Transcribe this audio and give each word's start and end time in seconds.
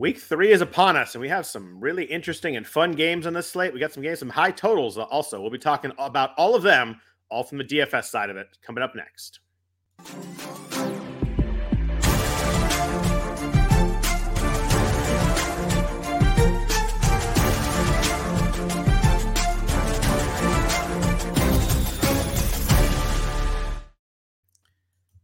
Week 0.00 0.18
three 0.18 0.50
is 0.50 0.62
upon 0.62 0.96
us, 0.96 1.14
and 1.14 1.20
we 1.20 1.28
have 1.28 1.44
some 1.44 1.78
really 1.78 2.04
interesting 2.04 2.56
and 2.56 2.66
fun 2.66 2.92
games 2.92 3.26
on 3.26 3.34
this 3.34 3.48
slate. 3.48 3.74
We 3.74 3.80
got 3.80 3.92
some 3.92 4.02
games, 4.02 4.20
some 4.20 4.30
high 4.30 4.50
totals 4.50 4.96
also. 4.96 5.38
We'll 5.42 5.50
be 5.50 5.58
talking 5.58 5.92
about 5.98 6.30
all 6.38 6.54
of 6.54 6.62
them, 6.62 6.98
all 7.28 7.44
from 7.44 7.58
the 7.58 7.64
DFS 7.64 8.04
side 8.04 8.30
of 8.30 8.38
it, 8.38 8.56
coming 8.62 8.82
up 8.82 8.94
next. 8.94 9.40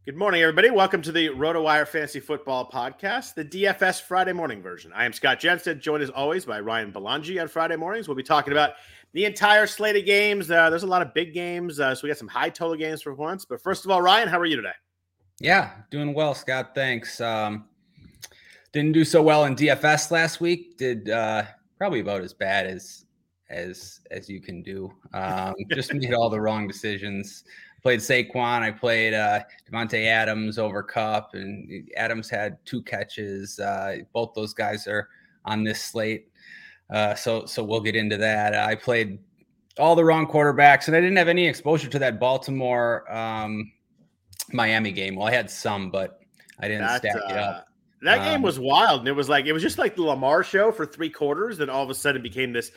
Good 0.07 0.15
morning, 0.15 0.41
everybody. 0.41 0.69
Welcome 0.69 1.01
to 1.01 1.11
the 1.11 1.27
RotoWire 1.27 1.85
Fantasy 1.85 2.21
Football 2.21 2.69
Podcast, 2.71 3.33
the 3.33 3.43
DFS 3.43 4.01
Friday 4.03 4.31
morning 4.31 4.61
version. 4.61 4.93
I 4.95 5.03
am 5.03 5.11
Scott 5.11 5.37
Jenstad, 5.37 5.81
joined 5.81 6.01
as 6.01 6.09
always 6.09 6.45
by 6.45 6.61
Ryan 6.61 6.93
Belangi 6.93 7.41
on 7.41 7.49
Friday 7.49 7.75
mornings. 7.75 8.07
We'll 8.07 8.15
be 8.15 8.23
talking 8.23 8.53
about 8.53 8.75
the 9.11 9.25
entire 9.25 9.67
slate 9.67 9.97
of 9.97 10.05
games. 10.05 10.49
Uh, 10.49 10.69
there's 10.69 10.83
a 10.83 10.87
lot 10.87 11.01
of 11.01 11.13
big 11.13 11.33
games, 11.33 11.81
uh, 11.81 11.93
so 11.93 12.03
we 12.03 12.09
got 12.09 12.17
some 12.17 12.29
high 12.29 12.47
total 12.47 12.77
games 12.77 13.01
for 13.01 13.13
once. 13.15 13.43
But 13.43 13.61
first 13.61 13.83
of 13.83 13.91
all, 13.91 14.01
Ryan, 14.01 14.29
how 14.29 14.39
are 14.39 14.45
you 14.45 14.55
today? 14.55 14.71
Yeah, 15.41 15.71
doing 15.91 16.13
well, 16.13 16.33
Scott. 16.33 16.73
Thanks. 16.73 17.19
Um, 17.19 17.65
didn't 18.71 18.93
do 18.93 19.03
so 19.03 19.21
well 19.21 19.43
in 19.43 19.57
DFS 19.57 20.09
last 20.09 20.39
week. 20.39 20.77
Did 20.77 21.09
uh, 21.09 21.43
probably 21.77 21.99
about 21.99 22.21
as 22.21 22.33
bad 22.33 22.65
as 22.65 23.03
as 23.49 23.99
as 24.09 24.29
you 24.29 24.39
can 24.39 24.61
do. 24.61 24.89
Um, 25.13 25.53
just 25.71 25.93
made 25.93 26.13
all 26.13 26.29
the 26.29 26.39
wrong 26.39 26.65
decisions 26.65 27.43
played 27.87 28.01
Saquon. 28.01 28.63
I 28.63 28.71
played 28.71 29.13
uh, 29.13 29.39
Davante 29.71 30.07
Adams 30.07 30.57
over 30.57 30.83
Kupp, 30.83 31.35
and 31.35 31.89
Adams 31.95 32.29
had 32.29 32.57
two 32.65 32.81
catches. 32.81 33.59
Uh, 33.59 33.99
both 34.11 34.33
those 34.33 34.53
guys 34.53 34.87
are 34.87 35.07
on 35.45 35.63
this 35.63 35.81
slate, 35.81 36.27
uh, 36.89 37.15
so 37.15 37.45
so 37.45 37.63
we'll 37.63 37.79
get 37.79 37.95
into 37.95 38.17
that. 38.17 38.53
I 38.53 38.75
played 38.75 39.19
all 39.79 39.95
the 39.95 40.03
wrong 40.03 40.27
quarterbacks, 40.27 40.87
and 40.87 40.97
I 40.97 40.99
didn't 40.99 41.15
have 41.15 41.29
any 41.29 41.47
exposure 41.47 41.87
to 41.87 41.99
that 41.99 42.19
Baltimore 42.19 43.09
um, 43.09 43.71
Miami 44.51 44.91
game. 44.91 45.15
Well, 45.15 45.29
I 45.29 45.31
had 45.31 45.49
some, 45.49 45.89
but 45.89 46.19
I 46.59 46.67
didn't 46.67 46.87
that, 46.87 46.99
stack 46.99 47.15
it 47.15 47.37
up. 47.37 47.55
Uh, 47.55 47.61
that 48.01 48.19
um, 48.19 48.25
game 48.25 48.41
was 48.41 48.59
wild, 48.59 48.99
and 48.99 49.07
it 49.07 49.13
was 49.13 49.29
like 49.29 49.45
it 49.45 49.53
was 49.53 49.63
just 49.63 49.77
like 49.77 49.95
the 49.95 50.03
Lamar 50.03 50.43
show 50.43 50.73
for 50.73 50.85
three 50.85 51.09
quarters. 51.09 51.57
Then 51.57 51.69
all 51.69 51.83
of 51.83 51.89
a 51.89 51.95
sudden 51.95 52.21
became 52.21 52.51
this 52.51 52.69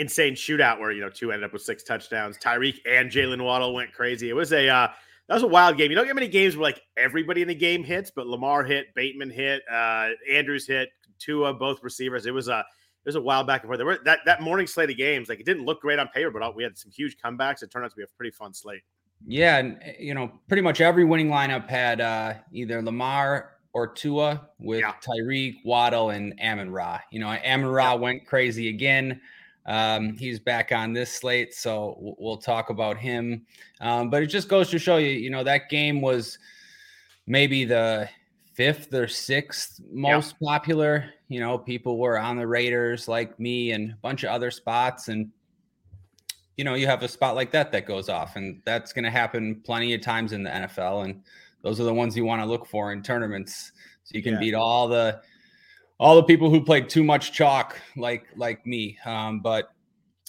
insane 0.00 0.34
shootout 0.34 0.80
where 0.80 0.90
you 0.90 1.00
know 1.00 1.10
Tua 1.10 1.34
ended 1.34 1.46
up 1.46 1.52
with 1.52 1.62
six 1.62 1.82
touchdowns. 1.82 2.38
Tyreek 2.38 2.78
and 2.88 3.10
Jaylen 3.10 3.44
Waddle 3.44 3.74
went 3.74 3.92
crazy. 3.92 4.30
It 4.30 4.34
was 4.34 4.52
a 4.52 4.68
uh, 4.68 4.88
that 5.28 5.34
was 5.34 5.42
a 5.42 5.48
wild 5.48 5.76
game. 5.76 5.90
You 5.90 5.96
don't 5.96 6.06
get 6.06 6.14
many 6.14 6.28
games 6.28 6.56
where 6.56 6.64
like 6.64 6.82
everybody 6.96 7.42
in 7.42 7.48
the 7.48 7.54
game 7.54 7.84
hits, 7.84 8.10
but 8.10 8.26
Lamar 8.26 8.64
hit, 8.64 8.94
Bateman 8.94 9.30
hit, 9.30 9.62
uh, 9.70 10.08
Andrews 10.28 10.66
hit, 10.66 10.88
Tua 11.18 11.54
both 11.54 11.82
receivers. 11.82 12.26
It 12.26 12.34
was 12.34 12.48
a 12.48 12.60
it 12.60 13.08
was 13.08 13.14
a 13.14 13.20
wild 13.20 13.46
back 13.46 13.62
and 13.62 13.68
forth. 13.68 13.78
There 13.78 13.86
were 13.86 13.98
that 14.04 14.20
that 14.24 14.40
morning 14.40 14.66
slate 14.66 14.90
of 14.90 14.96
games. 14.96 15.28
Like 15.28 15.38
it 15.38 15.46
didn't 15.46 15.64
look 15.64 15.82
great 15.82 15.98
on 15.98 16.08
paper, 16.08 16.30
but 16.30 16.56
we 16.56 16.62
had 16.62 16.76
some 16.76 16.90
huge 16.90 17.16
comebacks. 17.22 17.62
It 17.62 17.70
turned 17.70 17.84
out 17.84 17.90
to 17.90 17.96
be 17.96 18.02
a 18.02 18.16
pretty 18.16 18.32
fun 18.32 18.54
slate. 18.54 18.82
Yeah, 19.26 19.58
and 19.58 19.78
you 19.98 20.14
know, 20.14 20.32
pretty 20.48 20.62
much 20.62 20.80
every 20.80 21.04
winning 21.04 21.28
lineup 21.28 21.68
had 21.68 22.00
uh, 22.00 22.34
either 22.52 22.82
Lamar 22.82 23.52
or 23.72 23.86
Tua 23.86 24.48
with 24.58 24.80
yeah. 24.80 24.94
Tyreek, 25.00 25.56
Waddle, 25.64 26.10
and 26.10 26.34
Amon 26.42 26.70
Ra. 26.70 26.98
You 27.10 27.20
know, 27.20 27.28
Amon 27.28 27.66
Ra 27.66 27.92
yeah. 27.92 27.94
went 27.94 28.26
crazy 28.26 28.68
again. 28.68 29.20
Um, 29.66 30.16
he's 30.16 30.40
back 30.40 30.72
on 30.72 30.92
this 30.92 31.12
slate, 31.12 31.54
so 31.54 31.96
we'll 32.18 32.38
talk 32.38 32.70
about 32.70 32.96
him. 32.96 33.46
Um, 33.80 34.10
but 34.10 34.22
it 34.22 34.26
just 34.26 34.48
goes 34.48 34.70
to 34.70 34.78
show 34.78 34.96
you, 34.96 35.10
you 35.10 35.30
know, 35.30 35.44
that 35.44 35.68
game 35.68 36.00
was 36.00 36.38
maybe 37.26 37.64
the 37.64 38.08
fifth 38.54 38.92
or 38.92 39.06
sixth 39.06 39.80
most 39.90 40.34
yep. 40.40 40.48
popular. 40.48 41.10
You 41.28 41.40
know, 41.40 41.58
people 41.58 41.98
were 41.98 42.18
on 42.18 42.36
the 42.36 42.46
Raiders 42.46 43.06
like 43.06 43.38
me 43.38 43.72
and 43.72 43.92
a 43.92 43.96
bunch 44.02 44.24
of 44.24 44.30
other 44.30 44.50
spots. 44.50 45.08
And, 45.08 45.30
you 46.56 46.64
know, 46.64 46.74
you 46.74 46.86
have 46.86 47.02
a 47.02 47.08
spot 47.08 47.36
like 47.36 47.52
that 47.52 47.70
that 47.72 47.86
goes 47.86 48.08
off, 48.08 48.36
and 48.36 48.60
that's 48.64 48.92
going 48.92 49.04
to 49.04 49.10
happen 49.10 49.62
plenty 49.64 49.94
of 49.94 50.00
times 50.00 50.32
in 50.32 50.42
the 50.42 50.50
NFL. 50.50 51.04
And 51.04 51.22
those 51.62 51.80
are 51.80 51.84
the 51.84 51.94
ones 51.94 52.16
you 52.16 52.24
want 52.24 52.42
to 52.42 52.46
look 52.46 52.66
for 52.66 52.92
in 52.92 53.02
tournaments. 53.02 53.72
So 54.04 54.16
you 54.16 54.22
can 54.22 54.34
yeah. 54.34 54.40
beat 54.40 54.54
all 54.54 54.88
the 54.88 55.20
all 56.00 56.16
the 56.16 56.22
people 56.22 56.48
who 56.48 56.64
played 56.64 56.88
too 56.88 57.04
much 57.04 57.30
chalk, 57.30 57.78
like 57.94 58.26
like 58.34 58.66
me. 58.66 58.98
Um, 59.04 59.40
but 59.40 59.70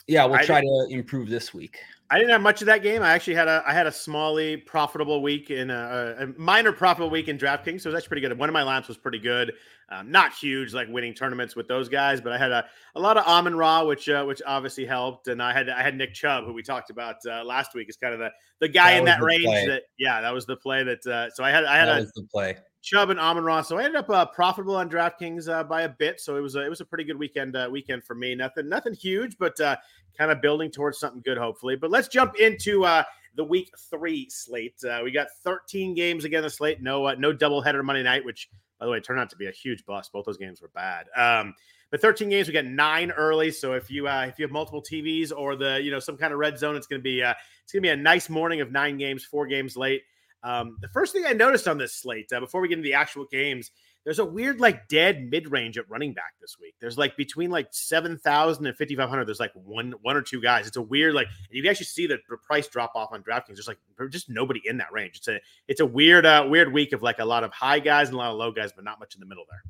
yeah, 0.05 0.25
we'll 0.25 0.43
try 0.43 0.59
to 0.59 0.87
improve 0.89 1.29
this 1.29 1.53
week. 1.53 1.79
I 2.09 2.17
didn't 2.17 2.31
have 2.31 2.41
much 2.41 2.61
of 2.61 2.65
that 2.65 2.83
game. 2.83 3.01
I 3.01 3.13
actually 3.13 3.35
had 3.35 3.47
a 3.47 3.63
I 3.65 3.71
had 3.73 3.87
a 3.87 3.89
smally 3.89 4.65
profitable 4.65 5.21
week 5.21 5.49
in 5.49 5.71
a, 5.71 6.15
a 6.19 6.27
minor 6.37 6.73
profitable 6.73 7.09
week 7.09 7.29
in 7.29 7.37
DraftKings, 7.37 7.81
so 7.81 7.89
it 7.89 7.93
was 7.93 7.95
actually 7.95 8.09
pretty 8.09 8.27
good. 8.27 8.37
One 8.37 8.49
of 8.49 8.53
my 8.53 8.63
lamps 8.63 8.89
was 8.89 8.97
pretty 8.97 9.19
good, 9.19 9.53
um, 9.89 10.11
not 10.11 10.33
huge 10.33 10.73
like 10.73 10.89
winning 10.89 11.13
tournaments 11.13 11.55
with 11.55 11.69
those 11.69 11.87
guys, 11.87 12.19
but 12.19 12.33
I 12.33 12.37
had 12.37 12.51
a, 12.51 12.65
a 12.95 12.99
lot 12.99 13.15
of 13.15 13.25
Amon 13.25 13.55
Ra, 13.55 13.85
which 13.85 14.09
uh, 14.09 14.25
which 14.25 14.41
obviously 14.45 14.85
helped, 14.85 15.29
and 15.29 15.41
I 15.41 15.53
had 15.53 15.69
I 15.69 15.81
had 15.81 15.95
Nick 15.95 16.13
Chubb, 16.13 16.43
who 16.43 16.51
we 16.51 16.63
talked 16.63 16.89
about 16.89 17.15
uh, 17.25 17.45
last 17.45 17.73
week, 17.73 17.87
is 17.87 17.95
kind 17.95 18.13
of 18.13 18.19
the 18.19 18.29
the 18.59 18.67
guy 18.67 18.91
that 18.91 18.99
in 18.99 19.05
that 19.05 19.21
range. 19.21 19.45
Play. 19.45 19.67
That 19.67 19.83
yeah, 19.97 20.19
that 20.19 20.33
was 20.33 20.45
the 20.45 20.57
play 20.57 20.83
that. 20.83 21.07
Uh, 21.07 21.29
so 21.29 21.45
I 21.45 21.49
had 21.49 21.63
I 21.63 21.77
had 21.77 21.87
that 21.87 21.97
a, 21.99 22.01
was 22.01 22.11
the 22.11 22.27
play. 22.29 22.57
Chubb 22.81 23.11
and 23.11 23.19
Amon 23.19 23.43
Ra's. 23.43 23.67
So 23.67 23.77
I 23.77 23.83
ended 23.83 23.97
up 23.97 24.09
uh, 24.09 24.25
profitable 24.25 24.75
on 24.75 24.89
DraftKings 24.89 25.47
uh, 25.47 25.63
by 25.63 25.83
a 25.83 25.89
bit. 25.89 26.19
So 26.19 26.35
it 26.35 26.41
was 26.41 26.55
a, 26.55 26.65
it 26.65 26.69
was 26.69 26.81
a 26.81 26.85
pretty 26.85 27.03
good 27.03 27.17
weekend 27.17 27.55
uh, 27.55 27.69
weekend 27.71 28.03
for 28.03 28.15
me. 28.15 28.33
Nothing 28.33 28.67
nothing 28.67 28.93
huge, 28.93 29.37
but 29.37 29.59
uh, 29.59 29.77
kind 30.17 30.31
of 30.31 30.41
building 30.41 30.71
towards 30.71 30.99
something 30.99 31.21
good, 31.23 31.37
hopefully. 31.37 31.75
But 31.75 31.91
let's 31.91 32.07
jump 32.07 32.35
into 32.39 32.83
uh, 32.83 33.03
the 33.35 33.43
week 33.43 33.71
three 33.89 34.29
slate. 34.29 34.83
Uh, 34.83 35.01
we 35.03 35.11
got 35.11 35.27
13 35.43 35.93
games 35.93 36.25
again. 36.25 36.41
The 36.41 36.49
slate, 36.49 36.81
no 36.81 37.05
uh, 37.05 37.15
no 37.17 37.31
doubleheader 37.31 37.83
Monday 37.83 38.03
night, 38.03 38.25
which 38.25 38.49
by 38.79 38.87
the 38.87 38.91
way 38.91 38.99
turned 38.99 39.19
out 39.19 39.29
to 39.29 39.37
be 39.37 39.47
a 39.47 39.51
huge 39.51 39.85
bust. 39.85 40.11
Both 40.11 40.25
those 40.25 40.37
games 40.37 40.61
were 40.61 40.71
bad. 40.73 41.05
Um, 41.15 41.53
but 41.91 42.01
13 42.01 42.29
games, 42.29 42.47
we 42.47 42.53
got 42.53 42.65
nine 42.65 43.11
early. 43.11 43.51
So 43.51 43.73
if 43.73 43.91
you 43.91 44.07
if 44.07 44.39
you 44.39 44.45
have 44.45 44.51
multiple 44.51 44.81
TVs 44.81 45.31
or 45.35 45.55
the 45.55 45.79
you 45.83 45.91
know 45.91 45.99
some 45.99 46.17
kind 46.17 46.33
of 46.33 46.39
red 46.39 46.57
zone, 46.57 46.75
it's 46.75 46.87
to 46.87 46.97
be 46.97 47.21
it's 47.21 47.73
to 47.73 47.79
be 47.79 47.89
a 47.89 47.95
nice 47.95 48.27
morning 48.27 48.59
of 48.61 48.71
nine 48.71 48.97
games, 48.97 49.23
four 49.23 49.45
games 49.45 49.77
late. 49.77 50.01
Um, 50.43 50.77
the 50.81 50.87
first 50.87 51.13
thing 51.13 51.25
I 51.25 51.33
noticed 51.33 51.67
on 51.67 51.77
this 51.77 51.93
slate, 51.93 52.31
uh, 52.33 52.39
before 52.39 52.61
we 52.61 52.67
get 52.67 52.77
into 52.77 52.87
the 52.87 52.95
actual 52.95 53.25
games, 53.25 53.71
there's 54.03 54.19
a 54.19 54.25
weird 54.25 54.59
like 54.59 54.87
dead 54.87 55.29
mid 55.29 55.51
range 55.51 55.77
at 55.77 55.87
running 55.89 56.13
back 56.13 56.33
this 56.41 56.57
week. 56.59 56.73
There's 56.79 56.97
like 56.97 57.15
between 57.15 57.51
like 57.51 57.67
7,000 57.71 58.65
and 58.65 58.75
5,500. 58.75 59.25
There's 59.25 59.39
like 59.39 59.51
one 59.53 59.93
one 60.01 60.17
or 60.17 60.21
two 60.21 60.41
guys. 60.41 60.65
It's 60.65 60.77
a 60.77 60.81
weird 60.81 61.13
like 61.13 61.27
you 61.51 61.61
can 61.61 61.69
actually 61.69 61.85
see 61.85 62.07
the 62.07 62.17
price 62.43 62.67
drop 62.67 62.93
off 62.95 63.09
on 63.11 63.21
DraftKings. 63.21 63.55
There's 63.55 63.67
like 63.67 63.77
just 64.09 64.29
nobody 64.29 64.61
in 64.65 64.77
that 64.77 64.91
range. 64.91 65.17
It's 65.17 65.27
a 65.27 65.39
it's 65.67 65.81
a 65.81 65.85
weird 65.85 66.25
uh, 66.25 66.47
weird 66.49 66.73
week 66.73 66.93
of 66.93 67.03
like 67.03 67.19
a 67.19 67.25
lot 67.25 67.43
of 67.43 67.51
high 67.51 67.79
guys 67.79 68.07
and 68.07 68.15
a 68.15 68.17
lot 68.17 68.31
of 68.31 68.37
low 68.37 68.51
guys, 68.51 68.71
but 68.71 68.83
not 68.83 68.99
much 68.99 69.13
in 69.13 69.19
the 69.19 69.27
middle 69.27 69.45
there. 69.49 69.61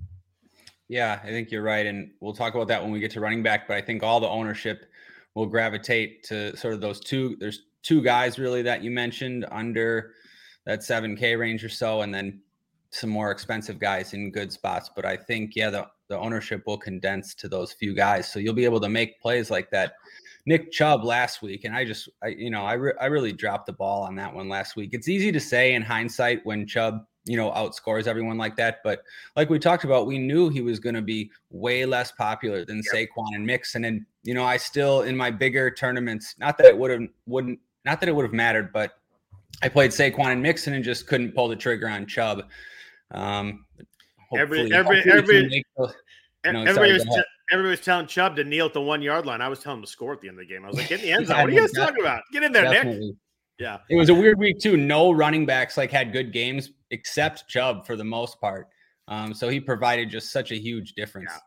Yeah, 0.88 1.20
I 1.24 1.28
think 1.28 1.52
you're 1.52 1.64
right, 1.64 1.86
and 1.86 2.12
we'll 2.20 2.34
talk 2.34 2.54
about 2.54 2.68
that 2.68 2.82
when 2.82 2.92
we 2.92 3.00
get 3.00 3.12
to 3.12 3.22
running 3.22 3.44
back. 3.44 3.68
But 3.68 3.78
I 3.78 3.82
think 3.82 4.04
all 4.04 4.20
the 4.20 4.28
ownership 4.28 4.86
will 5.36 5.46
gravitate 5.46 6.24
to 6.24 6.56
sort 6.56 6.74
of 6.74 6.82
those 6.82 7.00
two. 7.02 7.36
There's 7.40 7.64
two 7.84 8.02
guys 8.02 8.40
really 8.40 8.62
that 8.62 8.84
you 8.84 8.92
mentioned 8.92 9.46
under 9.52 10.14
that 10.66 10.80
7K 10.80 11.38
range 11.38 11.64
or 11.64 11.70
so, 11.70 12.02
and 12.02 12.14
then 12.14 12.42
some 12.92 13.10
more 13.10 13.32
expensive 13.32 13.80
guys 13.80 14.14
in 14.14 14.32
good 14.32 14.52
spots. 14.52 14.90
But 14.96 15.06
I 15.06 15.16
think, 15.16 15.56
yeah, 15.56 15.70
the, 15.70 15.88
the 16.08 16.18
ownership 16.18 16.64
will 16.68 16.78
condense 16.78 17.34
to 17.36 17.48
those 17.48 17.72
few 17.72 17.94
guys. 17.94 18.32
So 18.32 18.40
you'll 18.40 18.54
be 18.54 18.66
able 18.66 18.82
to 18.82 18.90
make 18.90 19.22
plays 19.22 19.50
like 19.50 19.72
that. 19.72 19.94
Nick 20.46 20.72
Chubb 20.72 21.04
last 21.04 21.42
week, 21.42 21.66
and 21.66 21.76
I 21.76 21.86
just, 21.86 22.10
I, 22.24 22.30
you 22.30 22.50
know, 22.50 22.64
I, 22.64 22.74
re- 22.74 22.94
I 23.00 23.06
really 23.06 23.32
dropped 23.32 23.68
the 23.68 23.74
ball 23.74 24.04
on 24.04 24.16
that 24.16 24.34
one 24.34 24.50
last 24.50 24.76
week. 24.76 24.90
It's 24.94 25.08
easy 25.08 25.32
to 25.32 25.40
say 25.40 25.76
in 25.76 25.84
hindsight 25.84 26.46
when 26.46 26.66
Chubb 26.66 27.06
you 27.26 27.38
know, 27.38 27.52
outscores 27.52 28.08
everyone 28.08 28.38
like 28.38 28.56
that. 28.56 28.80
But 28.84 29.04
like 29.36 29.50
we 29.50 29.60
talked 29.60 29.84
about, 29.84 30.08
we 30.08 30.18
knew 30.18 30.50
he 30.50 30.62
was 30.62 30.80
going 30.80 30.96
to 30.96 31.02
be 31.02 31.30
way 31.50 31.86
less 31.86 32.12
popular 32.12 32.66
than 32.66 32.82
yep. 32.92 33.10
Saquon 33.10 33.36
and 33.36 33.46
Mixon. 33.46 33.86
And, 33.86 34.06
you 34.24 34.34
know, 34.34 34.44
I 34.44 34.58
still, 34.58 35.02
in 35.02 35.16
my 35.16 35.30
bigger 35.30 35.70
tournaments, 35.70 36.36
not 36.40 36.58
that 36.58 36.68
it 36.68 36.78
would 36.78 36.92
have, 36.92 37.02
wouldn't, 37.28 37.60
not 37.86 38.00
that 38.00 38.10
it 38.10 38.16
would 38.16 38.26
have 38.26 38.34
mattered, 38.34 38.74
but 38.74 38.94
I 39.62 39.70
played 39.70 39.92
Saquon 39.92 40.32
and 40.32 40.42
Mixon 40.42 40.74
and 40.74 40.84
just 40.84 41.08
couldn't 41.08 41.34
pull 41.34 41.48
the 41.48 41.56
trigger 41.56 41.88
on 41.88 42.06
Chubb. 42.08 42.44
Um, 43.12 43.66
every, 44.36 44.74
every, 44.74 45.02
every, 45.12 45.44
you 45.44 45.64
know, 45.78 46.64
everybody, 46.64 46.94
was 46.94 47.04
t- 47.04 47.24
everybody 47.52 47.72
was 47.72 47.82
telling 47.82 48.08
Chubb 48.08 48.36
to 48.38 48.44
kneel 48.44 48.68
at 48.68 48.74
the 48.74 48.82
one 48.82 49.02
yard 49.02 49.26
line. 49.26 49.42
I 49.42 49.50
was 49.50 49.60
telling 49.60 49.80
him 49.80 49.84
to 49.84 49.90
score 49.90 50.14
at 50.14 50.22
the 50.22 50.30
end 50.30 50.40
of 50.40 50.48
the 50.48 50.54
game. 50.54 50.64
I 50.64 50.68
was 50.68 50.78
like, 50.78 50.90
get 50.90 51.02
in 51.02 51.06
the 51.06 51.12
end 51.12 51.28
zone. 51.28 51.38
what 51.38 51.50
are 51.50 51.54
you 51.54 51.60
guys 51.60 51.72
talking 51.72 52.02
about? 52.02 52.24
Get 52.32 52.44
in 52.44 52.52
there, 52.52 52.64
Definitely. 52.64 53.08
Nick. 53.08 53.16
Yeah. 53.60 53.78
It 53.90 53.96
was 53.96 54.10
a 54.10 54.14
weird 54.16 54.40
week 54.40 54.60
too. 54.60 54.76
No 54.76 55.12
running 55.12 55.46
backs 55.46 55.78
like 55.78 55.92
had 55.92 56.12
good 56.12 56.34
games 56.34 56.72
except 56.90 57.48
Chubb 57.48 57.86
for 57.86 57.96
the 57.96 58.04
most 58.04 58.42
part. 58.42 58.68
Um, 59.08 59.34
so 59.34 59.50
he 59.50 59.60
provided 59.60 60.10
just 60.10 60.32
such 60.32 60.52
a 60.52 60.56
huge 60.56 60.94
difference. 60.94 61.32
Yeah. 61.32 61.40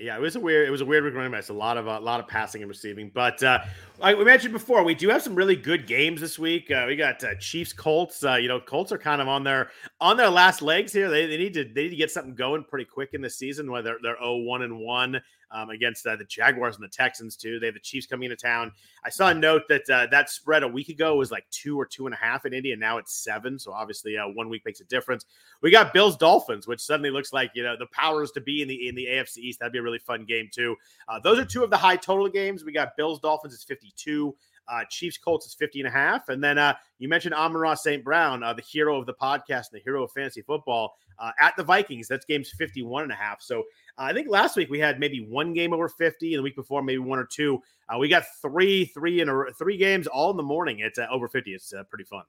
Yeah, 0.00 0.16
it 0.16 0.20
was 0.22 0.34
a 0.34 0.40
weird. 0.40 0.66
It 0.66 0.70
was 0.70 0.80
a 0.80 0.84
weird 0.86 1.04
running 1.14 1.30
backs. 1.30 1.50
A 1.50 1.52
lot 1.52 1.76
of 1.76 1.86
a 1.86 1.90
uh, 1.90 2.00
lot 2.00 2.20
of 2.20 2.26
passing 2.26 2.62
and 2.62 2.70
receiving. 2.70 3.10
But 3.12 3.42
uh, 3.42 3.58
like 3.98 4.16
we 4.16 4.24
mentioned 4.24 4.54
before, 4.54 4.82
we 4.82 4.94
do 4.94 5.10
have 5.10 5.20
some 5.20 5.34
really 5.34 5.56
good 5.56 5.86
games 5.86 6.22
this 6.22 6.38
week. 6.38 6.70
Uh, 6.70 6.86
we 6.88 6.96
got 6.96 7.22
uh, 7.22 7.34
Chiefs 7.34 7.74
Colts. 7.74 8.24
Uh, 8.24 8.36
you 8.36 8.48
know, 8.48 8.58
Colts 8.58 8.92
are 8.92 8.98
kind 8.98 9.20
of 9.20 9.28
on 9.28 9.44
their 9.44 9.70
on 10.00 10.16
their 10.16 10.30
last 10.30 10.62
legs 10.62 10.90
here. 10.90 11.10
They, 11.10 11.26
they 11.26 11.36
need 11.36 11.52
to 11.52 11.64
they 11.64 11.82
need 11.82 11.90
to 11.90 11.96
get 11.96 12.10
something 12.10 12.34
going 12.34 12.64
pretty 12.64 12.86
quick 12.86 13.10
in 13.12 13.20
the 13.20 13.28
season. 13.28 13.70
Whether 13.70 13.98
they're, 14.02 14.14
they're 14.14 14.22
0 14.22 14.38
1 14.38 14.62
and 14.62 14.78
one 14.78 15.20
um, 15.52 15.70
against 15.70 16.06
uh, 16.06 16.16
the 16.16 16.24
Jaguars 16.24 16.76
and 16.76 16.84
the 16.84 16.88
Texans 16.88 17.36
too. 17.36 17.58
They 17.58 17.66
have 17.66 17.74
the 17.74 17.80
Chiefs 17.80 18.06
coming 18.06 18.30
into 18.30 18.42
town. 18.42 18.72
I 19.04 19.10
saw 19.10 19.28
a 19.28 19.34
note 19.34 19.62
that 19.68 19.88
uh, 19.90 20.06
that 20.10 20.30
spread 20.30 20.62
a 20.62 20.68
week 20.68 20.88
ago 20.88 21.16
was 21.16 21.30
like 21.30 21.44
two 21.50 21.78
or 21.78 21.86
two 21.86 22.06
and 22.06 22.14
a 22.14 22.18
half 22.18 22.46
in 22.46 22.52
Indy, 22.52 22.72
and 22.72 22.80
now 22.80 22.98
it's 22.98 23.12
seven. 23.12 23.58
So 23.58 23.72
obviously, 23.72 24.16
uh, 24.16 24.28
one 24.28 24.48
week 24.48 24.64
makes 24.64 24.80
a 24.80 24.84
difference. 24.84 25.24
We 25.62 25.70
got 25.70 25.92
Bills 25.92 26.16
Dolphins, 26.16 26.66
which 26.66 26.80
suddenly 26.80 27.10
looks 27.10 27.32
like 27.32 27.50
you 27.54 27.62
know 27.62 27.76
the 27.76 27.86
powers 27.86 28.30
to 28.32 28.40
be 28.40 28.62
in 28.62 28.68
the 28.68 28.88
in 28.88 28.94
the 28.94 29.06
AFC 29.06 29.38
East. 29.38 29.60
That'd 29.60 29.72
be 29.72 29.78
a 29.78 29.82
really 29.82 29.98
fun 29.98 30.24
game 30.24 30.48
too. 30.52 30.76
Uh, 31.08 31.18
those 31.20 31.38
are 31.38 31.44
two 31.44 31.64
of 31.64 31.70
the 31.70 31.76
high 31.76 31.96
total 31.96 32.28
games. 32.28 32.64
We 32.64 32.72
got 32.72 32.96
Bills 32.96 33.20
Dolphins 33.20 33.54
is 33.54 33.64
fifty 33.64 33.92
two. 33.96 34.34
Uh, 34.70 34.84
Chiefs 34.88 35.18
Colts 35.18 35.46
is 35.46 35.54
50 35.54 35.80
and 35.80 35.88
a 35.88 35.90
half. 35.90 36.28
And 36.28 36.42
then 36.42 36.58
uh, 36.58 36.74
you 36.98 37.08
mentioned 37.08 37.34
Amon-Ra 37.34 37.74
St. 37.74 38.04
Brown, 38.04 38.42
uh, 38.42 38.52
the 38.52 38.62
hero 38.62 38.98
of 38.98 39.06
the 39.06 39.14
podcast 39.14 39.70
and 39.70 39.74
the 39.74 39.80
hero 39.84 40.04
of 40.04 40.12
fantasy 40.12 40.42
football 40.42 40.96
uh, 41.18 41.32
at 41.40 41.56
the 41.56 41.64
Vikings. 41.64 42.08
That's 42.08 42.24
game's 42.24 42.50
51 42.50 43.04
and 43.04 43.12
a 43.12 43.16
half. 43.16 43.42
So 43.42 43.60
uh, 43.60 43.62
I 44.02 44.12
think 44.12 44.28
last 44.28 44.56
week 44.56 44.70
we 44.70 44.78
had 44.78 45.00
maybe 45.00 45.26
one 45.26 45.52
game 45.52 45.72
over 45.72 45.88
50, 45.88 46.34
and 46.34 46.38
the 46.38 46.42
week 46.42 46.56
before 46.56 46.82
maybe 46.82 46.98
one 46.98 47.18
or 47.18 47.26
two. 47.26 47.60
Uh, 47.88 47.98
we 47.98 48.08
got 48.08 48.24
three, 48.40 48.84
three 48.84 49.20
in 49.20 49.28
a 49.28 49.52
three 49.58 49.76
games 49.76 50.06
all 50.06 50.30
in 50.30 50.36
the 50.36 50.42
morning. 50.42 50.78
It's 50.78 50.98
over 51.10 51.28
50. 51.28 51.52
It's 51.52 51.74
pretty 51.88 52.04
fun. 52.04 52.22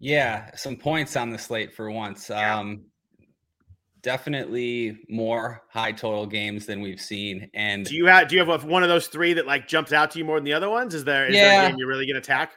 Yeah, 0.00 0.54
some 0.54 0.76
points 0.76 1.16
on 1.16 1.30
the 1.30 1.38
slate 1.38 1.74
for 1.74 1.90
once. 1.90 2.30
Yeah. 2.30 2.56
Um, 2.56 2.84
definitely 4.08 4.98
more 5.10 5.60
high 5.68 5.92
total 5.92 6.24
games 6.24 6.64
than 6.64 6.80
we've 6.80 6.98
seen. 7.00 7.50
And 7.52 7.84
do 7.84 7.94
you 7.94 8.06
have 8.06 8.26
do 8.28 8.36
you 8.36 8.42
have 8.42 8.64
one 8.64 8.82
of 8.82 8.88
those 8.88 9.06
three 9.08 9.34
that 9.34 9.46
like 9.46 9.68
jumps 9.68 9.92
out 9.92 10.12
to 10.12 10.18
you 10.18 10.24
more 10.24 10.38
than 10.38 10.44
the 10.44 10.54
other 10.54 10.70
ones? 10.70 10.94
Is 10.94 11.04
there 11.04 11.26
is 11.26 11.34
yeah. 11.34 11.48
there 11.48 11.66
a 11.66 11.68
game 11.68 11.78
you're 11.78 11.88
really 11.88 12.06
gonna 12.06 12.20
attack? 12.20 12.52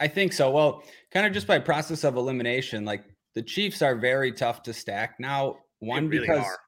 I 0.00 0.08
think 0.08 0.32
so. 0.32 0.50
Well, 0.50 0.82
kind 1.12 1.24
of 1.24 1.32
just 1.32 1.46
by 1.46 1.60
process 1.60 2.02
of 2.02 2.16
elimination, 2.16 2.84
like 2.84 3.04
the 3.36 3.42
Chiefs 3.42 3.80
are 3.80 3.94
very 3.94 4.32
tough 4.32 4.64
to 4.64 4.72
stack 4.72 5.20
now. 5.20 5.58
One 5.78 6.08
really 6.08 6.26
because 6.26 6.44
are. 6.44 6.58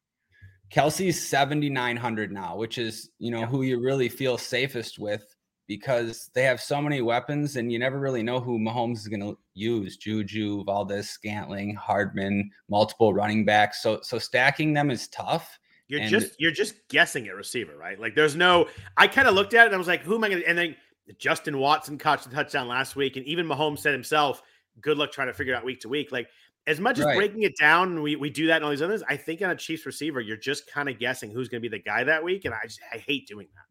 Kelce's 0.73 1.21
7,900 1.27 2.31
now, 2.31 2.57
which 2.57 2.79
is, 2.79 3.11
you 3.19 3.33
know, 3.33 3.41
yeah. 3.41 3.47
who 3.47 3.63
you 3.63 3.81
really 3.81 4.09
feel 4.09 4.39
safest 4.39 5.01
with 5.01 5.36
because 5.67 6.31
they 6.35 6.43
have 6.43 6.61
so 6.61 6.81
many 6.81 7.03
weapons 7.03 7.57
and 7.57 7.73
you 7.73 7.79
never 7.79 7.99
really 7.99 8.23
know 8.23 8.41
who 8.41 8.59
Mahomes 8.59 8.99
is 8.99 9.09
going 9.09 9.21
to 9.21 9.37
use. 9.55 9.97
Juju, 9.97 10.65
Valdes, 10.65 11.09
Scantling, 11.09 11.75
Hardman, 11.75 12.51
multiple 12.69 13.13
running 13.13 13.45
backs. 13.45 13.83
So 13.83 14.01
so 14.03 14.19
stacking 14.19 14.73
them 14.73 14.91
is 14.91 15.09
tough. 15.09 15.59
You're 15.89 16.01
and 16.01 16.11
just 16.11 16.35
you're 16.39 16.53
just 16.53 16.75
guessing 16.89 17.29
at 17.29 17.35
receiver, 17.35 17.77
right? 17.77 17.99
Like 17.99 18.15
there's 18.15 18.37
no 18.37 18.69
I 18.97 19.07
kind 19.09 19.29
of 19.29 19.35
looked 19.35 19.55
at 19.55 19.63
it 19.63 19.67
and 19.67 19.75
I 19.75 19.79
was 19.79 19.89
like, 19.89 20.03
who 20.03 20.17
am 20.17 20.25
I 20.25 20.29
going 20.29 20.43
to 20.43 20.49
and 20.49 20.59
then 20.59 20.77
Justin 21.19 21.59
Watson 21.59 21.99
caught 21.99 22.23
the 22.23 22.31
touchdown 22.31 22.69
last 22.69 22.97
week 22.97 23.17
and 23.17 23.27
even 23.27 23.47
Mahomes 23.47 23.79
said 23.81 23.93
himself, 23.93 24.43
good 24.81 24.99
luck 24.99 25.13
trying 25.13 25.29
to 25.29 25.35
figure 25.35 25.55
out 25.55 25.65
week 25.65 25.81
to 25.81 25.89
week. 25.89 26.13
Like 26.13 26.29
as 26.67 26.81
much 26.81 26.99
as 26.99 27.05
breaking 27.05 27.43
it 27.43 27.57
down, 27.57 28.03
we, 28.03 28.17
we 28.17 28.29
do 28.29 28.49
that 28.49 28.57
and 28.57 28.65
all 28.65 28.71
these 28.71 28.83
others. 28.83 29.03
I 29.09 29.17
think 29.17 29.41
on 29.41 29.51
a 29.51 29.57
Chiefs 29.57 29.87
receiver, 29.87 30.21
you're 30.21 30.37
just 30.37 30.69
kind 30.69 30.89
of 30.89 30.99
guessing 30.99 31.31
who's 31.31 31.49
going 31.49 31.63
to 31.63 31.69
be 31.69 31.77
the 31.77 31.83
guy 31.83 32.03
that 32.03 32.25
week, 32.25 32.45
and 32.45 32.53
I 32.53 32.63
just 32.65 32.81
I 32.93 32.99
hate 32.99 33.29
doing 33.29 33.47
that. 33.55 33.66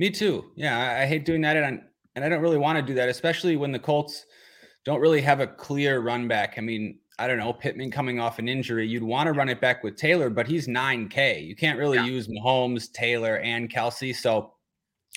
Me 0.00 0.08
too. 0.08 0.50
Yeah, 0.56 0.78
I, 0.78 1.02
I 1.02 1.06
hate 1.06 1.26
doing 1.26 1.42
that, 1.42 1.58
and 1.58 1.82
and 2.14 2.24
I 2.24 2.30
don't 2.30 2.40
really 2.40 2.56
want 2.56 2.78
to 2.78 2.82
do 2.82 2.94
that, 2.94 3.10
especially 3.10 3.58
when 3.58 3.70
the 3.70 3.78
Colts 3.78 4.24
don't 4.82 4.98
really 4.98 5.20
have 5.20 5.40
a 5.40 5.46
clear 5.46 6.00
run 6.00 6.26
back. 6.26 6.54
I 6.56 6.62
mean, 6.62 6.98
I 7.18 7.26
don't 7.26 7.36
know, 7.36 7.52
Pittman 7.52 7.90
coming 7.90 8.18
off 8.18 8.38
an 8.38 8.48
injury, 8.48 8.88
you'd 8.88 9.02
want 9.02 9.26
to 9.26 9.34
run 9.34 9.50
it 9.50 9.60
back 9.60 9.84
with 9.84 9.96
Taylor, 9.96 10.30
but 10.30 10.46
he's 10.46 10.66
9K. 10.66 11.46
You 11.46 11.54
can't 11.54 11.78
really 11.78 11.98
yeah. 11.98 12.06
use 12.06 12.28
Mahomes, 12.28 12.90
Taylor, 12.90 13.40
and 13.40 13.70
Kelce. 13.70 14.16
So 14.16 14.54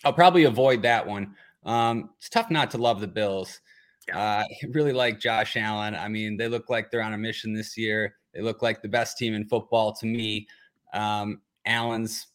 I'll 0.03 0.11
probably 0.11 0.43
avoid 0.43 0.81
that 0.81 1.07
one. 1.07 1.33
Um, 1.63 2.09
it's 2.17 2.27
tough 2.27 2.51
not 2.51 2.69
to 2.71 2.77
love 2.77 2.99
the 2.99 3.07
Bills. 3.07 3.61
Yeah. 4.09 4.19
Uh, 4.19 4.43
I 4.43 4.67
really 4.73 4.91
like 4.91 5.17
Josh 5.17 5.55
Allen. 5.55 5.95
I 5.95 6.09
mean, 6.09 6.35
they 6.35 6.49
look 6.49 6.69
like 6.69 6.91
they're 6.91 7.01
on 7.01 7.13
a 7.13 7.17
mission 7.17 7.53
this 7.53 7.77
year. 7.77 8.15
They 8.33 8.41
look 8.41 8.61
like 8.61 8.81
the 8.81 8.89
best 8.89 9.17
team 9.17 9.33
in 9.33 9.45
football 9.45 9.93
to 9.93 10.05
me. 10.05 10.45
Um, 10.93 11.39
Allen's 11.65 12.27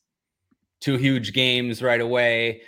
two 0.81 0.97
huge 0.97 1.33
games 1.33 1.83
right 1.83 2.01
away. 2.01 2.63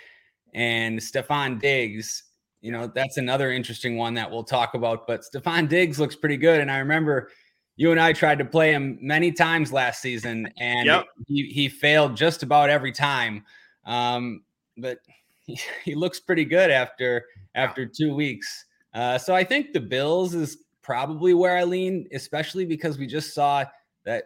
And 0.53 0.99
Stefon 0.99 1.59
Diggs, 1.59 2.23
you 2.61 2.71
know, 2.71 2.87
that's 2.87 3.17
another 3.17 3.51
interesting 3.51 3.97
one 3.97 4.13
that 4.15 4.29
we'll 4.29 4.43
talk 4.43 4.73
about. 4.73 5.07
But 5.07 5.21
Stefon 5.21 5.69
Diggs 5.69 5.99
looks 5.99 6.15
pretty 6.15 6.37
good. 6.37 6.59
And 6.59 6.69
I 6.69 6.79
remember 6.79 7.29
you 7.77 7.91
and 7.91 7.99
I 7.99 8.13
tried 8.13 8.37
to 8.39 8.45
play 8.45 8.73
him 8.73 8.99
many 9.01 9.31
times 9.31 9.71
last 9.71 10.01
season, 10.01 10.51
and 10.59 10.85
yep. 10.85 11.05
he, 11.27 11.47
he 11.47 11.69
failed 11.69 12.15
just 12.15 12.43
about 12.43 12.69
every 12.69 12.91
time. 12.91 13.43
Um, 13.85 14.43
but 14.77 14.99
he, 15.45 15.59
he 15.83 15.95
looks 15.95 16.19
pretty 16.19 16.45
good 16.45 16.69
after 16.69 17.25
after 17.55 17.85
two 17.85 18.13
weeks. 18.13 18.65
Uh, 18.93 19.17
so 19.17 19.33
I 19.33 19.43
think 19.43 19.73
the 19.73 19.79
Bills 19.79 20.35
is 20.35 20.57
probably 20.81 21.33
where 21.33 21.57
I 21.57 21.63
lean, 21.63 22.07
especially 22.13 22.65
because 22.65 22.97
we 22.97 23.07
just 23.07 23.33
saw 23.33 23.65
that 24.03 24.25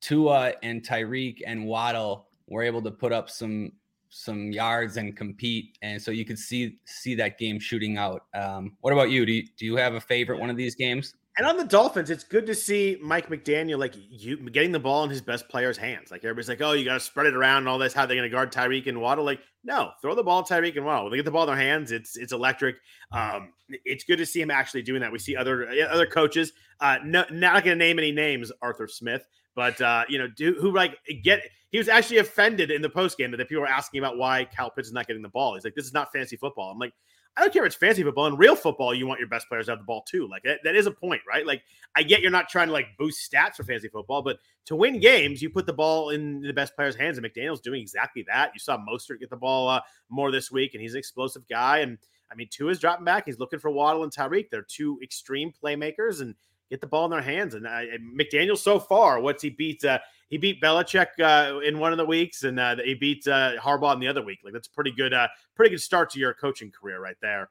Tua 0.00 0.54
and 0.62 0.82
Tyreek 0.82 1.42
and 1.46 1.66
Waddle 1.66 2.26
were 2.50 2.62
able 2.62 2.82
to 2.82 2.90
put 2.90 3.12
up 3.12 3.30
some 3.30 3.72
some 4.10 4.50
yards 4.50 4.96
and 4.96 5.16
compete, 5.16 5.78
and 5.82 6.02
so 6.02 6.10
you 6.10 6.24
could 6.24 6.38
see 6.38 6.78
see 6.84 7.14
that 7.14 7.38
game 7.38 7.58
shooting 7.58 7.96
out. 7.96 8.24
Um, 8.34 8.76
what 8.80 8.92
about 8.92 9.10
you? 9.10 9.24
Do 9.24 9.32
you, 9.32 9.44
do 9.56 9.64
you 9.64 9.76
have 9.76 9.94
a 9.94 10.00
favorite 10.00 10.40
one 10.40 10.50
of 10.50 10.56
these 10.56 10.74
games? 10.74 11.14
And 11.38 11.46
on 11.46 11.56
the 11.56 11.64
Dolphins, 11.64 12.10
it's 12.10 12.24
good 12.24 12.44
to 12.46 12.54
see 12.54 12.98
Mike 13.00 13.28
McDaniel 13.28 13.78
like 13.78 13.94
you 13.96 14.36
getting 14.50 14.72
the 14.72 14.80
ball 14.80 15.04
in 15.04 15.10
his 15.10 15.22
best 15.22 15.48
player's 15.48 15.78
hands. 15.78 16.10
Like 16.10 16.24
everybody's 16.24 16.48
like, 16.48 16.60
"Oh, 16.60 16.72
you 16.72 16.84
got 16.84 16.94
to 16.94 17.00
spread 17.00 17.26
it 17.26 17.34
around 17.34 17.58
and 17.58 17.68
all 17.68 17.78
this." 17.78 17.94
How 17.94 18.04
they're 18.04 18.16
going 18.16 18.28
to 18.28 18.34
guard 18.34 18.52
Tyreek 18.52 18.88
and 18.88 19.00
Waddle? 19.00 19.24
Like, 19.24 19.40
no, 19.62 19.92
throw 20.02 20.14
the 20.16 20.24
ball 20.24 20.42
Tyreek 20.42 20.76
and 20.76 20.84
Waddle. 20.84 21.04
When 21.04 21.12
they 21.12 21.18
get 21.18 21.24
the 21.24 21.30
ball 21.30 21.44
in 21.44 21.48
their 21.48 21.56
hands, 21.56 21.92
it's 21.92 22.16
it's 22.16 22.32
electric. 22.32 22.76
Um, 23.12 23.52
it's 23.84 24.04
good 24.04 24.18
to 24.18 24.26
see 24.26 24.40
him 24.40 24.50
actually 24.50 24.82
doing 24.82 25.00
that. 25.02 25.12
We 25.12 25.20
see 25.20 25.36
other 25.36 25.68
other 25.88 26.06
coaches. 26.06 26.52
Uh, 26.80 26.98
no, 27.04 27.24
not 27.30 27.64
going 27.64 27.78
to 27.78 27.84
name 27.84 27.98
any 27.98 28.10
names. 28.10 28.50
Arthur 28.60 28.88
Smith 28.88 29.24
but 29.60 29.78
uh, 29.82 30.04
you 30.08 30.18
know, 30.18 30.26
do 30.26 30.54
who 30.58 30.72
like 30.72 30.96
get 31.22 31.42
he 31.68 31.76
was 31.76 31.86
actually 31.86 32.16
offended 32.16 32.70
in 32.70 32.80
the 32.80 32.88
post 32.88 33.18
game 33.18 33.30
that 33.30 33.46
people 33.46 33.60
were 33.60 33.68
asking 33.68 33.98
about 33.98 34.16
why 34.16 34.46
Kyle 34.46 34.70
Pitts 34.70 34.88
is 34.88 34.94
not 34.94 35.06
getting 35.06 35.20
the 35.20 35.28
ball. 35.28 35.52
He's 35.52 35.64
like, 35.64 35.74
this 35.74 35.84
is 35.84 35.92
not 35.92 36.10
fancy 36.10 36.36
football. 36.36 36.70
I'm 36.70 36.78
like, 36.78 36.94
I 37.36 37.42
don't 37.42 37.52
care 37.52 37.62
if 37.64 37.66
it's 37.66 37.76
fancy 37.76 38.02
football. 38.02 38.26
In 38.26 38.38
real 38.38 38.56
football, 38.56 38.94
you 38.94 39.06
want 39.06 39.20
your 39.20 39.28
best 39.28 39.48
players 39.50 39.66
to 39.66 39.72
have 39.72 39.80
the 39.80 39.84
ball 39.84 40.02
too. 40.08 40.26
Like 40.26 40.44
that, 40.44 40.60
that 40.64 40.76
is 40.76 40.86
a 40.86 40.90
point, 40.90 41.20
right? 41.28 41.46
Like 41.46 41.60
I 41.94 42.02
get 42.02 42.22
you're 42.22 42.30
not 42.30 42.48
trying 42.48 42.68
to 42.68 42.72
like 42.72 42.86
boost 42.98 43.30
stats 43.30 43.56
for 43.56 43.64
fantasy 43.64 43.88
football, 43.88 44.22
but 44.22 44.38
to 44.64 44.76
win 44.76 44.98
games, 44.98 45.42
you 45.42 45.50
put 45.50 45.66
the 45.66 45.74
ball 45.74 46.08
in 46.08 46.40
the 46.40 46.54
best 46.54 46.74
players' 46.74 46.96
hands. 46.96 47.18
And 47.18 47.26
McDaniel's 47.26 47.60
doing 47.60 47.82
exactly 47.82 48.24
that. 48.28 48.52
You 48.54 48.60
saw 48.60 48.78
Mostert 48.78 49.20
get 49.20 49.28
the 49.28 49.36
ball 49.36 49.68
uh, 49.68 49.82
more 50.08 50.32
this 50.32 50.50
week, 50.50 50.72
and 50.72 50.80
he's 50.80 50.94
an 50.94 50.98
explosive 50.98 51.46
guy. 51.50 51.80
And 51.80 51.98
I 52.32 52.34
mean, 52.34 52.48
Tua 52.50 52.70
is 52.70 52.78
dropping 52.78 53.04
back. 53.04 53.26
He's 53.26 53.38
looking 53.38 53.58
for 53.58 53.70
Waddle 53.70 54.04
and 54.04 54.12
Tyreek. 54.12 54.48
They're 54.50 54.62
two 54.62 54.98
extreme 55.02 55.52
playmakers, 55.62 56.22
and 56.22 56.34
get 56.70 56.80
the 56.80 56.86
ball 56.86 57.04
in 57.04 57.10
their 57.10 57.20
hands. 57.20 57.54
And 57.54 57.66
uh, 57.66 57.82
McDaniel 58.16 58.56
so 58.56 58.78
far, 58.78 59.20
what's 59.20 59.42
he 59.42 59.50
beat? 59.50 59.84
Uh, 59.84 59.98
he 60.28 60.38
beat 60.38 60.62
Belichick 60.62 61.08
uh, 61.20 61.58
in 61.60 61.78
one 61.78 61.92
of 61.92 61.98
the 61.98 62.06
weeks, 62.06 62.44
and 62.44 62.58
uh, 62.60 62.76
he 62.76 62.94
beat 62.94 63.26
uh, 63.26 63.54
Harbaugh 63.60 63.94
in 63.94 64.00
the 64.00 64.06
other 64.06 64.24
week. 64.24 64.38
Like 64.44 64.52
that's 64.52 64.68
pretty 64.68 64.92
good, 64.92 65.12
uh, 65.12 65.26
pretty 65.56 65.70
good 65.70 65.80
start 65.80 66.10
to 66.10 66.20
your 66.20 66.32
coaching 66.34 66.70
career 66.70 67.00
right 67.00 67.16
there. 67.20 67.50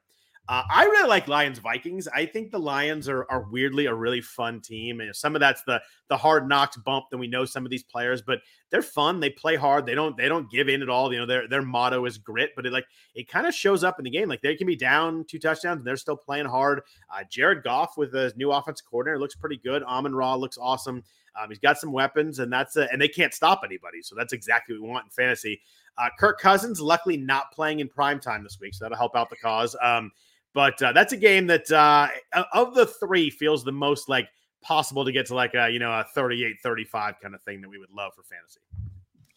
Uh, 0.50 0.64
I 0.68 0.82
really 0.86 1.08
like 1.08 1.28
Lions 1.28 1.60
Vikings. 1.60 2.08
I 2.08 2.26
think 2.26 2.50
the 2.50 2.58
Lions 2.58 3.08
are, 3.08 3.24
are 3.30 3.46
weirdly 3.52 3.86
a 3.86 3.94
really 3.94 4.20
fun 4.20 4.60
team. 4.60 5.00
And 5.00 5.14
some 5.14 5.36
of 5.36 5.40
that's 5.40 5.62
the 5.62 5.80
the 6.08 6.16
hard 6.16 6.48
knocks 6.48 6.76
bump 6.76 7.04
that 7.12 7.18
we 7.18 7.28
know 7.28 7.44
some 7.44 7.64
of 7.64 7.70
these 7.70 7.84
players, 7.84 8.20
but 8.20 8.40
they're 8.68 8.82
fun. 8.82 9.20
They 9.20 9.30
play 9.30 9.54
hard. 9.54 9.86
They 9.86 9.94
don't 9.94 10.16
they 10.16 10.26
don't 10.26 10.50
give 10.50 10.68
in 10.68 10.82
at 10.82 10.88
all. 10.88 11.12
You 11.12 11.20
know, 11.20 11.26
their 11.26 11.46
their 11.46 11.62
motto 11.62 12.04
is 12.04 12.18
grit, 12.18 12.50
but 12.56 12.66
it 12.66 12.72
like 12.72 12.86
it 13.14 13.28
kind 13.28 13.46
of 13.46 13.54
shows 13.54 13.84
up 13.84 14.00
in 14.00 14.04
the 14.04 14.10
game. 14.10 14.28
Like 14.28 14.42
they 14.42 14.56
can 14.56 14.66
be 14.66 14.74
down 14.74 15.24
two 15.28 15.38
touchdowns 15.38 15.78
and 15.78 15.86
they're 15.86 15.96
still 15.96 16.16
playing 16.16 16.46
hard. 16.46 16.82
Uh, 17.14 17.22
Jared 17.30 17.62
Goff 17.62 17.96
with 17.96 18.10
the 18.10 18.32
new 18.34 18.50
offensive 18.50 18.86
coordinator 18.90 19.20
looks 19.20 19.36
pretty 19.36 19.58
good. 19.58 19.84
Amon 19.84 20.16
Ra 20.16 20.34
looks 20.34 20.58
awesome. 20.60 21.04
Um, 21.40 21.48
he's 21.48 21.60
got 21.60 21.78
some 21.78 21.92
weapons, 21.92 22.40
and 22.40 22.52
that's 22.52 22.74
a, 22.74 22.90
and 22.90 23.00
they 23.00 23.06
can't 23.06 23.32
stop 23.32 23.60
anybody. 23.64 24.02
So 24.02 24.16
that's 24.16 24.32
exactly 24.32 24.74
what 24.74 24.82
we 24.82 24.88
want 24.88 25.04
in 25.04 25.10
fantasy. 25.10 25.60
Uh, 25.96 26.08
Kirk 26.18 26.40
Cousins, 26.40 26.80
luckily 26.80 27.16
not 27.16 27.52
playing 27.52 27.78
in 27.78 27.88
prime 27.88 28.18
time 28.18 28.42
this 28.42 28.58
week, 28.60 28.74
so 28.74 28.84
that'll 28.84 28.98
help 28.98 29.14
out 29.14 29.30
the 29.30 29.36
cause. 29.36 29.76
Um, 29.80 30.10
But 30.52 30.80
uh, 30.82 30.92
that's 30.92 31.12
a 31.12 31.16
game 31.16 31.46
that 31.46 31.70
uh, 31.70 32.08
of 32.52 32.74
the 32.74 32.86
three 32.86 33.30
feels 33.30 33.64
the 33.64 33.72
most 33.72 34.08
like 34.08 34.28
possible 34.62 35.04
to 35.04 35.12
get 35.12 35.26
to 35.26 35.34
like 35.34 35.54
a 35.54 35.70
you 35.70 35.78
know 35.78 35.90
a 35.92 36.04
38 36.14 36.56
35 36.62 37.14
kind 37.22 37.34
of 37.34 37.42
thing 37.42 37.60
that 37.60 37.68
we 37.68 37.78
would 37.78 37.90
love 37.90 38.12
for 38.14 38.22
fantasy. 38.22 38.60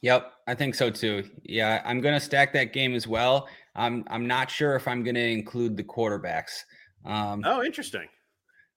Yep, 0.02 0.34
I 0.48 0.54
think 0.54 0.76
so 0.76 0.90
too. 0.90 1.24
Yeah, 1.44 1.82
I'm 1.86 2.02
going 2.02 2.14
to 2.14 2.20
stack 2.20 2.52
that 2.54 2.74
game 2.74 2.94
as 2.94 3.08
well. 3.08 3.48
I'm 3.76 4.04
I'm 4.08 4.28
not 4.28 4.52
sure 4.52 4.76
if 4.76 4.88
I'm 4.88 5.04
going 5.04 5.16
to 5.16 5.30
include 5.30 5.78
the 5.78 5.84
quarterbacks. 5.84 6.64
Um, 7.06 7.42
oh, 7.46 7.64
interesting. 7.64 8.08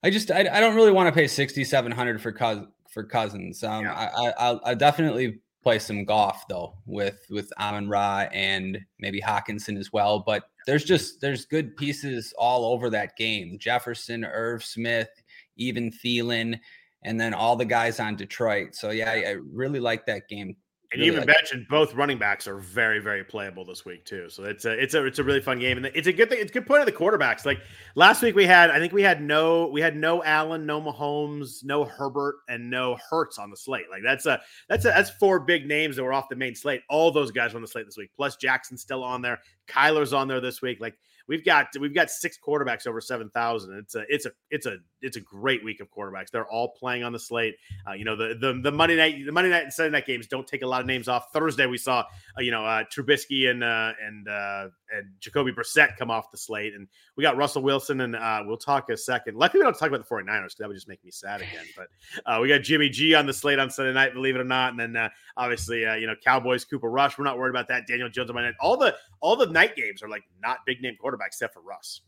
I 0.02 0.10
just 0.10 0.30
I, 0.30 0.40
I 0.40 0.60
don't 0.60 0.76
really 0.76 0.92
want 0.92 1.08
to 1.08 1.12
pay 1.12 1.26
6700 1.26 2.22
for 2.22 2.32
Cous- 2.32 2.66
for 2.90 3.02
Cousins. 3.02 3.64
Um, 3.64 3.84
yeah. 3.84 3.92
I, 3.94 4.28
I 4.28 4.60
I'll 4.64 4.76
definitely 4.76 5.40
play 5.66 5.80
some 5.80 6.04
Goff 6.04 6.46
though 6.46 6.74
with 6.86 7.26
with 7.28 7.52
Amon 7.58 7.88
Ra 7.88 8.28
and 8.32 8.78
maybe 9.00 9.20
Hockenson 9.20 9.76
as 9.76 9.92
well. 9.92 10.20
But 10.20 10.44
there's 10.64 10.84
just 10.84 11.20
there's 11.20 11.44
good 11.44 11.76
pieces 11.76 12.32
all 12.38 12.66
over 12.66 12.88
that 12.90 13.16
game. 13.16 13.58
Jefferson, 13.58 14.24
Irv 14.24 14.62
Smith, 14.62 15.08
even 15.56 15.90
Thielen, 15.90 16.60
and 17.02 17.20
then 17.20 17.34
all 17.34 17.56
the 17.56 17.64
guys 17.64 17.98
on 17.98 18.14
Detroit. 18.14 18.76
So 18.76 18.90
yeah, 18.90 19.10
I, 19.10 19.30
I 19.30 19.30
really 19.42 19.80
like 19.80 20.06
that 20.06 20.28
game 20.28 20.54
and 20.92 21.00
really 21.00 21.06
you 21.06 21.12
even 21.12 21.26
like 21.26 21.36
mentioned 21.36 21.66
both 21.68 21.94
running 21.94 22.18
backs 22.18 22.46
are 22.46 22.58
very, 22.58 23.00
very 23.00 23.24
playable 23.24 23.64
this 23.64 23.84
week 23.84 24.04
too. 24.04 24.28
So 24.28 24.44
it's 24.44 24.64
a 24.64 24.72
it's 24.72 24.94
a 24.94 25.04
it's 25.04 25.18
a 25.18 25.24
really 25.24 25.40
fun 25.40 25.58
game, 25.58 25.76
and 25.76 25.86
it's 25.86 26.06
a 26.06 26.12
good 26.12 26.28
thing. 26.28 26.38
It's 26.40 26.50
a 26.50 26.54
good 26.54 26.66
point 26.66 26.80
of 26.80 26.86
the 26.86 26.92
quarterbacks. 26.92 27.44
Like 27.44 27.60
last 27.94 28.22
week, 28.22 28.34
we 28.34 28.46
had 28.46 28.70
I 28.70 28.78
think 28.78 28.92
we 28.92 29.02
had 29.02 29.22
no 29.22 29.66
we 29.66 29.80
had 29.80 29.96
no 29.96 30.22
Allen, 30.22 30.64
no 30.66 30.80
Mahomes, 30.80 31.64
no 31.64 31.84
Herbert, 31.84 32.36
and 32.48 32.70
no 32.70 32.96
Hurts 33.10 33.38
on 33.38 33.50
the 33.50 33.56
slate. 33.56 33.86
Like 33.90 34.02
that's 34.04 34.26
a 34.26 34.40
that's 34.68 34.84
a 34.84 34.88
that's 34.88 35.10
four 35.10 35.40
big 35.40 35.66
names 35.66 35.96
that 35.96 36.04
were 36.04 36.12
off 36.12 36.28
the 36.28 36.36
main 36.36 36.54
slate. 36.54 36.82
All 36.88 37.10
those 37.10 37.30
guys 37.30 37.54
on 37.54 37.62
the 37.62 37.68
slate 37.68 37.86
this 37.86 37.96
week, 37.96 38.10
plus 38.14 38.36
Jackson 38.36 38.76
still 38.76 39.02
on 39.02 39.22
there. 39.22 39.40
Kyler's 39.66 40.12
on 40.12 40.28
there 40.28 40.40
this 40.40 40.62
week. 40.62 40.78
Like 40.80 40.96
we've 41.28 41.44
got 41.44 41.68
we've 41.78 41.94
got 41.94 42.10
six 42.10 42.38
quarterbacks 42.44 42.86
over 42.86 43.00
seven 43.00 43.30
thousand. 43.30 43.76
It's 43.78 43.94
a 43.94 44.04
it's 44.08 44.26
a 44.26 44.32
it's 44.50 44.66
a 44.66 44.78
it's 45.00 45.16
a 45.16 45.20
great 45.20 45.64
week 45.64 45.80
of 45.80 45.90
quarterbacks. 45.90 46.30
They're 46.30 46.46
all 46.46 46.68
playing 46.68 47.04
on 47.04 47.12
the 47.12 47.18
slate. 47.18 47.56
Uh, 47.88 47.92
you 47.92 48.04
know 48.04 48.16
the 48.16 48.36
the 48.40 48.60
the 48.62 48.72
Monday 48.72 48.96
night 48.96 49.24
the 49.24 49.32
Monday 49.32 49.50
night 49.50 49.64
and 49.64 49.72
Sunday 49.72 49.90
night 49.90 50.06
games 50.06 50.26
don't 50.26 50.46
take 50.46 50.62
a 50.62 50.66
lot 50.66 50.80
of 50.80 50.86
names 50.86 51.08
off. 51.08 51.32
Thursday 51.32 51.66
we 51.66 51.78
saw 51.78 52.04
uh, 52.36 52.40
you 52.40 52.50
know 52.50 52.64
uh, 52.64 52.84
Trubisky 52.84 53.50
and 53.50 53.62
uh, 53.62 53.92
and 54.02 54.28
uh, 54.28 54.68
and 54.96 55.08
Jacoby 55.20 55.52
Brissett 55.52 55.96
come 55.96 56.10
off 56.10 56.30
the 56.30 56.38
slate, 56.38 56.74
and 56.74 56.88
we 57.16 57.22
got 57.22 57.36
Russell 57.36 57.62
Wilson, 57.62 58.00
and 58.00 58.16
uh, 58.16 58.42
we'll 58.46 58.56
talk 58.56 58.88
a 58.90 58.96
second. 58.96 59.36
Luckily, 59.36 59.60
we 59.60 59.64
don't 59.64 59.78
talk 59.78 59.88
about 59.88 60.06
the 60.06 60.14
49ers 60.14 60.26
because 60.26 60.56
that 60.58 60.68
would 60.68 60.74
just 60.74 60.88
make 60.88 61.04
me 61.04 61.10
sad 61.10 61.40
again. 61.40 61.64
But 61.76 61.88
uh, 62.26 62.40
we 62.40 62.48
got 62.48 62.62
Jimmy 62.62 62.88
G 62.88 63.14
on 63.14 63.26
the 63.26 63.32
slate 63.32 63.58
on 63.58 63.70
Sunday 63.70 63.92
night, 63.92 64.14
believe 64.14 64.36
it 64.36 64.40
or 64.40 64.44
not, 64.44 64.70
and 64.70 64.80
then 64.80 64.96
uh, 64.96 65.08
obviously, 65.36 65.86
uh, 65.86 65.94
you 65.94 66.06
know, 66.06 66.14
Cowboys, 66.24 66.64
Cooper 66.64 66.90
Rush. 66.90 67.18
We're 67.18 67.24
not 67.24 67.38
worried 67.38 67.50
about 67.50 67.68
that. 67.68 67.86
Daniel 67.86 68.08
Jones 68.08 68.30
on 68.30 68.36
my 68.36 68.42
night. 68.42 68.54
All 68.60 68.76
the 68.76 68.96
all 69.20 69.36
the 69.36 69.46
night 69.46 69.76
games 69.76 70.02
are 70.02 70.08
like 70.08 70.24
not 70.42 70.58
big 70.66 70.80
name 70.82 70.96
quarterbacks 71.02 71.28
except 71.28 71.54
for 71.54 71.60
Russ. 71.60 72.02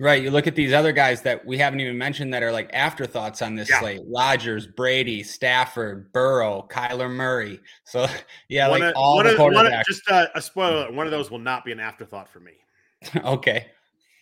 Right. 0.00 0.22
You 0.22 0.30
look 0.30 0.46
at 0.46 0.54
these 0.54 0.72
other 0.72 0.92
guys 0.92 1.22
that 1.22 1.44
we 1.44 1.58
haven't 1.58 1.80
even 1.80 1.98
mentioned 1.98 2.32
that 2.32 2.42
are 2.44 2.52
like 2.52 2.70
afterthoughts 2.72 3.42
on 3.42 3.56
this 3.56 3.68
yeah. 3.68 3.80
slate. 3.80 4.00
Rodgers, 4.06 4.66
Brady, 4.66 5.24
Stafford, 5.24 6.12
Burrow, 6.12 6.66
Kyler 6.70 7.10
Murray. 7.10 7.60
So 7.84 8.06
yeah, 8.48 8.68
one 8.68 8.80
like 8.80 8.90
of, 8.90 8.96
all 8.96 9.22
the 9.22 9.30
of, 9.30 9.38
quarterbacks. 9.38 9.80
Of, 9.80 9.86
just 9.86 10.08
a, 10.08 10.28
a 10.36 10.42
spoiler, 10.42 10.92
one 10.92 11.06
of 11.06 11.10
those 11.10 11.30
will 11.30 11.38
not 11.38 11.64
be 11.64 11.72
an 11.72 11.80
afterthought 11.80 12.28
for 12.28 12.38
me. 12.38 12.52
okay. 13.24 13.66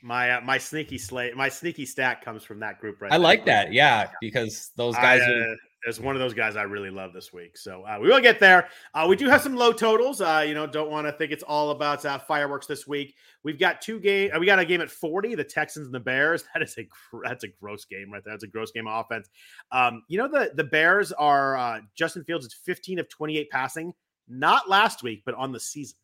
My 0.03 0.31
uh, 0.31 0.41
my 0.43 0.57
sneaky 0.57 0.99
slate, 0.99 1.37
my 1.37 1.49
sneaky 1.49 1.85
stack 1.85 2.25
comes 2.25 2.45
from 2.45 2.61
that 2.61 2.81
group 2.81 3.03
right 3.03 3.13
I 3.13 3.17
like 3.17 3.45
that. 3.47 3.73
Yeah, 3.73 4.09
because 4.21 4.71
those 4.77 4.95
guys 4.95 5.21
I, 5.21 5.33
uh, 5.33 5.55
is 5.85 6.01
one 6.01 6.17
of 6.17 6.21
those 6.21 6.35
guys 6.35 6.57
I 6.57 6.63
really 6.63 6.91
love 6.91 7.13
this 7.13 7.33
week. 7.33 7.57
So 7.57 7.85
uh, 7.85 7.99
we 8.01 8.09
will 8.09 8.21
get 8.21 8.41
there. 8.41 8.69
Uh, 8.95 9.07
we 9.09 9.17
do 9.17 9.29
have 9.29 9.43
some 9.43 9.55
low 9.55 9.73
totals. 9.73 10.21
Uh, 10.21 10.45
you 10.47 10.55
know, 10.55 10.67
don't 10.67 10.91
want 10.91 11.07
to 11.07 11.13
think 11.13 11.33
it's 11.33 11.43
all 11.43 11.71
about 11.71 12.05
uh, 12.05 12.19
fireworks 12.19 12.67
this 12.67 12.87
week. 12.87 13.15
We've 13.43 13.59
got 13.59 13.81
two 13.81 14.01
game. 14.01 14.31
Uh, 14.35 14.39
we 14.39 14.47
got 14.47 14.59
a 14.59 14.65
game 14.65 14.81
at 14.81 14.91
forty. 14.91 15.35
The 15.35 15.45
Texans 15.45 15.87
and 15.87 15.95
the 15.95 16.01
Bears. 16.01 16.45
That 16.55 16.63
is 16.63 16.77
a 16.79 16.89
that's 17.23 17.45
a 17.45 17.49
gross 17.49 17.85
game 17.85 18.11
right 18.11 18.25
there. 18.25 18.33
That's 18.33 18.45
a 18.45 18.49
gross 18.49 18.71
game 18.71 18.87
of 18.87 19.05
offense. 19.05 19.29
Um, 19.73 20.03
you 20.09 20.17
know 20.17 20.27
the 20.27 20.53
the 20.55 20.65
Bears 20.65 21.13
are 21.13 21.57
uh, 21.57 21.81
Justin 21.95 22.25
Fields 22.25 22.47
is 22.47 22.55
fifteen 22.55 22.99
of 22.99 23.09
twenty 23.11 23.37
eight 23.37 23.51
passing. 23.51 23.93
Not 24.27 24.69
last 24.69 25.03
week, 25.03 25.23
but 25.27 25.35
on 25.35 25.53
the 25.53 25.61
season. 25.61 25.97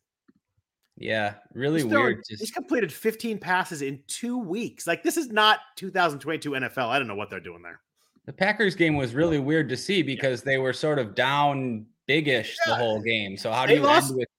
Yeah, 0.95 1.35
really 1.53 1.81
he's 1.81 1.91
weird. 1.91 2.23
Just... 2.29 2.41
He's 2.41 2.51
completed 2.51 2.93
15 2.93 3.39
passes 3.39 3.81
in 3.81 3.99
two 4.07 4.37
weeks. 4.37 4.85
Like 4.85 5.01
this 5.01 5.17
is 5.17 5.29
not 5.29 5.59
2022 5.77 6.51
NFL. 6.51 6.87
I 6.87 6.99
don't 6.99 7.07
know 7.07 7.15
what 7.15 7.29
they're 7.29 7.39
doing 7.39 7.63
there. 7.63 7.81
The 8.25 8.33
Packers 8.33 8.75
game 8.75 8.95
was 8.95 9.13
really 9.13 9.39
weird 9.39 9.69
to 9.69 9.77
see 9.77 10.01
because 10.01 10.43
they 10.43 10.57
were 10.57 10.73
sort 10.73 10.97
of 10.97 11.13
down 11.13 11.85
bigish 12.07 12.55
yeah. 12.65 12.73
the 12.73 12.75
whole 12.75 13.01
game. 13.01 13.37
So 13.37 13.51
how 13.51 13.65
do 13.65 13.73
they 13.73 13.79
you 13.79 13.85
lost, 13.85 14.11
end 14.11 14.19
with 14.19 14.29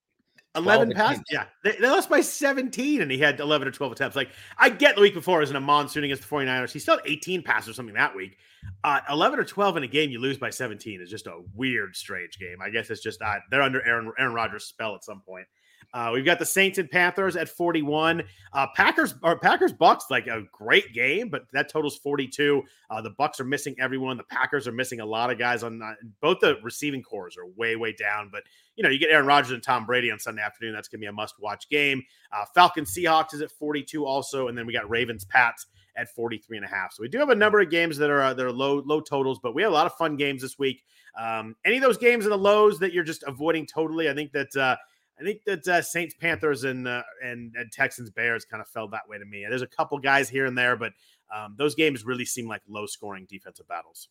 11 0.57 0.93
passes? 0.93 1.23
Yeah, 1.31 1.47
they, 1.63 1.73
they, 1.73 1.89
lost 1.89 2.09
by 2.09 2.21
17 2.21 3.03
and 3.03 3.11
he 3.11 3.19
had 3.19 3.41
11 3.41 3.69
or 3.69 3.71
12 3.71 3.93
attempts. 3.93 4.17
Like, 4.17 4.31
I 4.57 4.71
get 4.71 4.95
the 4.95 5.03
week 5.03 5.15
before 5.15 5.41
was 5.41 5.51
in 5.51 5.57
a 5.57 5.61
monsoon 5.61 6.05
against 6.05 6.23
the 6.23 6.35
49ers. 6.35 6.73
He 6.73 6.79
still 6.79 6.97
had 6.97 7.07
18 7.07 7.43
passes 7.43 7.71
or 7.71 7.73
something 7.75 7.95
that 7.95 8.17
week. 8.17 8.39
Uh, 8.83 9.01
11 9.11 9.39
or 9.39 9.45
12 9.45 9.77
in 9.79 9.83
a 9.83 9.87
game 9.87 10.11
you 10.11 10.19
lose 10.19 10.39
by 10.39 10.49
17 10.49 11.03
is 11.03 11.11
just 11.11 11.27
a 11.27 11.41
weird, 11.55 11.95
strange 11.95 12.39
game. 12.39 12.57
I 12.65 12.71
guess 12.71 12.89
it's 12.89 13.03
just 13.03 13.21
uh, 13.21 13.35
they're 13.51 13.63
under 13.63 13.85
Aaron, 13.87 14.13
Aaron 14.19 14.33
Rodgers' 14.33 14.65
spell 14.65 14.95
at 14.95 15.05
some 15.05 15.21
point. 15.21 15.47
Uh, 15.95 16.11
we've 16.13 16.25
got 16.25 16.41
the 16.41 16.45
Saints 16.45 16.79
and 16.79 16.91
Panthers 16.91 17.37
at 17.37 17.49
41. 17.49 18.25
Uh, 18.53 18.67
Packers 18.75 19.15
or 19.23 19.39
Packers 19.39 19.73
Bucs 19.73 20.11
like 20.11 20.27
a 20.27 20.43
great 20.51 20.93
game, 20.93 21.29
but 21.29 21.45
that 21.53 21.69
totals 21.69 21.97
42. 21.99 22.63
Uh, 22.91 23.01
the 23.01 23.13
Bucs 23.13 23.39
are 23.39 23.45
missing 23.45 23.77
everyone. 23.79 24.17
The 24.17 24.25
Packers 24.25 24.67
are 24.67 24.73
missing 24.73 24.99
a 24.99 25.07
lot 25.07 25.31
of 25.31 25.39
guys 25.39 25.63
on 25.63 25.81
uh, 25.81 25.95
both 26.21 26.41
the 26.41 26.57
receiving 26.65 27.01
corps 27.01 27.31
are 27.39 27.47
way 27.57 27.77
way 27.77 27.93
down. 27.93 28.29
But 28.33 28.43
you 28.75 28.83
know 28.83 28.91
you 28.91 28.99
get 28.99 29.11
Aaron 29.11 29.27
Rodgers 29.27 29.53
and 29.53 29.63
Tom 29.63 29.87
Brady 29.87 30.11
on 30.11 30.19
Sunday 30.19 30.43
afternoon. 30.43 30.75
That's 30.75 30.89
gonna 30.89 31.01
be 31.01 31.07
a 31.07 31.13
must 31.13 31.37
watch 31.39 31.69
game. 31.69 32.03
Uh, 32.33 32.45
Falcons 32.55 32.93
Seahawks 32.93 33.33
is 33.33 33.41
at 33.41 33.53
42 33.53 34.05
also, 34.05 34.49
and 34.49 34.59
then 34.59 34.67
we 34.67 34.73
got 34.73 34.91
Ravens 34.91 35.25
Pats 35.25 35.67
at 35.97 36.13
43 36.13 36.57
and 36.57 36.67
a 36.67 36.69
half. 36.69 36.93
So 36.93 37.03
we 37.03 37.09
do 37.09 37.19
have 37.19 37.31
a 37.31 37.37
number 37.37 37.61
of 37.61 37.71
games 37.71 37.97
that 37.99 38.11
are 38.11 38.21
uh, 38.21 38.35
that 38.35 38.45
are 38.45 38.51
low 38.53 38.83
low 38.85 39.01
totals, 39.01 39.39
but 39.41 39.55
we 39.55 39.63
have 39.63 39.71
a 39.71 39.75
lot 39.75 39.87
of 39.87 39.95
fun 39.95 40.17
games 40.17 40.43
this 40.43 40.59
week. 40.59 40.83
Um, 41.17 41.55
any 41.65 41.77
of 41.77 41.83
those 41.83 41.99
games 41.99 42.25
in 42.25 42.31
the 42.31 42.39
lows 42.39 42.81
that 42.81 42.93
you're 42.93 43.05
just 43.05 43.23
avoiding 43.29 43.67
totally? 43.67 44.11
I 44.11 44.15
think 44.15 44.33
that 44.33 44.57
uh, 44.57 44.77
I 45.19 45.23
think 45.23 45.45
that 45.45 45.67
uh, 45.69 45.81
Saints, 45.81 46.15
Panthers, 46.19 46.65
and, 46.65 46.89
uh, 46.89 47.03
and, 47.23 47.55
and 47.57 47.71
Texans, 47.71 48.11
Bears 48.11 48.45
kind 48.45 48.61
of 48.61 48.69
felt 48.69 48.91
that 48.91 49.09
way 49.09 49.19
to 49.19 49.25
me. 49.25 49.47
There's 49.49 49.63
a 49.63 49.67
couple 49.67 49.99
guys 49.99 50.29
here 50.29 50.47
and 50.47 50.59
there, 50.59 50.77
but 50.77 50.93
um, 51.35 51.55
those 51.57 51.75
games 51.75 52.05
really 52.05 52.25
seem 52.25 52.49
like 52.49 52.63
low 52.69 52.87
scoring 52.87 53.27
defensive 53.31 53.69
battles. 53.69 54.09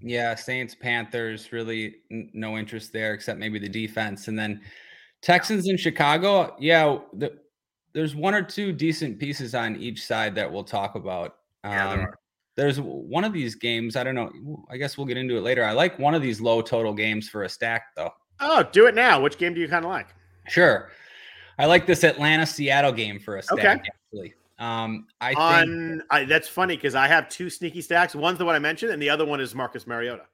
Yeah, 0.00 0.34
Saints, 0.34 0.74
Panthers, 0.74 1.50
really 1.52 1.96
n- 2.10 2.30
no 2.34 2.56
interest 2.56 2.92
there 2.92 3.14
except 3.14 3.38
maybe 3.38 3.58
the 3.58 3.68
defense, 3.68 4.28
and 4.28 4.38
then 4.38 4.60
Texans 5.22 5.68
in 5.68 5.76
Chicago. 5.76 6.54
Yeah, 6.58 6.98
the, 7.14 7.38
there's 7.94 8.14
one 8.14 8.34
or 8.34 8.42
two 8.42 8.72
decent 8.72 9.18
pieces 9.18 9.54
on 9.54 9.76
each 9.76 10.04
side 10.06 10.34
that 10.34 10.52
we'll 10.52 10.64
talk 10.64 10.94
about. 10.94 11.36
Um, 11.64 11.72
yeah, 11.72 11.88
there 11.88 12.00
um, 12.00 12.06
are. 12.06 12.18
There's 12.56 12.80
one 12.80 13.24
of 13.24 13.32
these 13.32 13.56
games. 13.56 13.96
I 13.96 14.04
don't 14.04 14.14
know. 14.14 14.30
I 14.70 14.76
guess 14.76 14.96
we'll 14.96 15.06
get 15.06 15.16
into 15.16 15.36
it 15.36 15.40
later. 15.40 15.64
I 15.64 15.72
like 15.72 15.98
one 15.98 16.14
of 16.14 16.22
these 16.22 16.40
low 16.40 16.62
total 16.62 16.92
games 16.92 17.28
for 17.28 17.42
a 17.42 17.48
stack, 17.48 17.86
though. 17.96 18.10
Oh, 18.38 18.62
do 18.70 18.86
it 18.86 18.94
now. 18.94 19.20
Which 19.20 19.38
game 19.38 19.54
do 19.54 19.60
you 19.60 19.66
kind 19.68 19.84
of 19.84 19.90
like? 19.90 20.14
Sure. 20.48 20.90
I 21.58 21.66
like 21.66 21.86
this 21.86 22.04
Atlanta 22.04 22.46
Seattle 22.46 22.92
game 22.92 23.18
for 23.18 23.36
a 23.36 23.42
stack, 23.42 23.58
okay. 23.58 23.68
actually. 23.68 24.34
Um, 24.58 25.06
I 25.20 25.34
on 25.34 25.98
think, 25.98 26.02
I, 26.10 26.24
that's 26.24 26.48
funny 26.48 26.76
because 26.76 26.94
I 26.94 27.08
have 27.08 27.28
two 27.28 27.50
sneaky 27.50 27.80
stacks. 27.80 28.14
One's 28.14 28.38
the 28.38 28.44
one 28.44 28.54
I 28.54 28.58
mentioned, 28.58 28.92
and 28.92 29.00
the 29.00 29.10
other 29.10 29.24
one 29.24 29.40
is 29.40 29.54
Marcus 29.54 29.86
Mariota. 29.86 30.24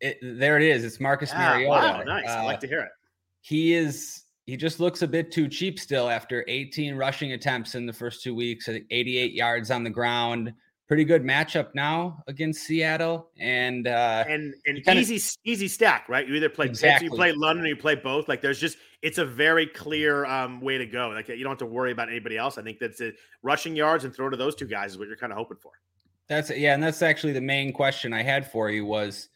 It, 0.00 0.18
there 0.22 0.56
it 0.56 0.62
is. 0.62 0.84
It's 0.84 1.00
Marcus 1.00 1.30
ah, 1.34 1.38
Mariota. 1.38 1.68
Wow, 1.70 2.02
nice. 2.02 2.28
Uh, 2.28 2.32
I 2.32 2.44
like 2.44 2.60
to 2.60 2.66
hear 2.66 2.80
it. 2.80 2.90
He 3.40 3.74
is. 3.74 4.22
He 4.46 4.56
just 4.56 4.78
looks 4.78 5.02
a 5.02 5.08
bit 5.08 5.32
too 5.32 5.48
cheap 5.48 5.80
still 5.80 6.08
after 6.08 6.44
18 6.46 6.94
rushing 6.94 7.32
attempts 7.32 7.74
in 7.74 7.84
the 7.84 7.92
first 7.92 8.22
two 8.22 8.34
weeks, 8.34 8.68
88 8.68 9.32
yards 9.32 9.70
on 9.72 9.82
the 9.82 9.90
ground 9.90 10.52
pretty 10.88 11.04
good 11.04 11.22
matchup 11.22 11.74
now 11.74 12.22
against 12.26 12.62
Seattle, 12.62 13.28
and 13.38 13.86
uh, 13.86 14.24
and 14.28 14.54
an 14.66 14.82
kinda, 14.82 15.00
easy 15.00 15.20
easy 15.44 15.68
stack, 15.68 16.08
right? 16.08 16.26
You 16.26 16.34
either 16.34 16.48
play 16.48 16.66
exactly. 16.66 17.06
you 17.06 17.12
play 17.12 17.32
London, 17.32 17.64
or 17.64 17.68
you 17.68 17.76
play 17.76 17.94
both. 17.94 18.28
Like 18.28 18.40
there's 18.40 18.60
just 18.60 18.78
it's 19.02 19.18
a 19.18 19.24
very 19.24 19.66
clear 19.66 20.24
um, 20.26 20.60
way 20.60 20.78
to 20.78 20.86
go. 20.86 21.08
Like 21.08 21.28
you 21.28 21.42
don't 21.42 21.52
have 21.52 21.58
to 21.58 21.66
worry 21.66 21.92
about 21.92 22.08
anybody 22.08 22.36
else. 22.36 22.58
I 22.58 22.62
think 22.62 22.78
that's 22.78 23.00
it. 23.00 23.16
Rushing 23.42 23.76
yards 23.76 24.04
and 24.04 24.14
throw 24.14 24.30
to 24.30 24.36
those 24.36 24.54
two 24.54 24.66
guys 24.66 24.92
is 24.92 24.98
what 24.98 25.08
you're 25.08 25.16
kind 25.16 25.32
of 25.32 25.38
hoping 25.38 25.58
for. 25.58 25.72
That's 26.28 26.50
yeah, 26.50 26.74
and 26.74 26.82
that's 26.82 27.02
actually 27.02 27.32
the 27.32 27.40
main 27.40 27.72
question 27.72 28.12
I 28.12 28.22
had 28.22 28.50
for 28.50 28.70
you 28.70 28.84
was 28.84 29.28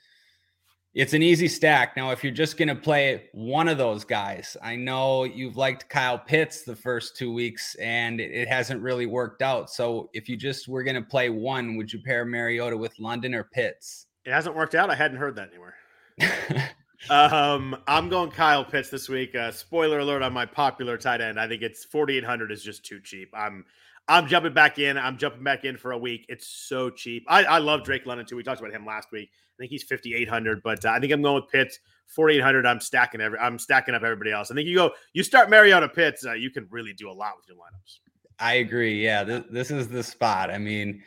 it's 0.94 1.12
an 1.12 1.22
easy 1.22 1.46
stack. 1.46 1.96
Now, 1.96 2.10
if 2.10 2.24
you're 2.24 2.32
just 2.32 2.56
going 2.56 2.68
to 2.68 2.74
play 2.74 3.28
one 3.32 3.68
of 3.68 3.78
those 3.78 4.04
guys, 4.04 4.56
I 4.62 4.74
know 4.74 5.24
you've 5.24 5.56
liked 5.56 5.88
Kyle 5.88 6.18
Pitts 6.18 6.62
the 6.62 6.74
first 6.74 7.16
two 7.16 7.32
weeks 7.32 7.76
and 7.76 8.20
it, 8.20 8.48
hasn't 8.48 8.82
really 8.82 9.06
worked 9.06 9.42
out. 9.42 9.70
So, 9.70 10.10
if 10.12 10.28
you 10.28 10.36
just 10.36 10.66
were 10.66 10.82
going 10.82 10.96
to 10.96 11.02
play 11.02 11.30
one, 11.30 11.76
would 11.76 11.92
you 11.92 12.00
pair 12.04 12.24
Mariota 12.24 12.76
with 12.76 12.98
London 12.98 13.34
or 13.34 13.44
Pitts? 13.44 14.06
It 14.24 14.32
hasn't 14.32 14.56
worked 14.56 14.74
out. 14.74 14.90
I 14.90 14.96
hadn't 14.96 15.18
heard 15.18 15.36
that 15.36 15.50
anywhere. 15.50 15.74
um, 17.10 17.76
I'm 17.86 18.08
going 18.08 18.30
Kyle 18.32 18.64
Pitts 18.64 18.90
this 18.90 19.08
week. 19.08 19.34
Uh, 19.34 19.52
spoiler 19.52 20.00
alert 20.00 20.22
on 20.22 20.32
my 20.32 20.44
popular 20.44 20.98
tight 20.98 21.20
end. 21.20 21.38
I 21.38 21.46
think 21.46 21.62
it's 21.62 21.84
4,800 21.84 22.50
is 22.50 22.64
just 22.64 22.84
too 22.84 23.00
cheap. 23.00 23.30
I'm 23.32 23.64
I'm 24.08 24.26
jumping 24.26 24.52
back 24.52 24.78
in. 24.78 24.98
I'm 24.98 25.16
jumping 25.16 25.44
back 25.44 25.64
in 25.64 25.76
for 25.76 25.92
a 25.92 25.98
week. 25.98 26.26
It's 26.28 26.46
so 26.46 26.90
cheap. 26.90 27.24
I, 27.28 27.44
I 27.44 27.58
love 27.58 27.84
Drake 27.84 28.06
London 28.06 28.26
too. 28.26 28.36
We 28.36 28.42
talked 28.42 28.60
about 28.60 28.72
him 28.72 28.84
last 28.84 29.12
week. 29.12 29.30
I 29.32 29.56
think 29.58 29.70
he's 29.70 29.82
5,800, 29.84 30.62
but 30.62 30.84
uh, 30.84 30.90
I 30.90 31.00
think 31.00 31.12
I'm 31.12 31.22
going 31.22 31.36
with 31.36 31.50
Pitts 31.50 31.78
4,800. 32.08 32.66
I'm 32.66 32.80
stacking 32.80 33.20
every. 33.20 33.38
I'm 33.38 33.58
stacking 33.58 33.94
up 33.94 34.02
everybody 34.02 34.32
else. 34.32 34.50
I 34.50 34.54
think 34.54 34.68
you 34.68 34.74
go. 34.74 34.90
You 35.12 35.22
start 35.22 35.48
Mariota 35.48 35.88
Pitts. 35.88 36.26
Uh, 36.26 36.32
you 36.32 36.50
can 36.50 36.66
really 36.70 36.92
do 36.92 37.10
a 37.10 37.12
lot 37.12 37.34
with 37.36 37.46
your 37.46 37.56
lineups. 37.56 37.98
I 38.40 38.54
agree. 38.54 39.02
Yeah, 39.02 39.22
this, 39.22 39.44
this 39.50 39.70
is 39.70 39.88
the 39.88 40.02
spot. 40.02 40.50
I 40.50 40.58
mean, 40.58 41.02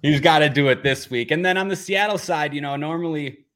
he's 0.00 0.20
got 0.20 0.38
to 0.38 0.48
do 0.48 0.68
it 0.68 0.82
this 0.82 1.10
week. 1.10 1.32
And 1.32 1.44
then 1.44 1.58
on 1.58 1.68
the 1.68 1.76
Seattle 1.76 2.18
side, 2.18 2.54
you 2.54 2.60
know, 2.60 2.76
normally 2.76 3.46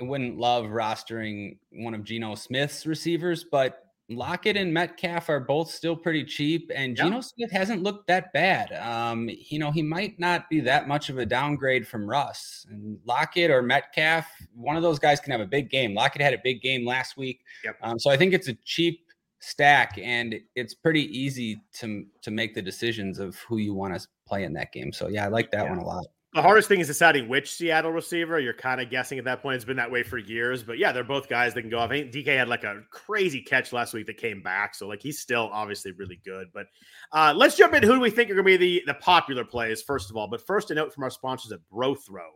I 0.00 0.04
wouldn't 0.04 0.38
love 0.38 0.66
rostering 0.66 1.58
one 1.72 1.94
of 1.94 2.04
Geno 2.04 2.34
Smith's 2.34 2.86
receivers, 2.86 3.44
but 3.50 3.82
Lockett 4.10 4.56
and 4.56 4.74
Metcalf 4.74 5.28
are 5.28 5.40
both 5.40 5.70
still 5.70 5.96
pretty 5.96 6.24
cheap, 6.24 6.70
and 6.74 6.96
yeah. 6.96 7.04
Geno 7.04 7.20
Smith 7.20 7.50
hasn't 7.50 7.82
looked 7.82 8.08
that 8.08 8.32
bad. 8.32 8.72
Um, 8.72 9.30
you 9.30 9.58
know, 9.58 9.70
he 9.70 9.82
might 9.82 10.18
not 10.18 10.50
be 10.50 10.60
that 10.60 10.88
much 10.88 11.08
of 11.08 11.18
a 11.18 11.24
downgrade 11.24 11.86
from 11.86 12.08
Russ. 12.08 12.66
And 12.68 12.98
Lockett 13.04 13.50
or 13.50 13.62
Metcalf, 13.62 14.26
one 14.54 14.76
of 14.76 14.82
those 14.82 14.98
guys 14.98 15.20
can 15.20 15.30
have 15.30 15.40
a 15.40 15.46
big 15.46 15.70
game. 15.70 15.94
Lockett 15.94 16.22
had 16.22 16.34
a 16.34 16.40
big 16.42 16.60
game 16.60 16.84
last 16.84 17.16
week, 17.16 17.40
yep. 17.64 17.76
um, 17.82 17.98
so 17.98 18.10
I 18.10 18.16
think 18.16 18.34
it's 18.34 18.48
a 18.48 18.54
cheap 18.64 19.06
stack, 19.38 19.96
and 20.02 20.34
it's 20.56 20.74
pretty 20.74 21.04
easy 21.16 21.62
to 21.74 22.04
to 22.22 22.30
make 22.30 22.54
the 22.54 22.62
decisions 22.62 23.18
of 23.18 23.36
who 23.40 23.58
you 23.58 23.74
want 23.74 23.98
to 23.98 24.06
play 24.26 24.44
in 24.44 24.52
that 24.54 24.72
game. 24.72 24.92
So 24.92 25.08
yeah, 25.08 25.24
I 25.24 25.28
like 25.28 25.50
that 25.52 25.64
yeah. 25.64 25.70
one 25.70 25.78
a 25.78 25.86
lot. 25.86 26.06
The 26.32 26.42
hardest 26.42 26.68
thing 26.68 26.78
is 26.78 26.86
deciding 26.86 27.28
which 27.28 27.52
Seattle 27.52 27.90
receiver. 27.90 28.38
You're 28.38 28.54
kind 28.54 28.80
of 28.80 28.88
guessing 28.88 29.18
at 29.18 29.24
that 29.24 29.42
point. 29.42 29.56
It's 29.56 29.64
been 29.64 29.78
that 29.78 29.90
way 29.90 30.04
for 30.04 30.16
years, 30.16 30.62
but 30.62 30.78
yeah, 30.78 30.92
they're 30.92 31.02
both 31.02 31.28
guys 31.28 31.54
that 31.54 31.62
can 31.62 31.70
go 31.70 31.80
off. 31.80 31.90
I 31.90 32.02
think 32.02 32.12
DK 32.12 32.36
had 32.36 32.46
like 32.46 32.62
a 32.62 32.82
crazy 32.92 33.42
catch 33.42 33.72
last 33.72 33.92
week 33.94 34.06
that 34.06 34.16
came 34.16 34.40
back, 34.40 34.76
so 34.76 34.86
like 34.86 35.02
he's 35.02 35.18
still 35.18 35.50
obviously 35.52 35.90
really 35.90 36.20
good. 36.24 36.46
But 36.54 36.66
uh, 37.10 37.34
let's 37.36 37.56
jump 37.56 37.74
in. 37.74 37.82
Who 37.82 37.94
do 37.94 38.00
we 38.00 38.10
think 38.10 38.30
are 38.30 38.34
going 38.34 38.46
to 38.46 38.58
be 38.58 38.78
the 38.78 38.82
the 38.86 38.94
popular 38.94 39.44
plays 39.44 39.82
first 39.82 40.08
of 40.08 40.16
all? 40.16 40.28
But 40.28 40.46
first, 40.46 40.70
a 40.70 40.74
note 40.74 40.94
from 40.94 41.02
our 41.02 41.10
sponsors 41.10 41.50
at 41.50 41.58
BroThrow. 41.72 42.30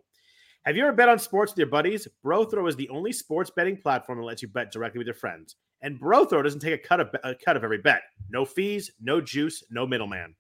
Have 0.65 0.77
you 0.77 0.83
ever 0.85 0.97
bet 0.97 1.09
on 1.09 1.19
sports 1.21 1.53
with 1.53 1.59
your 1.59 1.69
buddies? 1.69 2.09
BroThrow 2.25 2.69
is 2.69 2.75
the 2.75 2.89
only 2.89 3.13
sports 3.13 3.53
betting 3.55 3.77
platform 3.77 4.19
that 4.19 4.25
lets 4.25 4.43
you 4.43 4.49
bet 4.49 4.73
directly 4.73 4.99
with 4.99 5.07
your 5.07 5.15
friends. 5.15 5.55
And 5.83 6.01
BroThrow 6.01 6.43
doesn't 6.43 6.61
take 6.61 6.75
a 6.75 6.79
cut 6.79 6.99
of 6.99 7.15
a 7.23 7.37
cut 7.37 7.57
of 7.57 7.63
every 7.63 7.79
bet. 7.79 8.03
No 8.29 8.45
fees, 8.45 8.91
no 9.01 9.21
juice, 9.21 9.63
no 9.71 9.87
middleman. 9.87 10.35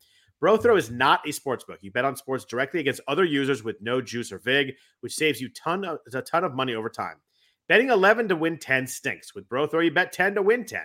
BroThrow 0.44 0.76
is 0.76 0.90
not 0.90 1.26
a 1.26 1.32
sports 1.32 1.64
book. 1.64 1.78
You 1.80 1.90
bet 1.90 2.04
on 2.04 2.16
sports 2.16 2.44
directly 2.44 2.78
against 2.78 3.00
other 3.08 3.24
users 3.24 3.64
with 3.64 3.80
no 3.80 4.02
juice 4.02 4.30
or 4.30 4.38
vig, 4.38 4.74
which 5.00 5.14
saves 5.14 5.40
you 5.40 5.48
ton 5.48 5.86
of, 5.86 6.00
a 6.12 6.20
ton 6.20 6.44
of 6.44 6.54
money 6.54 6.74
over 6.74 6.90
time. 6.90 7.16
Betting 7.66 7.88
11 7.88 8.28
to 8.28 8.36
win 8.36 8.58
10 8.58 8.86
stinks. 8.86 9.34
With 9.34 9.48
BroThrow, 9.48 9.82
you 9.82 9.90
bet 9.90 10.12
10 10.12 10.34
to 10.34 10.42
win 10.42 10.66
10. 10.66 10.82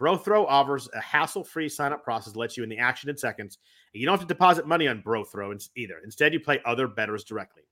BroThrow 0.00 0.46
offers 0.48 0.88
a 0.94 1.00
hassle-free 1.02 1.68
sign-up 1.68 2.02
process 2.02 2.36
lets 2.36 2.56
you 2.56 2.62
in 2.62 2.70
the 2.70 2.78
action 2.78 3.10
in 3.10 3.18
seconds. 3.18 3.58
And 3.92 4.00
You 4.00 4.06
don't 4.06 4.18
have 4.18 4.26
to 4.26 4.34
deposit 4.34 4.66
money 4.66 4.88
on 4.88 5.02
BroThrow 5.02 5.62
either. 5.76 5.96
Instead, 6.02 6.32
you 6.32 6.40
play 6.40 6.62
other 6.64 6.88
bettors 6.88 7.22
directly. 7.22 7.64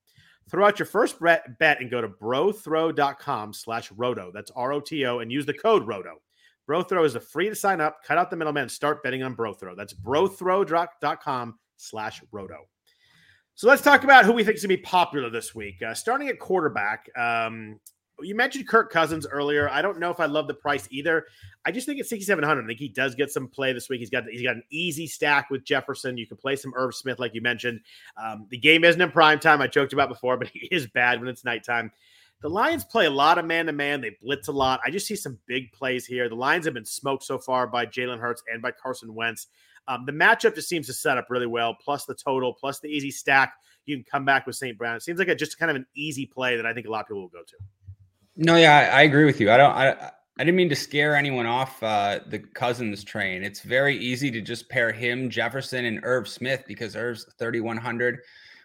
Throw 0.51 0.67
out 0.67 0.79
your 0.79 0.85
first 0.85 1.19
bet 1.21 1.81
and 1.81 1.91
go 1.91 2.03
to 2.03 2.09
brothrow.com 2.09 3.55
slash 3.55 3.91
roto. 3.93 4.31
That's 4.31 4.51
R-O-T-O 4.55 5.21
and 5.21 5.33
use 5.33 5.47
the 5.47 5.55
code 5.55 5.87
ROTO. 5.87 6.21
BroThrow 6.71 7.05
is 7.05 7.17
a 7.17 7.21
free 7.21 7.49
to 7.49 7.55
sign 7.57 7.81
up. 7.81 8.05
Cut 8.05 8.17
out 8.17 8.31
the 8.31 8.37
middleman 8.37 8.69
start 8.69 9.03
betting 9.03 9.25
on 9.25 9.35
BroThrow. 9.35 9.77
That's 9.77 9.93
brothrow.com 9.93 11.59
slash 11.77 12.23
roto. 12.31 12.59
So 13.57 13.67
let's 13.67 13.83
talk 13.83 14.05
about 14.05 14.25
who 14.25 14.33
we 14.33 14.45
think 14.45 14.57
is 14.57 14.63
going 14.63 14.77
to 14.77 14.77
be 14.77 14.83
popular 14.83 15.31
this 15.31 15.53
week. 15.53 15.83
Uh, 15.83 15.95
starting 15.95 16.29
at 16.29 16.39
quarterback, 16.39 17.11
um, 17.19 17.81
you 18.23 18.37
mentioned 18.37 18.69
Kirk 18.69 18.93
Cousins 18.93 19.27
earlier. 19.27 19.69
I 19.69 19.83
don't 19.83 19.99
know 19.99 20.11
if 20.11 20.21
I 20.21 20.27
love 20.27 20.47
the 20.47 20.55
price 20.55 20.87
either. 20.93 21.27
I 21.65 21.73
just 21.73 21.87
think 21.87 21.99
at 21.99 22.07
6,700, 22.07 22.63
I 22.63 22.67
think 22.69 22.79
he 22.79 22.89
does 22.89 23.17
get 23.17 23.33
some 23.33 23.49
play 23.49 23.73
this 23.73 23.89
week. 23.89 23.99
He's 23.99 24.11
got 24.11 24.25
he's 24.31 24.43
got 24.43 24.55
an 24.55 24.63
easy 24.71 25.09
stack 25.09 25.51
with 25.51 25.65
Jefferson. 25.65 26.17
You 26.17 26.27
can 26.27 26.37
play 26.37 26.55
some 26.55 26.73
Irv 26.77 26.95
Smith, 26.95 27.19
like 27.19 27.35
you 27.35 27.43
mentioned. 27.43 27.81
Um, 28.17 28.47
the 28.49 28.59
game 28.59 28.85
isn't 28.85 29.01
in 29.01 29.11
prime 29.11 29.41
time. 29.41 29.61
I 29.61 29.67
joked 29.67 29.93
about 29.93 30.09
before, 30.09 30.37
but 30.37 30.49
he 30.53 30.69
is 30.71 30.87
bad 30.87 31.19
when 31.19 31.29
it's 31.29 31.45
nighttime. 31.45 31.91
The 32.43 32.49
Lions 32.49 32.85
play 32.85 33.07
a 33.07 33.11
lot 33.11 33.39
of 33.39 33.45
man 33.45 33.67
to 33.67 33.73
man. 33.73 34.01
They 34.01 34.17
blitz 34.23 34.49
a 34.49 34.53
lot. 34.53 34.81
I 34.85 34.91
just 34.91 35.07
see 35.07 35.17
some 35.17 35.39
big 35.47 35.73
plays 35.73 36.07
here. 36.07 36.29
The 36.29 36.35
Lions 36.35 36.65
have 36.65 36.73
been 36.73 36.87
smoked 36.87 37.25
so 37.25 37.39
far 37.39 37.67
by 37.67 37.85
Jalen 37.85 38.19
Hurts 38.19 38.43
and 38.51 38.63
by 38.63 38.71
Carson 38.73 39.15
Wentz. 39.15 39.49
Um, 39.89 40.07
the 40.07 40.13
matchup 40.13 40.55
just 40.55 40.69
seems 40.69 40.87
to 40.87 40.95
set 40.95 41.19
up 41.19 41.27
really 41.29 41.47
well, 41.47 41.75
plus 41.75 42.07
the 42.07 42.15
total, 42.15 42.55
plus 42.55 42.81
the 42.81 42.89
easy 42.89 43.11
stack. 43.11 43.55
You 43.85 43.97
can 43.97 44.05
come 44.05 44.25
back 44.25 44.47
with 44.47 44.57
St. 44.57 44.79
Brown. 44.79 44.97
It 44.97 45.03
seems 45.03 45.19
like 45.19 45.29
a, 45.29 45.35
just 45.35 45.59
kind 45.59 45.71
of 45.71 45.77
an 45.77 45.87
easy 45.95 46.27
play 46.27 46.57
that 46.57 46.65
I 46.65 46.73
think 46.73 46.87
a 46.87 46.91
lot 46.91 47.01
of 47.01 47.09
people 47.09 47.23
will 47.23 47.29
go 47.29 47.43
to. 47.47 47.57
No, 48.37 48.57
yeah, 48.57 48.91
I, 48.93 49.01
I 49.01 49.03
agree 49.03 49.25
with 49.25 49.41
you. 49.41 49.51
I 49.51 49.57
don't. 49.57 49.73
I, 49.73 50.11
I 50.39 50.45
didn't 50.45 50.57
mean 50.57 50.71
to 50.71 50.77
scare 50.77 51.17
anyone 51.17 51.45
off 51.45 51.83
uh, 51.83 52.21
the 52.27 52.39
Cousins 52.39 53.05
train. 53.05 53.45
It's 53.45 53.61
very 53.61 53.99
easy 53.99 54.31
to 54.31 54.41
just 54.41 54.71
pair 54.71 54.91
him, 54.91 55.29
Jefferson, 55.29 55.85
and 55.85 56.01
Irv 56.03 56.27
Smith 56.29 56.65
because 56.67 56.97
Irv's 56.97 57.27
3,100 57.39 58.21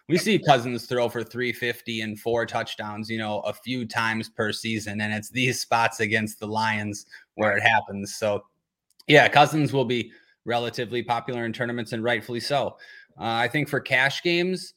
we 0.08 0.18
see 0.18 0.38
Cousins 0.38 0.86
throw 0.86 1.08
for 1.08 1.24
350 1.24 2.00
and 2.00 2.18
four 2.18 2.46
touchdowns, 2.46 3.10
you 3.10 3.18
know, 3.18 3.40
a 3.40 3.52
few 3.52 3.86
times 3.86 4.28
per 4.28 4.52
season. 4.52 5.00
And 5.00 5.12
it's 5.12 5.30
these 5.30 5.60
spots 5.60 6.00
against 6.00 6.38
the 6.38 6.46
Lions 6.46 7.06
where 7.34 7.56
it 7.56 7.62
happens. 7.62 8.14
So, 8.14 8.44
yeah, 9.08 9.26
Cousins 9.28 9.72
will 9.72 9.84
be 9.84 10.12
relatively 10.44 11.02
popular 11.02 11.44
in 11.44 11.52
tournaments 11.52 11.92
and 11.92 12.04
rightfully 12.04 12.40
so. 12.40 12.76
Uh, 13.18 13.24
I 13.24 13.48
think 13.48 13.68
for 13.68 13.80
cash 13.80 14.22
games, 14.22 14.74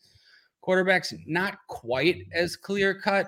quarterbacks 0.65 1.13
not 1.27 1.57
quite 1.67 2.23
as 2.33 2.55
clear 2.55 2.99
cut. 2.99 3.27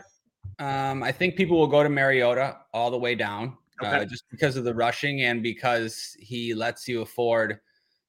Um, 0.58 1.04
I 1.04 1.12
think 1.12 1.36
people 1.36 1.60
will 1.60 1.68
go 1.68 1.84
to 1.84 1.90
Mariota 1.90 2.58
all 2.74 2.90
the 2.90 2.98
way 2.98 3.14
down 3.14 3.58
uh, 3.82 3.88
okay. 3.88 3.98
uh, 3.98 4.06
just 4.06 4.24
because 4.32 4.58
of 4.58 4.64
the 4.64 4.74
rushing 4.74 5.22
and 5.22 5.44
because 5.44 6.16
he 6.20 6.56
lets 6.56 6.88
you 6.88 7.02
afford. 7.02 7.60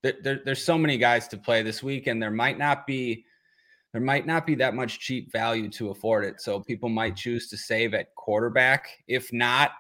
There, 0.03 0.15
there, 0.23 0.41
there's 0.45 0.65
so 0.65 0.79
many 0.79 0.97
guys 0.97 1.29
to 1.29 1.37
play 1.37 1.63
this 1.63 1.83
week, 1.83 2.07
and 2.07 2.23
there 2.23 2.31
might 2.31 2.59
not 2.59 2.87
be 2.87 3.25
there 3.93 4.01
might 4.01 4.27
not 4.27 4.47
be 4.47 4.55
that 4.57 4.75
much 4.75 5.01
cheap 5.01 5.31
value 5.31 5.69
to 5.71 5.91
afford 5.91 6.25
it. 6.25 6.41
So 6.41 6.61
people 6.61 6.89
might 6.89 7.17
choose 7.17 7.49
to 7.49 7.57
save 7.57 7.93
at 7.95 8.15
quarterback. 8.15 8.89
If 9.07 9.33
not, 9.33 9.73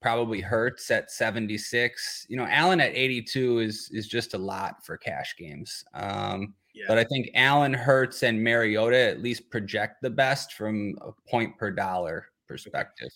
probably 0.00 0.40
Hurts 0.40 0.90
at 0.90 1.10
76. 1.10 2.26
You 2.28 2.38
know, 2.38 2.46
Allen 2.46 2.80
at 2.80 2.92
82 2.94 3.58
is 3.58 3.90
is 3.92 4.08
just 4.08 4.34
a 4.34 4.38
lot 4.38 4.84
for 4.84 4.96
cash 4.96 5.34
games. 5.38 5.84
Um, 5.94 6.54
yeah. 6.74 6.84
But 6.88 6.98
I 6.98 7.04
think 7.04 7.30
Allen, 7.34 7.74
Hurts, 7.74 8.22
and 8.22 8.42
Mariota 8.42 8.96
at 8.96 9.20
least 9.20 9.50
project 9.50 10.02
the 10.02 10.10
best 10.10 10.54
from 10.54 10.96
a 11.02 11.12
point 11.28 11.58
per 11.58 11.70
dollar 11.70 12.26
perspective. 12.48 13.10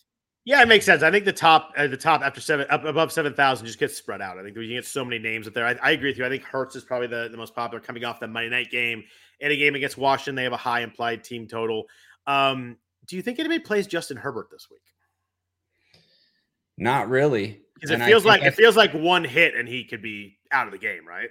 Yeah, 0.44 0.60
it 0.60 0.68
makes 0.68 0.84
sense. 0.84 1.02
I 1.02 1.10
think 1.10 1.24
the 1.24 1.32
top, 1.32 1.72
uh, 1.76 1.86
the 1.86 1.96
top 1.96 2.20
after 2.20 2.40
seven, 2.40 2.66
up 2.68 2.84
above 2.84 3.12
seven 3.12 3.32
thousand, 3.32 3.66
just 3.66 3.78
gets 3.78 3.96
spread 3.96 4.20
out. 4.20 4.38
I 4.38 4.42
think 4.42 4.56
you 4.56 4.68
get 4.68 4.84
so 4.84 5.04
many 5.04 5.18
names 5.18 5.46
up 5.48 5.54
there. 5.54 5.66
I, 5.66 5.76
I, 5.82 5.92
agree 5.92 6.10
with 6.10 6.18
you. 6.18 6.26
I 6.26 6.28
think 6.28 6.42
Hurts 6.42 6.76
is 6.76 6.84
probably 6.84 7.06
the, 7.06 7.28
the 7.30 7.38
most 7.38 7.54
popular 7.54 7.80
coming 7.80 8.04
off 8.04 8.20
the 8.20 8.26
Monday 8.26 8.50
night 8.50 8.70
game 8.70 9.04
in 9.40 9.50
a 9.50 9.56
game 9.56 9.74
against 9.74 9.98
Washington. 9.98 10.34
They 10.34 10.44
have 10.44 10.52
a 10.52 10.58
high 10.58 10.80
implied 10.80 11.24
team 11.24 11.46
total. 11.46 11.84
Um, 12.26 12.76
do 13.06 13.16
you 13.16 13.22
think 13.22 13.38
anybody 13.38 13.60
plays 13.60 13.86
Justin 13.86 14.16
Herbert 14.16 14.48
this 14.50 14.68
week? 14.70 14.80
Not 16.76 17.08
really. 17.08 17.60
Because 17.74 17.90
it 17.90 18.04
feels 18.04 18.24
like 18.24 18.42
it 18.42 18.54
feels 18.54 18.76
like 18.76 18.92
one 18.92 19.24
hit 19.24 19.54
and 19.54 19.68
he 19.68 19.84
could 19.84 20.00
be 20.00 20.38
out 20.52 20.66
of 20.66 20.72
the 20.72 20.78
game, 20.78 21.06
right? 21.06 21.28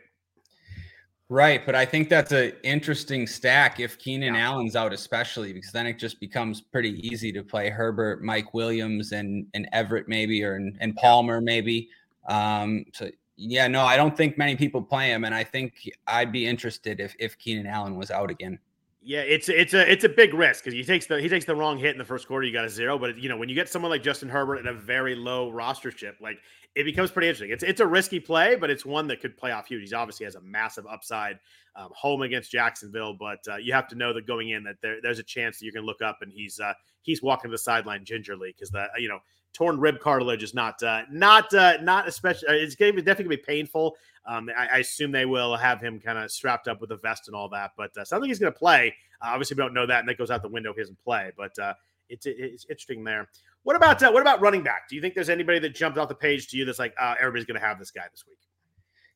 Right, 1.29 1.65
but 1.65 1.73
I 1.73 1.85
think 1.85 2.09
that's 2.09 2.31
an 2.31 2.51
interesting 2.63 3.25
stack 3.25 3.79
if 3.79 3.97
Keenan 3.97 4.35
yeah. 4.35 4.49
Allen's 4.49 4.75
out, 4.75 4.93
especially 4.93 5.51
because 5.51 5.71
then 5.71 5.87
it 5.87 5.97
just 5.97 6.19
becomes 6.19 6.61
pretty 6.61 6.99
easy 7.07 7.31
to 7.31 7.41
play 7.41 7.69
Herbert, 7.69 8.21
Mike 8.23 8.53
Williams, 8.53 9.13
and 9.13 9.47
and 9.53 9.67
Everett 9.71 10.07
maybe, 10.07 10.43
or 10.43 10.55
and, 10.55 10.77
and 10.79 10.95
Palmer 10.95 11.41
maybe. 11.41 11.89
Um, 12.27 12.85
so 12.93 13.09
yeah, 13.35 13.67
no, 13.67 13.81
I 13.83 13.97
don't 13.97 14.15
think 14.15 14.37
many 14.37 14.55
people 14.55 14.81
play 14.81 15.09
him, 15.09 15.23
and 15.25 15.33
I 15.33 15.43
think 15.43 15.89
I'd 16.07 16.31
be 16.31 16.45
interested 16.45 16.99
if 16.99 17.15
if 17.19 17.37
Keenan 17.37 17.67
Allen 17.67 17.95
was 17.95 18.11
out 18.11 18.29
again. 18.29 18.59
Yeah, 19.01 19.21
it's 19.21 19.49
it's 19.49 19.73
a 19.73 19.91
it's 19.91 20.05
a 20.05 20.09
big 20.09 20.33
risk 20.33 20.63
because 20.63 20.73
he 20.73 20.83
takes 20.83 21.07
the 21.07 21.19
he 21.19 21.27
takes 21.27 21.43
the 21.43 21.55
wrong 21.55 21.77
hit 21.77 21.91
in 21.91 21.97
the 21.97 22.05
first 22.05 22.27
quarter, 22.27 22.45
you 22.45 22.53
got 22.53 22.63
a 22.63 22.69
zero. 22.69 22.97
But 22.97 23.17
you 23.17 23.27
know 23.27 23.35
when 23.35 23.49
you 23.49 23.55
get 23.55 23.67
someone 23.67 23.91
like 23.91 24.03
Justin 24.03 24.29
Herbert 24.29 24.59
at 24.59 24.67
a 24.67 24.73
very 24.73 25.15
low 25.15 25.51
rostership, 25.51 26.21
like 26.21 26.37
it 26.75 26.85
becomes 26.85 27.11
pretty 27.11 27.27
interesting. 27.27 27.51
It's 27.51 27.63
it's 27.63 27.81
a 27.81 27.87
risky 27.87 28.19
play, 28.19 28.55
but 28.55 28.69
it's 28.69 28.85
one 28.85 29.07
that 29.07 29.19
could 29.19 29.35
play 29.35 29.51
off 29.51 29.67
huge. 29.67 29.81
He's 29.81 29.93
obviously 29.93 30.25
has 30.25 30.35
a 30.35 30.41
massive 30.41 30.85
upside 30.87 31.39
um, 31.75 31.89
home 31.93 32.21
against 32.21 32.51
Jacksonville, 32.51 33.13
but 33.13 33.39
uh, 33.51 33.57
you 33.57 33.73
have 33.73 33.87
to 33.89 33.95
know 33.95 34.13
that 34.13 34.25
going 34.25 34.49
in 34.49 34.63
that 34.63 34.75
there, 34.81 34.99
there's 35.01 35.19
a 35.19 35.23
chance 35.23 35.59
that 35.59 35.65
you 35.65 35.73
can 35.73 35.83
look 35.83 36.01
up 36.01 36.19
and 36.21 36.31
he's 36.31 36.59
uh, 36.59 36.73
he's 37.01 37.21
walking 37.21 37.49
to 37.49 37.53
the 37.53 37.57
sideline 37.57 38.05
gingerly 38.05 38.53
because 38.55 38.69
the 38.69 38.87
you 38.97 39.09
know 39.09 39.19
torn 39.53 39.79
rib 39.79 39.99
cartilage 39.99 40.43
is 40.43 40.53
not 40.53 40.81
uh, 40.83 41.03
not 41.11 41.53
uh, 41.53 41.77
not 41.81 42.07
especially. 42.07 42.47
Uh, 42.49 42.53
it's 42.53 42.75
going 42.75 42.95
to 42.95 43.01
definitely 43.01 43.35
going 43.35 43.37
to 43.37 43.43
be 43.43 43.55
painful. 43.55 43.95
Um, 44.25 44.49
I, 44.57 44.67
I, 44.67 44.77
assume 44.77 45.11
they 45.11 45.25
will 45.25 45.57
have 45.57 45.81
him 45.81 45.99
kind 45.99 46.17
of 46.17 46.31
strapped 46.31 46.69
up 46.69 46.79
with 46.79 46.91
a 46.91 46.97
vest 46.97 47.27
and 47.27 47.35
all 47.35 47.49
that, 47.49 47.71
but 47.75 47.91
uh, 47.97 48.05
like 48.11 48.27
he's 48.27 48.39
going 48.39 48.53
to 48.53 48.57
play. 48.57 48.95
Uh, 49.21 49.31
obviously, 49.33 49.55
we 49.55 49.63
don't 49.63 49.73
know 49.73 49.85
that, 49.85 49.99
and 49.99 50.07
that 50.07 50.17
goes 50.17 50.31
out 50.31 50.41
the 50.41 50.47
window 50.47 50.69
if 50.69 50.77
he 50.77 50.81
doesn't 50.81 51.03
play. 51.03 51.31
But 51.35 51.57
uh, 51.59 51.73
it's 52.09 52.25
it's 52.25 52.65
interesting 52.69 53.03
there. 53.03 53.27
What 53.63 53.75
about 53.75 54.01
uh, 54.01 54.11
what 54.11 54.21
about 54.21 54.41
running 54.41 54.63
back? 54.63 54.87
Do 54.89 54.95
you 54.95 55.01
think 55.01 55.13
there's 55.13 55.29
anybody 55.29 55.59
that 55.59 55.75
jumped 55.75 55.97
off 55.97 56.09
the 56.09 56.15
page 56.15 56.47
to 56.49 56.57
you 56.57 56.65
that's 56.65 56.79
like 56.79 56.93
uh, 56.99 57.15
everybody's 57.19 57.45
going 57.45 57.59
to 57.59 57.65
have 57.65 57.79
this 57.79 57.91
guy 57.91 58.05
this 58.11 58.25
week? 58.27 58.37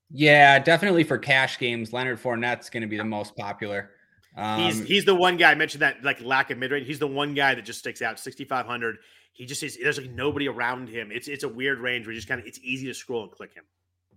Yeah, 0.10 0.60
definitely 0.60 1.04
for 1.04 1.18
cash 1.18 1.60
games, 1.60 1.92
Leonard 1.92 2.22
Fournette's 2.22 2.70
going 2.70 2.82
to 2.82 2.88
be 2.88 2.98
the 2.98 3.04
most 3.04 3.36
popular. 3.36 3.92
Um, 4.38 4.62
he's 4.62 4.86
he's 4.86 5.06
the 5.06 5.16
one 5.16 5.36
guy 5.36 5.52
I 5.52 5.56
mentioned 5.56 5.82
that 5.82 6.04
like 6.04 6.22
lack 6.22 6.52
of 6.52 6.58
mid 6.58 6.72
range. 6.72 6.88
He's 6.88 7.00
the 7.00 7.08
one 7.08 7.34
guy 7.34 7.56
that 7.56 7.66
just 7.66 7.80
sticks 7.80 8.02
out. 8.02 8.20
Sixty 8.20 8.46
five 8.46 8.66
hundred. 8.66 8.98
He 9.38 9.46
just 9.46 9.62
is. 9.64 9.78
There's 9.82 10.00
like 10.00 10.12
nobody 10.12 10.48
around 10.48 10.90
him. 10.90 11.12
It's 11.12 11.28
it's 11.28 11.44
a 11.44 11.50
weird 11.50 11.80
range 11.80 12.06
where 12.06 12.16
just 12.16 12.28
kind 12.28 12.42
of 12.42 12.48
it's 12.48 12.60
easy 12.64 12.88
to 12.88 12.94
scroll 12.94 13.24
and 13.24 13.32
click 13.32 13.54
him. 13.54 13.64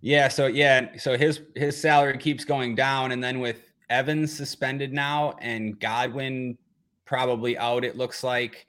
Yeah. 0.01 0.29
So 0.29 0.47
yeah. 0.47 0.97
So 0.97 1.17
his 1.17 1.43
his 1.55 1.81
salary 1.81 2.19
keeps 2.19 2.45
going 2.45 2.75
down, 2.75 3.13
and 3.13 3.23
then 3.23 3.39
with 3.39 3.61
Evans 3.91 4.33
suspended 4.33 4.93
now 4.93 5.37
and 5.41 5.79
Godwin 5.79 6.57
probably 7.05 7.57
out, 7.59 7.85
it 7.85 7.97
looks 7.97 8.25
like. 8.25 8.67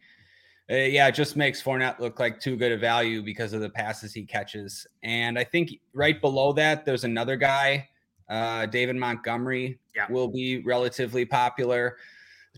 Uh, 0.70 0.76
yeah, 0.76 1.08
it 1.08 1.16
just 1.16 1.36
makes 1.36 1.62
Fournette 1.62 2.00
look 2.00 2.20
like 2.20 2.40
too 2.40 2.56
good 2.56 2.72
a 2.72 2.78
value 2.78 3.22
because 3.22 3.52
of 3.52 3.60
the 3.60 3.70
passes 3.70 4.14
he 4.14 4.24
catches. 4.24 4.88
And 5.04 5.38
I 5.38 5.44
think 5.44 5.72
right 5.94 6.22
below 6.22 6.54
that, 6.54 6.86
there's 6.86 7.04
another 7.04 7.36
guy 7.36 7.90
Uh, 8.30 8.66
David 8.66 8.96
Montgomery 8.96 9.78
yeah. 9.94 10.08
will 10.10 10.30
be 10.30 10.64
relatively 10.64 11.26
popular. 11.26 11.98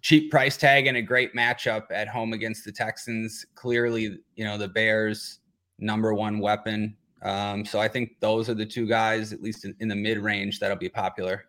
Cheap 0.04 0.30
price 0.30 0.58
tag 0.58 0.86
and 0.86 0.98
a 0.98 1.02
great 1.02 1.34
matchup 1.34 1.86
at 1.90 2.08
home 2.08 2.34
against 2.34 2.66
the 2.66 2.72
Texans. 2.72 3.46
Clearly, 3.56 4.20
you 4.36 4.46
know, 4.46 4.58
the 4.58 4.68
Bears' 4.68 5.40
number 5.80 6.14
one 6.14 6.40
weapon. 6.40 6.96
Um, 7.24 7.66
so 7.66 7.80
I 7.80 7.88
think 7.88 8.20
those 8.20 8.50
are 8.50 8.54
the 8.54 8.66
two 8.66 8.86
guys, 8.86 9.34
at 9.34 9.42
least 9.42 9.66
in, 9.66 9.76
in 9.80 9.88
the 9.88 9.96
mid 9.96 10.20
range, 10.20 10.60
that'll 10.60 10.78
be 10.78 10.90
popular 10.90 11.46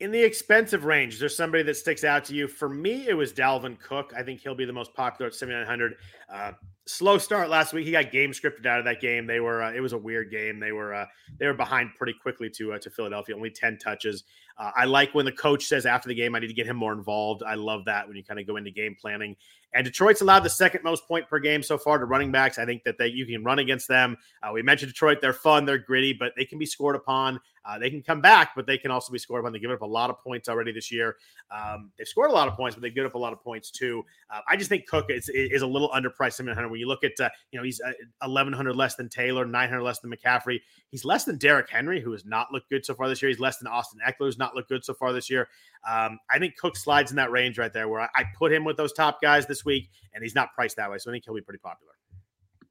in 0.00 0.10
the 0.10 0.22
expensive 0.22 0.84
range, 0.84 1.18
there's 1.18 1.36
somebody 1.36 1.62
that 1.62 1.76
sticks 1.76 2.04
out 2.04 2.24
to 2.26 2.34
you. 2.34 2.48
For 2.48 2.68
me, 2.68 3.08
it 3.08 3.14
was 3.14 3.32
Dalvin 3.32 3.78
Cook. 3.78 4.12
I 4.14 4.22
think 4.22 4.40
he'll 4.40 4.54
be 4.54 4.66
the 4.66 4.72
most 4.72 4.92
popular 4.92 5.28
at 5.28 5.34
7,900. 5.34 5.94
Uh, 6.30 6.52
slow 6.86 7.16
start 7.16 7.48
last 7.48 7.72
week. 7.72 7.86
He 7.86 7.92
got 7.92 8.10
game 8.12 8.32
scripted 8.32 8.66
out 8.66 8.78
of 8.78 8.84
that 8.84 9.00
game. 9.00 9.26
They 9.26 9.40
were 9.40 9.62
uh, 9.62 9.72
it 9.72 9.80
was 9.80 9.94
a 9.94 9.98
weird 9.98 10.30
game. 10.30 10.60
They 10.60 10.72
were 10.72 10.92
uh, 10.92 11.06
they 11.38 11.46
were 11.46 11.54
behind 11.54 11.94
pretty 11.96 12.12
quickly 12.12 12.50
to 12.50 12.74
uh, 12.74 12.78
to 12.78 12.90
Philadelphia. 12.90 13.34
Only 13.34 13.50
10 13.50 13.78
touches. 13.78 14.24
Uh, 14.58 14.70
I 14.76 14.84
like 14.84 15.14
when 15.14 15.24
the 15.24 15.32
coach 15.32 15.64
says 15.64 15.86
after 15.86 16.08
the 16.08 16.14
game, 16.14 16.34
I 16.34 16.40
need 16.40 16.48
to 16.48 16.54
get 16.54 16.66
him 16.66 16.76
more 16.76 16.92
involved. 16.92 17.42
I 17.42 17.54
love 17.54 17.84
that 17.86 18.06
when 18.06 18.16
you 18.16 18.24
kind 18.24 18.38
of 18.38 18.46
go 18.46 18.56
into 18.56 18.70
game 18.70 18.96
planning. 19.00 19.36
And 19.72 19.84
Detroit's 19.84 20.20
allowed 20.20 20.40
the 20.40 20.50
second 20.50 20.84
most 20.84 21.06
point 21.06 21.28
per 21.28 21.38
game 21.38 21.62
so 21.62 21.76
far 21.76 21.98
to 21.98 22.06
running 22.06 22.32
backs. 22.32 22.58
I 22.58 22.64
think 22.64 22.84
that 22.84 22.96
they 22.98 23.08
you 23.08 23.24
can 23.26 23.44
run 23.44 23.58
against 23.58 23.88
them. 23.88 24.16
Uh, 24.42 24.52
we 24.52 24.62
mentioned 24.62 24.92
Detroit; 24.92 25.18
they're 25.20 25.32
fun, 25.32 25.64
they're 25.64 25.78
gritty, 25.78 26.12
but 26.12 26.32
they 26.36 26.44
can 26.44 26.58
be 26.58 26.66
scored 26.66 26.96
upon. 26.96 27.40
Uh, 27.66 27.78
they 27.78 27.90
can 27.90 28.02
come 28.02 28.20
back, 28.20 28.52
but 28.54 28.66
they 28.66 28.78
can 28.78 28.90
also 28.90 29.12
be 29.12 29.18
scored 29.18 29.40
upon. 29.40 29.52
They 29.52 29.58
give 29.58 29.70
up 29.70 29.82
a 29.82 29.86
lot 29.86 30.10
of 30.10 30.20
points 30.22 30.48
already 30.48 30.72
this 30.72 30.92
year. 30.92 31.16
Um, 31.50 31.90
they've 31.98 32.06
scored 32.06 32.30
a 32.30 32.34
lot 32.34 32.48
of 32.48 32.54
points, 32.54 32.76
but 32.76 32.82
they 32.82 32.90
give 32.90 33.04
up 33.04 33.14
a 33.14 33.18
lot 33.18 33.32
of 33.32 33.42
points 33.42 33.70
too. 33.70 34.04
Uh, 34.30 34.40
I 34.48 34.56
just 34.56 34.68
think 34.68 34.86
Cook 34.86 35.06
is, 35.08 35.28
is 35.28 35.62
a 35.62 35.66
little 35.66 35.90
underpriced. 35.90 36.34
700. 36.34 36.68
When 36.68 36.78
you 36.78 36.86
look 36.86 37.02
at, 37.02 37.12
uh, 37.20 37.28
you 37.50 37.58
know, 37.58 37.64
he's 37.64 37.80
1100 38.20 38.70
uh, 38.70 38.74
less 38.74 38.94
than 38.94 39.08
Taylor, 39.08 39.44
900 39.44 39.82
less 39.82 39.98
than 40.00 40.12
McCaffrey. 40.12 40.60
He's 40.90 41.04
less 41.04 41.24
than 41.24 41.38
Derrick 41.38 41.68
Henry, 41.68 42.00
who 42.00 42.12
has 42.12 42.24
not 42.24 42.52
looked 42.52 42.70
good 42.70 42.84
so 42.84 42.94
far 42.94 43.08
this 43.08 43.20
year. 43.22 43.30
He's 43.30 43.40
less 43.40 43.58
than 43.58 43.68
Austin 43.68 44.00
Ekeler, 44.06 44.26
who's 44.26 44.38
not 44.38 44.54
looked 44.54 44.68
good 44.68 44.84
so 44.84 44.94
far 44.94 45.12
this 45.12 45.30
year. 45.30 45.48
Um, 45.88 46.18
I 46.30 46.38
think 46.38 46.56
Cook 46.56 46.76
slides 46.76 47.10
in 47.10 47.16
that 47.16 47.30
range 47.30 47.58
right 47.58 47.72
there, 47.72 47.88
where 47.88 48.02
I, 48.02 48.08
I 48.14 48.24
put 48.36 48.52
him 48.52 48.64
with 48.64 48.76
those 48.76 48.92
top 48.92 49.20
guys 49.20 49.46
this 49.46 49.64
week, 49.64 49.90
and 50.14 50.22
he's 50.22 50.34
not 50.34 50.52
priced 50.54 50.76
that 50.76 50.90
way. 50.90 50.98
So 50.98 51.10
I 51.10 51.14
think 51.14 51.24
he'll 51.24 51.34
be 51.34 51.40
pretty 51.40 51.60
popular. 51.60 51.92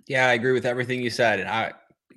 Yeah, 0.07 0.27
I 0.27 0.33
agree 0.33 0.51
with 0.51 0.65
everything 0.65 1.01
you 1.01 1.09
said. 1.09 1.39
And 1.39 1.49
I, 1.49 1.73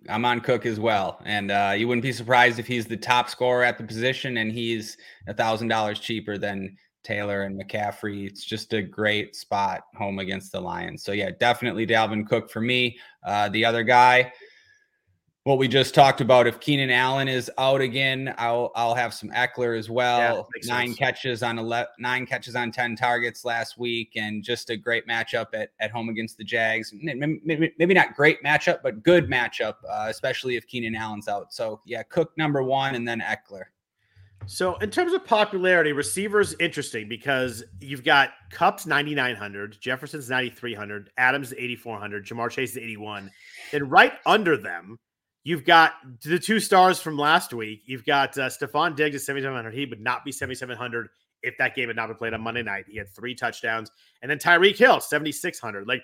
I'm 0.08 0.24
on 0.24 0.40
Cook 0.40 0.66
as 0.66 0.80
well, 0.80 1.20
and 1.24 1.50
uh, 1.50 1.74
you 1.76 1.86
wouldn't 1.86 2.02
be 2.02 2.12
surprised 2.12 2.58
if 2.58 2.66
he's 2.66 2.86
the 2.86 2.96
top 2.96 3.28
scorer 3.28 3.62
at 3.64 3.78
the 3.78 3.84
position, 3.84 4.38
and 4.38 4.50
he's 4.50 4.96
a 5.26 5.34
thousand 5.34 5.68
dollars 5.68 6.00
cheaper 6.00 6.38
than 6.38 6.76
Taylor 7.04 7.42
and 7.42 7.60
McCaffrey. 7.60 8.26
It's 8.26 8.44
just 8.44 8.72
a 8.72 8.82
great 8.82 9.36
spot 9.36 9.82
home 9.96 10.18
against 10.18 10.52
the 10.52 10.60
Lions. 10.60 11.02
So 11.02 11.12
yeah, 11.12 11.30
definitely 11.38 11.86
Dalvin 11.86 12.26
Cook 12.26 12.50
for 12.50 12.60
me. 12.60 12.98
Uh, 13.24 13.48
the 13.48 13.64
other 13.64 13.82
guy, 13.82 14.32
what 15.48 15.56
we 15.56 15.66
just 15.66 15.94
talked 15.94 16.20
about. 16.20 16.46
If 16.46 16.60
Keenan 16.60 16.90
Allen 16.90 17.26
is 17.26 17.50
out 17.56 17.80
again, 17.80 18.34
I'll 18.36 18.70
I'll 18.76 18.94
have 18.94 19.14
some 19.14 19.30
Ekeler 19.30 19.78
as 19.78 19.88
well. 19.88 20.46
Yeah, 20.54 20.70
nine 20.70 20.88
sense. 20.88 20.98
catches 20.98 21.42
on 21.42 21.58
11, 21.58 21.88
nine 21.98 22.26
catches 22.26 22.54
on 22.54 22.70
ten 22.70 22.94
targets 22.94 23.46
last 23.46 23.78
week, 23.78 24.12
and 24.14 24.44
just 24.44 24.68
a 24.68 24.76
great 24.76 25.08
matchup 25.08 25.46
at, 25.54 25.70
at 25.80 25.90
home 25.90 26.10
against 26.10 26.36
the 26.36 26.44
Jags. 26.44 26.92
Maybe, 26.92 27.40
maybe 27.78 27.94
not 27.94 28.14
great 28.14 28.42
matchup, 28.44 28.80
but 28.82 29.02
good 29.02 29.30
matchup, 29.30 29.76
uh, 29.88 30.08
especially 30.10 30.56
if 30.56 30.66
Keenan 30.66 30.94
Allen's 30.94 31.28
out. 31.28 31.50
So 31.54 31.80
yeah, 31.86 32.02
Cook 32.02 32.36
number 32.36 32.62
one, 32.62 32.94
and 32.94 33.08
then 33.08 33.20
Ekeler. 33.20 33.64
So 34.44 34.76
in 34.76 34.90
terms 34.90 35.14
of 35.14 35.24
popularity, 35.24 35.92
receivers 35.92 36.54
interesting 36.60 37.08
because 37.08 37.64
you've 37.80 38.04
got 38.04 38.32
Kupp's 38.50 38.84
9900, 38.84 39.78
Jefferson's 39.80 40.28
9300, 40.28 41.10
Adams 41.16 41.54
8400, 41.56 42.26
Ja'Marr 42.26 42.50
Chase 42.50 42.72
is 42.72 42.78
81. 42.78 43.30
Then 43.72 43.88
right 43.88 44.12
under 44.26 44.56
them 44.56 44.98
You've 45.48 45.64
got 45.64 45.94
the 46.24 46.38
two 46.38 46.60
stars 46.60 47.00
from 47.00 47.16
last 47.16 47.54
week. 47.54 47.80
You've 47.86 48.04
got 48.04 48.36
uh, 48.36 48.50
Stefon 48.50 48.94
Diggs 48.94 49.16
at 49.16 49.22
7,700. 49.22 49.72
He 49.72 49.86
would 49.86 49.98
not 49.98 50.22
be 50.22 50.30
7,700 50.30 51.08
if 51.42 51.56
that 51.56 51.74
game 51.74 51.88
had 51.88 51.96
not 51.96 52.08
been 52.08 52.18
played 52.18 52.34
on 52.34 52.42
Monday 52.42 52.62
night. 52.62 52.84
He 52.86 52.98
had 52.98 53.08
three 53.08 53.34
touchdowns. 53.34 53.90
And 54.20 54.30
then 54.30 54.36
Tyreek 54.38 54.76
Hill, 54.76 55.00
7,600. 55.00 55.88
Like, 55.88 56.02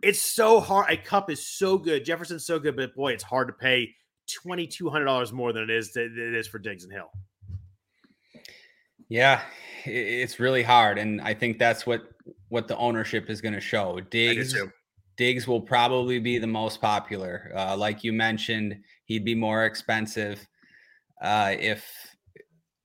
it's 0.00 0.22
so 0.22 0.60
hard. 0.60 0.92
A 0.92 0.96
Kupp 0.96 1.28
is 1.28 1.44
so 1.44 1.76
good. 1.76 2.04
Jefferson's 2.04 2.46
so 2.46 2.60
good, 2.60 2.76
but 2.76 2.94
boy, 2.94 3.10
it's 3.10 3.24
hard 3.24 3.48
to 3.48 3.52
pay 3.52 3.92
$2,200 4.28 5.32
more 5.32 5.52
than 5.52 5.64
it 5.64 5.70
is, 5.70 5.90
to, 5.90 6.04
it 6.04 6.34
is 6.36 6.46
for 6.46 6.60
Diggs 6.60 6.84
and 6.84 6.92
Hill. 6.92 7.10
Yeah, 9.08 9.40
it's 9.84 10.38
really 10.38 10.62
hard. 10.62 10.98
And 10.98 11.20
I 11.20 11.34
think 11.34 11.58
that's 11.58 11.84
what 11.84 12.12
what 12.48 12.68
the 12.68 12.76
ownership 12.76 13.28
is 13.28 13.40
going 13.40 13.54
to 13.54 13.60
show. 13.60 13.98
Diggs 14.08 14.54
Diggs 15.16 15.46
will 15.46 15.60
probably 15.60 16.18
be 16.18 16.38
the 16.38 16.46
most 16.46 16.80
popular. 16.80 17.52
Uh, 17.54 17.76
like 17.76 18.04
you 18.04 18.12
mentioned, 18.12 18.76
he'd 19.04 19.24
be 19.24 19.34
more 19.34 19.64
expensive 19.64 20.46
uh, 21.22 21.54
if 21.58 21.84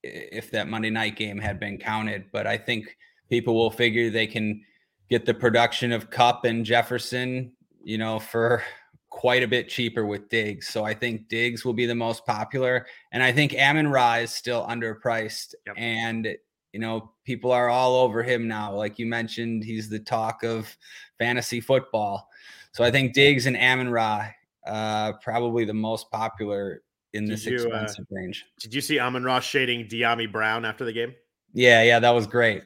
if 0.03 0.49
that 0.51 0.69
Monday 0.69 0.89
night 0.89 1.17
game 1.17 1.37
had 1.39 1.59
been 1.59 1.77
counted. 1.77 2.25
But 2.31 2.47
I 2.47 2.57
think 2.57 2.95
people 3.29 3.55
will 3.55 3.71
figure 3.71 4.09
they 4.09 4.27
can 4.27 4.61
get 5.09 5.25
the 5.25 5.33
production 5.33 5.91
of 5.91 6.09
Kupp 6.09 6.45
and 6.45 6.65
Jefferson, 6.65 7.51
you 7.83 7.97
know, 7.97 8.19
for 8.19 8.63
quite 9.09 9.43
a 9.43 9.47
bit 9.47 9.67
cheaper 9.67 10.05
with 10.05 10.29
Diggs. 10.29 10.67
So 10.67 10.85
I 10.85 10.93
think 10.93 11.27
Diggs 11.27 11.65
will 11.65 11.73
be 11.73 11.85
the 11.85 11.95
most 11.95 12.25
popular, 12.25 12.85
and 13.11 13.23
I 13.23 13.31
think 13.31 13.53
Amon 13.55 13.87
Ra 13.87 14.15
is 14.15 14.33
still 14.33 14.65
underpriced. 14.67 15.55
Yep. 15.67 15.75
And 15.77 16.35
you 16.73 16.79
know, 16.79 17.11
people 17.25 17.51
are 17.51 17.69
all 17.69 17.95
over 17.95 18.21
him 18.21 18.47
now. 18.47 18.75
Like 18.75 18.99
you 18.99 19.07
mentioned, 19.07 19.63
he's 19.63 19.89
the 19.89 19.99
talk 19.99 20.43
of 20.43 20.75
fantasy 21.19 21.62
football. 21.62 22.29
So 22.71 22.84
I 22.84 22.91
think 22.91 23.13
Diggs 23.13 23.45
and 23.45 23.55
Amon 23.55 23.89
Ra, 23.89 24.27
uh, 24.65 25.13
probably 25.21 25.65
the 25.65 25.73
most 25.73 26.10
popular 26.10 26.82
in 27.13 27.25
did 27.25 27.34
this 27.34 27.45
you, 27.45 27.55
expensive 27.55 28.05
uh, 28.12 28.15
range. 28.15 28.45
Did 28.60 28.73
you 28.73 28.82
see 28.82 28.99
Amon 28.99 29.23
Ra 29.23 29.39
shading 29.39 29.88
Dyami 29.88 30.32
Brown 30.32 30.65
after 30.65 30.86
the 30.86 30.93
game? 30.93 31.13
Yeah, 31.53 31.84
yeah, 31.84 31.99
that 31.99 32.12
was 32.12 32.27
great. 32.27 32.63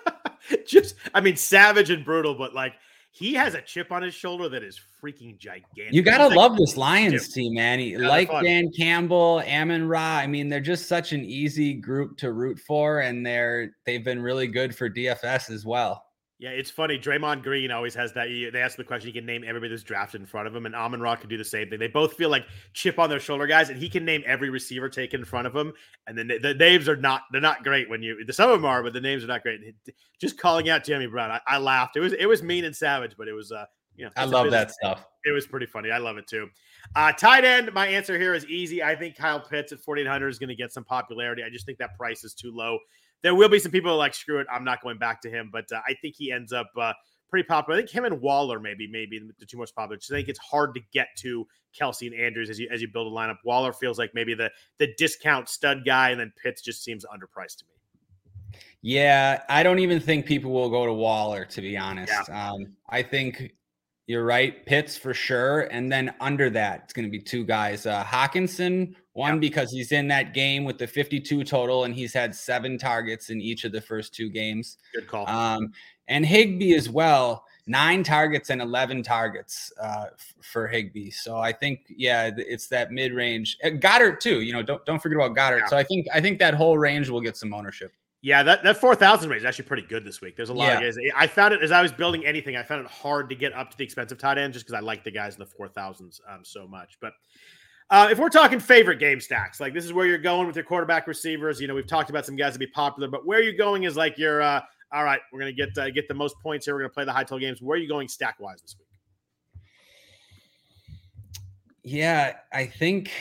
Just, 0.66 0.96
I 1.14 1.20
mean, 1.20 1.36
savage 1.36 1.90
and 1.90 2.04
brutal, 2.04 2.34
but 2.34 2.54
like 2.54 2.74
he 3.16 3.32
has 3.34 3.54
a 3.54 3.62
chip 3.62 3.92
on 3.92 4.02
his 4.02 4.14
shoulder 4.14 4.48
that 4.50 4.62
is 4.62 4.78
freaking 5.02 5.38
gigantic. 5.38 5.92
You 5.92 6.02
gotta 6.02 6.34
love 6.34 6.56
this 6.56 6.76
Lions 6.76 7.32
team, 7.32 7.54
man. 7.54 7.78
He, 7.78 7.92
yeah, 7.92 8.08
like 8.08 8.30
Dan 8.42 8.70
Campbell, 8.76 9.42
Amon 9.46 9.88
Ra. 9.88 10.18
I 10.18 10.26
mean, 10.26 10.48
they're 10.48 10.60
just 10.60 10.86
such 10.86 11.12
an 11.12 11.24
easy 11.24 11.72
group 11.72 12.18
to 12.18 12.32
root 12.32 12.58
for, 12.58 13.00
and 13.00 13.24
they're 13.24 13.74
they've 13.86 14.04
been 14.04 14.20
really 14.20 14.46
good 14.46 14.74
for 14.74 14.90
DFS 14.90 15.50
as 15.50 15.64
well. 15.64 16.05
Yeah, 16.38 16.50
it's 16.50 16.70
funny. 16.70 16.98
Draymond 16.98 17.42
Green 17.42 17.70
always 17.70 17.94
has 17.94 18.12
that. 18.12 18.28
They 18.28 18.60
ask 18.60 18.76
the 18.76 18.84
question, 18.84 19.08
he 19.08 19.12
can 19.14 19.24
name 19.24 19.42
everybody 19.46 19.70
that's 19.70 19.82
drafted 19.82 20.20
in 20.20 20.26
front 20.26 20.46
of 20.46 20.54
him, 20.54 20.66
and 20.66 20.74
Amon 20.74 21.00
Ra 21.00 21.16
can 21.16 21.30
do 21.30 21.38
the 21.38 21.44
same 21.44 21.70
thing. 21.70 21.78
They 21.78 21.88
both 21.88 22.12
feel 22.12 22.28
like 22.28 22.44
chip 22.74 22.98
on 22.98 23.08
their 23.08 23.20
shoulder 23.20 23.46
guys, 23.46 23.70
and 23.70 23.78
he 23.78 23.88
can 23.88 24.04
name 24.04 24.22
every 24.26 24.50
receiver 24.50 24.90
taken 24.90 25.20
in 25.20 25.24
front 25.24 25.46
of 25.46 25.56
him. 25.56 25.72
And 26.06 26.16
then 26.16 26.28
the, 26.42 26.52
names 26.52 26.90
are 26.90 26.96
not 26.96 27.22
they're 27.32 27.40
not 27.40 27.64
great 27.64 27.88
when 27.88 28.02
you 28.02 28.22
some 28.32 28.50
of 28.50 28.60
them 28.60 28.66
are, 28.66 28.82
but 28.82 28.92
the 28.92 29.00
names 29.00 29.24
are 29.24 29.28
not 29.28 29.42
great. 29.42 29.60
Just 30.20 30.38
calling 30.38 30.68
out 30.68 30.84
Jimmy 30.84 31.06
Brown, 31.06 31.30
I, 31.30 31.40
I 31.46 31.58
laughed. 31.58 31.96
It 31.96 32.00
was 32.00 32.12
it 32.12 32.26
was 32.26 32.42
mean 32.42 32.66
and 32.66 32.76
savage, 32.76 33.14
but 33.16 33.28
it 33.28 33.32
was 33.32 33.50
uh 33.50 33.64
you 33.96 34.04
know 34.04 34.10
I 34.14 34.26
love 34.26 34.50
that 34.50 34.72
stuff. 34.72 35.06
It 35.24 35.32
was 35.32 35.46
pretty 35.46 35.66
funny. 35.66 35.90
I 35.90 35.98
love 35.98 36.18
it 36.18 36.26
too. 36.26 36.48
Uh, 36.94 37.12
tight 37.12 37.44
end, 37.44 37.72
my 37.72 37.86
answer 37.86 38.18
here 38.18 38.34
is 38.34 38.44
easy. 38.46 38.82
I 38.82 38.94
think 38.94 39.16
Kyle 39.16 39.40
Pitts 39.40 39.72
at 39.72 39.80
4,800 39.80 40.28
is 40.28 40.38
going 40.38 40.50
to 40.50 40.54
get 40.54 40.72
some 40.72 40.84
popularity. 40.84 41.42
I 41.42 41.50
just 41.50 41.66
think 41.66 41.78
that 41.78 41.96
price 41.96 42.22
is 42.22 42.32
too 42.32 42.52
low 42.54 42.78
there 43.22 43.34
will 43.34 43.48
be 43.48 43.58
some 43.58 43.72
people 43.72 43.96
like 43.96 44.14
screw 44.14 44.38
it. 44.38 44.46
I'm 44.52 44.64
not 44.64 44.82
going 44.82 44.98
back 44.98 45.20
to 45.22 45.30
him, 45.30 45.50
but 45.52 45.70
uh, 45.72 45.80
I 45.86 45.94
think 46.00 46.14
he 46.16 46.32
ends 46.32 46.52
up 46.52 46.70
uh, 46.80 46.92
pretty 47.28 47.46
popular. 47.46 47.78
I 47.78 47.80
think 47.82 47.90
him 47.90 48.04
and 48.04 48.20
Waller 48.20 48.60
maybe 48.60 48.88
maybe 48.88 49.20
the 49.38 49.46
two 49.46 49.58
most 49.58 49.74
popular. 49.74 49.96
Just 49.96 50.12
I 50.12 50.16
think 50.16 50.28
it's 50.28 50.38
hard 50.38 50.74
to 50.74 50.80
get 50.92 51.08
to 51.18 51.46
Kelce 51.78 52.06
and 52.06 52.18
Andrews 52.18 52.50
as 52.50 52.58
you 52.58 52.68
as 52.70 52.80
you 52.80 52.88
build 52.88 53.12
a 53.12 53.14
lineup. 53.14 53.36
Waller 53.44 53.72
feels 53.72 53.98
like 53.98 54.12
maybe 54.14 54.34
the 54.34 54.50
the 54.78 54.88
discount 54.96 55.48
stud 55.48 55.84
guy, 55.84 56.10
and 56.10 56.20
then 56.20 56.32
Pitts 56.42 56.62
just 56.62 56.84
seems 56.84 57.04
underpriced 57.04 57.58
to 57.58 57.64
me. 57.64 58.60
Yeah, 58.82 59.42
I 59.48 59.62
don't 59.62 59.80
even 59.80 60.00
think 60.00 60.26
people 60.26 60.52
will 60.52 60.70
go 60.70 60.86
to 60.86 60.92
Waller 60.92 61.44
to 61.46 61.60
be 61.60 61.76
honest. 61.76 62.12
Yeah. 62.28 62.50
Um, 62.50 62.66
I 62.88 63.02
think 63.02 63.52
you're 64.06 64.24
right, 64.24 64.64
Pitts 64.66 64.96
for 64.96 65.12
sure, 65.12 65.62
and 65.72 65.90
then 65.90 66.14
under 66.20 66.48
that 66.50 66.82
it's 66.84 66.92
going 66.92 67.04
to 67.04 67.10
be 67.10 67.18
two 67.18 67.44
guys, 67.44 67.86
uh, 67.86 68.04
Hockenson 68.04 68.94
one, 69.14 69.40
because 69.40 69.72
he's 69.72 69.92
in 69.92 70.08
that 70.08 70.34
game 70.34 70.64
with 70.64 70.78
the 70.78 70.86
52 70.86 71.42
total 71.42 71.84
and 71.84 71.94
he's 71.94 72.12
had 72.12 72.34
seven 72.34 72.76
targets 72.76 73.30
in 73.30 73.40
each 73.40 73.64
of 73.64 73.72
the 73.72 73.80
first 73.80 74.14
two 74.14 74.28
games. 74.28 74.76
Good 74.94 75.08
call. 75.08 75.26
Um, 75.28 75.72
and 76.06 76.24
Higbee 76.24 76.74
as 76.74 76.90
well, 76.90 77.44
nine 77.66 78.04
targets 78.04 78.50
and 78.50 78.60
11 78.60 79.02
targets 79.02 79.72
uh, 79.80 80.06
f- 80.12 80.34
for 80.42 80.68
Higbee. 80.68 81.10
So 81.10 81.38
I 81.38 81.50
think, 81.50 81.80
yeah, 81.88 82.30
it's 82.36 82.68
that 82.68 82.92
mid 82.92 83.12
range. 83.12 83.58
Goedert 83.64 84.20
too. 84.20 84.42
You 84.42 84.52
know, 84.52 84.62
don't 84.62 84.84
don't 84.84 85.00
forget 85.00 85.16
about 85.16 85.34
Goedert. 85.34 85.60
Yeah. 85.60 85.66
So 85.68 85.76
I 85.76 85.82
think 85.82 86.06
I 86.14 86.20
think 86.20 86.38
that 86.38 86.54
whole 86.54 86.78
range 86.78 87.08
will 87.08 87.22
get 87.22 87.36
some 87.36 87.52
ownership. 87.54 87.92
Yeah, 88.26 88.42
that, 88.42 88.64
that 88.64 88.78
4,000 88.78 89.30
range 89.30 89.42
is 89.42 89.46
actually 89.46 89.66
pretty 89.66 89.84
good 89.84 90.04
this 90.04 90.20
week. 90.20 90.34
There's 90.34 90.48
a 90.48 90.52
lot 90.52 90.64
yeah. 90.64 90.78
of 90.78 90.82
guys. 90.96 90.96
I 91.14 91.28
found 91.28 91.54
it 91.54 91.62
as 91.62 91.70
I 91.70 91.80
was 91.80 91.92
building 91.92 92.26
anything, 92.26 92.56
I 92.56 92.64
found 92.64 92.84
it 92.84 92.90
hard 92.90 93.30
to 93.30 93.36
get 93.36 93.52
up 93.52 93.70
to 93.70 93.76
the 93.76 93.84
expensive 93.84 94.18
tight 94.18 94.36
end 94.36 94.52
just 94.52 94.66
because 94.66 94.76
I 94.76 94.80
like 94.80 95.04
the 95.04 95.12
guys 95.12 95.36
in 95.36 95.38
the 95.38 95.46
4,000s 95.46 96.18
um, 96.28 96.40
so 96.42 96.66
much. 96.66 96.98
But 97.00 97.12
uh, 97.88 98.08
if 98.10 98.18
we're 98.18 98.28
talking 98.28 98.58
favorite 98.58 98.98
game 98.98 99.20
stacks, 99.20 99.60
like 99.60 99.74
this 99.74 99.84
is 99.84 99.92
where 99.92 100.06
you're 100.06 100.18
going 100.18 100.48
with 100.48 100.56
your 100.56 100.64
quarterback 100.64 101.06
receivers. 101.06 101.60
You 101.60 101.68
know, 101.68 101.74
we've 101.76 101.86
talked 101.86 102.10
about 102.10 102.26
some 102.26 102.34
guys 102.34 102.54
to 102.54 102.58
be 102.58 102.66
popular, 102.66 103.08
but 103.08 103.24
where 103.24 103.40
you're 103.40 103.52
going 103.52 103.84
is 103.84 103.96
like 103.96 104.18
you're 104.18 104.42
uh, 104.42 104.60
all 104.92 105.04
right. 105.04 105.20
We're 105.32 105.38
gonna 105.38 105.52
get 105.52 105.78
uh, 105.78 105.90
get 105.90 106.08
the 106.08 106.14
most 106.14 106.34
points 106.42 106.66
here. 106.66 106.74
We're 106.74 106.80
gonna 106.80 106.94
play 106.94 107.04
the 107.04 107.12
high 107.12 107.22
total 107.22 107.38
games. 107.38 107.62
Where 107.62 107.76
are 107.76 107.80
you 107.80 107.88
going 107.88 108.08
stack 108.08 108.40
wise 108.40 108.60
this 108.60 108.74
week? 108.76 108.88
Yeah, 111.84 112.38
I 112.52 112.66
think 112.66 113.12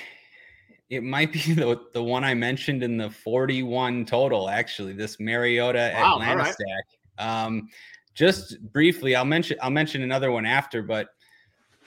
it 0.90 1.04
might 1.04 1.32
be 1.32 1.40
the, 1.54 1.80
the 1.94 2.04
one 2.04 2.24
I 2.24 2.34
mentioned 2.34 2.84
in 2.84 2.98
the 2.98 3.10
41 3.10 4.06
total, 4.06 4.50
actually, 4.50 4.94
this 4.94 5.20
Mariota 5.20 5.92
wow, 5.96 6.14
Atlanta 6.16 6.44
right. 6.44 6.54
stack. 6.54 6.86
Um, 7.18 7.70
just 8.14 8.62
briefly, 8.72 9.16
I'll 9.16 9.26
mention 9.26 9.58
I'll 9.62 9.70
mention 9.70 10.02
another 10.02 10.32
one 10.32 10.46
after, 10.46 10.82
but 10.82 11.10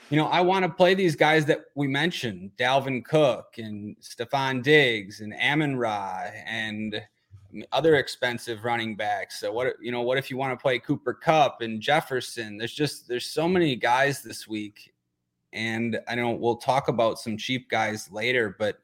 you 0.09 0.17
know, 0.17 0.25
I 0.25 0.41
want 0.41 0.63
to 0.63 0.69
play 0.69 0.95
these 0.95 1.15
guys 1.15 1.45
that 1.45 1.65
we 1.75 1.87
mentioned, 1.87 2.51
Dalvin 2.57 3.05
Cook 3.05 3.55
and 3.57 3.95
Stefon 4.01 4.63
Diggs 4.63 5.21
and 5.21 5.33
Amon 5.33 5.75
Ra 5.75 6.25
and 6.45 7.01
other 7.71 7.95
expensive 7.95 8.63
running 8.63 8.95
backs. 8.95 9.39
So 9.39 9.51
what 9.51 9.75
you 9.81 9.91
know, 9.91 10.01
what 10.01 10.17
if 10.17 10.29
you 10.29 10.37
want 10.37 10.57
to 10.57 10.61
play 10.61 10.79
Cooper 10.79 11.13
Kupp 11.13 11.61
and 11.61 11.81
Jefferson? 11.81 12.57
There's 12.57 12.73
just 12.73 13.07
there's 13.07 13.25
so 13.25 13.47
many 13.47 13.75
guys 13.75 14.21
this 14.21 14.47
week. 14.47 14.93
And 15.51 15.99
I 16.07 16.13
know 16.13 16.31
we'll 16.31 16.57
talk 16.57 16.89
about 16.89 17.17
some 17.17 17.35
cheap 17.35 17.69
guys 17.69 18.11
later, 18.11 18.55
but 18.59 18.79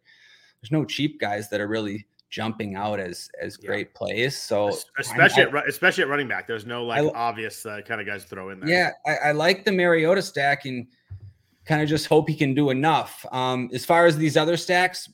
there's 0.66 0.72
no 0.72 0.86
cheap 0.86 1.20
guys 1.20 1.50
that 1.50 1.62
are 1.62 1.68
really 1.68 2.08
jumping 2.30 2.76
out 2.76 3.00
as 3.00 3.30
as 3.40 3.58
yeah. 3.62 3.68
great 3.68 3.94
plays. 3.94 4.36
So 4.36 4.76
especially 4.98 5.44
I, 5.44 5.60
at, 5.60 5.70
especially 5.70 6.04
at 6.04 6.10
running 6.10 6.28
back, 6.28 6.48
there's 6.48 6.66
no 6.66 6.84
like 6.84 7.04
I, 7.04 7.10
obvious 7.14 7.66
uh, 7.66 7.82
kind 7.86 8.02
of 8.02 8.08
guys 8.08 8.24
throw 8.24 8.50
in 8.50 8.60
there. 8.60 8.70
Yeah, 8.70 8.92
I, 9.06 9.30
I 9.30 9.32
like 9.34 9.64
the 9.64 9.72
Mariota 9.72 10.24
stack 10.24 10.66
and 10.66 10.88
kind 11.66 11.84
of 11.84 11.90
just 11.90 12.08
hope 12.08 12.28
he 12.28 12.36
can 12.36 12.56
do 12.56 12.72
enough. 12.72 13.26
Um, 13.32 13.70
as 13.74 13.86
far 13.86 14.08
as 14.08 14.18
these 14.18 14.38
other 14.38 14.58
stacks, 14.58 15.08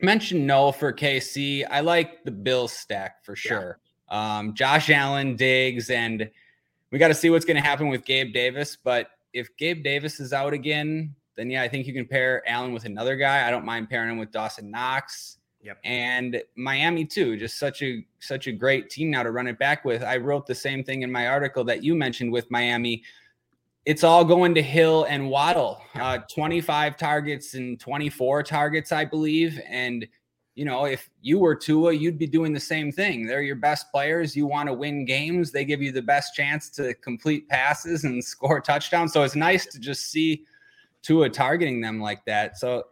mention 0.00 0.44
no 0.44 0.72
for 0.72 0.92
KC. 0.92 1.66
I 1.70 1.80
like 1.80 2.24
the 2.24 2.32
Bills 2.32 2.72
stack 2.72 3.24
for 3.24 3.36
sure. 3.36 3.78
Yeah. 4.10 4.38
Um, 4.38 4.54
Josh 4.54 4.90
Allen, 4.90 5.36
Diggs, 5.36 5.88
and 5.88 6.28
we 6.90 6.98
got 6.98 7.08
to 7.08 7.14
see 7.14 7.30
what's 7.30 7.44
going 7.44 7.56
to 7.56 7.62
happen 7.62 7.88
with 7.88 8.04
Gabe 8.04 8.32
Davis. 8.32 8.76
But 8.82 9.08
if 9.32 9.56
Gabe 9.56 9.84
Davis 9.84 10.18
is 10.18 10.32
out 10.32 10.52
again, 10.52 11.14
then 11.40 11.50
yeah, 11.50 11.62
I 11.62 11.68
think 11.68 11.86
you 11.86 11.94
can 11.94 12.06
pair 12.06 12.46
Allen 12.46 12.74
with 12.74 12.84
another 12.84 13.16
guy. 13.16 13.48
I 13.48 13.50
don't 13.50 13.64
mind 13.64 13.88
pairing 13.88 14.10
him 14.10 14.18
with 14.18 14.30
Dawson 14.30 14.70
Knox. 14.70 15.38
Yep. 15.62 15.78
And 15.84 16.42
Miami 16.54 17.06
too, 17.06 17.38
just 17.38 17.58
such 17.58 17.82
a 17.82 18.04
such 18.18 18.46
a 18.46 18.52
great 18.52 18.90
team 18.90 19.10
now 19.10 19.22
to 19.22 19.30
run 19.30 19.46
it 19.46 19.58
back 19.58 19.86
with. 19.86 20.02
I 20.02 20.18
wrote 20.18 20.46
the 20.46 20.54
same 20.54 20.84
thing 20.84 21.00
in 21.00 21.10
my 21.10 21.28
article 21.28 21.64
that 21.64 21.82
you 21.82 21.94
mentioned 21.94 22.30
with 22.30 22.50
Miami. 22.50 23.02
It's 23.86 24.04
all 24.04 24.22
going 24.22 24.54
to 24.54 24.62
Hill 24.62 25.06
and 25.08 25.30
Waddle. 25.30 25.80
Uh, 25.94 26.18
25 26.30 26.98
targets 26.98 27.54
and 27.54 27.80
24 27.80 28.42
targets, 28.42 28.92
I 28.92 29.06
believe. 29.06 29.58
And 29.66 30.06
you 30.54 30.66
know, 30.66 30.84
if 30.84 31.08
you 31.22 31.38
were 31.38 31.54
Tua, 31.54 31.94
you'd 31.94 32.18
be 32.18 32.26
doing 32.26 32.52
the 32.52 32.60
same 32.60 32.92
thing. 32.92 33.26
They're 33.26 33.40
your 33.40 33.56
best 33.56 33.90
players. 33.90 34.36
You 34.36 34.46
want 34.46 34.66
to 34.68 34.74
win 34.74 35.06
games. 35.06 35.52
They 35.52 35.64
give 35.64 35.80
you 35.80 35.90
the 35.90 36.02
best 36.02 36.34
chance 36.34 36.68
to 36.70 36.92
complete 36.94 37.48
passes 37.48 38.04
and 38.04 38.22
score 38.34 38.60
touchdowns. 38.60 39.14
So 39.14 39.22
it's 39.22 39.36
nice 39.36 39.64
to 39.66 39.78
just 39.78 40.10
see 40.10 40.44
Tua 41.02 41.30
targeting 41.30 41.80
them 41.80 42.00
like 42.00 42.24
that. 42.26 42.58
So 42.58 42.84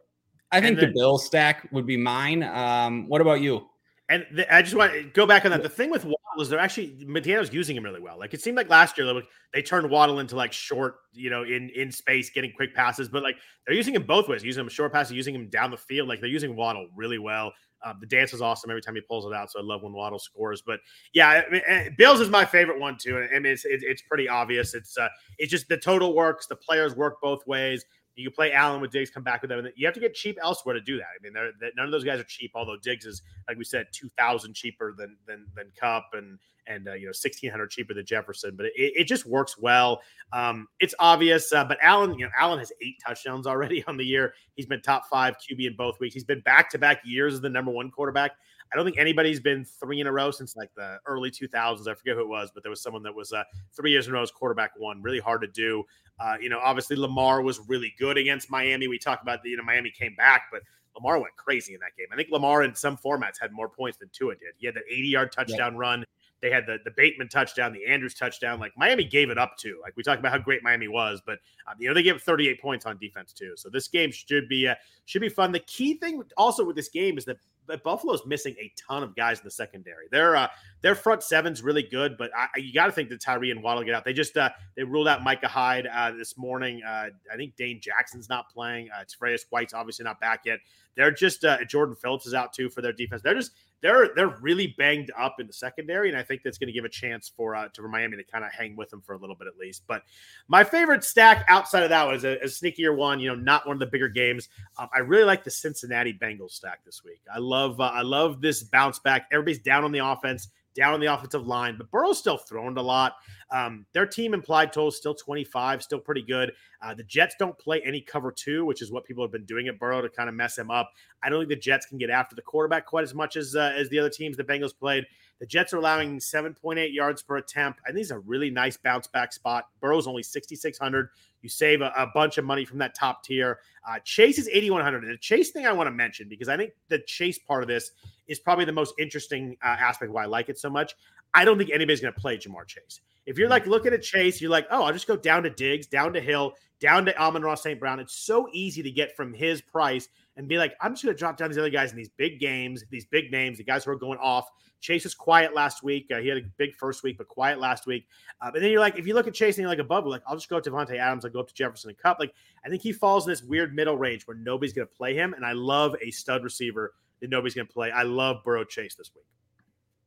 I 0.51 0.61
think 0.61 0.79
then, 0.79 0.89
the 0.89 0.95
Bill 0.95 1.19
stack 1.19 1.69
would 1.73 1.87
be 1.87 1.97
mine. 1.97 2.43
Um, 2.43 3.09
what 3.09 3.21
about 3.21 3.41
you? 3.41 3.69
And 4.11 4.27
the, 4.33 4.55
I 4.55 4.63
just 4.63 4.75
want 4.75 4.93
to 4.93 5.03
go 5.03 5.27
back 5.27 5.45
on 5.45 5.51
that. 5.51 5.63
The 5.63 5.69
thing 5.69 5.91
with 5.91 6.05
Waddle 6.05 6.41
is 6.41 6.49
they're 6.49 6.59
actually 6.59 7.05
McDaniel's 7.05 7.53
using 7.53 7.77
him 7.77 7.85
really 7.85 8.01
well. 8.01 8.19
Like 8.19 8.33
it 8.33 8.41
seemed 8.41 8.57
like 8.57 8.71
last 8.71 8.97
year 8.97 9.07
they, 9.07 9.21
they 9.53 9.63
turned 9.63 9.91
Waddle 9.91 10.21
into 10.21 10.35
like 10.35 10.53
short, 10.53 10.97
you 11.13 11.29
know, 11.29 11.43
in 11.43 11.69
in 11.71 11.93
space, 11.93 12.31
getting 12.31 12.53
quick 12.53 12.75
passes. 12.75 13.11
But 13.11 13.23
like 13.23 13.37
they're 13.67 13.77
using 13.77 13.95
him 13.95 14.05
both 14.05 14.27
ways, 14.27 14.43
using 14.43 14.63
him 14.63 14.69
short 14.71 14.95
passes, 14.95 15.13
using 15.13 15.35
him 15.35 15.49
down 15.51 15.71
the 15.71 15.77
field. 15.77 16.09
Like 16.09 16.21
they're 16.21 16.31
using 16.31 16.57
Waddle 16.57 16.89
really 16.97 17.19
well. 17.19 17.53
Um, 17.85 17.99
the 18.01 18.07
dance 18.07 18.33
is 18.33 18.41
awesome 18.41 18.71
every 18.71 18.83
time 18.83 18.95
he 18.95 19.03
pulls 19.03 19.25
it 19.27 19.33
out. 19.33 19.53
So 19.53 19.61
I 19.61 19.63
love 19.63 19.83
when 19.83 19.93
Waddle 19.93 20.19
scores. 20.19 20.63
But 20.67 20.81
yeah, 21.13 21.43
I 21.47 21.53
mean, 21.53 21.63
eh, 21.67 21.91
Bills 21.97 22.21
is 22.21 22.31
my 22.31 22.45
favorite 22.45 22.81
one 22.81 22.97
too. 22.99 23.19
I 23.19 23.35
mean, 23.35 23.47
it's 23.47 23.67
it's 23.67 24.03
pretty 24.03 24.29
obvious. 24.29 24.75
It's 24.75 24.97
uh, 24.97 25.09
it's 25.37 25.51
just 25.51 25.69
the 25.69 25.77
total 25.77 26.15
works. 26.15 26.47
The 26.47 26.57
players 26.57 26.97
work 26.97 27.21
both 27.21 27.47
ways. 27.47 27.85
You 28.19 28.31
can 28.31 28.35
play 28.35 28.53
Allen 28.53 28.81
with 28.81 28.91
Diggs, 28.91 29.11
come 29.11 29.23
back 29.23 29.43
with 29.43 29.49
them. 29.49 29.61
And 29.61 29.73
you 29.77 29.87
have 29.87 29.95
to 29.95 30.01
get 30.01 30.15
cheap 30.15 30.39
elsewhere 30.43 30.75
to 30.75 30.81
do 30.81 30.97
that. 30.97 31.07
I 31.19 31.23
mean, 31.23 31.33
they're, 31.33 31.53
they're, 31.61 31.71
none 31.77 31.87
of 31.87 31.93
those 31.93 32.05
guys 32.05 32.19
are 32.19 32.25
cheap. 32.25 32.51
Although 32.55 32.77
Diggs 32.77 33.07
is, 33.07 33.23
like 33.49 33.57
we 33.57 33.65
said, 33.65 33.87
two 33.93 34.09
thousand 34.19 34.55
cheaper 34.55 34.95
than 34.97 35.17
than 35.27 35.47
than 35.55 35.71
Kupp 35.79 36.11
and 36.15 36.39
and 36.67 36.89
uh, 36.89 36.95
you 36.95 37.07
know 37.07 37.13
sixteen 37.13 37.51
hundred 37.51 37.71
cheaper 37.71 37.95
than 37.95 38.05
Jefferson. 38.05 38.57
But 38.57 38.67
it, 38.67 38.73
it 38.77 39.05
just 39.05 39.25
works 39.25 39.57
well. 39.57 40.03
Um, 40.33 40.67
it's 40.81 40.95
obvious. 40.99 41.53
Uh, 41.53 41.65
but 41.65 41.79
Allen, 41.81 42.19
you 42.19 42.25
know, 42.25 42.33
Allen 42.37 42.59
has 42.59 42.73
eight 42.83 42.97
touchdowns 43.07 43.47
already 43.47 43.85
on 43.89 43.97
the 43.97 44.05
year. 44.05 44.35
He's 44.57 44.67
been 44.67 44.83
top 44.83 45.09
five 45.09 45.37
QB 45.37 45.67
in 45.67 45.77
both 45.77 46.01
weeks. 46.01 46.15
He's 46.15 46.25
been 46.25 46.41
back 46.41 46.71
to 46.71 46.79
back 46.79 47.03
years 47.05 47.35
as 47.35 47.41
the 47.41 47.49
number 47.49 47.71
one 47.71 47.91
quarterback. 47.91 48.33
I 48.73 48.77
don't 48.77 48.85
think 48.85 48.99
anybody's 48.99 49.41
been 49.41 49.65
three 49.65 50.01
in 50.01 50.07
a 50.07 50.13
row 50.13 50.31
since 50.31 50.57
like 50.57 50.71
the 50.75 50.99
early 51.07 51.31
2000s. 51.31 51.89
I 51.89 51.95
forget 51.95 52.15
who 52.15 52.21
it 52.21 52.29
was, 52.29 52.51
but 52.53 52.63
there 52.63 52.71
was 52.71 52.83
someone 52.83 53.03
that 53.05 53.15
was 53.15 53.33
uh, 53.33 53.45
three 53.75 53.91
years 53.91 54.07
in 54.07 54.13
a 54.13 54.17
row 54.17 54.23
as 54.23 54.31
quarterback 54.31 54.73
one. 54.77 55.03
Really 55.03 55.21
hard 55.21 55.41
to 55.43 55.49
do. 55.49 55.85
Uh, 56.21 56.37
you 56.41 56.49
know, 56.49 56.59
obviously 56.59 56.97
Lamar 56.97 57.43
was 57.43 57.61
really 57.69 57.95
good 57.99 58.19
against 58.19 58.51
Miami. 58.51 58.89
We 58.89 58.99
talked 58.99 59.23
about 59.23 59.43
the, 59.43 59.51
you 59.51 59.57
know, 59.57 59.63
Miami 59.63 59.91
came 59.91 60.15
back, 60.17 60.45
but 60.53 60.63
Lamar 60.95 61.21
went 61.21 61.37
crazy 61.37 61.75
in 61.75 61.81
that 61.81 61.97
game. 61.97 62.07
I 62.13 62.17
think 62.17 62.29
Lamar 62.31 62.63
in 62.63 62.75
some 62.75 62.97
formats 62.97 63.41
had 63.41 63.53
more 63.53 63.69
points 63.69 63.99
than 63.99 64.11
Tua 64.13 64.35
did. 64.35 64.55
He 64.59 64.67
had 64.67 64.75
that 64.75 64.85
80 64.91 65.09
yard 65.09 65.33
touchdown 65.33 65.75
yeah. 65.75 65.79
run. 65.81 66.05
They 66.41 66.51
had 66.51 66.67
the 66.67 66.79
the 66.85 66.93
Bateman 66.97 67.29
touchdown, 67.29 67.73
the 67.73 67.85
Andrews 67.87 68.15
touchdown. 68.15 68.61
Like 68.61 68.73
Miami 68.77 69.05
gave 69.05 69.31
it 69.31 69.39
up 69.39 69.57
too. 69.57 69.81
Like 69.83 69.97
we 69.97 70.03
talked 70.03 70.21
about 70.21 70.31
how 70.31 70.39
great 70.39 70.63
Miami 70.63 70.87
was, 70.87 71.21
but 71.27 71.39
um, 71.67 71.75
you 71.81 71.89
know 71.89 71.95
they 71.95 72.03
gave 72.03 72.23
38 72.23 72.61
points 72.61 72.87
on 72.87 72.97
defense 72.99 73.33
too. 73.33 73.55
So 73.57 73.69
this 73.69 73.89
game 73.89 74.13
should 74.13 74.49
be 74.49 74.69
uh, 74.69 74.77
should 75.05 75.21
be 75.21 75.29
fun. 75.29 75.51
The 75.51 75.59
key 75.61 75.95
thing 75.95 76.23
also 76.37 76.65
with 76.65 76.77
this 76.77 76.89
game 76.89 77.19
is 77.19 77.25
that 77.25 77.39
Buffalo's 77.77 78.25
missing 78.27 78.55
a 78.59 78.73
ton 78.77 79.03
of 79.03 79.15
guys 79.15 79.39
in 79.39 79.45
the 79.45 79.51
secondary. 79.51 80.07
Their 80.11 80.37
uh, 80.37 80.49
their 80.81 80.95
front 80.95 81.23
seven's 81.23 81.63
really 81.63 81.83
good, 81.83 82.17
but 82.19 82.31
I, 82.37 82.49
you 82.57 82.73
got 82.73 82.87
to 82.87 82.93
think 82.93 83.09
that 83.11 83.21
Tyreek 83.21 83.51
and 83.51 83.63
Waddle 83.63 83.85
get 83.85 83.95
out. 83.95 84.05
They 84.05 84.13
just 84.13 84.37
uh, 84.37 84.51
they 84.77 84.85
ruled 84.85 85.09
out 85.09 85.23
Micah 85.23 85.49
Hyde 85.49 85.87
uh, 85.87 86.13
this 86.13 86.37
morning. 86.39 86.83
Uh, 86.87 87.09
I 87.33 87.37
think 87.37 87.57
Dane 87.57 87.81
Jackson's 87.81 88.29
not 88.29 88.51
playing. 88.51 88.89
Uh, 88.91 89.05
Tre'Davious 89.05 89.45
White's 89.51 89.75
obviously 89.75 90.05
not 90.05 90.21
back 90.21 90.43
yet. 90.45 90.61
They're 90.99 91.13
just 91.13 91.45
uh, 91.45 91.65
Jordan 91.65 91.95
Phillips 91.95 92.27
is 92.27 92.35
out 92.35 92.53
too 92.53 92.69
for 92.69 92.83
their 92.83 92.93
defense. 92.93 93.23
They're 93.23 93.33
just 93.33 93.53
they're 93.81 94.11
they're 94.17 94.37
really 94.41 94.75
banged 94.77 95.13
up 95.17 95.37
in 95.39 95.47
the 95.47 95.53
secondary, 95.53 96.09
and 96.09 96.19
I 96.19 96.25
think 96.25 96.43
that's 96.43 96.59
going 96.59 96.67
to 96.67 96.73
give 96.73 96.85
a 96.85 96.89
chance 96.89 97.29
for 97.29 97.55
uh, 97.55 97.69
to 97.69 97.83
Miami 97.83 98.17
to 98.17 98.25
kind 98.25 98.45
of 98.45 98.51
hang 98.51 98.75
with 98.75 98.91
them 98.91 99.01
for 99.01 99.13
a 99.13 99.17
little 99.17 99.37
bit 99.37 99.47
at 99.47 99.57
least. 99.57 99.85
But 99.87 100.03
my 100.49 100.65
favorite 100.65 101.05
stack 101.05 101.45
outside 101.47 101.85
of 101.85 101.91
that 101.91 102.05
was 102.09 102.25
a, 102.25 102.39
a 102.39 102.47
sneakier 102.47 102.97
one. 102.97 103.21
You 103.21 103.29
know, 103.29 103.37
not 103.37 103.65
one 103.65 103.75
of 103.77 103.81
the 103.81 103.87
bigger 103.87 104.09
games. 104.09 104.49
Um, 104.77 104.89
I 104.93 104.99
really 104.99 105.23
like 105.23 105.45
the 105.45 105.53
Cincinnati 105.53 106.13
Bengals 106.13 106.51
stack 106.51 106.85
this 106.85 107.05
week. 107.05 107.21
I 107.33 107.39
love 107.39 107.81
uh, 107.81 107.85
I 107.85 108.03
love 108.03 108.41
this 108.41 108.65
bounce 108.65 108.99
back. 108.99 109.29
Everybody's 109.31 109.61
down 109.61 109.85
on 109.85 109.93
the 109.93 110.05
offense 110.05 110.49
down 110.79 110.95
on 110.95 111.01
the 111.01 111.07
offensive 111.07 111.47
line, 111.47 111.77
but 111.77 111.91
Burrow's 111.91 112.19
still 112.19 112.39
thrown 112.39 112.77
a 112.79 112.83
lot. 112.83 113.15
Um, 113.51 113.87
their 113.93 114.07
team 114.07 114.35
implied 114.35 114.73
total 114.73 114.89
is 114.89 114.97
still 114.97 115.15
25, 115.15 115.83
still 115.83 115.99
pretty 115.99 116.23
good. 116.23 116.53
Uh, 116.81 116.95
the 116.95 117.03
Jets 117.03 117.35
don't 117.39 117.59
play 117.59 117.83
any 117.85 118.01
cover 118.01 118.31
two, 118.31 118.65
which 118.65 118.81
is 118.81 118.93
what 118.93 119.05
people 119.05 119.25
have 119.25 119.33
been 119.33 119.45
doing 119.45 119.69
at 119.69 119.79
Burrow 119.79 120.01
to 120.01 120.09
kind 120.09 120.29
of 120.29 120.35
mess 120.35 120.57
him 120.57 120.71
up. 120.71 120.91
I 121.23 121.29
don't 121.29 121.41
think 121.41 121.49
the 121.49 121.57
Jets 121.57 121.87
can 121.87 121.99
get 121.99 122.11
after 122.11 122.37
the 122.37 122.43
quarterback 122.43 122.87
quite 122.87 123.05
as 123.05 123.15
much 123.15 123.37
as 123.37 123.57
uh, 123.57 123.73
as 123.77 123.89
the 123.89 123.99
other 123.99 124.11
teams 124.11 124.37
the 124.37 124.45
Bengals 124.45 124.77
played. 124.77 125.05
The 125.41 125.47
Jets 125.47 125.73
are 125.73 125.77
allowing 125.77 126.19
7.8 126.19 126.93
yards 126.93 127.23
per 127.23 127.37
attempt. 127.37 127.81
I 127.85 127.89
think 127.89 128.01
it's 128.01 128.11
a 128.11 128.19
really 128.19 128.51
nice 128.51 128.77
bounce 128.77 129.07
back 129.07 129.33
spot. 129.33 129.67
Burrow's 129.81 130.09
only 130.09 130.23
6,600. 130.23 131.11
You 131.43 131.49
save 131.49 131.81
a, 131.81 131.93
a, 131.97 132.07
bunch 132.13 132.39
of 132.39 132.45
money 132.45 132.65
from 132.65 132.79
that 132.79 132.95
top 132.95 133.23
tier. 133.23 133.61
Uh, 133.89 133.99
Chase 134.05 134.39
is 134.39 134.49
8,100. 134.49 135.05
And 135.05 135.13
the 135.13 135.19
Chase 135.19 135.51
thing 135.51 135.67
I 135.67 135.73
want 135.73 135.87
to 135.87 135.93
mention 135.93 136.29
because 136.29 136.49
I 136.49 136.57
think 136.57 136.73
the 136.89 136.99
Chase 137.07 137.39
part 137.39 137.63
of 137.63 137.69
this 137.69 137.93
is 138.27 138.39
probably 138.39 138.65
the 138.65 138.73
most 138.73 138.95
interesting 138.99 139.57
uh, 139.63 139.69
aspect 139.69 140.13
why 140.13 140.25
I 140.25 140.27
like 140.27 140.49
it 140.49 140.59
so 140.59 140.69
much. 140.69 140.95
I 141.35 141.45
don't 141.45 141.59
think 141.59 141.71
anybody's 141.71 142.01
going 142.01 142.15
to 142.15 142.21
play 142.21 142.39
Ja'Marr 142.39 142.67
Chase. 142.67 143.01
If 143.27 143.39
you're 143.39 143.51
like 143.51 143.67
looking 143.67 143.93
at 143.93 144.03
Chase, 144.03 144.41
you're 144.41 144.51
like, 144.51 144.67
oh, 144.71 144.85
I'll 144.85 144.93
just 144.93 145.07
go 145.07 145.17
down 145.17 145.43
to 145.43 145.51
Diggs, 145.51 145.87
down 145.87 146.15
to 146.15 146.21
Hill, 146.21 146.55
down 146.81 147.05
to 147.05 147.19
Amon-Ra 147.21 147.55
St. 147.57 147.79
Brown. 147.79 148.01
It's 148.01 148.15
so 148.15 148.49
easy 148.53 148.83
to 148.83 148.91
get 148.91 149.15
from 149.15 149.35
his 149.35 149.61
price 149.61 150.09
and 150.39 150.47
be 150.49 150.57
like, 150.57 150.75
I'm 150.81 150.93
just 150.93 151.05
going 151.05 151.15
to 151.15 151.19
drop 151.19 151.37
down 151.37 151.51
these 151.51 151.59
other 151.59 151.69
guys 151.69 151.91
in 151.91 151.97
these 151.97 152.09
big 152.09 152.39
games, 152.39 152.85
these 152.91 153.05
big 153.05 153.33
names, 153.33 153.59
the 153.59 153.65
guys 153.65 153.85
who 153.85 153.91
are 153.91 153.97
going 153.97 154.19
off. 154.21 154.49
Chase 154.81 155.03
was 155.03 155.15
quiet 155.15 155.53
last 155.53 155.83
week. 155.83 156.07
Uh, 156.15 156.21
he 156.21 156.29
had 156.29 156.39
a 156.39 156.43
big 156.57 156.77
first 156.77 157.03
week, 157.03 157.19
but 157.19 157.27
quiet 157.27 157.59
last 157.59 157.89
week. 157.89 158.07
Uh, 158.41 158.49
but 158.53 158.63
then 158.63 158.71
you're 158.71 158.81
like, 158.81 158.97
if 158.97 159.07
you 159.07 159.15
look 159.15 159.27
at 159.27 159.35
Chase 159.35 159.57
and 159.57 159.63
you're 159.63 159.71
like 159.71 159.81
above, 159.81 160.07
like, 160.07 160.23
I'll 160.29 160.37
just 160.37 160.49
go 160.49 160.57
up 160.57 160.63
to 160.63 160.71
Davante 160.71 160.97
Adams. 160.97 161.25
I'll 161.25 161.33
go 161.33 161.41
up 161.41 161.49
to 161.49 161.55
Jefferson 161.55 161.91
and 161.91 161.99
Kupp. 161.99 162.21
Like, 162.21 162.33
I 162.65 162.69
think 162.69 162.83
he 162.83 162.93
falls 162.93 163.27
in 163.27 163.33
this 163.33 163.43
weird 163.43 163.75
middle 163.75 163.99
range 163.99 164.29
where 164.29 164.37
nobody's 164.37 164.73
going 164.73 164.87
to 164.87 164.95
play 164.95 165.13
him. 165.13 165.35
And 165.35 165.45
I 165.45 165.53
love 165.53 165.97
a 166.01 166.13
stud 166.13 166.45
receiver 166.45 166.95
that 167.21 167.31
nobody's 167.31 167.55
going 167.55 167.67
to 167.67 167.73
play. 167.73 167.91
I 167.91 168.05
love 168.05 168.45
Burrow 168.45 168.65
Chase 168.65 168.95
this 168.95 169.11
week. 169.17 169.25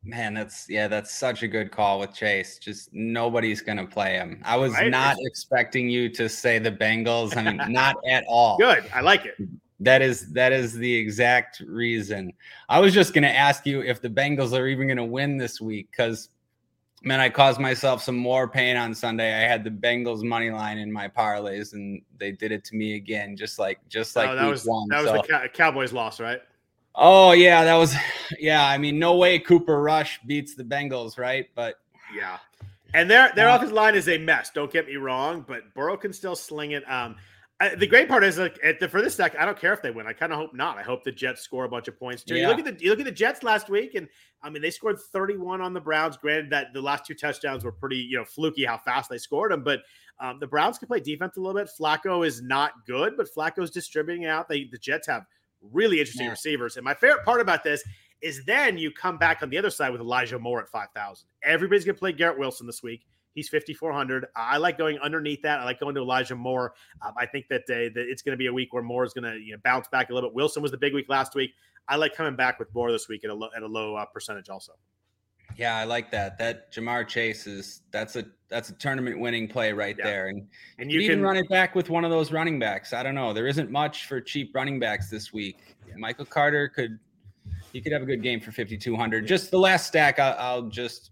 Man, 0.03 0.33
that's 0.33 0.67
yeah, 0.67 0.87
that's 0.87 1.13
such 1.13 1.43
a 1.43 1.47
good 1.47 1.71
call 1.71 1.99
with 1.99 2.11
Chase. 2.11 2.57
Just 2.57 2.89
nobody's 2.91 3.61
gonna 3.61 3.85
play 3.85 4.13
him. 4.13 4.41
I 4.43 4.57
was 4.57 4.73
right? 4.73 4.89
not 4.89 5.15
expecting 5.19 5.91
you 5.91 6.09
to 6.09 6.27
say 6.27 6.57
the 6.57 6.71
Bengals. 6.71 7.37
I 7.37 7.43
mean, 7.43 7.61
not 7.71 7.97
at 8.09 8.23
all. 8.27 8.57
Good. 8.57 8.83
I 8.95 9.01
like 9.01 9.27
it. 9.27 9.35
That 9.81 10.01
is 10.01 10.31
that 10.33 10.51
is 10.53 10.73
the 10.73 10.93
exact 10.93 11.61
reason. 11.61 12.33
I 12.69 12.79
was 12.79 12.93
just 12.93 13.13
going 13.13 13.23
to 13.23 13.35
ask 13.35 13.65
you 13.65 13.81
if 13.81 14.01
the 14.01 14.09
Bengals 14.09 14.57
are 14.57 14.67
even 14.67 14.87
going 14.87 14.97
to 14.97 15.03
win 15.03 15.37
this 15.37 15.59
week 15.59 15.89
because 15.91 16.29
man, 17.03 17.19
I 17.19 17.29
caused 17.29 17.59
myself 17.59 18.03
some 18.03 18.15
more 18.15 18.47
pain 18.47 18.77
on 18.77 18.93
Sunday. 18.93 19.33
I 19.33 19.47
had 19.47 19.63
the 19.63 19.71
Bengals 19.71 20.23
money 20.23 20.51
line 20.51 20.77
in 20.77 20.91
my 20.91 21.07
parlays, 21.07 21.73
and 21.73 22.01
they 22.19 22.31
did 22.31 22.51
it 22.51 22.63
to 22.65 22.75
me 22.75 22.95
again, 22.95 23.35
just 23.35 23.59
like 23.59 23.79
just 23.89 24.15
like 24.15 24.29
oh, 24.29 24.35
that 24.35 24.47
was 24.47 24.65
one. 24.65 24.87
that 24.89 25.01
was 25.01 25.07
so, 25.07 25.13
the 25.17 25.27
Cow- 25.27 25.47
Cowboys 25.47 25.93
loss, 25.93 26.19
right? 26.19 26.41
Oh 26.95 27.31
yeah, 27.31 27.63
that 27.63 27.75
was 27.75 27.95
yeah. 28.39 28.65
I 28.65 28.77
mean, 28.77 28.99
no 28.99 29.15
way 29.15 29.39
Cooper 29.39 29.81
Rush 29.81 30.19
beats 30.25 30.55
the 30.55 30.63
Bengals, 30.63 31.17
right? 31.17 31.47
But 31.55 31.79
yeah, 32.15 32.37
and 32.93 33.09
their 33.09 33.31
their 33.35 33.49
uh, 33.49 33.55
offensive 33.55 33.75
line 33.75 33.95
is 33.95 34.07
a 34.07 34.17
mess. 34.17 34.51
Don't 34.51 34.71
get 34.71 34.87
me 34.87 34.97
wrong, 34.97 35.45
but 35.47 35.73
Burrow 35.73 35.97
can 35.97 36.13
still 36.13 36.35
sling 36.35 36.71
it. 36.71 36.89
Um, 36.89 37.15
I, 37.61 37.75
the 37.75 37.85
great 37.85 38.07
part 38.07 38.23
is 38.23 38.39
like 38.39 38.59
the, 38.79 38.89
for 38.89 39.03
this 39.03 39.13
stack, 39.13 39.35
I 39.37 39.45
don't 39.45 39.59
care 39.59 39.71
if 39.71 39.83
they 39.83 39.91
win. 39.91 40.07
I 40.07 40.13
kind 40.13 40.33
of 40.33 40.39
hope 40.39 40.55
not. 40.55 40.79
I 40.79 40.81
hope 40.81 41.03
the 41.03 41.11
Jets 41.11 41.41
score 41.41 41.63
a 41.65 41.69
bunch 41.69 41.87
of 41.87 41.97
points 41.99 42.23
too. 42.23 42.33
Yeah. 42.35 42.41
You 42.41 42.47
look 42.47 42.65
at 42.65 42.65
the 42.65 42.83
you 42.83 42.89
look 42.89 42.99
at 42.99 43.05
the 43.05 43.11
Jets 43.11 43.43
last 43.43 43.69
week, 43.69 43.93
and 43.93 44.07
I 44.41 44.49
mean 44.49 44.63
they 44.63 44.71
scored 44.71 44.99
31 44.99 45.61
on 45.61 45.71
the 45.71 45.79
Browns. 45.79 46.17
Granted 46.17 46.49
that 46.49 46.73
the 46.73 46.81
last 46.81 47.05
two 47.05 47.13
touchdowns 47.13 47.63
were 47.63 47.71
pretty 47.71 47.97
you 47.97 48.17
know 48.17 48.25
fluky 48.25 48.65
how 48.65 48.79
fast 48.79 49.11
they 49.11 49.19
scored 49.19 49.51
them, 49.51 49.63
but 49.63 49.81
um, 50.19 50.39
the 50.39 50.47
Browns 50.47 50.79
can 50.79 50.87
play 50.87 51.01
defense 51.01 51.37
a 51.37 51.39
little 51.39 51.61
bit. 51.61 51.69
Flacco 51.79 52.25
is 52.25 52.41
not 52.41 52.71
good, 52.87 53.13
but 53.15 53.27
Flacco's 53.31 53.69
distributing 53.69 54.25
out. 54.25 54.49
They 54.49 54.63
the 54.63 54.79
Jets 54.79 55.05
have 55.05 55.27
really 55.71 55.99
interesting 55.99 56.25
yeah. 56.25 56.31
receivers, 56.31 56.77
and 56.77 56.83
my 56.83 56.95
favorite 56.95 57.23
part 57.25 57.41
about 57.41 57.63
this 57.63 57.83
is 58.21 58.43
then 58.45 58.77
you 58.77 58.91
come 58.91 59.19
back 59.19 59.43
on 59.43 59.51
the 59.51 59.57
other 59.57 59.69
side 59.69 59.91
with 59.91 60.01
Elijah 60.01 60.37
Moore 60.37 60.61
at 60.61 60.69
5,000. 60.69 61.27
Everybody's 61.43 61.85
gonna 61.85 61.97
play 61.97 62.11
Garrett 62.11 62.39
Wilson 62.39 62.65
this 62.65 62.81
week. 62.81 63.05
He's 63.33 63.49
5,400. 63.49 64.27
I 64.35 64.57
like 64.57 64.77
going 64.77 64.99
underneath 64.99 65.41
that. 65.43 65.59
I 65.59 65.65
like 65.65 65.79
going 65.79 65.95
to 65.95 66.01
Elijah 66.01 66.35
Moore. 66.35 66.73
Um, 67.01 67.13
I 67.17 67.25
think 67.25 67.47
that, 67.49 67.61
uh, 67.69 67.89
that 67.93 68.05
it's 68.09 68.21
going 68.21 68.33
to 68.33 68.37
be 68.37 68.47
a 68.47 68.53
week 68.53 68.73
where 68.73 68.83
Moore 68.83 69.03
is 69.05 69.13
going 69.13 69.31
to 69.31 69.39
you 69.39 69.53
know, 69.53 69.59
bounce 69.63 69.87
back 69.87 70.09
a 70.09 70.13
little 70.13 70.29
bit. 70.29 70.35
Wilson 70.35 70.61
was 70.61 70.71
the 70.71 70.77
big 70.77 70.93
week 70.93 71.07
last 71.09 71.35
week. 71.35 71.51
I 71.87 71.95
like 71.95 72.15
coming 72.15 72.35
back 72.35 72.59
with 72.59 72.73
Moore 72.73 72.91
this 72.91 73.07
week 73.07 73.23
at 73.23 73.29
a 73.29 73.33
low, 73.33 73.49
at 73.55 73.63
a 73.63 73.67
low 73.67 73.95
uh, 73.95 74.05
percentage 74.05 74.49
also. 74.49 74.73
Yeah, 75.57 75.75
I 75.75 75.83
like 75.83 76.11
that. 76.11 76.37
That 76.37 76.71
Ja'Marr 76.71 77.07
Chase 77.07 77.47
is 77.47 77.81
that's 77.91 78.15
a 78.15 78.25
that's 78.49 78.69
a 78.69 78.73
tournament 78.73 79.19
winning 79.19 79.47
play 79.47 79.73
right 79.73 79.95
yeah. 79.97 80.05
there, 80.05 80.27
and 80.27 80.47
and 80.79 80.91
you, 80.91 81.01
you 81.01 81.07
can 81.07 81.19
even 81.19 81.23
run 81.23 81.37
it 81.37 81.49
back 81.49 81.75
with 81.75 81.89
one 81.89 82.05
of 82.05 82.11
those 82.11 82.31
running 82.31 82.59
backs. 82.59 82.93
I 82.93 83.03
don't 83.03 83.15
know. 83.15 83.33
There 83.33 83.47
isn't 83.47 83.69
much 83.69 84.05
for 84.05 84.21
cheap 84.21 84.55
running 84.55 84.79
backs 84.79 85.09
this 85.09 85.33
week. 85.33 85.75
Yeah. 85.87 85.95
Michael 85.97 86.25
Carter 86.25 86.69
could 86.69 86.99
he 87.73 87.81
could 87.81 87.91
have 87.91 88.01
a 88.01 88.05
good 88.05 88.23
game 88.23 88.39
for 88.39 88.51
fifty 88.51 88.77
two 88.77 88.95
hundred. 88.95 89.27
Just 89.27 89.51
the 89.51 89.59
last 89.59 89.87
stack, 89.87 90.19
I'll, 90.19 90.35
I'll 90.37 90.61
just 90.63 91.11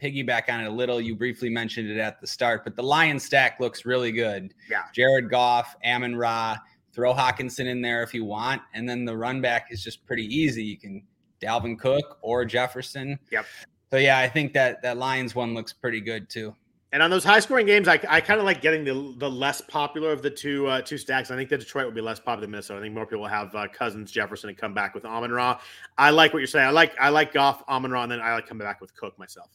piggyback 0.00 0.48
on 0.48 0.60
it 0.60 0.66
a 0.66 0.70
little. 0.70 1.00
You 1.00 1.14
briefly 1.14 1.48
mentioned 1.48 1.90
it 1.90 1.98
at 1.98 2.20
the 2.20 2.26
start, 2.26 2.64
but 2.64 2.76
the 2.76 2.82
Lion 2.82 3.18
stack 3.18 3.60
looks 3.60 3.84
really 3.84 4.12
good. 4.12 4.54
Yeah. 4.70 4.84
Jared 4.92 5.30
Goff, 5.30 5.76
Amon 5.84 6.16
Ra, 6.16 6.56
throw 6.92 7.14
Hockenson 7.14 7.66
in 7.66 7.80
there 7.80 8.02
if 8.02 8.14
you 8.14 8.24
want. 8.24 8.62
And 8.74 8.88
then 8.88 9.04
the 9.04 9.16
run 9.16 9.40
back 9.40 9.68
is 9.70 9.82
just 9.82 10.04
pretty 10.06 10.24
easy. 10.24 10.64
You 10.64 10.78
can 10.78 11.02
Dalvin 11.40 11.78
Cook 11.78 12.18
or 12.22 12.44
Jefferson. 12.44 13.18
Yep. 13.30 13.46
So 13.90 13.98
yeah, 13.98 14.18
I 14.18 14.28
think 14.28 14.52
that 14.54 14.82
that 14.82 14.98
Lions 14.98 15.34
one 15.34 15.54
looks 15.54 15.72
pretty 15.72 16.00
good 16.00 16.28
too. 16.28 16.54
And 16.92 17.04
on 17.04 17.10
those 17.10 17.22
high 17.22 17.38
scoring 17.38 17.66
games, 17.66 17.86
I, 17.86 18.00
I 18.08 18.20
kind 18.20 18.40
of 18.40 18.46
like 18.46 18.60
getting 18.60 18.84
the 18.84 19.14
the 19.18 19.30
less 19.30 19.60
popular 19.60 20.10
of 20.10 20.22
the 20.22 20.30
two 20.30 20.66
uh, 20.66 20.80
two 20.80 20.98
stacks. 20.98 21.30
I 21.30 21.36
think 21.36 21.48
that 21.50 21.60
Detroit 21.60 21.86
will 21.86 21.92
be 21.92 22.00
less 22.00 22.18
popular 22.18 22.42
than 22.42 22.50
Minnesota. 22.50 22.80
I 22.80 22.82
think 22.82 22.94
more 22.94 23.06
people 23.06 23.20
will 23.20 23.28
have 23.28 23.54
uh, 23.54 23.68
Cousins, 23.68 24.10
Jefferson, 24.10 24.48
and 24.48 24.58
come 24.58 24.74
back 24.74 24.94
with 24.94 25.04
Amon 25.04 25.30
Ra. 25.30 25.60
I 25.98 26.10
like 26.10 26.32
what 26.32 26.40
you're 26.40 26.48
saying. 26.48 26.66
I 26.66 26.70
like 26.70 26.92
I 27.00 27.10
like 27.10 27.32
Goff, 27.32 27.62
Amon 27.68 27.92
Ra, 27.92 28.02
and 28.02 28.12
then 28.12 28.20
I 28.20 28.34
like 28.34 28.48
coming 28.48 28.66
back 28.66 28.80
with 28.80 28.94
Cook 28.96 29.16
myself. 29.18 29.50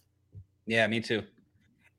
Yeah, 0.65 0.87
me 0.87 0.99
too. 0.99 1.23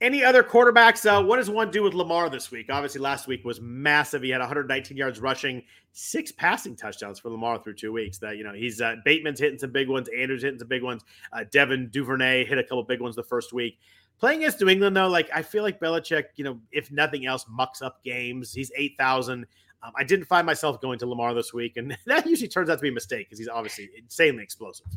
Any 0.00 0.22
other 0.22 0.42
quarterbacks? 0.42 1.06
Uh, 1.06 1.24
what 1.24 1.36
does 1.36 1.48
one 1.48 1.70
do 1.70 1.82
with 1.82 1.94
Lamar 1.94 2.28
this 2.28 2.50
week? 2.50 2.66
Obviously, 2.68 3.00
last 3.00 3.26
week 3.26 3.44
was 3.46 3.62
massive. 3.62 4.22
He 4.22 4.28
had 4.28 4.40
119 4.40 4.94
yards 4.94 5.20
rushing, 5.20 5.62
six 5.92 6.30
passing 6.30 6.76
touchdowns 6.76 7.18
for 7.18 7.30
Lamar 7.30 7.58
through 7.62 7.74
two 7.74 7.92
weeks. 7.92 8.18
That 8.18 8.36
you 8.36 8.44
know 8.44 8.52
he's 8.52 8.82
uh, 8.82 8.96
Bateman's 9.06 9.40
hitting 9.40 9.58
some 9.58 9.70
big 9.72 9.88
ones, 9.88 10.08
Andrews 10.16 10.42
hitting 10.42 10.58
some 10.58 10.68
big 10.68 10.82
ones, 10.82 11.02
uh, 11.32 11.44
Devin 11.50 11.88
Duvernay 11.88 12.44
hit 12.44 12.58
a 12.58 12.62
couple 12.62 12.82
big 12.82 13.00
ones 13.00 13.16
the 13.16 13.22
first 13.22 13.54
week. 13.54 13.78
Playing 14.18 14.40
against 14.40 14.60
New 14.60 14.68
England 14.68 14.94
though, 14.94 15.08
like 15.08 15.30
I 15.34 15.40
feel 15.40 15.62
like 15.62 15.80
Belichick, 15.80 16.24
you 16.36 16.44
know, 16.44 16.60
if 16.72 16.92
nothing 16.92 17.24
else, 17.24 17.46
mucks 17.48 17.80
up 17.80 18.04
games. 18.04 18.52
He's 18.52 18.70
eight 18.76 18.96
thousand. 18.98 19.46
Um, 19.82 19.92
I 19.96 20.04
didn't 20.04 20.26
find 20.26 20.44
myself 20.44 20.78
going 20.82 20.98
to 20.98 21.06
Lamar 21.06 21.32
this 21.32 21.54
week, 21.54 21.78
and 21.78 21.96
that 22.06 22.26
usually 22.26 22.48
turns 22.48 22.68
out 22.68 22.76
to 22.76 22.82
be 22.82 22.90
a 22.90 22.92
mistake 22.92 23.28
because 23.28 23.38
he's 23.38 23.48
obviously 23.48 23.88
insanely 23.96 24.42
explosive. 24.42 24.88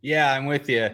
Yeah, 0.00 0.32
I'm 0.32 0.46
with 0.46 0.68
you 0.68 0.90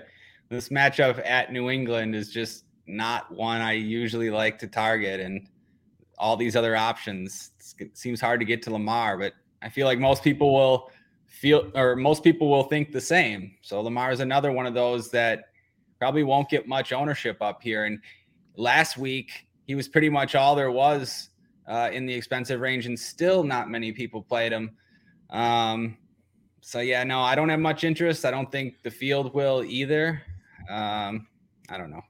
this 0.53 0.69
matchup 0.69 1.25
at 1.27 1.51
New 1.51 1.71
England 1.71 2.15
is 2.15 2.31
just 2.31 2.65
not 2.87 3.33
one 3.33 3.61
I 3.61 3.73
usually 3.73 4.31
like 4.31 4.59
to 4.59 4.67
target, 4.67 5.19
and 5.19 5.49
all 6.19 6.37
these 6.37 6.55
other 6.55 6.77
options. 6.77 7.51
It 7.79 7.97
seems 7.97 8.21
hard 8.21 8.39
to 8.41 8.47
get 8.47 8.63
to 8.63 8.73
Lamar, 8.73 9.19
but 9.19 9.33
I 9.63 9.71
feel 9.71 9.87
like 9.87 9.99
most 9.99 10.23
people 10.23 10.53
will 10.53 10.91
feel, 11.27 11.73
or 11.75 11.97
most 11.97 12.23
people 12.23 12.51
will 12.51 12.65
think 12.65 12.93
the 12.93 13.01
same. 13.01 13.55
So 13.63 13.81
Lamar 13.81 14.13
is 14.13 14.21
another 14.21 14.53
one 14.53 14.67
of 14.67 14.75
those 14.75 15.11
that 15.11 15.47
probably 15.99 16.23
won't 16.23 16.49
get 16.51 16.69
much 16.69 16.93
ownership 16.93 17.39
up 17.41 17.63
here. 17.63 17.87
And 17.87 17.99
last 18.57 18.99
week 18.99 19.47
he 19.65 19.75
was 19.75 19.89
pretty 19.89 20.11
much 20.11 20.35
all 20.35 20.55
there 20.55 20.71
was 20.71 21.31
uh, 21.67 21.89
in 21.93 22.07
the 22.07 22.13
expensive 22.13 22.61
range, 22.61 22.87
and 22.87 22.99
still 22.99 23.43
not 23.43 23.71
many 23.71 23.91
people 23.91 24.23
played 24.23 24.53
him. 24.53 24.77
Um, 25.31 25.97
so 26.61 26.81
yeah, 26.81 27.05
no, 27.05 27.21
I 27.21 27.35
don't 27.35 27.49
have 27.49 27.61
much 27.61 27.85
interest. 27.85 28.25
I 28.25 28.31
don't 28.31 28.53
think 28.53 28.83
the 28.83 28.91
field 28.91 29.35
will 29.35 29.65
either. 29.65 30.23
Um, 30.69 31.27
I 31.69 31.79
don't 31.79 31.91
know. 31.91 32.03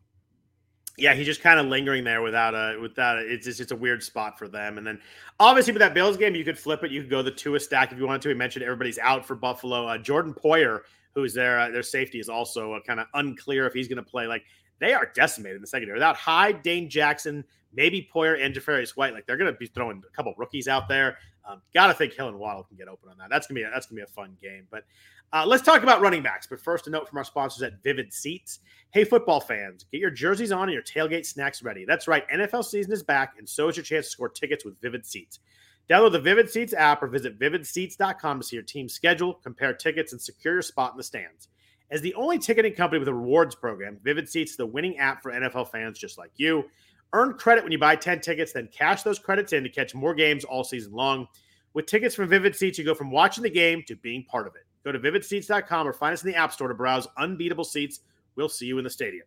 Yeah, 0.98 1.14
he's 1.14 1.26
just 1.26 1.40
kind 1.40 1.58
of 1.58 1.66
lingering 1.66 2.04
there 2.04 2.20
without 2.20 2.54
a 2.54 2.78
without 2.78 3.18
a, 3.18 3.20
it's 3.22 3.46
just 3.46 3.60
it's 3.60 3.72
a 3.72 3.76
weird 3.76 4.02
spot 4.02 4.38
for 4.38 4.46
them. 4.46 4.76
And 4.76 4.86
then 4.86 5.00
obviously 5.40 5.72
with 5.72 5.80
that 5.80 5.94
Bills 5.94 6.16
game, 6.16 6.34
you 6.34 6.44
could 6.44 6.58
flip 6.58 6.84
it. 6.84 6.90
You 6.90 7.00
could 7.00 7.10
go 7.10 7.22
the 7.22 7.30
Tua 7.30 7.60
stack 7.60 7.92
if 7.92 7.98
you 7.98 8.06
wanted 8.06 8.22
to. 8.22 8.28
We 8.28 8.34
mentioned 8.34 8.62
everybody's 8.62 8.98
out 8.98 9.24
for 9.24 9.34
Buffalo. 9.34 9.86
Uh, 9.86 9.98
Jordan 9.98 10.34
Poyer, 10.34 10.80
who's 11.14 11.32
their 11.32 11.58
uh, 11.58 11.70
their 11.70 11.82
safety, 11.82 12.20
is 12.20 12.28
also 12.28 12.74
uh, 12.74 12.80
kind 12.86 13.00
of 13.00 13.06
unclear 13.14 13.66
if 13.66 13.72
he's 13.72 13.88
going 13.88 13.96
to 13.96 14.02
play. 14.02 14.26
Like 14.26 14.44
they 14.80 14.92
are 14.92 15.10
decimated 15.14 15.56
in 15.56 15.62
the 15.62 15.66
secondary 15.66 15.96
without 15.96 16.16
Hyde, 16.16 16.62
Dane 16.62 16.90
Jackson, 16.90 17.42
maybe 17.72 18.08
Poyer 18.14 18.44
and 18.44 18.54
Tre'Davious 18.54 18.90
White. 18.90 19.14
Like 19.14 19.26
they're 19.26 19.38
going 19.38 19.52
to 19.52 19.58
be 19.58 19.66
throwing 19.66 20.02
a 20.06 20.14
couple 20.14 20.34
rookies 20.36 20.68
out 20.68 20.88
there. 20.88 21.16
Um, 21.48 21.62
Got 21.74 21.88
to 21.88 21.94
think 21.94 22.12
Hill 22.12 22.28
and 22.28 22.38
Waddle 22.38 22.64
can 22.64 22.76
get 22.76 22.88
open 22.88 23.08
on 23.08 23.18
that. 23.18 23.30
That's 23.30 23.46
gonna 23.46 23.58
be 23.58 23.64
a, 23.64 23.70
that's 23.70 23.86
gonna 23.86 24.00
be 24.00 24.04
a 24.04 24.14
fun 24.14 24.36
game. 24.40 24.66
But 24.70 24.84
uh, 25.32 25.44
let's 25.46 25.62
talk 25.62 25.82
about 25.82 26.00
running 26.00 26.22
backs. 26.22 26.46
But 26.46 26.60
first, 26.60 26.86
a 26.86 26.90
note 26.90 27.08
from 27.08 27.18
our 27.18 27.24
sponsors 27.24 27.62
at 27.62 27.82
Vivid 27.82 28.12
Seats. 28.12 28.60
Hey, 28.90 29.04
football 29.04 29.40
fans, 29.40 29.86
get 29.90 30.00
your 30.00 30.10
jerseys 30.10 30.52
on 30.52 30.64
and 30.64 30.72
your 30.72 30.82
tailgate 30.82 31.24
snacks 31.24 31.62
ready. 31.62 31.84
That's 31.86 32.06
right, 32.06 32.28
NFL 32.28 32.64
season 32.64 32.92
is 32.92 33.02
back, 33.02 33.34
and 33.38 33.48
so 33.48 33.68
is 33.68 33.76
your 33.76 33.84
chance 33.84 34.06
to 34.06 34.10
score 34.10 34.28
tickets 34.28 34.64
with 34.64 34.80
Vivid 34.80 35.06
Seats. 35.06 35.40
Download 35.88 36.12
the 36.12 36.20
Vivid 36.20 36.50
Seats 36.50 36.74
app 36.74 37.02
or 37.02 37.06
visit 37.08 37.38
vividseats.com 37.38 38.40
to 38.40 38.46
see 38.46 38.56
your 38.56 38.62
team's 38.62 38.92
schedule, 38.92 39.34
compare 39.34 39.74
tickets, 39.74 40.12
and 40.12 40.20
secure 40.20 40.54
your 40.54 40.62
spot 40.62 40.92
in 40.92 40.96
the 40.96 41.02
stands. 41.02 41.48
As 41.90 42.00
the 42.00 42.14
only 42.14 42.38
ticketing 42.38 42.74
company 42.74 42.98
with 42.98 43.08
a 43.08 43.14
rewards 43.14 43.54
program, 43.54 43.98
Vivid 44.02 44.28
Seats 44.28 44.52
is 44.52 44.56
the 44.56 44.66
winning 44.66 44.98
app 44.98 45.22
for 45.22 45.32
NFL 45.32 45.70
fans 45.70 45.98
just 45.98 46.18
like 46.18 46.30
you. 46.36 46.64
Earn 47.12 47.34
credit 47.34 47.62
when 47.62 47.72
you 47.72 47.78
buy 47.78 47.96
10 47.96 48.20
tickets, 48.20 48.52
then 48.52 48.68
cash 48.72 49.02
those 49.02 49.18
credits 49.18 49.52
in 49.52 49.62
to 49.64 49.68
catch 49.68 49.94
more 49.94 50.14
games 50.14 50.44
all 50.44 50.64
season 50.64 50.92
long. 50.92 51.26
With 51.74 51.86
tickets 51.86 52.14
from 52.14 52.28
Vivid 52.28 52.56
Seats, 52.56 52.78
you 52.78 52.84
go 52.84 52.94
from 52.94 53.10
watching 53.10 53.42
the 53.42 53.50
game 53.50 53.82
to 53.88 53.96
being 53.96 54.24
part 54.24 54.46
of 54.46 54.54
it. 54.54 54.64
Go 54.84 54.92
to 54.92 54.98
vividseats.com 54.98 55.86
or 55.86 55.92
find 55.92 56.12
us 56.12 56.24
in 56.24 56.30
the 56.30 56.36
App 56.36 56.52
Store 56.52 56.68
to 56.68 56.74
browse 56.74 57.06
unbeatable 57.16 57.64
seats. 57.64 58.00
We'll 58.36 58.48
see 58.48 58.66
you 58.66 58.78
in 58.78 58.84
the 58.84 58.90
stadium. 58.90 59.26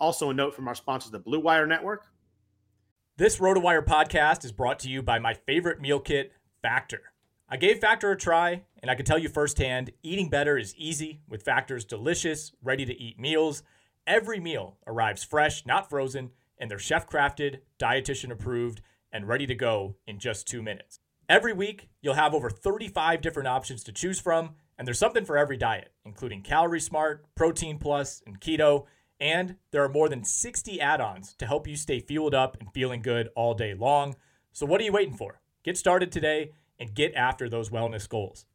Also, 0.00 0.30
a 0.30 0.34
note 0.34 0.54
from 0.54 0.68
our 0.68 0.74
sponsors, 0.74 1.10
the 1.10 1.18
Blue 1.18 1.40
Wire 1.40 1.66
Network. 1.66 2.06
This 3.16 3.38
RotoWire 3.38 3.84
podcast 3.84 4.44
is 4.44 4.52
brought 4.52 4.78
to 4.80 4.88
you 4.88 5.02
by 5.02 5.18
my 5.18 5.34
favorite 5.34 5.80
meal 5.80 5.98
kit, 5.98 6.32
Factor. 6.62 7.12
I 7.48 7.56
gave 7.56 7.80
Factor 7.80 8.12
a 8.12 8.16
try, 8.16 8.62
and 8.80 8.90
I 8.90 8.94
can 8.94 9.04
tell 9.04 9.18
you 9.18 9.28
firsthand 9.28 9.90
eating 10.02 10.28
better 10.28 10.56
is 10.56 10.74
easy 10.76 11.22
with 11.28 11.42
Factor's 11.42 11.84
delicious, 11.84 12.52
ready 12.62 12.84
to 12.84 12.94
eat 12.94 13.18
meals. 13.18 13.62
Every 14.06 14.38
meal 14.38 14.76
arrives 14.86 15.24
fresh, 15.24 15.66
not 15.66 15.90
frozen, 15.90 16.30
and 16.58 16.70
they're 16.70 16.78
chef 16.78 17.08
crafted, 17.08 17.60
dietitian 17.78 18.30
approved, 18.30 18.82
and 19.12 19.26
ready 19.26 19.46
to 19.46 19.54
go 19.54 19.96
in 20.06 20.18
just 20.18 20.46
two 20.46 20.62
minutes. 20.62 21.00
Every 21.28 21.52
week, 21.52 21.88
you'll 22.00 22.14
have 22.14 22.34
over 22.34 22.50
35 22.50 23.20
different 23.20 23.48
options 23.48 23.82
to 23.84 23.92
choose 23.92 24.20
from, 24.20 24.54
and 24.78 24.86
there's 24.86 24.98
something 24.98 25.24
for 25.24 25.36
every 25.36 25.56
diet, 25.56 25.92
including 26.04 26.42
Calorie 26.42 26.80
Smart, 26.80 27.24
Protein 27.34 27.78
Plus, 27.78 28.22
and 28.26 28.40
Keto. 28.40 28.86
And 29.20 29.56
there 29.72 29.82
are 29.82 29.88
more 29.88 30.08
than 30.08 30.24
60 30.24 30.80
add 30.80 31.00
ons 31.00 31.34
to 31.34 31.46
help 31.46 31.66
you 31.66 31.76
stay 31.76 31.98
fueled 31.98 32.34
up 32.34 32.56
and 32.60 32.72
feeling 32.72 33.02
good 33.02 33.30
all 33.34 33.54
day 33.54 33.74
long. 33.74 34.14
So, 34.52 34.64
what 34.64 34.80
are 34.80 34.84
you 34.84 34.92
waiting 34.92 35.16
for? 35.16 35.40
Get 35.64 35.76
started 35.76 36.12
today 36.12 36.52
and 36.78 36.94
get 36.94 37.14
after 37.14 37.48
those 37.48 37.70
wellness 37.70 38.08
goals. 38.08 38.46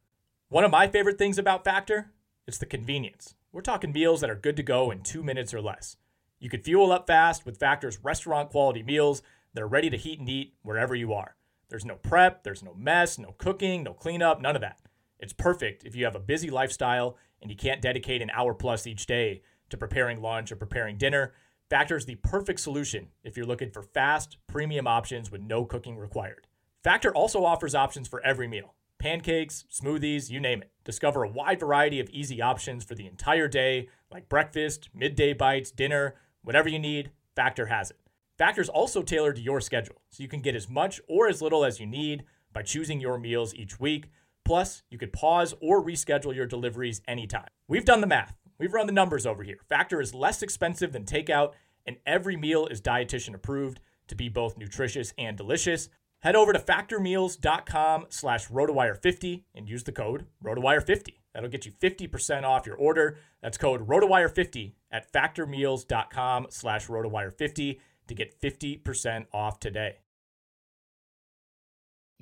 One 0.48 0.64
of 0.64 0.70
my 0.70 0.88
favorite 0.88 1.18
things 1.18 1.38
about 1.38 1.64
Factor 1.64 2.12
is 2.46 2.58
the 2.58 2.66
convenience. 2.66 3.34
We're 3.52 3.60
talking 3.60 3.92
meals 3.92 4.20
that 4.22 4.30
are 4.30 4.34
good 4.34 4.56
to 4.56 4.62
go 4.62 4.90
in 4.90 5.02
two 5.02 5.22
minutes 5.22 5.52
or 5.52 5.60
less. 5.60 5.96
You 6.40 6.48
can 6.48 6.62
fuel 6.62 6.92
up 6.92 7.06
fast 7.06 7.44
with 7.44 7.58
Factor's 7.58 8.02
restaurant 8.02 8.50
quality 8.50 8.82
meals 8.82 9.22
that 9.52 9.62
are 9.62 9.68
ready 9.68 9.90
to 9.90 9.96
heat 9.96 10.18
and 10.18 10.28
eat 10.28 10.54
wherever 10.62 10.94
you 10.94 11.12
are. 11.12 11.36
There's 11.68 11.84
no 11.84 11.96
prep, 11.96 12.42
there's 12.42 12.62
no 12.62 12.74
mess, 12.74 13.18
no 13.18 13.34
cooking, 13.38 13.84
no 13.84 13.92
cleanup, 13.92 14.40
none 14.40 14.56
of 14.56 14.62
that. 14.62 14.78
It's 15.24 15.32
perfect 15.32 15.84
if 15.84 15.96
you 15.96 16.04
have 16.04 16.16
a 16.16 16.20
busy 16.20 16.50
lifestyle 16.50 17.16
and 17.40 17.50
you 17.50 17.56
can't 17.56 17.80
dedicate 17.80 18.20
an 18.20 18.28
hour 18.34 18.52
plus 18.52 18.86
each 18.86 19.06
day 19.06 19.40
to 19.70 19.78
preparing 19.78 20.20
lunch 20.20 20.52
or 20.52 20.56
preparing 20.56 20.98
dinner. 20.98 21.32
Factor 21.70 21.96
is 21.96 22.04
the 22.04 22.16
perfect 22.16 22.60
solution 22.60 23.08
if 23.22 23.34
you're 23.34 23.46
looking 23.46 23.70
for 23.70 23.82
fast, 23.82 24.36
premium 24.48 24.86
options 24.86 25.30
with 25.30 25.40
no 25.40 25.64
cooking 25.64 25.96
required. 25.96 26.46
Factor 26.82 27.10
also 27.14 27.42
offers 27.42 27.74
options 27.74 28.06
for 28.06 28.20
every 28.20 28.46
meal 28.46 28.74
pancakes, 28.98 29.64
smoothies, 29.72 30.28
you 30.28 30.40
name 30.40 30.60
it. 30.60 30.70
Discover 30.84 31.22
a 31.22 31.30
wide 31.30 31.58
variety 31.58 32.00
of 32.00 32.10
easy 32.10 32.42
options 32.42 32.84
for 32.84 32.94
the 32.94 33.06
entire 33.06 33.48
day, 33.48 33.88
like 34.10 34.28
breakfast, 34.28 34.90
midday 34.92 35.32
bites, 35.32 35.70
dinner, 35.70 36.16
whatever 36.42 36.68
you 36.68 36.78
need, 36.78 37.12
Factor 37.34 37.66
has 37.66 37.90
it. 37.90 37.98
Factor 38.36 38.60
is 38.60 38.68
also 38.68 39.00
tailored 39.00 39.36
to 39.36 39.42
your 39.42 39.62
schedule, 39.62 40.02
so 40.10 40.22
you 40.22 40.28
can 40.28 40.40
get 40.40 40.54
as 40.54 40.68
much 40.68 41.00
or 41.08 41.28
as 41.28 41.40
little 41.40 41.64
as 41.64 41.80
you 41.80 41.86
need 41.86 42.24
by 42.52 42.62
choosing 42.62 43.00
your 43.00 43.18
meals 43.18 43.54
each 43.54 43.80
week. 43.80 44.10
Plus, 44.44 44.82
you 44.90 44.98
could 44.98 45.12
pause 45.12 45.54
or 45.60 45.82
reschedule 45.82 46.34
your 46.34 46.46
deliveries 46.46 47.00
anytime. 47.08 47.48
We've 47.68 47.84
done 47.84 48.00
the 48.00 48.06
math. 48.06 48.36
We've 48.58 48.74
run 48.74 48.86
the 48.86 48.92
numbers 48.92 49.26
over 49.26 49.42
here. 49.42 49.58
Factor 49.68 50.00
is 50.00 50.14
less 50.14 50.42
expensive 50.42 50.92
than 50.92 51.04
takeout, 51.04 51.52
and 51.86 51.96
every 52.06 52.36
meal 52.36 52.66
is 52.66 52.80
dietitian 52.80 53.34
approved 53.34 53.80
to 54.08 54.14
be 54.14 54.28
both 54.28 54.58
nutritious 54.58 55.12
and 55.18 55.36
delicious. 55.36 55.88
Head 56.20 56.36
over 56.36 56.52
to 56.52 56.58
factormeals.com 56.58 58.06
slash 58.08 58.48
rotowire50 58.48 59.42
and 59.54 59.68
use 59.68 59.84
the 59.84 59.92
code 59.92 60.26
rotowire50. 60.42 61.16
That'll 61.34 61.50
get 61.50 61.66
you 61.66 61.72
50% 61.72 62.44
off 62.44 62.66
your 62.66 62.76
order. 62.76 63.18
That's 63.42 63.58
code 63.58 63.86
rotowire50 63.86 64.72
at 64.90 65.12
factormeals.com 65.12 66.46
slash 66.50 66.86
rotowire50 66.86 67.80
to 68.06 68.14
get 68.14 68.40
50% 68.40 69.26
off 69.32 69.60
today. 69.60 69.96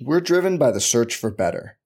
We're 0.01 0.19
driven 0.21 0.57
by 0.57 0.71
the 0.71 0.81
search 0.81 1.15
for 1.15 1.29
better. 1.29 1.77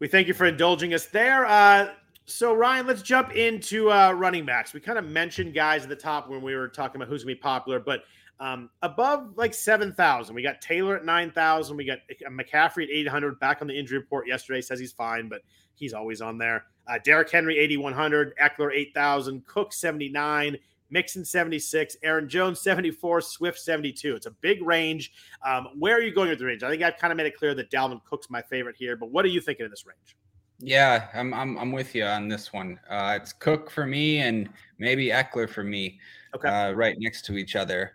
We 0.00 0.08
thank 0.08 0.28
you 0.28 0.34
for 0.34 0.46
indulging 0.46 0.94
us 0.94 1.06
there. 1.06 1.44
Uh, 1.46 1.90
so, 2.24 2.54
Ryan, 2.54 2.86
let's 2.86 3.02
jump 3.02 3.34
into 3.34 3.90
uh, 3.90 4.12
running 4.12 4.44
backs. 4.46 4.72
We 4.72 4.80
kind 4.80 4.98
of 4.98 5.06
mentioned 5.06 5.54
guys 5.54 5.82
at 5.82 5.88
the 5.88 5.96
top 5.96 6.28
when 6.28 6.42
we 6.42 6.54
were 6.54 6.68
talking 6.68 6.96
about 6.96 7.08
who's 7.08 7.24
going 7.24 7.34
to 7.34 7.38
be 7.38 7.42
popular, 7.42 7.80
but 7.80 8.02
um, 8.40 8.70
above 8.82 9.36
like 9.36 9.52
7,000, 9.52 10.34
we 10.34 10.42
got 10.42 10.60
Taylor 10.60 10.96
at 10.96 11.04
9,000. 11.04 11.76
We 11.76 11.84
got 11.84 11.98
uh, 12.10 12.30
McCaffrey 12.30 12.84
at 12.84 12.90
800, 12.90 13.40
back 13.40 13.60
on 13.60 13.66
the 13.66 13.76
injury 13.76 13.98
report 13.98 14.28
yesterday, 14.28 14.60
says 14.60 14.78
he's 14.78 14.92
fine, 14.92 15.28
but 15.28 15.40
he's 15.74 15.92
always 15.92 16.20
on 16.20 16.38
there. 16.38 16.66
Uh, 16.86 16.98
Derrick 17.04 17.30
Henry, 17.30 17.58
8,100, 17.58 18.34
Ekeler, 18.38 18.72
8,000, 18.72 19.44
Cook, 19.46 19.72
79, 19.72 20.56
Mixon 20.90 21.24
76, 21.24 21.96
Aaron 22.02 22.28
Jones 22.28 22.60
74, 22.60 23.20
Swift 23.20 23.58
72. 23.58 24.16
It's 24.16 24.26
a 24.26 24.30
big 24.30 24.62
range. 24.62 25.12
Um, 25.46 25.68
where 25.78 25.96
are 25.96 26.00
you 26.00 26.12
going 26.12 26.30
with 26.30 26.38
the 26.38 26.46
range? 26.46 26.62
I 26.62 26.70
think 26.70 26.82
I've 26.82 26.96
kind 26.96 27.12
of 27.12 27.16
made 27.16 27.26
it 27.26 27.36
clear 27.36 27.54
that 27.54 27.70
Dalvin 27.70 28.02
Cook's 28.04 28.30
my 28.30 28.42
favorite 28.42 28.76
here, 28.76 28.96
but 28.96 29.10
what 29.10 29.24
are 29.24 29.28
you 29.28 29.40
thinking 29.40 29.64
of 29.64 29.70
this 29.70 29.86
range? 29.86 30.16
Yeah, 30.60 31.06
I'm 31.14 31.32
I'm, 31.32 31.56
I'm 31.56 31.72
with 31.72 31.94
you 31.94 32.04
on 32.04 32.28
this 32.28 32.52
one. 32.52 32.80
Uh, 32.90 33.16
it's 33.20 33.32
Cook 33.32 33.70
for 33.70 33.86
me, 33.86 34.18
and 34.18 34.48
maybe 34.78 35.08
Ekeler 35.08 35.48
for 35.48 35.62
me. 35.62 36.00
Okay, 36.34 36.48
uh, 36.48 36.72
right 36.72 36.96
next 36.98 37.24
to 37.26 37.36
each 37.36 37.54
other. 37.54 37.92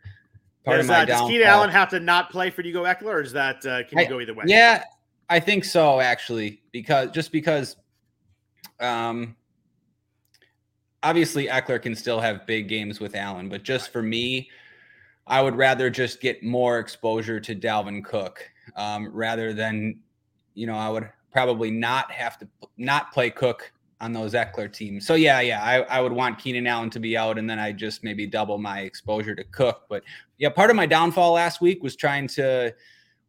Part 0.63 0.77
does, 0.77 0.85
of 0.85 0.89
my 0.89 1.01
uh, 1.01 1.05
does 1.05 1.41
Allen 1.43 1.69
have 1.69 1.89
to 1.89 1.99
not 1.99 2.29
play 2.29 2.49
for 2.49 2.61
you 2.61 2.71
go 2.71 2.83
Ekeler, 2.83 3.15
or 3.15 3.21
is 3.21 3.33
that 3.33 3.65
uh, 3.65 3.83
can 3.83 3.99
you 3.99 4.05
I, 4.05 4.07
go 4.07 4.21
either 4.21 4.33
way? 4.33 4.45
Yeah, 4.47 4.83
I 5.29 5.41
think 5.41 5.65
so 5.65 5.99
actually, 5.99 6.61
because 6.71 7.11
just 7.11 7.33
because, 7.33 7.75
um, 8.79 9.35
obviously 11.03 11.47
Ekeler 11.47 11.81
can 11.81 11.95
still 11.95 12.19
have 12.19 12.47
big 12.47 12.67
games 12.67 12.99
with 12.99 13.15
Allen, 13.15 13.49
but 13.49 13.63
just 13.63 13.91
for 13.91 14.01
me, 14.01 14.49
I 15.27 15.41
would 15.41 15.55
rather 15.55 15.89
just 15.89 16.21
get 16.21 16.43
more 16.43 16.79
exposure 16.79 17.39
to 17.39 17.55
Dalvin 17.55 18.03
Cook 18.03 18.49
um, 18.75 19.09
rather 19.13 19.53
than, 19.53 19.99
you 20.53 20.67
know, 20.67 20.75
I 20.75 20.89
would 20.89 21.09
probably 21.31 21.71
not 21.71 22.11
have 22.11 22.37
to 22.39 22.47
not 22.77 23.13
play 23.13 23.29
Cook 23.29 23.71
on 24.01 24.11
those 24.11 24.33
Ekeler 24.33 24.71
teams. 24.71 25.07
So 25.07 25.15
yeah, 25.15 25.39
yeah, 25.39 25.63
I, 25.63 25.81
I 25.83 26.01
would 26.01 26.11
want 26.11 26.37
Keenan 26.37 26.67
Allen 26.67 26.89
to 26.89 26.99
be 26.99 27.15
out, 27.15 27.37
and 27.37 27.49
then 27.49 27.57
I 27.57 27.71
just 27.71 28.03
maybe 28.03 28.27
double 28.27 28.57
my 28.57 28.81
exposure 28.81 29.33
to 29.33 29.43
Cook. 29.45 29.83
But 29.87 30.03
yeah, 30.37 30.49
part 30.49 30.69
of 30.69 30.75
my 30.75 30.85
downfall 30.85 31.33
last 31.33 31.61
week 31.61 31.81
was 31.81 31.95
trying 31.95 32.27
to 32.29 32.73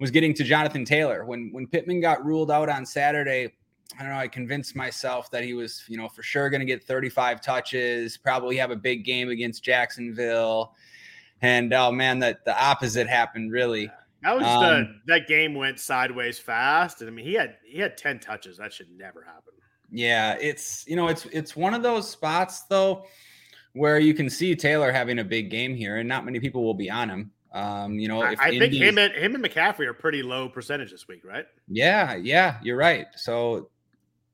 was 0.01 0.11
getting 0.11 0.35
to 0.35 0.43
Jonathan 0.43 0.85
Taylor 0.85 1.25
when 1.25 1.51
when 1.53 1.69
Pittman 1.69 2.01
got 2.01 2.25
ruled 2.25 2.51
out 2.51 2.69
on 2.69 2.85
Saturday. 2.85 3.53
I 3.99 4.03
don't 4.03 4.13
know. 4.13 4.19
I 4.19 4.29
convinced 4.29 4.75
myself 4.75 5.31
that 5.31 5.45
he 5.45 5.55
was, 5.55 5.85
you 5.89 5.97
know, 5.97 6.09
for 6.09 6.23
sure 6.23 6.51
going 6.51 6.61
to 6.61 6.67
get 6.67 6.83
35 6.85 7.41
touches, 7.41 8.17
probably 8.17 8.57
have 8.57 8.71
a 8.71 8.77
big 8.77 9.05
game 9.05 9.29
against 9.29 9.63
Jacksonville. 9.63 10.75
And 11.43 11.73
oh 11.75 11.93
man, 11.93 12.19
that 12.21 12.45
the 12.45 12.61
opposite 12.61 13.07
happened 13.07 13.53
really. 13.53 13.91
That 14.23 14.37
was 14.37 14.47
um, 14.47 14.63
the, 14.63 15.01
that 15.07 15.29
game 15.29 15.55
went 15.55 15.79
sideways 15.79 16.39
fast. 16.39 17.03
And 17.03 17.11
I 17.11 17.13
mean, 17.13 17.27
he 17.27 17.35
had 17.35 17.57
he 17.65 17.79
had 17.79 17.97
10 17.97 18.21
touches. 18.21 18.57
That 18.57 18.73
should 18.73 18.91
never 18.97 19.23
happen. 19.23 19.53
Yeah, 19.91 20.37
it's 20.41 20.87
you 20.89 20.97
know, 20.97 21.09
it's 21.09 21.27
it's 21.27 21.55
one 21.55 21.75
of 21.75 21.83
those 21.83 22.11
spots 22.11 22.63
though 22.63 23.05
where 23.75 23.99
you 23.99 24.15
can 24.15 24.31
see 24.31 24.55
Taylor 24.57 24.91
having 24.91 25.19
a 25.19 25.25
big 25.25 25.51
game 25.51 25.75
here, 25.75 25.99
and 25.99 26.09
not 26.09 26.25
many 26.25 26.41
people 26.41 26.65
will 26.65 26.75
be 26.75 26.91
on 26.91 27.11
him. 27.11 27.31
Um, 27.53 27.99
you 28.01 28.09
know, 28.09 28.23
I, 28.23 28.35
I 28.39 28.59
think 28.59 28.73
him 28.73 28.99
and 28.99 29.13
him 29.13 29.35
and 29.37 29.45
McCaffrey 29.45 29.87
are 29.87 29.95
pretty 29.95 30.23
low 30.23 30.49
percentage 30.49 30.91
this 30.91 31.07
week, 31.07 31.25
right? 31.25 31.47
Yeah, 31.69 32.15
yeah, 32.15 32.59
you're 32.63 32.77
right. 32.77 33.07
So 33.15 33.71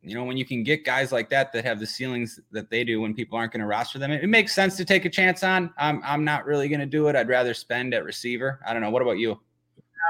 you 0.02 0.14
know, 0.14 0.24
when 0.24 0.36
you 0.36 0.46
can 0.46 0.62
get 0.62 0.84
guys 0.84 1.12
like 1.12 1.28
that 1.30 1.52
that 1.52 1.64
have 1.64 1.78
the 1.78 1.86
ceilings 1.86 2.40
that 2.52 2.70
they 2.70 2.84
do 2.84 3.02
when 3.02 3.14
people 3.14 3.36
aren't 3.36 3.52
going 3.52 3.60
to 3.60 3.66
roster 3.66 3.98
them, 3.98 4.10
it, 4.10 4.24
it, 4.24 4.28
makes 4.28 4.54
sense 4.54 4.76
to 4.78 4.84
take 4.84 5.04
a 5.04 5.10
chance 5.10 5.42
on. 5.42 5.72
I'm 5.76 6.00
I'm 6.04 6.24
not 6.24 6.46
really 6.46 6.68
going 6.68 6.80
to 6.80 6.86
do 6.86 7.08
it. 7.08 7.16
I'd 7.16 7.28
rather 7.28 7.52
spend 7.52 7.92
at 7.92 8.04
receiver. 8.04 8.60
I 8.66 8.72
don't 8.72 8.80
know. 8.80 8.90
What 8.90 9.02
about 9.02 9.18
you? 9.18 9.38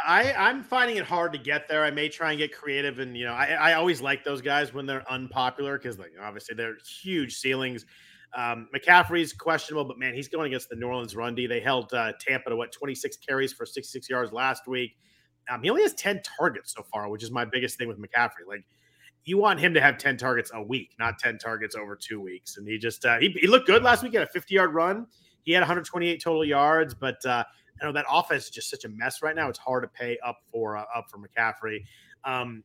I 0.06 0.32
I'm 0.32 0.62
finding 0.62 0.96
it 0.96 1.04
hard 1.04 1.32
to 1.32 1.38
get 1.38 1.66
there. 1.68 1.84
I 1.84 1.90
may 1.90 2.08
try 2.08 2.30
and 2.30 2.38
get 2.38 2.56
creative, 2.56 3.00
and 3.00 3.16
you 3.16 3.24
know, 3.24 3.32
I 3.32 3.46
I 3.46 3.72
always 3.74 4.00
like 4.00 4.22
those 4.22 4.40
guys 4.40 4.72
when 4.72 4.86
they're 4.86 5.10
unpopular 5.10 5.76
because 5.76 5.98
like 5.98 6.12
obviously 6.22 6.54
they're 6.54 6.76
huge 7.02 7.36
ceilings. 7.36 7.84
Um, 8.32 8.68
McCaffrey's 8.72 9.32
questionable, 9.32 9.84
but 9.84 9.98
man, 9.98 10.14
he's 10.14 10.28
going 10.28 10.46
against 10.46 10.68
the 10.68 10.76
New 10.76 10.86
Orleans 10.86 11.16
run 11.16 11.34
D. 11.34 11.48
They 11.48 11.58
held 11.58 11.92
uh, 11.92 12.12
Tampa 12.20 12.50
to 12.50 12.56
what 12.56 12.70
26 12.70 13.16
carries 13.16 13.52
for 13.52 13.66
66 13.66 14.08
yards 14.08 14.32
last 14.32 14.68
week. 14.68 14.96
Um, 15.50 15.64
he 15.64 15.70
only 15.70 15.82
has 15.82 15.94
10 15.94 16.22
targets 16.38 16.72
so 16.72 16.84
far, 16.84 17.08
which 17.08 17.24
is 17.24 17.32
my 17.32 17.44
biggest 17.44 17.76
thing 17.76 17.88
with 17.88 17.98
McCaffrey. 17.98 18.46
Like 18.46 18.64
you 19.24 19.38
want 19.38 19.60
him 19.60 19.74
to 19.74 19.80
have 19.80 19.98
10 19.98 20.16
targets 20.16 20.50
a 20.54 20.62
week, 20.62 20.94
not 20.98 21.18
10 21.18 21.38
targets 21.38 21.76
over 21.76 21.96
two 21.96 22.20
weeks. 22.20 22.56
And 22.56 22.66
he 22.66 22.78
just, 22.78 23.04
uh, 23.04 23.18
he, 23.18 23.28
he 23.40 23.46
looked 23.46 23.66
good 23.66 23.82
last 23.82 24.02
week. 24.02 24.12
He 24.12 24.18
had 24.18 24.26
a 24.26 24.30
50 24.30 24.54
yard 24.54 24.74
run. 24.74 25.06
He 25.42 25.52
had 25.52 25.60
128 25.60 26.22
total 26.22 26.44
yards, 26.44 26.94
but, 26.94 27.24
uh, 27.24 27.44
I 27.80 27.84
know 27.84 27.92
that 27.92 28.04
offense 28.10 28.44
is 28.44 28.50
just 28.50 28.70
such 28.70 28.84
a 28.84 28.88
mess 28.90 29.22
right 29.22 29.34
now. 29.34 29.48
It's 29.48 29.58
hard 29.58 29.84
to 29.84 29.88
pay 29.88 30.18
up 30.24 30.38
for, 30.52 30.76
uh, 30.76 30.84
up 30.94 31.06
for 31.10 31.18
McCaffrey. 31.18 31.84
Um, 32.24 32.62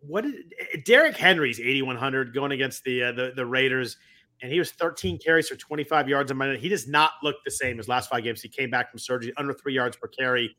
what 0.00 0.24
did 0.24 0.84
Derrick 0.84 1.16
Henry's 1.16 1.58
8100 1.58 2.34
going 2.34 2.52
against 2.52 2.84
the, 2.84 3.04
uh, 3.04 3.12
the, 3.12 3.32
the 3.34 3.46
Raiders 3.46 3.96
and 4.40 4.52
he 4.52 4.58
was 4.58 4.70
13 4.72 5.18
carries 5.18 5.48
for 5.48 5.56
25 5.56 6.08
yards 6.08 6.30
a 6.30 6.34
minute. 6.34 6.60
He 6.60 6.68
does 6.68 6.86
not 6.86 7.12
look 7.22 7.36
the 7.44 7.50
same 7.50 7.80
as 7.80 7.88
last 7.88 8.08
five 8.08 8.22
games. 8.22 8.40
He 8.40 8.48
came 8.48 8.70
back 8.70 8.90
from 8.90 9.00
surgery 9.00 9.32
under 9.36 9.52
three 9.52 9.74
yards 9.74 9.96
per 9.96 10.08
carry 10.08 10.56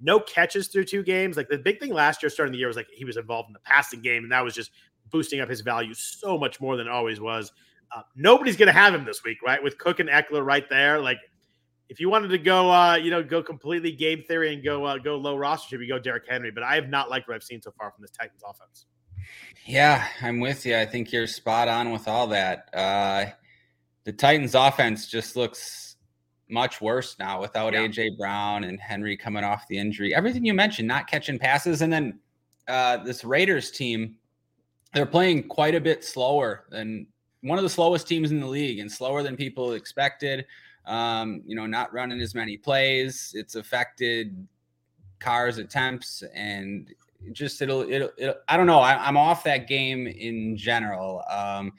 no 0.00 0.20
catches 0.20 0.68
through 0.68 0.84
two 0.84 1.02
games. 1.02 1.36
Like 1.36 1.48
the 1.48 1.58
big 1.58 1.80
thing 1.80 1.92
last 1.92 2.22
year, 2.22 2.30
starting 2.30 2.52
the 2.52 2.58
year, 2.58 2.68
was 2.68 2.76
like 2.76 2.88
he 2.92 3.04
was 3.04 3.16
involved 3.16 3.48
in 3.48 3.52
the 3.52 3.60
passing 3.60 4.00
game, 4.00 4.22
and 4.22 4.32
that 4.32 4.44
was 4.44 4.54
just 4.54 4.70
boosting 5.10 5.40
up 5.40 5.48
his 5.48 5.60
value 5.60 5.94
so 5.94 6.38
much 6.38 6.60
more 6.60 6.76
than 6.76 6.86
it 6.86 6.90
always 6.90 7.20
was. 7.20 7.52
Uh, 7.94 8.02
nobody's 8.14 8.56
going 8.56 8.66
to 8.66 8.72
have 8.72 8.94
him 8.94 9.04
this 9.04 9.24
week, 9.24 9.38
right? 9.42 9.62
With 9.62 9.78
Cook 9.78 10.00
and 10.00 10.08
Ekeler 10.08 10.44
right 10.44 10.68
there. 10.68 11.00
Like, 11.00 11.18
if 11.88 12.00
you 12.00 12.10
wanted 12.10 12.28
to 12.28 12.38
go, 12.38 12.70
uh, 12.70 12.96
you 12.96 13.10
know, 13.10 13.22
go 13.22 13.42
completely 13.42 13.92
game 13.92 14.22
theory 14.28 14.52
and 14.52 14.62
go 14.62 14.84
uh, 14.84 14.98
go 14.98 15.16
low 15.16 15.36
roster, 15.36 15.78
we 15.78 15.86
go 15.86 15.98
Derrick 15.98 16.24
Henry? 16.28 16.50
But 16.50 16.62
I 16.62 16.74
have 16.74 16.88
not 16.88 17.10
liked 17.10 17.28
what 17.28 17.34
I've 17.34 17.42
seen 17.42 17.62
so 17.62 17.72
far 17.78 17.90
from 17.90 18.02
this 18.02 18.10
Titans 18.10 18.42
offense. 18.46 18.86
Yeah, 19.64 20.06
I'm 20.22 20.40
with 20.40 20.64
you. 20.64 20.76
I 20.76 20.86
think 20.86 21.12
you're 21.12 21.26
spot 21.26 21.68
on 21.68 21.90
with 21.92 22.08
all 22.08 22.28
that. 22.28 22.68
Uh, 22.72 23.26
the 24.04 24.12
Titans 24.12 24.54
offense 24.54 25.06
just 25.06 25.36
looks 25.36 25.87
much 26.48 26.80
worse 26.80 27.16
now 27.18 27.40
without 27.40 27.72
yeah. 27.72 27.86
AJ 27.86 28.16
Brown 28.18 28.64
and 28.64 28.80
Henry 28.80 29.16
coming 29.16 29.44
off 29.44 29.68
the 29.68 29.78
injury. 29.78 30.14
Everything 30.14 30.44
you 30.44 30.54
mentioned, 30.54 30.88
not 30.88 31.06
catching 31.06 31.38
passes, 31.38 31.82
and 31.82 31.92
then 31.92 32.18
uh, 32.68 32.98
this 32.98 33.24
Raiders 33.24 33.70
team, 33.70 34.16
they're 34.94 35.06
playing 35.06 35.48
quite 35.48 35.74
a 35.74 35.80
bit 35.80 36.04
slower 36.04 36.64
than 36.70 37.06
one 37.42 37.58
of 37.58 37.62
the 37.62 37.70
slowest 37.70 38.08
teams 38.08 38.30
in 38.30 38.40
the 38.40 38.46
league, 38.46 38.78
and 38.78 38.90
slower 38.90 39.22
than 39.22 39.36
people 39.36 39.72
expected. 39.72 40.46
Um, 40.86 41.42
you 41.46 41.54
know, 41.54 41.66
not 41.66 41.92
running 41.92 42.20
as 42.20 42.34
many 42.34 42.56
plays. 42.56 43.32
It's 43.34 43.54
affected 43.54 44.46
Carr's 45.18 45.58
attempts, 45.58 46.22
and 46.34 46.88
just 47.32 47.60
it'll 47.60 47.82
it'll, 47.82 48.10
it'll 48.16 48.36
I 48.48 48.56
don't 48.56 48.66
know. 48.66 48.80
I, 48.80 49.06
am 49.06 49.16
off 49.16 49.44
that 49.44 49.68
game 49.68 50.06
in 50.06 50.56
general. 50.56 51.22
Um, 51.30 51.72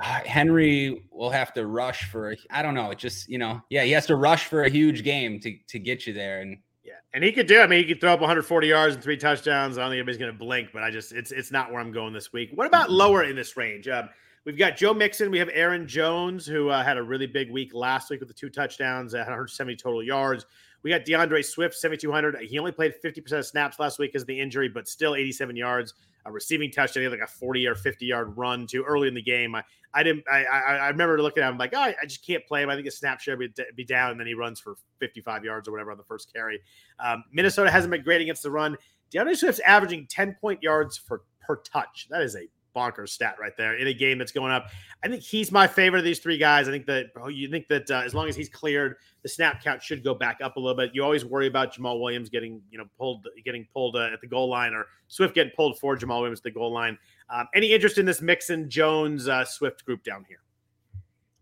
uh, 0.00 0.20
Henry 0.24 1.08
will 1.10 1.30
have 1.30 1.52
to 1.54 1.66
rush 1.66 2.04
for 2.10 2.36
I 2.50 2.62
don't 2.62 2.74
know, 2.74 2.90
it 2.90 2.98
just 2.98 3.28
you 3.28 3.38
know, 3.38 3.60
yeah, 3.70 3.84
he 3.84 3.92
has 3.92 4.06
to 4.06 4.16
rush 4.16 4.46
for 4.46 4.64
a 4.64 4.70
huge 4.70 5.04
game 5.04 5.40
to 5.40 5.56
to 5.68 5.78
get 5.78 6.06
you 6.06 6.12
there, 6.12 6.40
and 6.40 6.58
yeah, 6.84 6.94
And 7.14 7.24
he 7.24 7.32
could 7.32 7.46
do. 7.46 7.60
I 7.60 7.66
mean, 7.66 7.80
he 7.80 7.88
could 7.88 8.00
throw 8.00 8.12
up 8.12 8.20
140 8.20 8.68
yards 8.68 8.94
and 8.94 9.02
three 9.02 9.16
touchdowns. 9.16 9.76
I 9.76 9.82
don't 9.82 9.90
think 9.90 9.98
anybody's 9.98 10.18
going 10.18 10.32
to 10.32 10.38
blink, 10.38 10.68
but 10.72 10.82
I 10.82 10.90
just 10.90 11.12
it's 11.12 11.32
it's 11.32 11.50
not 11.50 11.72
where 11.72 11.80
I'm 11.80 11.92
going 11.92 12.12
this 12.12 12.32
week. 12.32 12.50
What 12.54 12.66
about 12.66 12.90
lower 12.90 13.24
in 13.24 13.34
this 13.34 13.56
range? 13.56 13.88
Um, 13.88 14.08
we've 14.44 14.56
got 14.56 14.76
Joe 14.76 14.94
Mixon. 14.94 15.30
We 15.30 15.38
have 15.38 15.50
Aaron 15.52 15.88
Jones, 15.88 16.46
who 16.46 16.68
uh, 16.68 16.84
had 16.84 16.96
a 16.96 17.02
really 17.02 17.26
big 17.26 17.50
week 17.50 17.74
last 17.74 18.10
week 18.10 18.20
with 18.20 18.28
the 18.28 18.34
two 18.34 18.48
touchdowns, 18.48 19.14
uh, 19.14 19.18
170 19.18 19.76
total 19.76 20.02
yards. 20.02 20.46
We 20.82 20.90
got 20.90 21.04
D'Andre 21.04 21.42
Swift, 21.42 21.74
7,200. 21.74 22.40
He 22.42 22.60
only 22.60 22.70
played 22.70 22.94
50% 23.04 23.32
of 23.32 23.44
snaps 23.44 23.80
last 23.80 23.98
week 23.98 24.12
because 24.12 24.22
of 24.22 24.28
the 24.28 24.38
injury, 24.38 24.68
but 24.68 24.86
still 24.86 25.16
87 25.16 25.56
yards, 25.56 25.94
a 26.26 26.32
receiving 26.32 26.70
touchdown. 26.70 27.02
He 27.02 27.04
had 27.04 27.12
like 27.12 27.20
a 27.20 27.26
40 27.26 27.66
or 27.66 27.74
50 27.74 28.06
yard 28.06 28.36
run 28.36 28.66
too 28.66 28.82
early 28.82 29.08
in 29.08 29.14
the 29.14 29.22
game. 29.22 29.54
I, 29.54 29.62
I 29.94 30.02
didn't, 30.02 30.24
I, 30.30 30.44
I, 30.44 30.58
I 30.76 30.88
remember 30.88 31.20
looking 31.22 31.42
at 31.42 31.50
him 31.50 31.58
like, 31.58 31.72
oh, 31.74 31.80
I 31.80 31.94
just 32.04 32.26
can't 32.26 32.44
play 32.46 32.62
him. 32.62 32.68
I 32.68 32.74
think 32.74 32.84
his 32.84 32.98
snap 32.98 33.20
share 33.20 33.36
would 33.36 33.54
be 33.74 33.84
down, 33.84 34.10
and 34.10 34.20
then 34.20 34.26
he 34.26 34.34
runs 34.34 34.60
for 34.60 34.76
55 35.00 35.44
yards 35.44 35.68
or 35.68 35.72
whatever 35.72 35.90
on 35.92 35.98
the 35.98 36.04
first 36.04 36.32
carry. 36.32 36.60
Um, 36.98 37.24
Minnesota 37.32 37.70
hasn't 37.70 37.90
been 37.90 38.02
great 38.02 38.20
against 38.20 38.42
the 38.42 38.50
run. 38.50 38.76
D'Andre 39.10 39.34
Swift's 39.34 39.60
averaging 39.60 40.06
10 40.08 40.36
point 40.40 40.62
yards 40.62 40.98
for 40.98 41.22
per 41.40 41.56
touch. 41.56 42.08
That 42.10 42.22
is 42.22 42.34
a 42.34 42.48
bonkers 42.76 43.08
stat 43.08 43.36
right 43.40 43.56
there 43.56 43.76
in 43.76 43.86
a 43.86 43.94
game 43.94 44.18
that's 44.18 44.32
going 44.32 44.52
up. 44.52 44.68
I 45.02 45.08
think 45.08 45.22
he's 45.22 45.50
my 45.50 45.66
favorite 45.66 46.00
of 46.00 46.04
these 46.04 46.18
three 46.18 46.38
guys. 46.38 46.68
I 46.68 46.72
think 46.72 46.86
that 46.86 47.06
oh, 47.20 47.28
you 47.28 47.48
think 47.48 47.68
that 47.68 47.90
uh, 47.90 48.02
as 48.04 48.14
long 48.14 48.28
as 48.28 48.36
he's 48.36 48.48
cleared, 48.48 48.96
the 49.22 49.28
snap 49.28 49.62
count 49.62 49.82
should 49.82 50.04
go 50.04 50.14
back 50.14 50.38
up 50.42 50.56
a 50.56 50.60
little 50.60 50.76
bit. 50.76 50.90
You 50.94 51.02
always 51.02 51.24
worry 51.24 51.46
about 51.46 51.74
Jamaal 51.74 52.00
Williams 52.00 52.28
getting 52.28 52.60
you 52.70 52.78
know 52.78 52.84
pulled, 52.98 53.26
getting 53.44 53.66
pulled 53.72 53.96
uh, 53.96 54.10
at 54.12 54.20
the 54.20 54.26
goal 54.26 54.48
line, 54.50 54.74
or 54.74 54.86
Swift 55.08 55.34
getting 55.34 55.52
pulled 55.56 55.78
for 55.78 55.96
Jamaal 55.96 56.20
Williams 56.20 56.40
at 56.40 56.44
the 56.44 56.50
goal 56.50 56.72
line. 56.72 56.98
Um, 57.30 57.48
any 57.54 57.72
interest 57.72 57.98
in 57.98 58.06
this 58.06 58.20
Mixon 58.20 58.68
Jones 58.68 59.28
uh, 59.28 59.44
Swift 59.44 59.84
group 59.84 60.04
down 60.04 60.24
here? 60.28 60.38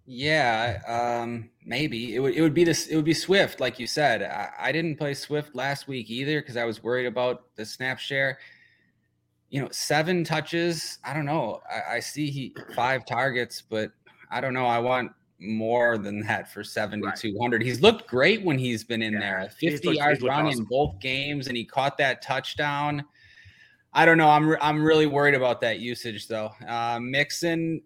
Yeah, 0.07 0.80
um, 0.87 1.49
maybe 1.64 2.14
it 2.14 2.18
would. 2.18 2.35
It 2.35 2.43
would 2.43 2.53
be 2.53 2.64
this. 2.64 2.89
It 2.89 2.97
would 2.97 3.07
be 3.07 3.14
Swift, 3.14 3.59
like 3.59 3.78
you 3.78 3.87
said. 3.87 4.22
I, 4.22 4.68
I 4.68 4.72
didn't 4.72 4.97
play 4.97 5.14
Swift 5.14 5.55
last 5.55 5.89
week 5.89 6.11
either 6.11 6.41
because 6.41 6.59
I 6.59 6.64
was 6.64 6.82
worried 6.82 7.07
about 7.07 7.45
the 7.57 7.64
snap 7.64 7.99
share 7.99 8.39
you 9.55 9.61
know, 9.61 9.69
seven 9.71 10.25
touches. 10.25 10.99
I 11.05 11.15
don't 11.15 11.27
know. 11.27 11.61
I, 11.73 11.95
I, 11.95 12.01
see 12.01 12.29
he 12.29 12.57
five 12.75 13.07
targets, 13.07 13.63
but 13.63 13.93
I 14.29 14.41
don't 14.41 14.53
know. 14.53 14.67
I 14.67 14.81
want 14.81 15.13
more 15.39 15.97
than 15.97 16.23
that 16.23 16.53
for 16.53 16.65
7,200. 16.65 17.57
Right. 17.57 17.65
He's 17.65 17.81
looked 17.81 18.09
great 18.09 18.43
when 18.43 18.59
he's 18.59 18.83
been 18.83 19.01
in 19.01 19.13
yeah. 19.13 19.21
there. 19.21 19.51
50 19.51 19.87
looked, 19.87 19.99
yards 19.99 20.23
run 20.23 20.47
awesome. 20.47 20.63
in 20.63 20.67
both 20.69 20.99
games, 20.99 21.47
and 21.47 21.57
he 21.57 21.65
caught 21.65 21.97
that 21.99 22.21
touchdown. 22.21 23.05
I 23.93 24.05
don't 24.05 24.19
know. 24.19 24.29
I'm 24.29 24.49
re- 24.49 24.59
I'm 24.61 24.83
really 24.83 25.07
worried 25.07 25.37
about 25.37 25.61
that 25.61 25.79
usage 25.79 26.27
though. 26.27 26.51
Uh, 26.67 26.99
Mixon. 27.01 27.81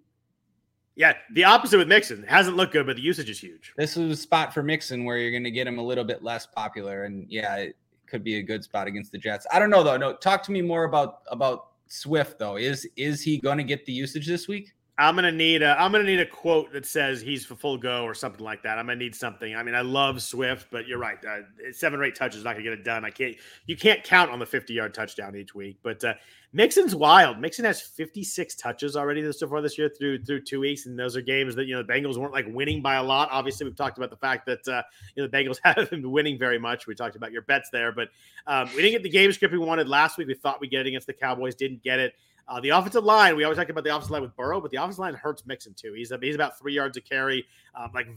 Yeah, 0.96 1.12
the 1.34 1.44
opposite 1.44 1.76
with 1.76 1.88
Mixon. 1.88 2.22
It 2.22 2.30
hasn't 2.30 2.56
looked 2.56 2.72
good, 2.72 2.86
but 2.86 2.96
the 2.96 3.02
usage 3.02 3.28
is 3.28 3.38
huge. 3.38 3.74
This 3.76 3.94
is 3.94 4.10
a 4.10 4.16
spot 4.16 4.54
for 4.54 4.62
Mixon 4.62 5.04
where 5.04 5.18
you're 5.18 5.32
going 5.32 5.44
to 5.44 5.50
get 5.50 5.66
him 5.66 5.78
a 5.78 5.82
little 5.82 6.04
bit 6.04 6.24
less 6.24 6.46
popular, 6.46 7.04
and 7.04 7.26
yeah, 7.28 7.66
could 8.08 8.24
be 8.24 8.36
a 8.36 8.42
good 8.42 8.64
spot 8.64 8.86
against 8.86 9.12
the 9.12 9.18
Jets. 9.18 9.46
I 9.52 9.58
don't 9.58 9.70
know 9.70 9.82
though. 9.82 9.96
No, 9.96 10.14
talk 10.14 10.42
to 10.44 10.52
me 10.52 10.62
more 10.62 10.84
about 10.84 11.20
about 11.28 11.68
Swift 11.86 12.38
though. 12.38 12.56
Is 12.56 12.88
is 12.96 13.22
he 13.22 13.38
going 13.38 13.58
to 13.58 13.64
get 13.64 13.86
the 13.86 13.92
usage 13.92 14.26
this 14.26 14.48
week? 14.48 14.74
I'm 14.98 15.14
gonna 15.14 15.30
need 15.30 15.62
a 15.62 15.80
I'm 15.80 15.92
gonna 15.92 16.02
need 16.02 16.18
a 16.18 16.26
quote 16.26 16.72
that 16.72 16.84
says 16.84 17.20
he's 17.20 17.46
for 17.46 17.54
full 17.54 17.78
go 17.78 18.02
or 18.02 18.14
something 18.14 18.44
like 18.44 18.64
that. 18.64 18.78
I'm 18.78 18.86
gonna 18.86 18.98
need 18.98 19.14
something. 19.14 19.54
I 19.54 19.62
mean, 19.62 19.76
I 19.76 19.80
love 19.80 20.20
Swift, 20.20 20.66
but 20.72 20.88
you're 20.88 20.98
right. 20.98 21.18
Uh, 21.24 21.42
seven 21.72 22.00
or 22.00 22.04
eight 22.04 22.16
touches 22.16 22.42
not 22.42 22.54
gonna 22.54 22.64
get 22.64 22.72
it 22.72 22.84
done. 22.84 23.04
I 23.04 23.10
can't. 23.10 23.36
You 23.66 23.76
can't 23.76 24.02
count 24.02 24.32
on 24.32 24.40
the 24.40 24.46
50 24.46 24.72
yard 24.72 24.94
touchdown 24.94 25.36
each 25.36 25.54
week. 25.54 25.78
But 25.84 26.02
uh, 26.02 26.14
Mixon's 26.52 26.96
wild. 26.96 27.38
Mixon 27.38 27.64
has 27.64 27.80
56 27.80 28.56
touches 28.56 28.96
already 28.96 29.30
so 29.30 29.46
far 29.46 29.60
this 29.60 29.78
year 29.78 29.88
through 29.88 30.24
through 30.24 30.42
two 30.42 30.58
weeks, 30.58 30.86
and 30.86 30.98
those 30.98 31.16
are 31.16 31.20
games 31.20 31.54
that 31.54 31.66
you 31.66 31.76
know 31.76 31.84
the 31.84 31.92
Bengals 31.92 32.16
weren't 32.16 32.32
like 32.32 32.46
winning 32.48 32.82
by 32.82 32.96
a 32.96 33.02
lot. 33.02 33.28
Obviously, 33.30 33.66
we've 33.66 33.76
talked 33.76 33.98
about 33.98 34.10
the 34.10 34.16
fact 34.16 34.46
that 34.46 34.66
uh, 34.66 34.82
you 35.14 35.22
know 35.22 35.28
the 35.28 35.36
Bengals 35.36 35.58
haven't 35.64 35.90
been 35.90 36.10
winning 36.10 36.40
very 36.40 36.58
much. 36.58 36.88
We 36.88 36.96
talked 36.96 37.14
about 37.14 37.30
your 37.30 37.42
bets 37.42 37.70
there, 37.70 37.92
but 37.92 38.08
um, 38.48 38.68
we 38.70 38.82
didn't 38.82 38.92
get 38.92 39.02
the 39.04 39.10
game 39.10 39.30
script 39.30 39.52
we 39.52 39.58
wanted 39.58 39.88
last 39.88 40.18
week. 40.18 40.26
We 40.26 40.34
thought 40.34 40.60
we'd 40.60 40.72
get 40.72 40.80
it 40.80 40.88
against 40.88 41.06
the 41.06 41.12
Cowboys, 41.12 41.54
didn't 41.54 41.84
get 41.84 42.00
it. 42.00 42.14
Uh, 42.48 42.60
the 42.60 42.70
offensive 42.70 43.04
line, 43.04 43.36
we 43.36 43.44
always 43.44 43.58
talk 43.58 43.68
about 43.68 43.84
the 43.84 43.90
offensive 43.90 44.10
line 44.10 44.22
with 44.22 44.34
Burrow, 44.34 44.60
but 44.60 44.70
the 44.70 44.78
offensive 44.78 45.00
line 45.00 45.14
hurts 45.14 45.44
Mixon 45.46 45.74
too. 45.74 45.92
He's 45.92 46.12
he's 46.22 46.34
about 46.34 46.58
three 46.58 46.72
yards 46.72 46.96
a 46.96 47.00
carry. 47.00 47.44
Um, 47.74 47.90
like 47.94 48.08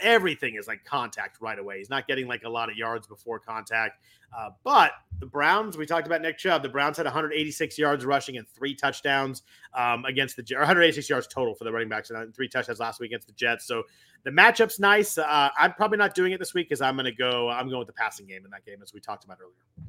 everything 0.00 0.54
is 0.54 0.66
like 0.66 0.84
contact 0.84 1.40
right 1.40 1.58
away. 1.58 1.78
He's 1.78 1.90
not 1.90 2.06
getting 2.06 2.26
like 2.26 2.44
a 2.44 2.48
lot 2.48 2.70
of 2.70 2.76
yards 2.76 3.06
before 3.06 3.38
contact. 3.38 3.98
Uh, 4.36 4.50
but 4.64 4.92
the 5.18 5.26
Browns, 5.26 5.76
we 5.76 5.84
talked 5.84 6.06
about 6.06 6.22
Nick 6.22 6.38
Chubb. 6.38 6.62
The 6.62 6.68
Browns 6.68 6.96
had 6.96 7.04
186 7.04 7.76
yards 7.78 8.04
rushing 8.04 8.38
and 8.38 8.48
three 8.48 8.74
touchdowns 8.74 9.42
um, 9.74 10.04
against 10.04 10.36
the 10.36 10.54
or 10.54 10.60
186 10.60 11.08
yards 11.10 11.26
total 11.26 11.54
for 11.54 11.64
the 11.64 11.72
running 11.72 11.88
backs 11.88 12.10
and 12.10 12.34
three 12.34 12.48
touchdowns 12.48 12.80
last 12.80 13.00
week 13.00 13.10
against 13.10 13.26
the 13.26 13.34
Jets. 13.34 13.66
So 13.66 13.82
the 14.24 14.30
matchup's 14.30 14.80
nice. 14.80 15.18
Uh, 15.18 15.50
I'm 15.58 15.74
probably 15.74 15.98
not 15.98 16.14
doing 16.14 16.32
it 16.32 16.38
this 16.38 16.54
week 16.54 16.68
because 16.68 16.80
I'm 16.80 16.94
going 16.94 17.04
to 17.04 17.12
go. 17.12 17.50
I'm 17.50 17.68
going 17.68 17.80
with 17.80 17.88
the 17.88 17.94
passing 17.94 18.26
game 18.26 18.44
in 18.44 18.50
that 18.52 18.64
game 18.64 18.78
as 18.82 18.94
we 18.94 19.00
talked 19.00 19.24
about 19.24 19.38
earlier. 19.40 19.88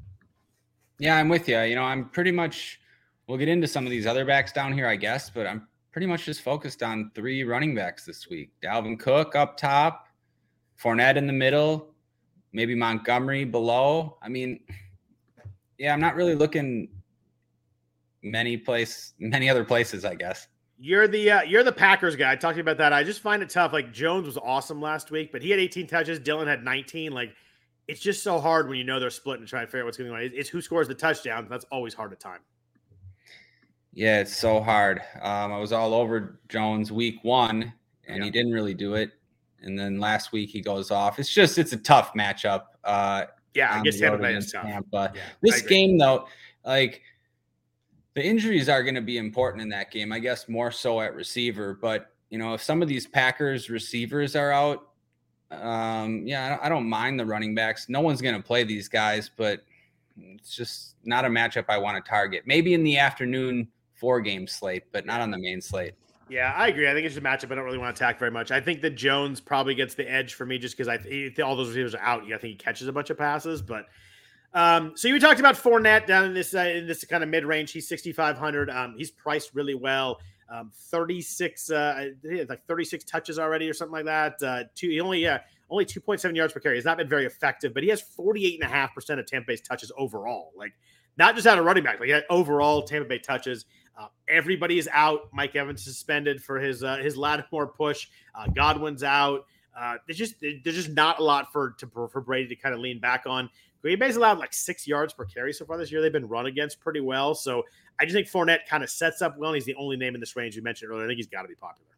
Yeah, 0.99 1.17
I'm 1.17 1.29
with 1.29 1.47
you. 1.47 1.59
You 1.61 1.75
know, 1.75 1.83
I'm 1.83 2.05
pretty 2.09 2.31
much 2.31 2.79
We'll 3.27 3.37
get 3.37 3.47
into 3.47 3.67
some 3.67 3.85
of 3.85 3.91
these 3.91 4.05
other 4.05 4.25
backs 4.25 4.51
down 4.51 4.73
here, 4.73 4.87
I 4.87 4.95
guess, 4.95 5.29
but 5.29 5.47
I'm 5.47 5.67
pretty 5.91 6.07
much 6.07 6.25
just 6.25 6.41
focused 6.41 6.83
on 6.83 7.11
three 7.15 7.43
running 7.43 7.73
backs 7.73 8.05
this 8.05 8.29
week. 8.29 8.51
Dalvin 8.61 8.99
Cook 8.99 9.35
up 9.35 9.55
top, 9.55 10.07
Fournette 10.81 11.15
in 11.15 11.27
the 11.27 11.33
middle, 11.33 11.93
maybe 12.51 12.75
Montgomery 12.75 13.45
below. 13.45 14.17
I 14.21 14.29
mean, 14.29 14.59
yeah, 15.77 15.93
I'm 15.93 16.01
not 16.01 16.15
really 16.15 16.35
looking 16.35 16.89
many 18.23 18.57
place 18.57 19.13
many 19.19 19.49
other 19.49 19.63
places, 19.63 20.05
I 20.05 20.15
guess. 20.15 20.47
You're 20.77 21.07
the 21.07 21.31
uh, 21.31 21.41
you're 21.43 21.63
the 21.63 21.71
Packers 21.71 22.15
guy. 22.15 22.35
Talked 22.35 22.57
about 22.57 22.77
that. 22.77 22.91
I 22.91 23.03
just 23.03 23.21
find 23.21 23.43
it 23.43 23.49
tough. 23.49 23.71
Like 23.71 23.93
Jones 23.93 24.25
was 24.25 24.37
awesome 24.37 24.81
last 24.81 25.11
week, 25.11 25.31
but 25.31 25.41
he 25.41 25.49
had 25.49 25.59
18 25.59 25.87
touches. 25.87 26.19
Dillon 26.19 26.47
had 26.47 26.63
19. 26.63 27.13
Like 27.13 27.33
it's 27.87 28.01
just 28.01 28.23
so 28.23 28.39
hard 28.39 28.67
when 28.67 28.77
you 28.77 28.83
know 28.83 28.99
they're 28.99 29.09
split 29.09 29.39
and 29.39 29.47
trying 29.47 29.65
to 29.65 29.67
figure 29.67 29.81
out 29.81 29.85
what's 29.85 29.97
going 29.97 30.11
on. 30.11 30.31
It's 30.33 30.49
who 30.49 30.61
scores 30.61 30.87
the 30.87 30.95
touchdown. 30.95 31.47
That's 31.49 31.65
always 31.65 31.93
hard 31.93 32.11
to 32.11 32.17
time. 32.17 32.39
Yeah, 33.93 34.19
it's 34.19 34.35
so 34.35 34.59
hard. 34.59 35.01
Um, 35.21 35.53
I 35.53 35.59
was 35.59 35.71
all 35.71 35.93
over 35.93 36.39
Jones 36.49 36.91
week 36.91 37.19
one, 37.21 37.73
and 38.07 38.17
yeah. 38.17 38.23
he 38.23 38.31
didn't 38.31 38.51
really 38.51 38.73
do 38.73 38.95
it. 38.95 39.11
And 39.61 39.77
then 39.77 39.99
last 39.99 40.31
week 40.31 40.49
he 40.49 40.61
goes 40.61 40.91
off. 40.91 41.19
It's 41.19 41.31
just 41.31 41.57
it's 41.57 41.73
a 41.73 41.77
tough 41.77 42.13
matchup. 42.13 42.63
Uh, 42.83 43.25
yeah, 43.53 43.77
I 43.77 43.83
guess 43.83 43.99
Tampa 43.99 44.17
Bay 44.17 44.33
is 44.33 44.51
tough. 44.51 44.63
Tampa. 44.63 45.11
Yeah, 45.15 45.21
this 45.41 45.61
game 45.61 45.97
though, 45.97 46.27
like 46.65 47.01
the 48.15 48.25
injuries 48.25 48.67
are 48.67 48.83
going 48.83 48.95
to 48.95 49.01
be 49.01 49.17
important 49.17 49.61
in 49.61 49.69
that 49.69 49.91
game. 49.91 50.11
I 50.11 50.19
guess 50.19 50.49
more 50.49 50.71
so 50.71 50.99
at 50.99 51.15
receiver. 51.15 51.77
But 51.79 52.11
you 52.29 52.39
know, 52.39 52.55
if 52.55 52.63
some 52.63 52.81
of 52.81 52.87
these 52.87 53.05
Packers 53.05 53.69
receivers 53.69 54.35
are 54.35 54.51
out, 54.51 54.89
um, 55.51 56.25
yeah, 56.25 56.57
I 56.61 56.67
don't 56.67 56.89
mind 56.89 57.19
the 57.19 57.25
running 57.25 57.53
backs. 57.53 57.89
No 57.89 58.01
one's 58.01 58.21
going 58.21 58.35
to 58.35 58.41
play 58.41 58.63
these 58.63 58.87
guys, 58.87 59.29
but 59.37 59.63
it's 60.17 60.55
just 60.55 60.95
not 61.05 61.25
a 61.25 61.29
matchup 61.29 61.65
I 61.69 61.77
want 61.77 62.03
to 62.03 62.09
target. 62.09 62.43
Maybe 62.47 62.73
in 62.73 62.83
the 62.83 62.97
afternoon 62.97 63.67
four 64.03 64.19
game 64.19 64.45
slate, 64.47 64.83
but 64.91 65.05
not 65.05 65.21
on 65.21 65.31
the 65.31 65.37
main 65.37 65.61
slate. 65.61 65.93
Yeah, 66.27 66.53
I 66.53 66.67
agree. 66.67 66.89
I 66.89 66.93
think 66.93 67.05
it's 67.05 67.15
a 67.15 67.21
matchup 67.21 67.53
I 67.53 67.55
don't 67.55 67.63
really 67.63 67.77
want 67.77 67.95
to 67.95 68.03
attack 68.03 68.19
very 68.19 68.31
much. 68.31 68.51
I 68.51 68.59
think 68.59 68.81
that 68.81 68.95
Jones 68.95 69.39
probably 69.39 69.75
gets 69.75 69.95
the 69.95 70.11
edge 70.11 70.33
for 70.33 70.45
me 70.45 70.57
just 70.57 70.75
because 70.75 70.89
I 70.89 70.97
think 70.97 71.39
all 71.39 71.55
those 71.55 71.69
receivers 71.69 71.95
are 71.95 72.01
out. 72.01 72.23
I 72.23 72.37
think 72.37 72.41
he 72.41 72.55
catches 72.55 72.89
a 72.89 72.91
bunch 72.91 73.11
of 73.11 73.17
passes, 73.17 73.61
but 73.61 73.85
um, 74.53 74.91
so 74.95 75.07
you 75.07 75.21
talked 75.21 75.39
about 75.39 75.55
Fournette 75.55 76.05
down 76.05 76.25
in 76.25 76.33
this 76.33 76.53
uh, 76.53 76.59
in 76.59 76.85
this 76.85 77.05
kind 77.05 77.23
of 77.23 77.29
mid 77.29 77.45
range. 77.45 77.71
He's 77.71 77.87
sixty 77.87 78.11
five 78.11 78.37
hundred. 78.37 78.69
Um, 78.69 78.95
he's 78.97 79.09
priced 79.09 79.55
really 79.55 79.73
well. 79.73 80.19
Um, 80.51 80.73
thirty 80.75 81.21
six, 81.21 81.71
uh, 81.71 82.09
like 82.49 82.65
thirty 82.67 82.83
six 82.83 83.05
touches 83.05 83.39
already 83.39 83.69
or 83.69 83.73
something 83.73 83.93
like 83.93 84.05
that. 84.05 84.43
Uh, 84.43 84.63
two, 84.75 84.89
he 84.89 84.99
only 84.99 85.21
yeah 85.21 85.39
only 85.69 85.85
two 85.85 86.01
point 86.01 86.19
seven 86.19 86.35
yards 86.35 86.51
per 86.51 86.59
carry. 86.59 86.75
He's 86.75 86.83
not 86.83 86.97
been 86.97 87.07
very 87.07 87.25
effective, 87.25 87.73
but 87.73 87.83
he 87.83 87.89
has 87.89 88.01
forty 88.01 88.45
eight 88.45 88.61
and 88.61 88.69
a 88.69 88.73
half 88.73 88.93
percent 88.93 89.21
of 89.21 89.27
Tampa 89.27 89.47
Bay's 89.47 89.61
touches 89.61 89.93
overall. 89.97 90.51
Like 90.57 90.73
not 91.17 91.35
just 91.35 91.47
out 91.47 91.59
of 91.59 91.65
running 91.65 91.83
back, 91.83 91.99
like 91.99 92.11
overall 92.29 92.83
Tampa 92.83 93.07
Bay 93.07 93.19
touches. 93.19 93.65
Uh, 93.97 94.07
everybody 94.27 94.79
is 94.79 94.89
out. 94.91 95.29
Mike 95.33 95.55
Evans 95.55 95.83
suspended 95.83 96.43
for 96.43 96.59
his 96.59 96.83
uh, 96.83 96.97
his 96.97 97.15
Lattimore 97.15 97.67
push. 97.67 98.07
Uh, 98.33 98.47
Godwin's 98.47 99.03
out. 99.03 99.45
Uh, 99.77 99.95
there's 100.05 100.17
just 100.17 100.35
there's 100.39 100.75
just 100.75 100.89
not 100.89 101.19
a 101.19 101.23
lot 101.23 101.51
for 101.51 101.71
to, 101.79 101.87
for 101.87 102.21
Brady 102.21 102.47
to 102.49 102.55
kind 102.55 102.73
of 102.73 102.81
lean 102.81 102.99
back 102.99 103.23
on. 103.25 103.49
Green 103.81 103.99
Bay's 103.99 104.15
allowed 104.15 104.39
like 104.39 104.53
six 104.53 104.87
yards 104.87 105.13
per 105.13 105.25
carry 105.25 105.51
so 105.51 105.65
far 105.65 105.77
this 105.77 105.91
year. 105.91 106.01
They've 106.01 106.11
been 106.11 106.27
run 106.27 106.45
against 106.45 106.79
pretty 106.79 107.01
well. 107.01 107.35
So 107.35 107.63
I 107.99 108.05
just 108.05 108.15
think 108.15 108.27
Fournette 108.29 108.65
kind 108.65 108.81
of 108.81 108.89
sets 108.89 109.21
up 109.21 109.37
well. 109.37 109.49
And 109.49 109.55
he's 109.55 109.65
the 109.65 109.75
only 109.75 109.97
name 109.97 110.15
in 110.15 110.21
this 110.21 110.37
range 110.37 110.55
you 110.55 110.61
mentioned 110.61 110.89
earlier. 110.89 111.03
I 111.03 111.07
think 111.07 111.17
he's 111.17 111.27
got 111.27 111.41
to 111.41 111.49
be 111.49 111.55
popular. 111.55 111.89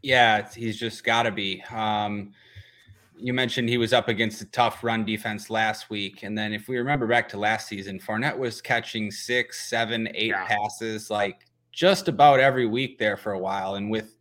Yeah, 0.00 0.48
he's 0.52 0.78
just 0.78 1.04
got 1.04 1.24
to 1.24 1.30
be. 1.30 1.62
Um, 1.70 2.32
you 3.22 3.32
mentioned 3.32 3.68
he 3.68 3.78
was 3.78 3.92
up 3.92 4.08
against 4.08 4.42
a 4.42 4.46
tough 4.46 4.82
run 4.82 5.04
defense 5.04 5.48
last 5.48 5.90
week. 5.90 6.24
And 6.24 6.36
then 6.36 6.52
if 6.52 6.68
we 6.68 6.76
remember 6.76 7.06
back 7.06 7.28
to 7.30 7.38
last 7.38 7.68
season, 7.68 8.00
Fournette 8.00 8.36
was 8.36 8.60
catching 8.60 9.10
six, 9.10 9.68
seven, 9.68 10.08
eight 10.14 10.30
yeah. 10.30 10.44
passes 10.46 11.08
like 11.08 11.46
just 11.70 12.08
about 12.08 12.40
every 12.40 12.66
week 12.66 12.98
there 12.98 13.16
for 13.16 13.32
a 13.32 13.38
while. 13.38 13.76
And 13.76 13.90
with 13.90 14.16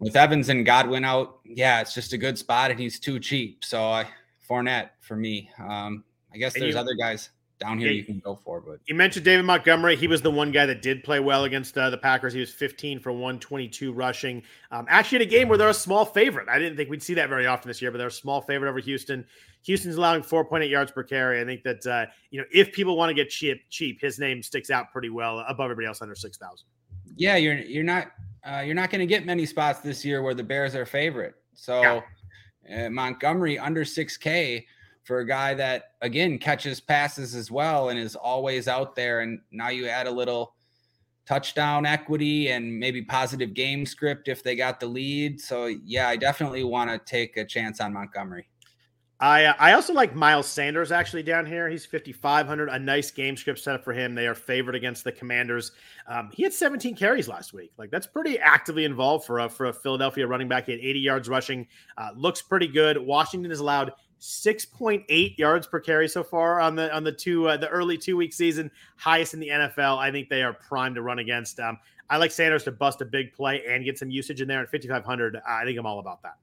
with 0.00 0.16
Evans 0.16 0.48
and 0.48 0.64
Godwin 0.64 1.04
out, 1.04 1.40
yeah, 1.44 1.80
it's 1.80 1.94
just 1.94 2.12
a 2.12 2.18
good 2.18 2.38
spot 2.38 2.70
and 2.70 2.80
he's 2.80 2.98
too 2.98 3.20
cheap. 3.20 3.64
So 3.64 3.84
I 3.84 4.06
Fournette 4.48 4.90
for 5.00 5.16
me. 5.16 5.50
Um, 5.58 6.04
I 6.32 6.38
guess 6.38 6.54
and 6.54 6.62
there's 6.62 6.74
you, 6.74 6.80
other 6.80 6.94
guys. 6.94 7.30
Down 7.58 7.78
here 7.78 7.88
yeah, 7.88 7.94
you 7.94 8.04
can 8.04 8.18
go 8.20 8.36
for. 8.36 8.60
But 8.60 8.80
you 8.86 8.94
mentioned 8.94 9.24
David 9.24 9.44
Montgomery. 9.44 9.96
He 9.96 10.06
was 10.06 10.22
the 10.22 10.30
one 10.30 10.52
guy 10.52 10.66
that 10.66 10.82
did 10.82 11.02
play 11.02 11.20
well 11.20 11.44
against 11.44 11.76
uh, 11.76 11.90
the 11.90 11.98
Packers. 11.98 12.32
He 12.32 12.40
was 12.40 12.52
15 12.52 13.00
for 13.00 13.12
122 13.12 13.92
rushing. 13.92 14.42
Um, 14.70 14.86
actually, 14.88 15.16
in 15.16 15.22
a 15.22 15.30
game 15.30 15.48
where 15.48 15.58
they're 15.58 15.68
a 15.68 15.74
small 15.74 16.04
favorite. 16.04 16.48
I 16.48 16.58
didn't 16.58 16.76
think 16.76 16.90
we'd 16.90 17.02
see 17.02 17.14
that 17.14 17.28
very 17.28 17.46
often 17.46 17.68
this 17.68 17.82
year, 17.82 17.90
but 17.90 17.98
they're 17.98 18.08
a 18.08 18.12
small 18.12 18.40
favorite 18.40 18.68
over 18.68 18.80
Houston. 18.80 19.24
Houston's 19.62 19.96
allowing 19.96 20.22
4.8 20.22 20.70
yards 20.70 20.92
per 20.92 21.02
carry. 21.02 21.40
I 21.40 21.44
think 21.44 21.62
that 21.64 21.86
uh, 21.86 22.06
you 22.30 22.40
know 22.40 22.46
if 22.52 22.72
people 22.72 22.96
want 22.96 23.10
to 23.10 23.14
get 23.14 23.28
cheap, 23.28 23.60
cheap, 23.70 24.00
his 24.00 24.18
name 24.18 24.42
sticks 24.42 24.70
out 24.70 24.92
pretty 24.92 25.10
well 25.10 25.40
above 25.40 25.64
everybody 25.64 25.86
else 25.86 26.00
under 26.00 26.14
6,000. 26.14 26.66
Yeah, 27.16 27.36
you're 27.36 27.58
you're 27.58 27.84
not 27.84 28.12
uh, 28.48 28.60
you're 28.60 28.74
not 28.74 28.90
going 28.90 29.00
to 29.00 29.06
get 29.06 29.26
many 29.26 29.46
spots 29.46 29.80
this 29.80 30.04
year 30.04 30.22
where 30.22 30.34
the 30.34 30.44
Bears 30.44 30.74
are 30.74 30.86
favorite. 30.86 31.34
So 31.54 32.02
yeah. 32.68 32.86
uh, 32.86 32.90
Montgomery 32.90 33.58
under 33.58 33.84
6K 33.84 34.64
for 35.08 35.20
a 35.20 35.26
guy 35.26 35.54
that 35.54 35.94
again 36.02 36.38
catches 36.38 36.80
passes 36.80 37.34
as 37.34 37.50
well 37.50 37.88
and 37.88 37.98
is 37.98 38.14
always 38.14 38.68
out 38.68 38.94
there. 38.94 39.20
And 39.20 39.40
now 39.50 39.70
you 39.70 39.88
add 39.88 40.06
a 40.06 40.10
little 40.10 40.54
touchdown 41.26 41.86
equity 41.86 42.50
and 42.50 42.78
maybe 42.78 43.02
positive 43.02 43.54
game 43.54 43.86
script 43.86 44.28
if 44.28 44.42
they 44.42 44.54
got 44.54 44.80
the 44.80 44.86
lead. 44.86 45.40
So 45.40 45.66
yeah, 45.66 46.08
I 46.08 46.16
definitely 46.16 46.62
want 46.62 46.90
to 46.90 46.98
take 46.98 47.38
a 47.38 47.44
chance 47.44 47.80
on 47.80 47.94
Montgomery. 47.94 48.48
I 49.20 49.46
uh, 49.46 49.54
I 49.58 49.72
also 49.72 49.94
like 49.94 50.14
Miles 50.14 50.46
Sanders 50.46 50.92
actually 50.92 51.22
down 51.22 51.44
here. 51.44 51.68
He's 51.68 51.84
5500, 51.86 52.68
a 52.68 52.78
nice 52.78 53.10
game 53.10 53.36
script 53.36 53.58
set 53.58 53.74
up 53.74 53.84
for 53.84 53.92
him. 53.92 54.14
They 54.14 54.26
are 54.26 54.34
favored 54.34 54.76
against 54.76 55.04
the 55.04 55.10
Commanders. 55.10 55.72
Um, 56.06 56.30
he 56.32 56.44
had 56.44 56.52
17 56.52 56.94
carries 56.94 57.26
last 57.28 57.52
week. 57.52 57.72
Like 57.78 57.90
that's 57.90 58.06
pretty 58.06 58.38
actively 58.38 58.84
involved 58.84 59.26
for 59.26 59.40
a 59.40 59.48
for 59.48 59.66
a 59.66 59.72
Philadelphia 59.72 60.26
running 60.26 60.48
back. 60.48 60.66
He 60.66 60.72
had 60.72 60.80
80 60.80 61.00
yards 61.00 61.28
rushing. 61.28 61.66
Uh, 61.96 62.10
looks 62.14 62.42
pretty 62.42 62.68
good. 62.68 62.98
Washington 62.98 63.50
is 63.50 63.58
allowed 63.58 63.92
6.8 64.20 65.38
yards 65.38 65.66
per 65.66 65.80
carry 65.80 66.08
so 66.08 66.24
far 66.24 66.60
on 66.60 66.74
the 66.74 66.94
on 66.94 67.04
the 67.04 67.12
two 67.12 67.48
uh, 67.48 67.56
the 67.56 67.68
early 67.68 67.96
two 67.96 68.16
week 68.16 68.32
season, 68.32 68.70
highest 68.96 69.34
in 69.34 69.40
the 69.40 69.48
NFL. 69.48 69.98
I 69.98 70.10
think 70.10 70.28
they 70.28 70.42
are 70.42 70.52
primed 70.52 70.96
to 70.96 71.02
run 71.02 71.18
against. 71.18 71.60
Um, 71.60 71.78
I 72.10 72.16
like 72.16 72.30
Sanders 72.30 72.64
to 72.64 72.72
bust 72.72 73.00
a 73.00 73.04
big 73.04 73.32
play 73.32 73.62
and 73.68 73.84
get 73.84 73.98
some 73.98 74.10
usage 74.10 74.40
in 74.40 74.48
there 74.48 74.62
at 74.62 74.70
5500. 74.70 75.40
I 75.46 75.64
think 75.64 75.78
I'm 75.78 75.86
all 75.86 76.00
about 76.00 76.22
that. 76.22 76.36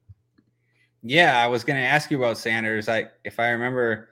Yeah, 1.04 1.44
I 1.44 1.48
was 1.48 1.64
going 1.64 1.80
to 1.80 1.86
ask 1.86 2.10
you 2.10 2.18
about 2.18 2.38
Sanders. 2.38 2.88
I 2.88 3.08
if 3.24 3.40
I 3.40 3.50
remember 3.50 4.10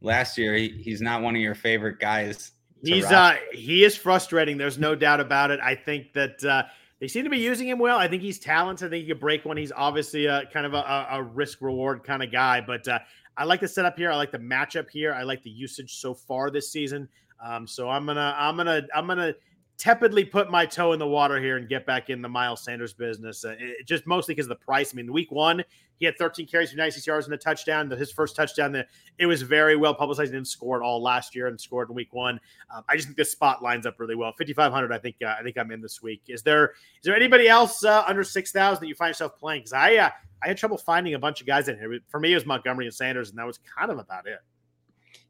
last 0.00 0.36
year, 0.36 0.54
he, 0.54 0.68
he's 0.68 1.00
not 1.00 1.22
one 1.22 1.34
of 1.34 1.40
your 1.40 1.54
favorite 1.54 1.98
guys. 1.98 2.52
He's 2.84 3.04
uh 3.04 3.36
he 3.52 3.84
is 3.84 3.96
frustrating. 3.96 4.56
There's 4.56 4.78
no 4.78 4.94
doubt 4.94 5.20
about 5.20 5.50
it. 5.50 5.60
I 5.60 5.74
think 5.74 6.12
that 6.14 6.42
uh, 6.44 6.64
they 7.02 7.08
seem 7.08 7.24
to 7.24 7.30
be 7.30 7.38
using 7.38 7.68
him 7.68 7.80
well. 7.80 7.98
I 7.98 8.06
think 8.06 8.22
he's 8.22 8.38
talented. 8.38 8.86
I 8.86 8.90
think 8.90 9.02
he 9.02 9.08
could 9.08 9.18
break 9.18 9.44
one. 9.44 9.56
He's 9.56 9.72
obviously 9.72 10.26
a 10.26 10.46
kind 10.52 10.64
of 10.64 10.72
a, 10.72 11.08
a 11.10 11.20
risk 11.20 11.60
reward 11.60 12.04
kind 12.04 12.22
of 12.22 12.30
guy. 12.30 12.60
But 12.60 12.86
uh, 12.86 13.00
I 13.36 13.42
like 13.42 13.58
the 13.58 13.66
setup 13.66 13.98
here. 13.98 14.12
I 14.12 14.14
like 14.14 14.30
the 14.30 14.38
matchup 14.38 14.88
here. 14.88 15.12
I 15.12 15.24
like 15.24 15.42
the 15.42 15.50
usage 15.50 15.96
so 15.96 16.14
far 16.14 16.48
this 16.48 16.70
season. 16.70 17.08
Um, 17.44 17.66
so 17.66 17.90
I'm 17.90 18.06
gonna 18.06 18.36
I'm 18.38 18.56
gonna 18.56 18.82
I'm 18.94 19.08
gonna 19.08 19.34
tepidly 19.82 20.24
put 20.24 20.48
my 20.48 20.64
toe 20.64 20.92
in 20.92 20.98
the 21.00 21.06
water 21.06 21.40
here 21.40 21.56
and 21.56 21.68
get 21.68 21.84
back 21.84 22.08
in 22.08 22.22
the 22.22 22.28
Miles 22.28 22.62
Sanders 22.62 22.92
business. 22.92 23.44
Uh, 23.44 23.56
it, 23.58 23.84
just 23.84 24.06
mostly 24.06 24.32
because 24.32 24.46
of 24.46 24.50
the 24.50 24.64
price. 24.64 24.94
I 24.94 24.96
mean, 24.96 25.12
week 25.12 25.32
one, 25.32 25.64
he 25.98 26.06
had 26.06 26.16
13 26.18 26.46
carries 26.46 26.70
for 26.70 26.76
96 26.76 27.04
yards 27.04 27.26
and 27.26 27.34
a 27.34 27.36
touchdown. 27.36 27.90
His 27.90 28.12
first 28.12 28.36
touchdown, 28.36 28.70
the, 28.70 28.86
it 29.18 29.26
was 29.26 29.42
very 29.42 29.74
well 29.74 29.92
publicized. 29.92 30.30
He 30.30 30.36
didn't 30.36 30.46
score 30.46 30.80
it 30.80 30.84
all 30.84 31.02
last 31.02 31.34
year 31.34 31.48
and 31.48 31.60
scored 31.60 31.88
in 31.88 31.96
week 31.96 32.12
one. 32.12 32.38
Um, 32.72 32.84
I 32.88 32.94
just 32.94 33.08
think 33.08 33.16
this 33.16 33.32
spot 33.32 33.60
lines 33.60 33.84
up 33.84 33.98
really 33.98 34.14
well. 34.14 34.30
5,500. 34.38 34.92
I 34.92 34.98
think 34.98 35.16
uh, 35.20 35.34
I 35.36 35.42
think 35.42 35.58
I'm 35.58 35.72
in 35.72 35.80
this 35.80 36.00
week. 36.00 36.22
Is 36.28 36.44
there 36.44 36.66
is 36.66 37.02
there 37.02 37.16
anybody 37.16 37.48
else 37.48 37.84
uh, 37.84 38.04
under 38.06 38.22
6,000 38.22 38.80
that 38.80 38.86
you 38.86 38.94
find 38.94 39.10
yourself 39.10 39.36
playing? 39.36 39.62
Because 39.62 39.72
I 39.72 39.96
uh, 39.96 40.10
I 40.44 40.46
had 40.46 40.56
trouble 40.58 40.78
finding 40.78 41.14
a 41.14 41.18
bunch 41.18 41.40
of 41.40 41.48
guys 41.48 41.66
in 41.66 41.76
here. 41.76 41.98
For 42.06 42.20
me, 42.20 42.30
it 42.30 42.36
was 42.36 42.46
Montgomery 42.46 42.86
and 42.86 42.94
Sanders, 42.94 43.30
and 43.30 43.38
that 43.38 43.46
was 43.48 43.58
kind 43.58 43.90
of 43.90 43.98
about 43.98 44.28
it. 44.28 44.38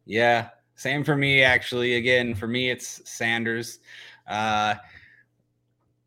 Yeah, 0.05 0.51
same 0.75 1.05
for 1.05 1.17
me. 1.17 1.43
Actually, 1.43 1.95
again, 1.95 2.35
for 2.35 2.49
me, 2.49 2.69
it's 2.69 3.09
Sanders. 3.09 3.79
Uh, 4.27 4.75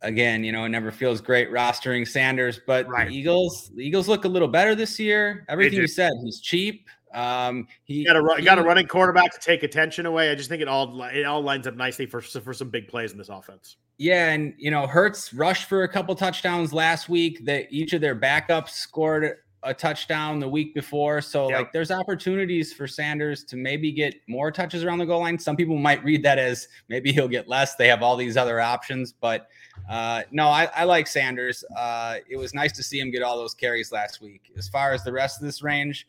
again, 0.01 0.43
you 0.43 0.51
know, 0.51 0.65
it 0.65 0.69
never 0.69 0.91
feels 0.91 1.21
great 1.21 1.51
rostering 1.51 2.07
Sanders, 2.07 2.59
but 2.65 2.87
right. 2.87 3.09
the 3.09 3.15
Eagles, 3.15 3.71
the 3.75 3.85
Eagles 3.85 4.07
look 4.07 4.25
a 4.25 4.29
little 4.29 4.47
better 4.47 4.75
this 4.75 4.99
year. 4.99 5.45
Everything 5.49 5.79
you 5.79 5.87
said, 5.87 6.11
he's 6.23 6.39
cheap. 6.39 6.87
Um, 7.13 7.67
he 7.85 8.05
got 8.05 8.17
a 8.17 8.21
run, 8.21 8.43
got 8.43 8.59
a 8.59 8.63
running 8.63 8.87
quarterback 8.87 9.33
to 9.33 9.39
take 9.39 9.63
attention 9.63 10.05
away. 10.05 10.31
I 10.31 10.35
just 10.35 10.49
think 10.49 10.61
it 10.61 10.67
all 10.67 11.01
it 11.03 11.25
all 11.25 11.41
lines 11.41 11.65
up 11.65 11.75
nicely 11.75 12.05
for 12.05 12.21
for 12.21 12.53
some 12.53 12.69
big 12.69 12.87
plays 12.87 13.13
in 13.13 13.17
this 13.17 13.29
offense. 13.29 13.77
Yeah, 13.97 14.31
and 14.31 14.53
you 14.57 14.69
know, 14.69 14.85
Hurts 14.85 15.33
rushed 15.33 15.69
for 15.69 15.83
a 15.83 15.87
couple 15.87 16.13
touchdowns 16.15 16.73
last 16.73 17.07
week. 17.07 17.45
That 17.45 17.67
each 17.69 17.93
of 17.93 18.01
their 18.01 18.15
backups 18.15 18.71
scored 18.71 19.37
a 19.65 19.73
touchdown 19.73 20.39
the 20.39 20.47
week 20.47 20.73
before. 20.73 21.19
So 21.19 21.49
yep. 21.49 21.59
like 21.59 21.71
there's 21.73 21.91
opportunities 21.91 22.71
for 22.71 22.87
Sanders 22.87 23.43
to 23.45 23.57
maybe 23.57 23.91
get 23.91 24.15
more 24.27 24.51
touches 24.51 24.83
around 24.83 24.99
the 24.99 25.05
goal 25.05 25.21
line. 25.21 25.37
Some 25.37 25.55
people 25.55 25.77
might 25.77 26.03
read 26.03 26.23
that 26.23 26.39
as 26.39 26.67
maybe 26.87 27.11
he'll 27.11 27.27
get 27.27 27.49
less. 27.49 27.75
They 27.75 27.87
have 27.87 28.01
all 28.03 28.15
these 28.15 28.37
other 28.37 28.61
options, 28.61 29.11
but 29.11 29.49
uh, 29.89 30.21
no, 30.31 30.47
I, 30.47 30.69
I, 30.75 30.83
like 30.85 31.07
Sanders. 31.07 31.63
Uh, 31.75 32.17
it 32.29 32.37
was 32.37 32.53
nice 32.53 32.71
to 32.73 32.83
see 32.83 32.99
him 32.99 33.11
get 33.11 33.23
all 33.23 33.37
those 33.37 33.53
carries 33.53 33.91
last 33.91 34.21
week. 34.21 34.51
As 34.57 34.69
far 34.69 34.93
as 34.93 35.03
the 35.03 35.11
rest 35.11 35.41
of 35.41 35.45
this 35.45 35.61
range, 35.61 36.07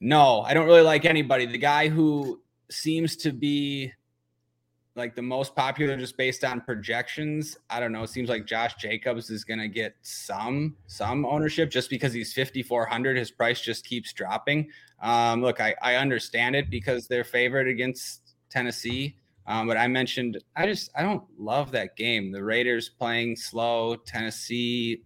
no, 0.00 0.40
I 0.42 0.52
don't 0.52 0.66
really 0.66 0.82
like 0.82 1.04
anybody. 1.04 1.46
The 1.46 1.58
guy 1.58 1.88
who 1.88 2.42
seems 2.68 3.16
to 3.18 3.32
be 3.32 3.92
like 4.94 5.14
the 5.14 5.22
most 5.22 5.54
popular 5.56 5.96
just 5.96 6.16
based 6.16 6.44
on 6.44 6.60
projections. 6.60 7.56
I 7.70 7.80
don't 7.80 7.92
know. 7.92 8.02
It 8.02 8.10
seems 8.10 8.28
like 8.28 8.46
Josh 8.46 8.74
Jacobs 8.74 9.30
is 9.30 9.44
going 9.44 9.60
to 9.60 9.68
get 9.68 9.94
some 10.02 10.76
some 10.86 11.24
ownership 11.24 11.70
just 11.70 11.88
because 11.88 12.12
he's 12.12 12.32
5400 12.32 13.16
his 13.16 13.30
price 13.30 13.60
just 13.60 13.86
keeps 13.86 14.12
dropping. 14.12 14.68
Um, 15.00 15.42
look, 15.42 15.60
I, 15.60 15.74
I 15.82 15.96
understand 15.96 16.56
it 16.56 16.70
because 16.70 17.08
they're 17.08 17.24
favored 17.24 17.68
against 17.68 18.34
Tennessee. 18.50 19.16
Um, 19.46 19.66
but 19.66 19.76
I 19.76 19.88
mentioned 19.88 20.38
I 20.56 20.66
just 20.66 20.90
I 20.94 21.02
don't 21.02 21.24
love 21.38 21.72
that 21.72 21.96
game. 21.96 22.30
The 22.30 22.44
Raiders 22.44 22.88
playing 22.88 23.36
slow, 23.36 23.96
Tennessee 23.96 25.02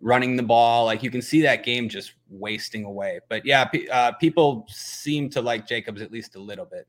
running 0.00 0.36
the 0.36 0.42
ball. 0.42 0.86
Like 0.86 1.02
you 1.02 1.10
can 1.10 1.22
see 1.22 1.42
that 1.42 1.64
game 1.64 1.88
just 1.88 2.14
wasting 2.28 2.84
away. 2.84 3.20
But 3.28 3.46
yeah, 3.46 3.70
uh, 3.92 4.12
people 4.12 4.66
seem 4.68 5.30
to 5.30 5.40
like 5.40 5.66
Jacobs 5.66 6.02
at 6.02 6.10
least 6.12 6.34
a 6.34 6.40
little 6.40 6.66
bit. 6.66 6.86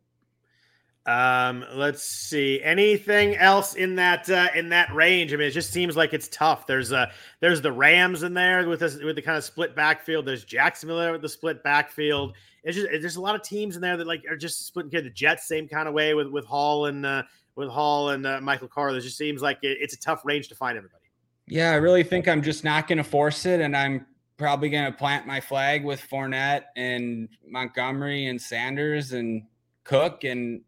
Um, 1.10 1.66
let's 1.74 2.04
see. 2.04 2.62
Anything 2.62 3.36
else 3.36 3.74
in 3.74 3.96
that 3.96 4.30
uh, 4.30 4.50
in 4.54 4.70
that 4.70 4.94
range? 4.94 5.34
I 5.34 5.38
mean, 5.38 5.48
it 5.48 5.52
just 5.52 5.74
seems 5.74 5.98
like 5.98 6.14
it's 6.14 6.28
tough. 6.28 6.68
There's 6.68 6.92
uh 6.92 7.08
there's 7.40 7.62
the 7.62 7.72
Rams 7.72 8.22
in 8.22 8.36
there 8.36 8.70
with 8.70 8.82
this 8.82 9.02
with 9.02 9.16
the 9.16 9.22
kind 9.24 9.36
of 9.36 9.44
split 9.44 9.76
backfield. 9.76 10.28
There's 10.28 10.46
Jacksonville 10.46 11.12
with 11.12 11.24
the 11.24 11.30
split 11.30 11.64
backfield. 11.64 12.36
It's 12.64 12.78
just 12.78 12.90
there's 12.92 13.16
a 13.16 13.22
lot 13.22 13.34
of 13.34 13.42
teams 13.42 13.76
in 13.76 13.82
there 13.82 13.98
that 13.98 14.06
like 14.06 14.24
are 14.30 14.38
just 14.38 14.68
splitting. 14.68 14.92
The 14.92 15.10
Jets, 15.10 15.48
same 15.48 15.68
kind 15.68 15.88
of 15.88 15.96
way 15.96 16.14
with 16.14 16.28
with 16.28 16.46
Hall 16.46 16.86
and 16.86 17.04
uh, 17.04 17.24
with 17.56 17.70
Hall 17.70 18.10
and 18.10 18.28
uh, 18.28 18.40
Michael 18.40 18.68
Carter. 18.68 18.96
It 18.96 19.02
just 19.02 19.18
seems 19.18 19.42
like 19.42 19.58
it, 19.64 19.80
it's 19.82 19.96
a 19.96 20.00
tough 20.00 20.22
range 20.26 20.48
to 20.50 20.56
find 20.56 20.78
everybody. 20.78 21.06
Yeah, 21.48 21.72
I 21.72 21.76
really 21.78 22.04
think 22.04 22.28
I'm 22.28 22.44
just 22.44 22.64
not 22.64 22.88
going 22.88 23.00
to 23.00 23.04
force 23.04 23.48
it, 23.48 23.62
and 23.62 23.76
I'm 23.76 24.06
probably 24.38 24.70
going 24.70 24.86
to 24.86 24.96
plant 24.96 25.26
my 25.26 25.42
flag 25.42 25.84
with 25.84 26.08
Fournette 26.08 26.66
and 26.76 27.30
Montgomery 27.48 28.28
and 28.28 28.40
Sanders 28.40 29.14
and 29.14 29.42
Cook 29.84 30.24
and 30.24 30.62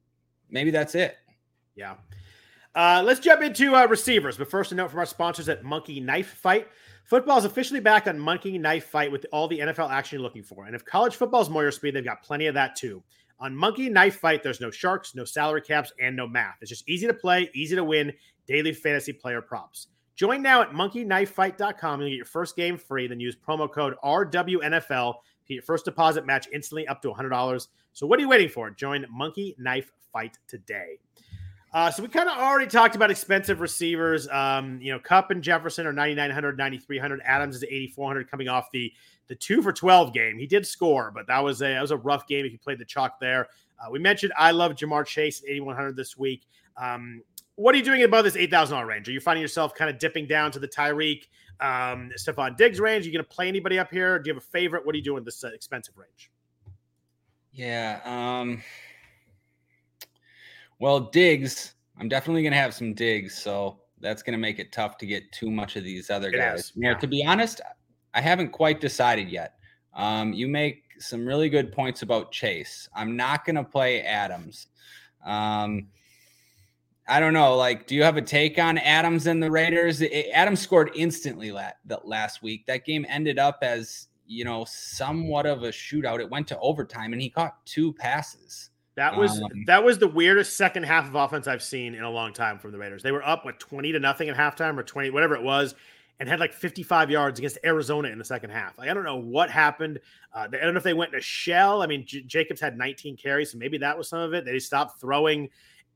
maybe 0.51 0.71
that's 0.71 0.95
it. 0.95 1.17
Yeah. 1.75 1.95
Uh, 2.73 3.01
let's 3.03 3.19
jump 3.19 3.41
into 3.41 3.75
uh, 3.75 3.85
receivers. 3.87 4.37
But 4.37 4.49
first, 4.49 4.71
a 4.71 4.75
note 4.75 4.91
from 4.91 4.99
our 4.99 5.05
sponsors 5.05 5.49
at 5.49 5.63
Monkey 5.63 5.99
Knife 5.99 6.33
Fight. 6.35 6.67
Football 7.03 7.37
is 7.37 7.45
officially 7.45 7.79
back 7.79 8.07
on 8.07 8.17
Monkey 8.17 8.57
Knife 8.57 8.85
Fight 8.85 9.11
with 9.11 9.25
all 9.33 9.47
the 9.47 9.59
NFL 9.59 9.89
action 9.89 10.17
you're 10.17 10.23
looking 10.23 10.43
for. 10.43 10.65
And 10.65 10.75
if 10.75 10.85
college 10.85 11.15
football 11.15 11.41
is 11.41 11.49
more 11.49 11.63
your 11.63 11.71
speed, 11.71 11.95
they've 11.95 12.05
got 12.05 12.23
plenty 12.23 12.47
of 12.47 12.53
that 12.53 12.75
too. 12.75 13.03
On 13.39 13.55
Monkey 13.55 13.89
Knife 13.89 14.17
Fight, 14.17 14.43
there's 14.43 14.61
no 14.61 14.71
sharks, 14.71 15.15
no 15.15 15.25
salary 15.25 15.61
caps, 15.61 15.91
and 15.99 16.15
no 16.15 16.27
math. 16.27 16.57
It's 16.61 16.69
just 16.69 16.87
easy 16.87 17.07
to 17.07 17.13
play, 17.13 17.49
easy 17.53 17.75
to 17.75 17.83
win, 17.83 18.13
daily 18.47 18.71
fantasy 18.71 19.11
player 19.11 19.41
props. 19.41 19.87
Join 20.15 20.41
now 20.41 20.61
at 20.61 20.71
monkeyknifefight.com 20.71 22.01
and 22.01 22.09
get 22.09 22.15
your 22.15 22.25
first 22.25 22.55
game 22.55 22.77
free. 22.77 23.07
Then 23.07 23.19
use 23.19 23.35
promo 23.35 23.69
code 23.69 23.95
RWNFL 24.03 25.13
to 25.13 25.47
get 25.47 25.55
your 25.55 25.63
first 25.63 25.85
deposit 25.85 26.25
match 26.25 26.47
instantly 26.53 26.87
up 26.87 27.01
to 27.01 27.09
$100. 27.09 27.67
So 27.93 28.05
what 28.05 28.19
are 28.19 28.21
you 28.21 28.29
waiting 28.29 28.49
for? 28.49 28.69
Join 28.69 29.05
Monkey 29.09 29.55
Knife 29.57 29.91
Fight 30.11 30.37
today. 30.47 30.97
Uh, 31.73 31.89
so 31.89 32.03
we 32.03 32.09
kind 32.09 32.27
of 32.27 32.37
already 32.37 32.67
talked 32.67 32.95
about 32.95 33.09
expensive 33.09 33.61
receivers. 33.61 34.27
Um, 34.27 34.79
you 34.81 34.91
know, 34.91 34.99
Kupp 34.99 35.31
and 35.31 35.41
Jefferson 35.41 35.87
are 35.87 35.93
9,900, 35.93 36.57
9,300. 36.57 37.21
Adams 37.23 37.55
is 37.55 37.63
8,400 37.63 38.29
coming 38.29 38.49
off 38.49 38.69
the 38.71 38.91
the 39.27 39.35
two 39.35 39.61
for 39.61 39.71
12 39.71 40.13
game. 40.13 40.37
He 40.37 40.45
did 40.45 40.67
score, 40.67 41.09
but 41.15 41.25
that 41.27 41.39
was 41.39 41.61
a 41.61 41.73
that 41.73 41.81
was 41.81 41.91
a 41.91 41.97
rough 41.97 42.27
game 42.27 42.45
if 42.45 42.51
you 42.51 42.57
played 42.57 42.79
the 42.79 42.85
chalk 42.85 43.19
there. 43.21 43.47
Uh, 43.79 43.89
we 43.89 43.99
mentioned 43.99 44.33
I 44.37 44.51
love 44.51 44.73
Ja'Marr 44.73 45.05
Chase 45.05 45.41
8,100 45.47 45.95
this 45.95 46.17
week. 46.17 46.47
Um, 46.75 47.23
what 47.55 47.73
are 47.75 47.77
you 47.77 47.83
doing 47.83 48.03
above 48.03 48.23
this 48.23 48.35
$8,000 48.35 48.85
range? 48.85 49.07
Are 49.07 49.11
you 49.11 49.19
finding 49.19 49.41
yourself 49.41 49.73
kind 49.75 49.89
of 49.89 49.99
dipping 49.99 50.25
down 50.25 50.51
to 50.51 50.59
the 50.59 50.67
Tyreek, 50.67 51.27
um, 51.59 52.11
Stefon 52.17 52.57
Diggs 52.57 52.79
range? 52.79 53.05
Are 53.05 53.09
you 53.09 53.13
going 53.13 53.23
to 53.23 53.29
play 53.29 53.47
anybody 53.47 53.77
up 53.77 53.91
here? 53.91 54.19
Do 54.19 54.29
you 54.29 54.33
have 54.33 54.43
a 54.43 54.45
favorite? 54.45 54.85
What 54.85 54.95
are 54.95 54.97
you 54.97 55.03
doing 55.03 55.23
this 55.23 55.43
uh, 55.43 55.49
expensive 55.49 55.97
range? 55.97 56.31
Yeah. 57.53 57.99
Um, 58.03 58.63
well, 60.81 60.99
Diggs. 60.99 61.75
I'm 61.99 62.09
definitely 62.09 62.41
going 62.41 62.53
to 62.53 62.57
have 62.57 62.73
some 62.73 62.95
Diggs, 62.95 63.37
So 63.37 63.81
that's 63.99 64.23
going 64.23 64.33
to 64.33 64.39
make 64.39 64.57
it 64.57 64.71
tough 64.71 64.97
to 64.97 65.05
get 65.05 65.31
too 65.31 65.51
much 65.51 65.75
of 65.75 65.83
these 65.83 66.09
other 66.09 66.31
guys. 66.31 66.73
You 66.75 66.81
know, 66.81 66.95
to 66.97 67.05
be 67.05 67.23
honest, 67.23 67.61
I 68.15 68.21
haven't 68.21 68.49
quite 68.49 68.81
decided 68.81 69.29
yet. 69.29 69.53
Um, 69.93 70.33
you 70.33 70.47
make 70.47 70.83
some 70.97 71.23
really 71.23 71.49
good 71.49 71.71
points 71.71 72.01
about 72.01 72.31
Chase. 72.31 72.89
I'm 72.95 73.15
not 73.15 73.45
going 73.45 73.57
to 73.57 73.63
play 73.63 74.01
Adams. 74.01 74.67
Um, 75.23 75.89
I 77.07 77.19
don't 77.19 77.33
know. 77.33 77.55
Like, 77.55 77.85
do 77.85 77.93
you 77.93 78.01
have 78.01 78.17
a 78.17 78.21
take 78.21 78.57
on 78.57 78.79
Adams 78.79 79.27
and 79.27 79.43
the 79.43 79.51
Raiders? 79.51 80.01
It, 80.01 80.29
Adams 80.33 80.61
scored 80.61 80.89
instantly 80.95 81.51
la- 81.51 81.69
last 82.03 82.41
week. 82.41 82.65
That 82.65 82.85
game 82.85 83.05
ended 83.07 83.37
up 83.37 83.59
as 83.61 84.07
you 84.25 84.45
know 84.45 84.65
somewhat 84.67 85.45
of 85.45 85.61
a 85.61 85.69
shootout. 85.69 86.21
It 86.21 86.29
went 86.29 86.47
to 86.47 86.59
overtime, 86.59 87.13
and 87.13 87.21
he 87.21 87.29
caught 87.29 87.63
two 87.67 87.93
passes. 87.93 88.71
That 88.95 89.17
was 89.17 89.41
um, 89.41 89.49
that 89.67 89.83
was 89.83 89.99
the 89.99 90.07
weirdest 90.07 90.57
second 90.57 90.83
half 90.83 91.07
of 91.07 91.15
offense 91.15 91.47
I've 91.47 91.63
seen 91.63 91.95
in 91.95 92.03
a 92.03 92.09
long 92.09 92.33
time 92.33 92.59
from 92.59 92.71
the 92.71 92.77
Raiders. 92.77 93.03
They 93.03 93.11
were 93.11 93.25
up 93.25 93.45
what 93.45 93.59
twenty 93.59 93.91
to 93.93 93.99
nothing 93.99 94.29
at 94.29 94.35
halftime 94.35 94.77
or 94.77 94.83
twenty, 94.83 95.09
whatever 95.09 95.35
it 95.35 95.43
was, 95.43 95.75
and 96.19 96.27
had 96.27 96.41
like 96.41 96.53
fifty 96.53 96.83
five 96.83 97.09
yards 97.09 97.39
against 97.39 97.57
Arizona 97.63 98.09
in 98.09 98.17
the 98.17 98.25
second 98.25 98.49
half. 98.49 98.77
Like 98.77 98.89
I 98.89 98.93
don't 98.93 99.05
know 99.05 99.15
what 99.15 99.49
happened. 99.49 99.99
Uh, 100.33 100.47
I 100.51 100.57
don't 100.57 100.73
know 100.73 100.77
if 100.77 100.83
they 100.83 100.93
went 100.93 101.13
in 101.13 101.19
a 101.19 101.21
shell. 101.21 101.81
I 101.81 101.87
mean, 101.87 102.05
J- 102.05 102.23
Jacobs 102.23 102.59
had 102.59 102.77
nineteen 102.77 103.15
carries, 103.15 103.53
so 103.53 103.57
maybe 103.57 103.77
that 103.77 103.97
was 103.97 104.09
some 104.09 104.19
of 104.19 104.33
it. 104.33 104.43
They 104.43 104.59
stopped 104.59 104.99
throwing 104.99 105.49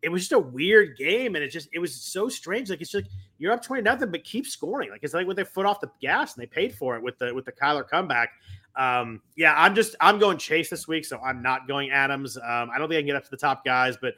it 0.05 0.11
was 0.11 0.21
just 0.21 0.33
a 0.33 0.39
weird 0.39 0.97
game, 0.97 1.33
and 1.35 1.43
it 1.43 1.49
just 1.49 1.67
it 1.73 1.79
was 1.79 1.93
so 1.93 2.29
strange. 2.29 2.69
Like 2.69 2.79
it's 2.79 2.93
like 2.93 3.07
you're 3.39 3.51
up 3.51 3.63
twenty 3.63 3.81
nothing, 3.81 4.11
but 4.11 4.23
keep 4.23 4.45
scoring. 4.45 4.91
Like 4.91 4.99
it's 5.03 5.15
like 5.15 5.25
with 5.25 5.35
their 5.35 5.45
foot 5.45 5.65
off 5.65 5.81
the 5.81 5.89
gas, 5.99 6.35
and 6.35 6.43
they 6.43 6.45
paid 6.45 6.75
for 6.75 6.95
it 6.95 7.01
with 7.01 7.17
the 7.17 7.33
with 7.33 7.45
the 7.45 7.51
Kyler 7.51 7.87
comeback. 7.87 8.29
Um, 8.77 9.21
yeah, 9.35 9.53
I'm 9.57 9.75
just 9.75 9.95
I'm 10.01 10.19
going 10.19 10.37
Chase 10.37 10.69
this 10.69 10.87
week, 10.87 11.05
so 11.05 11.19
I'm 11.19 11.41
not 11.41 11.67
going 11.67 11.91
Adams. 11.91 12.37
Um, 12.37 12.69
I 12.73 12.77
don't 12.77 12.89
think 12.89 12.97
I 12.97 13.01
can 13.01 13.07
get 13.07 13.15
up 13.15 13.23
to 13.23 13.31
the 13.31 13.37
top 13.37 13.63
guys, 13.63 13.97
but 14.01 14.15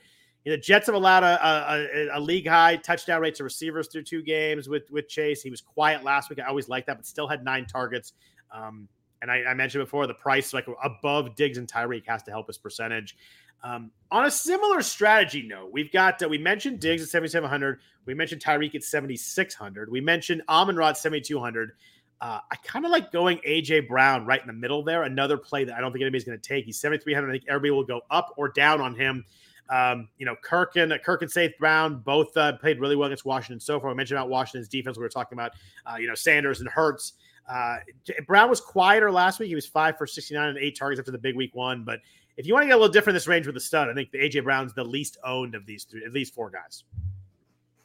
you 0.47 0.53
know, 0.53 0.57
Jets 0.57 0.85
have 0.85 0.95
allowed 0.95 1.23
a, 1.23 2.07
a, 2.13 2.17
a, 2.17 2.21
league 2.21 2.47
high 2.47 2.77
touchdown 2.77 3.19
rate 3.19 3.35
to 3.35 3.43
receivers 3.43 3.89
through 3.89 4.03
two 4.03 4.23
games 4.23 4.69
with 4.69 4.89
with 4.91 5.09
Chase. 5.09 5.41
He 5.41 5.49
was 5.49 5.61
quiet 5.61 6.03
last 6.03 6.29
week. 6.29 6.39
I 6.39 6.47
always 6.47 6.69
like 6.69 6.85
that, 6.85 6.97
but 6.97 7.05
still 7.05 7.27
had 7.27 7.43
nine 7.43 7.65
targets. 7.65 8.13
Um, 8.51 8.87
and 9.21 9.29
I, 9.29 9.43
I, 9.43 9.53
mentioned 9.53 9.83
before 9.83 10.07
the 10.07 10.13
price 10.13 10.53
like 10.53 10.65
above 10.83 11.35
Diggs 11.35 11.57
and 11.57 11.67
Tyreek 11.67 12.03
has 12.07 12.23
to 12.23 12.31
help 12.31 12.47
his 12.47 12.57
percentage. 12.57 13.17
Um, 13.63 13.91
on 14.11 14.25
a 14.25 14.31
similar 14.31 14.81
strategy 14.81 15.45
note, 15.45 15.71
we've 15.73 15.91
got 15.91 16.21
uh, 16.21 16.29
we 16.29 16.37
mentioned 16.37 16.79
Diggs 16.79 17.01
at 17.01 17.09
7,700. 17.09 17.79
We 18.05 18.13
mentioned 18.13 18.41
Tyreek 18.41 18.75
at 18.75 18.83
7,600. 18.83 19.91
We 19.91 19.99
mentioned 19.99 20.43
Amon 20.47 20.75
Ra 20.75 20.93
7,200. 20.93 21.71
Uh, 22.20 22.39
I 22.51 22.55
kind 22.63 22.86
of 22.86 22.91
like 22.91 23.11
going 23.11 23.39
AJ 23.47 23.88
Brown 23.88 24.26
right 24.26 24.41
in 24.41 24.47
the 24.47 24.53
middle 24.53 24.84
there. 24.84 25.03
Another 25.03 25.38
play 25.38 25.63
that 25.65 25.76
I 25.76 25.82
don't 25.82 25.91
think 25.91 26.01
anybody's 26.01 26.24
going 26.24 26.39
to 26.39 26.47
take. 26.47 26.65
He's 26.65 26.80
7,300. 26.80 27.30
I 27.30 27.32
think 27.32 27.43
everybody 27.47 27.72
will 27.72 27.84
go 27.84 28.01
up 28.09 28.34
or 28.38 28.49
down 28.49 28.82
on 28.82 28.95
him. 28.95 29.24
Um, 29.70 30.07
you 30.18 30.26
know, 30.26 30.36
Kirk 30.41 30.78
and 30.78 30.97
Kirk 31.03 31.22
and 31.22 31.30
St. 31.30 31.55
Brown 31.59 31.99
both 31.99 32.36
uh, 32.38 32.53
played 32.57 32.80
really 32.80 32.95
well 32.95 33.07
against 33.07 33.26
Washington 33.26 33.59
so 33.59 33.80
far. 33.80 33.91
I 33.91 33.93
mentioned 33.93 34.18
about 34.18 34.30
Washington's 34.30 34.70
defense. 34.70 34.97
We 34.97 35.03
were 35.03 35.09
talking 35.09 35.38
about, 35.38 35.51
uh, 35.86 35.97
you 35.97 36.07
know, 36.07 36.15
Sanders 36.15 36.61
and 36.61 36.70
Hurts. 36.70 37.13
Uh, 37.47 37.78
Brown 38.26 38.49
was 38.49 38.61
quieter 38.61 39.11
last 39.11 39.39
week. 39.39 39.49
He 39.49 39.55
was 39.55 39.68
five 39.68 39.97
for 39.97 40.07
69 40.07 40.49
and 40.49 40.57
eight 40.57 40.78
targets 40.78 40.99
after 40.99 41.11
the 41.11 41.18
big 41.18 41.36
week 41.36 41.53
one, 41.53 41.84
but 41.84 41.99
if 42.38 42.45
you 42.45 42.53
want 42.53 42.63
to 42.63 42.68
get 42.68 42.74
a 42.74 42.78
little 42.78 42.93
different 42.93 43.15
this 43.15 43.28
range 43.28 43.47
with 43.47 43.55
the 43.55 43.61
stud, 43.61 43.89
I 43.89 43.93
think 43.93 44.11
the 44.11 44.20
AJ 44.20 44.43
Brown's 44.43 44.74
the 44.74 44.84
least 44.84 45.18
owned 45.24 45.55
of 45.55 45.65
these 45.65 45.84
three, 45.84 46.05
at 46.05 46.13
least 46.13 46.34
four 46.36 46.49
guys. 46.49 46.84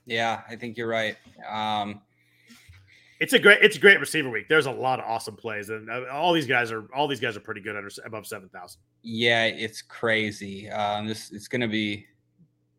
Yeah, 0.04 0.42
I 0.48 0.56
think 0.56 0.76
you're 0.76 0.88
right. 0.88 1.16
Um, 1.48 2.02
it's 3.22 3.32
a 3.34 3.38
great 3.38 3.62
it's 3.62 3.76
a 3.76 3.78
great 3.78 4.00
receiver 4.00 4.28
week. 4.28 4.48
There's 4.48 4.66
a 4.66 4.70
lot 4.70 4.98
of 4.98 5.04
awesome 5.06 5.36
plays, 5.36 5.70
and 5.70 5.88
uh, 5.88 6.06
all 6.12 6.32
these 6.32 6.46
guys 6.46 6.72
are 6.72 6.88
all 6.92 7.06
these 7.06 7.20
guys 7.20 7.36
are 7.36 7.40
pretty 7.40 7.60
good 7.60 7.76
under 7.76 7.88
above 8.04 8.26
seven 8.26 8.48
thousand. 8.48 8.80
Yeah, 9.02 9.44
it's 9.44 9.80
crazy. 9.80 10.68
Um, 10.68 11.06
this 11.06 11.30
it's 11.30 11.46
going 11.46 11.60
to 11.60 11.68
be 11.68 12.04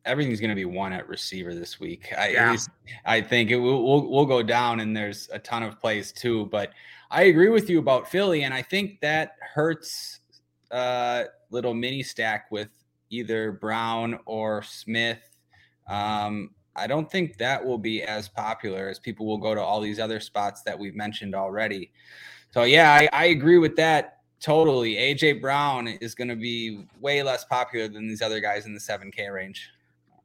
everything's 0.03 0.41
going 0.41 0.49
to 0.49 0.55
be 0.55 0.65
one 0.65 0.91
at 0.91 1.07
receiver 1.07 1.55
this 1.55 1.79
week. 1.79 2.11
I 2.17 2.27
yeah. 2.29 2.57
I 3.05 3.21
think 3.21 3.51
it 3.51 3.57
will 3.57 3.85
we'll, 3.85 4.11
we'll 4.11 4.25
go 4.25 4.43
down, 4.43 4.81
and 4.81 4.95
there's 4.95 5.29
a 5.31 5.39
ton 5.39 5.63
of 5.63 5.79
plays 5.79 6.11
too. 6.11 6.47
But 6.47 6.71
I 7.09 7.23
agree 7.23 7.49
with 7.49 7.69
you 7.69 7.79
about 7.79 8.11
Philly, 8.11 8.43
and 8.43 8.53
I 8.53 8.61
think 8.61 8.99
that 8.99 9.37
Hurts 9.39 10.19
uh, 10.71 11.23
little 11.51 11.73
mini 11.73 12.03
stack 12.03 12.51
with 12.51 12.67
either 13.09 13.53
Brown 13.53 14.19
or 14.25 14.61
Smith. 14.61 15.21
Um, 15.87 16.49
I 16.75 16.87
don't 16.87 17.09
think 17.09 17.37
that 17.37 17.63
will 17.63 17.77
be 17.77 18.03
as 18.03 18.27
popular 18.27 18.89
as 18.89 18.99
people 18.99 19.25
will 19.25 19.37
go 19.37 19.53
to 19.53 19.61
all 19.61 19.79
these 19.79 19.99
other 19.99 20.19
spots 20.19 20.63
that 20.63 20.77
we've 20.77 20.95
mentioned 20.95 21.35
already. 21.35 21.91
So 22.51 22.63
yeah, 22.63 22.91
I, 22.91 23.09
I 23.13 23.25
agree 23.25 23.57
with 23.57 23.75
that 23.77 24.19
totally. 24.39 24.95
AJ 24.95 25.41
Brown 25.41 25.87
is 25.87 26.15
going 26.15 26.27
to 26.27 26.35
be 26.35 26.85
way 26.99 27.23
less 27.23 27.45
popular 27.45 27.87
than 27.87 28.07
these 28.07 28.21
other 28.21 28.39
guys 28.39 28.65
in 28.65 28.73
the 28.73 28.79
7K 28.79 29.33
range 29.33 29.69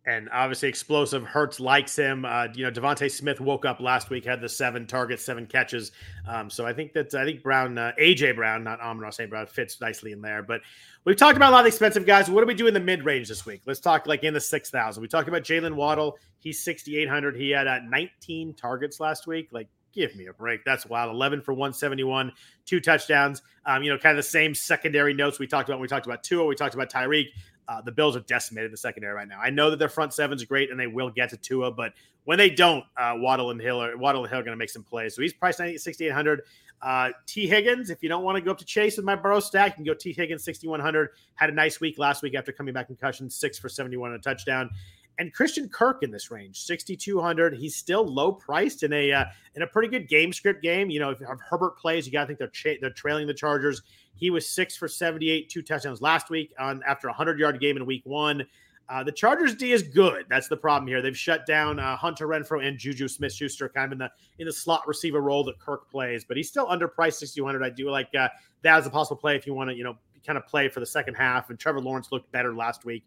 and 0.08 0.28
obviously 0.32 0.70
explosive. 0.70 1.22
Hurts 1.22 1.60
likes 1.60 1.94
him. 1.94 2.24
Uh, 2.24 2.48
you 2.54 2.64
know, 2.64 2.70
DeVonta 2.70 3.10
Smith 3.10 3.40
woke 3.42 3.66
up 3.66 3.78
last 3.78 4.08
week, 4.08 4.24
had 4.24 4.40
the 4.40 4.48
seven 4.48 4.86
targets, 4.86 5.22
seven 5.22 5.46
catches. 5.46 5.92
Um, 6.26 6.48
so 6.48 6.66
I 6.66 6.72
think 6.72 6.94
that 6.94 7.14
I 7.14 7.26
think 7.26 7.42
Brown, 7.42 7.76
uh, 7.76 7.92
AJ 8.00 8.34
Brown, 8.34 8.64
not 8.64 8.80
Amon 8.80 9.12
St. 9.12 9.28
Brown, 9.28 9.46
fits 9.46 9.78
nicely 9.82 10.12
in 10.12 10.22
there. 10.22 10.42
But 10.42 10.62
we've 11.04 11.16
talked 11.16 11.36
about 11.36 11.50
a 11.50 11.56
lot 11.56 11.60
of 11.60 11.66
expensive 11.66 12.06
guys. 12.06 12.30
What 12.30 12.40
do 12.40 12.46
we 12.46 12.54
do 12.54 12.66
in 12.66 12.72
the 12.72 12.80
mid 12.80 13.04
range 13.04 13.28
this 13.28 13.44
week? 13.44 13.60
Let's 13.66 13.80
talk 13.80 14.06
like 14.06 14.24
in 14.24 14.32
the 14.32 14.40
six 14.40 14.70
thousand. 14.70 15.02
We 15.02 15.08
talked 15.08 15.28
about 15.28 15.42
Jaylen 15.42 15.74
Waddle. 15.74 16.18
He's 16.38 16.64
sixty 16.64 16.96
eight 16.96 17.10
hundred. 17.10 17.36
He 17.36 17.50
had 17.50 17.66
uh, 17.66 17.80
nineteen 17.86 18.54
targets 18.54 19.00
last 19.00 19.26
week. 19.26 19.50
Like 19.52 19.68
give 19.92 20.16
me 20.16 20.26
a 20.26 20.32
break. 20.32 20.64
That's 20.64 20.86
wild. 20.86 21.12
11 21.12 21.40
for 21.40 21.52
171, 21.54 22.30
two 22.66 22.78
touchdowns. 22.78 23.42
Um, 23.66 23.82
you 23.82 23.90
know, 23.90 23.98
kind 23.98 24.16
of 24.16 24.22
the 24.24 24.28
same 24.28 24.54
secondary 24.54 25.14
notes 25.14 25.38
we 25.38 25.46
talked 25.46 25.68
about. 25.68 25.80
we 25.80 25.88
talked 25.88 26.06
about 26.06 26.22
Tua, 26.22 26.44
we 26.44 26.54
talked 26.54 26.74
about 26.74 26.90
Tyreek. 26.90 27.28
Uh, 27.68 27.82
the 27.82 27.92
Bills 27.92 28.16
are 28.16 28.20
decimated 28.20 28.66
in 28.66 28.70
the 28.72 28.78
secondary 28.78 29.14
right 29.14 29.28
now. 29.28 29.38
I 29.38 29.50
know 29.50 29.70
that 29.70 29.78
their 29.78 29.90
front 29.90 30.14
seven's 30.14 30.42
great 30.44 30.70
and 30.70 30.80
they 30.80 30.86
will 30.86 31.10
get 31.10 31.30
to 31.30 31.36
Tua, 31.36 31.70
but 31.70 31.92
when 32.24 32.38
they 32.38 32.50
don't, 32.50 32.84
uh, 32.96 33.14
Waddle 33.16 33.50
and 33.50 33.60
Hill 33.60 33.82
are 33.82 33.96
Waddle 33.96 34.24
and 34.24 34.32
Hill 34.32 34.40
going 34.40 34.52
to 34.52 34.56
make 34.56 34.70
some 34.70 34.82
plays. 34.82 35.14
So 35.14 35.22
he's 35.22 35.32
priced 35.32 35.60
at 35.60 35.78
6,800. 35.78 36.42
Uh, 36.80 37.10
Tee 37.26 37.46
Higgins, 37.46 37.90
if 37.90 38.02
you 38.02 38.08
don't 38.08 38.22
want 38.22 38.36
to 38.36 38.40
go 38.40 38.52
up 38.52 38.58
to 38.58 38.64
Chase 38.64 38.96
with 38.96 39.04
my 39.04 39.16
Burrow 39.16 39.40
stack, 39.40 39.72
you 39.72 39.74
can 39.76 39.84
go 39.84 39.94
Tee 39.94 40.12
Higgins 40.12 40.44
6,100. 40.44 41.10
Had 41.34 41.50
a 41.50 41.52
nice 41.52 41.80
week 41.80 41.98
last 41.98 42.22
week 42.22 42.34
after 42.34 42.52
coming 42.52 42.72
back 42.72 42.86
concussion, 42.86 43.28
six 43.28 43.58
for 43.58 43.68
71 43.68 44.12
and 44.12 44.20
a 44.20 44.22
touchdown. 44.22 44.70
And 45.18 45.34
Christian 45.34 45.68
Kirk 45.68 46.02
in 46.02 46.12
this 46.12 46.30
range, 46.30 46.60
6,200. 46.60 47.54
He's 47.54 47.74
still 47.74 48.06
low 48.06 48.30
priced 48.30 48.84
in 48.84 48.92
a 48.92 49.10
uh, 49.12 49.24
in 49.56 49.62
a 49.62 49.66
pretty 49.66 49.88
good 49.88 50.08
game 50.08 50.32
script 50.32 50.62
game. 50.62 50.90
You 50.90 51.00
know, 51.00 51.10
if, 51.10 51.20
if 51.20 51.28
Herbert 51.40 51.76
plays, 51.76 52.06
you 52.06 52.12
got 52.12 52.20
to 52.20 52.26
think 52.28 52.38
they're 52.38 52.48
cha- 52.48 52.78
they're 52.80 52.90
trailing 52.90 53.26
the 53.26 53.34
Chargers. 53.34 53.82
He 54.18 54.30
was 54.30 54.48
six 54.48 54.76
for 54.76 54.88
78, 54.88 55.48
two 55.48 55.62
touchdowns 55.62 56.02
last 56.02 56.28
week 56.28 56.52
on 56.58 56.82
after 56.86 57.08
a 57.08 57.10
100 57.10 57.38
yard 57.38 57.60
game 57.60 57.76
in 57.76 57.86
week 57.86 58.02
one. 58.04 58.44
Uh, 58.88 59.04
the 59.04 59.12
Chargers 59.12 59.54
D 59.54 59.72
is 59.72 59.82
good. 59.82 60.24
That's 60.30 60.48
the 60.48 60.56
problem 60.56 60.88
here. 60.88 61.02
They've 61.02 61.16
shut 61.16 61.44
down 61.46 61.78
uh, 61.78 61.94
Hunter 61.96 62.26
Renfrow 62.26 62.66
and 62.66 62.78
Juju 62.78 63.06
Smith 63.06 63.32
Schuster 63.32 63.68
kind 63.68 63.86
of 63.86 63.92
in 63.92 63.98
the 63.98 64.10
in 64.38 64.46
the 64.46 64.52
slot 64.52 64.88
receiver 64.88 65.20
role 65.20 65.44
that 65.44 65.58
Kirk 65.58 65.90
plays, 65.90 66.24
but 66.24 66.36
he's 66.36 66.48
still 66.48 66.66
underpriced 66.66 67.14
6,200. 67.14 67.62
I 67.62 67.68
do 67.68 67.90
like 67.90 68.08
uh, 68.18 68.28
that 68.62 68.78
as 68.78 68.86
a 68.86 68.90
possible 68.90 69.18
play 69.18 69.36
if 69.36 69.46
you 69.46 69.52
want 69.52 69.68
to, 69.70 69.76
you 69.76 69.84
know, 69.84 69.96
kind 70.26 70.38
of 70.38 70.46
play 70.46 70.68
for 70.68 70.80
the 70.80 70.86
second 70.86 71.14
half. 71.14 71.50
And 71.50 71.58
Trevor 71.58 71.80
Lawrence 71.80 72.12
looked 72.12 72.32
better 72.32 72.54
last 72.54 72.86
week. 72.86 73.04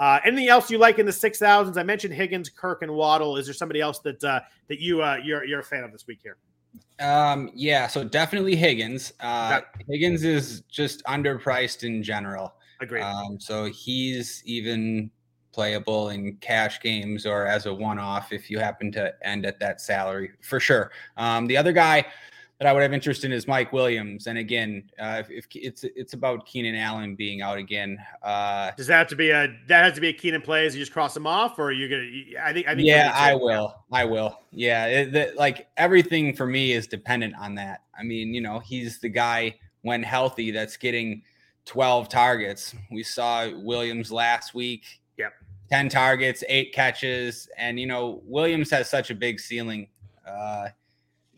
Uh, 0.00 0.18
anything 0.24 0.48
else 0.48 0.70
you 0.70 0.78
like 0.78 0.98
in 0.98 1.06
the 1.06 1.12
six 1.12 1.38
thousands? 1.38 1.76
I 1.76 1.84
mentioned 1.84 2.14
Higgins, 2.14 2.48
Kirk, 2.48 2.82
and 2.82 2.90
Waddle. 2.92 3.36
Is 3.36 3.46
there 3.46 3.54
somebody 3.54 3.80
else 3.80 4.00
that 4.00 4.22
uh, 4.24 4.40
that 4.68 4.80
you 4.80 5.02
uh, 5.02 5.18
you're 5.22 5.44
you're 5.44 5.60
a 5.60 5.64
fan 5.64 5.84
of 5.84 5.92
this 5.92 6.06
week 6.08 6.18
here? 6.22 6.38
Um, 7.00 7.50
yeah, 7.54 7.86
so 7.86 8.04
definitely 8.04 8.56
Higgins. 8.56 9.12
Uh, 9.20 9.62
Higgins 9.88 10.22
is 10.22 10.62
just 10.70 11.02
underpriced 11.04 11.82
in 11.82 12.02
general. 12.02 12.54
Agreed. 12.80 13.02
Um, 13.02 13.40
so 13.40 13.64
he's 13.66 14.42
even 14.44 15.10
playable 15.52 16.10
in 16.10 16.36
cash 16.36 16.80
games 16.80 17.26
or 17.26 17.46
as 17.46 17.66
a 17.66 17.74
one-off 17.74 18.32
if 18.32 18.50
you 18.50 18.58
happen 18.58 18.92
to 18.92 19.12
end 19.22 19.44
at 19.44 19.58
that 19.60 19.80
salary 19.80 20.30
for 20.42 20.60
sure. 20.60 20.92
Um, 21.16 21.46
the 21.46 21.56
other 21.56 21.72
guy 21.72 22.06
that 22.60 22.68
I 22.68 22.74
would 22.74 22.82
have 22.82 22.92
interest 22.92 23.24
in 23.24 23.32
is 23.32 23.48
Mike 23.48 23.72
Williams. 23.72 24.26
And 24.26 24.36
again, 24.36 24.84
uh, 24.98 25.22
if, 25.26 25.30
if, 25.30 25.46
it's 25.54 25.82
it's 25.82 26.12
about 26.12 26.44
Keenan 26.44 26.74
Allen 26.74 27.14
being 27.14 27.40
out 27.40 27.56
again. 27.56 27.98
Uh, 28.22 28.70
Does 28.76 28.86
that 28.88 28.98
have 28.98 29.08
to 29.08 29.16
be 29.16 29.30
a 29.30 29.48
that 29.66 29.82
has 29.82 29.94
to 29.94 30.00
be 30.02 30.08
a 30.08 30.12
Keenan 30.12 30.42
play? 30.42 30.66
As 30.66 30.74
you 30.74 30.82
just 30.82 30.92
cross 30.92 31.16
him 31.16 31.26
off, 31.26 31.58
or 31.58 31.68
are 31.68 31.72
you 31.72 31.88
gonna? 31.88 32.46
I 32.46 32.52
think 32.52 32.68
I 32.68 32.74
think. 32.74 32.86
Yeah, 32.86 33.12
I 33.14 33.34
will. 33.34 33.74
I 33.90 34.04
will. 34.04 34.38
Yeah, 34.52 34.86
it, 34.86 35.12
the, 35.12 35.32
like 35.36 35.68
everything 35.78 36.36
for 36.36 36.46
me 36.46 36.72
is 36.72 36.86
dependent 36.86 37.34
on 37.40 37.54
that. 37.54 37.84
I 37.98 38.02
mean, 38.02 38.34
you 38.34 38.42
know, 38.42 38.58
he's 38.58 39.00
the 39.00 39.08
guy 39.08 39.58
when 39.80 40.02
healthy 40.02 40.50
that's 40.50 40.76
getting 40.76 41.22
12 41.64 42.10
targets. 42.10 42.74
We 42.90 43.02
saw 43.02 43.48
Williams 43.58 44.12
last 44.12 44.54
week. 44.54 45.00
Yep. 45.16 45.32
10 45.70 45.88
targets, 45.88 46.44
eight 46.46 46.74
catches, 46.74 47.48
and 47.56 47.80
you 47.80 47.86
know 47.86 48.20
Williams 48.26 48.70
has 48.70 48.90
such 48.90 49.10
a 49.10 49.14
big 49.14 49.40
ceiling. 49.40 49.88
Uh, 50.28 50.68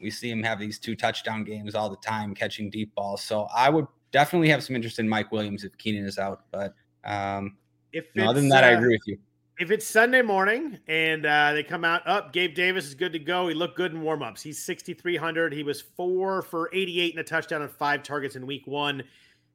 we 0.03 0.11
see 0.11 0.31
him 0.31 0.43
have 0.43 0.59
these 0.59 0.79
two 0.79 0.97
touchdown 0.97 1.45
games 1.45 1.75
all 1.75 1.89
the 1.89 1.97
time, 1.97 2.35
catching 2.35 2.69
deep 2.69 2.95
balls. 2.95 3.23
So 3.23 3.47
I 3.55 3.71
would 3.71 3.87
definitely 4.11 4.49
have 4.49 4.63
some 4.63 4.77
interest 4.77 4.99
in 4.99 5.09
Mike 5.09 5.33
Williams 5.33 5.65
if 5.65 5.77
Keenan 5.79 6.05
is 6.05 6.19
out. 6.19 6.43
But 6.51 6.75
um, 7.05 7.57
if 7.93 8.07
no, 8.15 8.29
other 8.29 8.41
than 8.41 8.49
that, 8.51 8.65
uh, 8.65 8.69
I 8.69 8.71
agree 8.71 8.95
with 8.95 9.07
you. 9.07 9.19
If 9.59 9.71
it's 9.71 9.87
Sunday 9.87 10.23
morning 10.23 10.79
and 10.89 11.25
uh, 11.25 11.53
they 11.53 11.63
come 11.63 11.85
out 11.85 12.07
up, 12.07 12.33
Gabe 12.33 12.55
Davis 12.55 12.87
is 12.87 12.95
good 12.95 13.13
to 13.13 13.19
go. 13.19 13.49
He 13.49 13.55
looked 13.55 13.77
good 13.77 13.93
in 13.93 14.03
warmups. 14.03 14.43
He's 14.43 14.63
6,300. 14.63 15.53
He 15.53 15.63
was 15.63 15.81
four 15.81 16.43
for 16.43 16.71
88 16.73 17.13
and 17.13 17.21
a 17.21 17.25
touchdown 17.25 17.63
and 17.63 17.71
five 17.71 18.03
targets 18.03 18.35
in 18.35 18.47
week 18.47 18.67
one. 18.67 19.03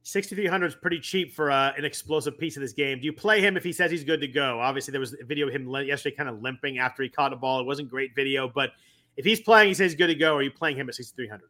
6,300 0.04 0.68
is 0.68 0.76
pretty 0.76 1.00
cheap 1.00 1.34
for 1.34 1.52
uh, 1.52 1.74
an 1.78 1.84
explosive 1.84 2.40
piece 2.40 2.56
of 2.56 2.62
this 2.62 2.72
game. 2.72 3.00
Do 3.00 3.06
you 3.06 3.12
play 3.12 3.42
him 3.42 3.58
if 3.58 3.64
he 3.64 3.74
says 3.74 3.92
he's 3.92 4.06
good 4.06 4.22
to 4.22 4.28
go? 4.28 4.62
Obviously, 4.62 4.94
there 4.94 5.02
was 5.02 5.14
a 5.20 5.26
video 5.26 5.48
of 5.48 5.54
him 5.54 5.68
yesterday 5.86 6.16
kind 6.16 6.30
of 6.30 6.42
limping 6.42 6.78
after 6.78 7.04
he 7.04 7.10
caught 7.10 7.34
a 7.34 7.36
ball. 7.36 7.60
It 7.60 7.66
wasn't 7.66 7.90
great 7.90 8.16
video, 8.16 8.48
but– 8.48 8.72
if 9.18 9.26
he's 9.26 9.42
playing, 9.42 9.70
he 9.70 9.74
says 9.74 9.96
good 9.96 10.08
to 10.08 10.16
go. 10.16 10.36
Are 10.36 10.42
you 10.42 10.52
playing 10.52 10.78
him 10.78 10.88
at 10.88 10.96
6,300? 10.96 11.50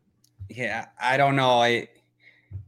Yeah, 0.49 0.87
I 0.99 1.17
don't 1.17 1.35
know. 1.35 1.61
I 1.61 1.89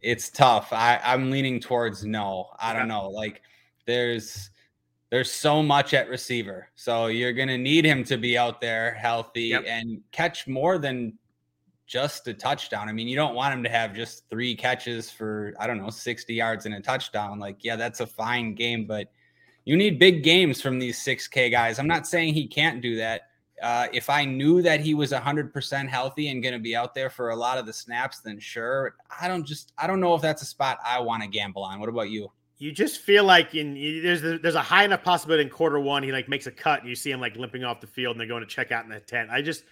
it's 0.01 0.29
tough. 0.29 0.73
I, 0.73 0.99
I'm 1.03 1.31
leaning 1.31 1.59
towards 1.59 2.05
no. 2.05 2.49
I 2.59 2.73
don't 2.73 2.89
know. 2.89 3.09
Like 3.09 3.41
there's 3.85 4.49
there's 5.09 5.31
so 5.31 5.63
much 5.63 5.93
at 5.93 6.09
receiver. 6.09 6.67
So 6.75 7.07
you're 7.07 7.33
gonna 7.33 7.57
need 7.57 7.85
him 7.85 8.03
to 8.05 8.17
be 8.17 8.37
out 8.37 8.61
there 8.61 8.93
healthy 8.93 9.43
yep. 9.43 9.63
and 9.65 10.01
catch 10.11 10.47
more 10.47 10.77
than 10.77 11.17
just 11.89 12.27
a 12.27 12.33
touchdown. 12.35 12.87
I 12.87 12.91
mean, 12.91 13.07
you 13.07 13.15
don't 13.15 13.33
want 13.33 13.51
him 13.51 13.63
to 13.63 13.69
have 13.69 13.95
just 13.95 14.29
three 14.29 14.55
catches 14.55 15.09
for, 15.09 15.55
I 15.59 15.65
don't 15.65 15.81
know, 15.81 15.89
60 15.89 16.31
yards 16.35 16.67
and 16.67 16.75
a 16.75 16.81
touchdown. 16.81 17.39
Like, 17.39 17.63
yeah, 17.63 17.75
that's 17.75 17.99
a 17.99 18.05
fine 18.05 18.53
game, 18.53 18.85
but 18.85 19.11
you 19.65 19.75
need 19.75 19.97
big 19.97 20.23
games 20.23 20.61
from 20.61 20.77
these 20.77 20.99
6K 20.99 21.49
guys. 21.49 21.79
I'm 21.79 21.87
not 21.87 22.05
saying 22.05 22.35
he 22.35 22.45
can't 22.45 22.79
do 22.79 22.97
that. 22.97 23.28
Uh, 23.61 23.87
if 23.93 24.09
I 24.09 24.25
knew 24.25 24.61
that 24.61 24.79
he 24.79 24.93
was 24.93 25.11
100% 25.11 25.87
healthy 25.87 26.29
and 26.29 26.41
going 26.41 26.53
to 26.53 26.59
be 26.59 26.75
out 26.75 26.93
there 26.93 27.09
for 27.09 27.29
a 27.29 27.35
lot 27.35 27.57
of 27.57 27.65
the 27.65 27.73
snaps, 27.73 28.19
then 28.19 28.39
sure. 28.39 28.95
I 29.21 29.27
don't 29.27 29.45
just, 29.45 29.73
I 29.77 29.87
don't 29.87 29.99
know 29.99 30.15
if 30.15 30.21
that's 30.21 30.41
a 30.41 30.45
spot 30.45 30.79
I 30.85 30.99
want 30.99 31.23
to 31.23 31.29
gamble 31.29 31.63
on. 31.63 31.79
What 31.79 31.89
about 31.89 32.09
you? 32.09 32.31
You 32.57 32.73
just 32.73 32.99
feel 32.99 33.23
like 33.23 33.55
in 33.55 33.73
there's 34.03 34.21
there's 34.21 34.55
a 34.55 34.61
high 34.61 34.83
enough 34.83 35.01
possibility 35.01 35.43
in 35.43 35.49
quarter 35.49 35.79
one 35.79 36.03
he 36.03 36.11
like 36.11 36.27
makes 36.27 36.45
a 36.45 36.51
cut 36.51 36.81
and 36.81 36.89
you 36.89 36.95
see 36.95 37.09
him 37.09 37.21
like 37.21 37.37
limping 37.37 37.63
off 37.63 37.79
the 37.79 37.87
field 37.87 38.15
and 38.15 38.19
they're 38.19 38.27
going 38.27 38.41
to 38.41 38.49
check 38.49 38.73
out 38.73 38.83
in 38.83 38.89
the 38.89 38.99
tent. 38.99 39.29
I 39.31 39.41
just 39.41 39.63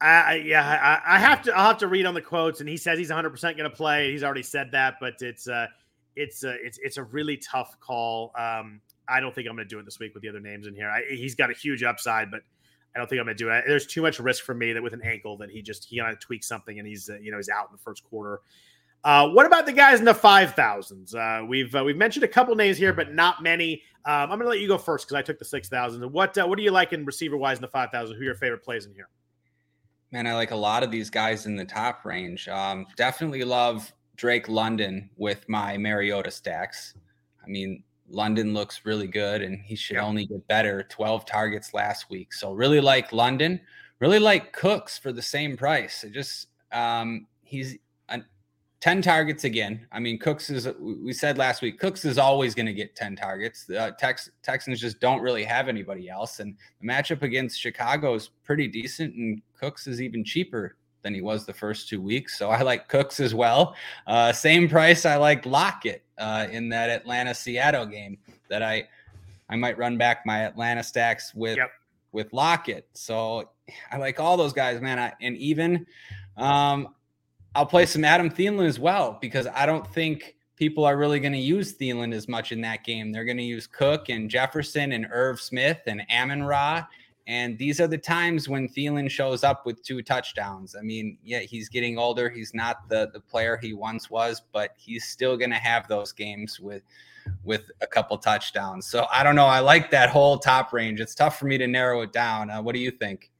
I, 0.00 0.36
yeah, 0.36 1.00
I, 1.06 1.16
I, 1.16 1.18
have 1.18 1.42
to. 1.42 1.56
I'll 1.56 1.66
have 1.66 1.78
to 1.78 1.88
read 1.88 2.06
on 2.06 2.14
the 2.14 2.22
quotes, 2.22 2.60
and 2.60 2.68
he 2.68 2.76
says 2.76 2.98
he's 2.98 3.08
100 3.08 3.30
percent 3.30 3.56
going 3.56 3.68
to 3.68 3.76
play. 3.76 4.12
He's 4.12 4.22
already 4.22 4.44
said 4.44 4.70
that, 4.70 4.94
but 5.00 5.14
it's 5.20 5.48
uh, 5.48 5.66
it's 6.14 6.44
uh, 6.44 6.54
it's 6.62 6.78
it's 6.82 6.98
a 6.98 7.02
really 7.02 7.36
tough 7.36 7.78
call. 7.80 8.32
Um, 8.38 8.80
I 9.08 9.18
don't 9.18 9.34
think 9.34 9.48
I'm 9.48 9.56
going 9.56 9.68
to 9.68 9.74
do 9.74 9.80
it 9.80 9.84
this 9.84 9.98
week 9.98 10.14
with 10.14 10.22
the 10.22 10.28
other 10.28 10.40
names 10.40 10.66
in 10.66 10.74
here. 10.74 10.88
I, 10.88 11.02
he's 11.10 11.34
got 11.34 11.50
a 11.50 11.54
huge 11.54 11.82
upside, 11.82 12.30
but 12.30 12.42
I 12.98 13.00
don't 13.00 13.08
think 13.08 13.20
I'm 13.20 13.26
going 13.26 13.36
to 13.36 13.44
do 13.44 13.50
it. 13.50 13.62
There's 13.64 13.86
too 13.86 14.02
much 14.02 14.18
risk 14.18 14.42
for 14.42 14.54
me 14.54 14.72
that 14.72 14.82
with 14.82 14.92
an 14.92 15.02
ankle 15.04 15.36
that 15.36 15.50
he 15.50 15.62
just 15.62 15.84
he 15.84 15.98
going 15.98 16.10
to 16.10 16.16
tweak 16.16 16.42
something 16.42 16.80
and 16.80 16.88
he's 16.88 17.08
uh, 17.08 17.16
you 17.20 17.30
know 17.30 17.36
he's 17.36 17.48
out 17.48 17.66
in 17.68 17.72
the 17.72 17.78
first 17.78 18.02
quarter. 18.02 18.40
Uh, 19.04 19.28
what 19.28 19.46
about 19.46 19.66
the 19.66 19.72
guys 19.72 20.00
in 20.00 20.04
the 20.04 20.12
five 20.12 20.54
thousands? 20.54 21.14
Uh, 21.14 21.42
we've 21.46 21.72
uh, 21.76 21.84
we've 21.84 21.96
mentioned 21.96 22.24
a 22.24 22.28
couple 22.28 22.54
names 22.56 22.76
here, 22.76 22.92
but 22.92 23.14
not 23.14 23.40
many. 23.40 23.82
Um, 24.04 24.22
I'm 24.22 24.28
going 24.30 24.40
to 24.40 24.48
let 24.48 24.58
you 24.58 24.66
go 24.66 24.78
first 24.78 25.06
because 25.06 25.14
I 25.14 25.22
took 25.22 25.38
the 25.38 25.44
six 25.44 25.68
thousand. 25.68 26.02
What 26.12 26.36
uh, 26.36 26.46
what 26.46 26.58
do 26.58 26.64
you 26.64 26.72
like 26.72 26.92
in 26.92 27.04
receiver 27.04 27.36
wise 27.36 27.58
in 27.58 27.62
the 27.62 27.68
five 27.68 27.90
thousand? 27.90 28.16
Who 28.16 28.22
are 28.22 28.24
your 28.24 28.34
favorite 28.34 28.64
plays 28.64 28.86
in 28.86 28.94
here? 28.94 29.08
Man, 30.10 30.26
I 30.26 30.34
like 30.34 30.50
a 30.50 30.56
lot 30.56 30.82
of 30.82 30.90
these 30.90 31.08
guys 31.08 31.46
in 31.46 31.54
the 31.54 31.64
top 31.64 32.04
range. 32.04 32.48
Um, 32.48 32.84
definitely 32.96 33.44
love 33.44 33.92
Drake 34.16 34.48
London 34.48 35.08
with 35.16 35.48
my 35.48 35.76
Mariota 35.76 36.32
stacks. 36.32 36.94
I 37.44 37.46
mean, 37.46 37.84
London 38.10 38.54
looks 38.54 38.82
really 38.84 39.06
good 39.06 39.42
and 39.42 39.60
he 39.60 39.76
should 39.76 39.96
only 39.96 40.26
get 40.26 40.46
better. 40.48 40.84
12 40.84 41.26
targets 41.26 41.74
last 41.74 42.10
week. 42.10 42.32
So 42.32 42.52
really 42.52 42.80
like 42.80 43.12
London, 43.12 43.60
really 44.00 44.18
like 44.18 44.52
Cooks 44.52 44.98
for 44.98 45.12
the 45.12 45.22
same 45.22 45.56
price. 45.56 46.04
It 46.04 46.12
just 46.12 46.48
um, 46.72 47.26
he's 47.42 47.78
10 48.80 49.02
targets 49.02 49.42
again. 49.44 49.86
I 49.90 49.98
mean, 49.98 50.18
Cooks 50.18 50.50
is, 50.50 50.68
we 50.78 51.12
said 51.12 51.36
last 51.36 51.62
week, 51.62 51.80
Cooks 51.80 52.04
is 52.04 52.16
always 52.16 52.54
going 52.54 52.66
to 52.66 52.72
get 52.72 52.94
10 52.94 53.16
targets. 53.16 53.64
The 53.64 53.80
uh, 53.80 53.90
Tex, 53.92 54.30
Texans 54.42 54.80
just 54.80 55.00
don't 55.00 55.20
really 55.20 55.42
have 55.44 55.68
anybody 55.68 56.08
else. 56.08 56.38
And 56.38 56.56
the 56.80 56.86
matchup 56.86 57.22
against 57.22 57.60
Chicago 57.60 58.14
is 58.14 58.30
pretty 58.44 58.68
decent, 58.68 59.14
and 59.14 59.42
Cooks 59.58 59.88
is 59.88 60.00
even 60.00 60.24
cheaper 60.24 60.76
than 61.02 61.14
he 61.14 61.20
was 61.20 61.46
the 61.46 61.52
first 61.52 61.88
two 61.88 62.00
weeks. 62.00 62.38
So 62.38 62.50
I 62.50 62.62
like 62.62 62.88
Cooks 62.88 63.20
as 63.20 63.34
well. 63.34 63.74
Uh, 64.06 64.32
same 64.32 64.68
price, 64.68 65.06
I 65.06 65.16
like 65.16 65.46
Lockett 65.46 66.02
uh, 66.18 66.46
in 66.50 66.68
that 66.70 66.90
Atlanta 66.90 67.34
Seattle 67.34 67.86
game 67.86 68.18
that 68.48 68.62
I, 68.62 68.88
I 69.48 69.56
might 69.56 69.78
run 69.78 69.96
back 69.96 70.26
my 70.26 70.40
Atlanta 70.40 70.82
stacks 70.82 71.34
with. 71.34 71.56
Yep. 71.56 71.70
With 72.10 72.32
Lockett, 72.32 72.88
so 72.94 73.50
I 73.92 73.98
like 73.98 74.18
all 74.18 74.38
those 74.38 74.54
guys, 74.54 74.80
man. 74.80 74.98
I, 74.98 75.12
and 75.20 75.36
even 75.36 75.86
um, 76.38 76.94
I'll 77.54 77.66
play 77.66 77.84
some 77.86 78.04
Adam 78.04 78.30
Thielen 78.30 78.66
as 78.66 78.78
well 78.78 79.18
because 79.20 79.46
I 79.46 79.66
don't 79.66 79.86
think 79.86 80.36
people 80.56 80.84
are 80.84 80.96
really 80.96 81.20
going 81.20 81.32
to 81.32 81.38
use 81.38 81.76
Thielen 81.76 82.14
as 82.14 82.28
much 82.28 82.50
in 82.50 82.60
that 82.62 82.84
game. 82.84 83.12
They're 83.12 83.24
going 83.24 83.36
to 83.36 83.42
use 83.42 83.66
Cook 83.66 84.08
and 84.08 84.30
Jefferson 84.30 84.92
and 84.92 85.06
Irv 85.10 85.40
Smith 85.40 85.78
and 85.86 86.02
Amon 86.10 86.42
Ra. 86.44 86.86
And 87.28 87.58
these 87.58 87.78
are 87.78 87.86
the 87.86 87.98
times 87.98 88.48
when 88.48 88.70
Thielen 88.70 89.10
shows 89.10 89.44
up 89.44 89.66
with 89.66 89.82
two 89.82 90.00
touchdowns. 90.02 90.74
I 90.74 90.80
mean, 90.80 91.18
yeah, 91.22 91.40
he's 91.40 91.68
getting 91.68 91.98
older. 91.98 92.30
He's 92.30 92.54
not 92.54 92.88
the 92.88 93.10
the 93.12 93.20
player 93.20 93.58
he 93.60 93.74
once 93.74 94.08
was, 94.08 94.40
but 94.50 94.72
he's 94.78 95.04
still 95.04 95.36
going 95.36 95.50
to 95.50 95.56
have 95.56 95.86
those 95.88 96.10
games 96.10 96.58
with 96.58 96.82
with 97.44 97.70
a 97.82 97.86
couple 97.86 98.16
touchdowns. 98.16 98.86
So 98.86 99.06
I 99.12 99.22
don't 99.22 99.36
know. 99.36 99.44
I 99.44 99.60
like 99.60 99.90
that 99.90 100.08
whole 100.08 100.38
top 100.38 100.72
range. 100.72 101.00
It's 101.00 101.14
tough 101.14 101.38
for 101.38 101.44
me 101.44 101.58
to 101.58 101.66
narrow 101.66 102.00
it 102.00 102.14
down. 102.14 102.48
Uh, 102.48 102.62
what 102.62 102.74
do 102.74 102.80
you 102.80 102.90
think? 102.90 103.30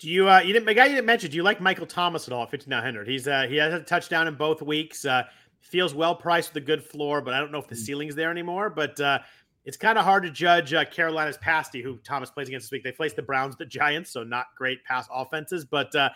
Do 0.00 0.08
you 0.08 0.28
uh 0.28 0.40
you 0.40 0.52
didn't 0.52 0.66
the 0.66 0.74
guy 0.74 0.86
you 0.86 0.96
didn't 0.96 1.06
mention, 1.06 1.30
do 1.30 1.36
you 1.36 1.44
like 1.44 1.60
Michael 1.60 1.86
Thomas 1.86 2.26
at 2.26 2.34
all 2.34 2.42
at 2.42 2.50
5900? 2.50 3.06
He's 3.06 3.28
uh 3.28 3.46
he 3.48 3.56
has 3.56 3.72
a 3.72 3.80
touchdown 3.80 4.26
in 4.26 4.34
both 4.34 4.62
weeks. 4.62 5.04
Uh 5.04 5.22
feels 5.60 5.94
well 5.94 6.14
priced 6.14 6.54
with 6.54 6.62
a 6.62 6.66
good 6.66 6.82
floor, 6.82 7.20
but 7.20 7.34
I 7.34 7.40
don't 7.40 7.52
know 7.52 7.58
if 7.58 7.68
the 7.68 7.74
mm. 7.74 7.78
ceiling's 7.78 8.14
there 8.16 8.32
anymore. 8.32 8.68
But 8.70 8.98
uh 9.00 9.20
it's 9.68 9.76
kind 9.76 9.98
of 9.98 10.04
hard 10.04 10.22
to 10.22 10.30
judge 10.30 10.72
uh, 10.72 10.82
Carolina's 10.86 11.36
pass 11.36 11.68
D, 11.68 11.82
who 11.82 11.98
Thomas 11.98 12.30
plays 12.30 12.48
against 12.48 12.64
this 12.64 12.72
week. 12.72 12.82
They 12.82 12.90
face 12.90 13.12
the 13.12 13.20
Browns, 13.20 13.54
the 13.54 13.66
Giants, 13.66 14.08
so 14.08 14.24
not 14.24 14.46
great 14.56 14.82
pass 14.82 15.06
offenses. 15.12 15.66
But 15.66 15.94
uh, 15.94 16.08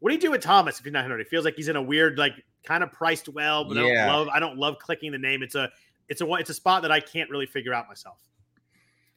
what 0.00 0.10
do 0.10 0.14
you 0.14 0.20
do 0.20 0.30
with 0.30 0.42
Thomas 0.42 0.78
if 0.78 0.84
you're 0.84 0.92
900? 0.92 1.18
It 1.18 1.28
feels 1.28 1.46
like 1.46 1.54
he's 1.54 1.68
in 1.68 1.76
a 1.76 1.82
weird, 1.82 2.18
like, 2.18 2.34
kind 2.64 2.82
of 2.82 2.92
priced 2.92 3.30
well, 3.30 3.64
but 3.64 3.78
yeah. 3.78 3.82
I 3.82 3.86
don't 3.86 4.06
love. 4.14 4.28
I 4.28 4.40
don't 4.40 4.58
love 4.58 4.78
clicking 4.78 5.10
the 5.10 5.16
name. 5.16 5.42
It's 5.42 5.54
a, 5.54 5.70
it's 6.10 6.20
a, 6.20 6.30
it's 6.34 6.50
a 6.50 6.54
spot 6.54 6.82
that 6.82 6.92
I 6.92 7.00
can't 7.00 7.30
really 7.30 7.46
figure 7.46 7.72
out 7.72 7.88
myself. 7.88 8.18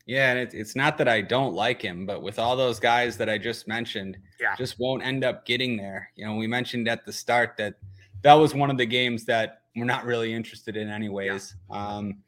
Yeah, 0.06 0.32
and 0.32 0.40
it, 0.40 0.54
it's 0.54 0.74
not 0.74 0.98
that 0.98 1.10
I 1.10 1.20
don't 1.20 1.54
like 1.54 1.82
him, 1.82 2.06
but 2.06 2.24
with 2.24 2.40
all 2.40 2.56
those 2.56 2.80
guys 2.80 3.18
that 3.18 3.28
I 3.28 3.38
just 3.38 3.68
mentioned, 3.68 4.18
yeah. 4.40 4.56
just 4.56 4.80
won't 4.80 5.04
end 5.04 5.26
up 5.26 5.46
getting 5.46 5.76
there. 5.76 6.10
You 6.16 6.28
know, 6.28 6.38
we 6.38 6.48
mentioned 6.48 6.88
at 6.88 7.06
the 7.06 7.12
start 7.12 7.56
that 7.58 7.74
that 8.22 8.36
was 8.36 8.56
one 8.56 8.72
of 8.72 8.78
the 8.78 8.86
games 8.86 9.26
that 9.26 9.64
we're 9.76 9.84
not 9.84 10.06
really 10.06 10.34
interested 10.34 10.78
in, 10.78 10.90
anyways. 10.90 11.56
Yeah, 11.70 11.98
um, 11.98 12.20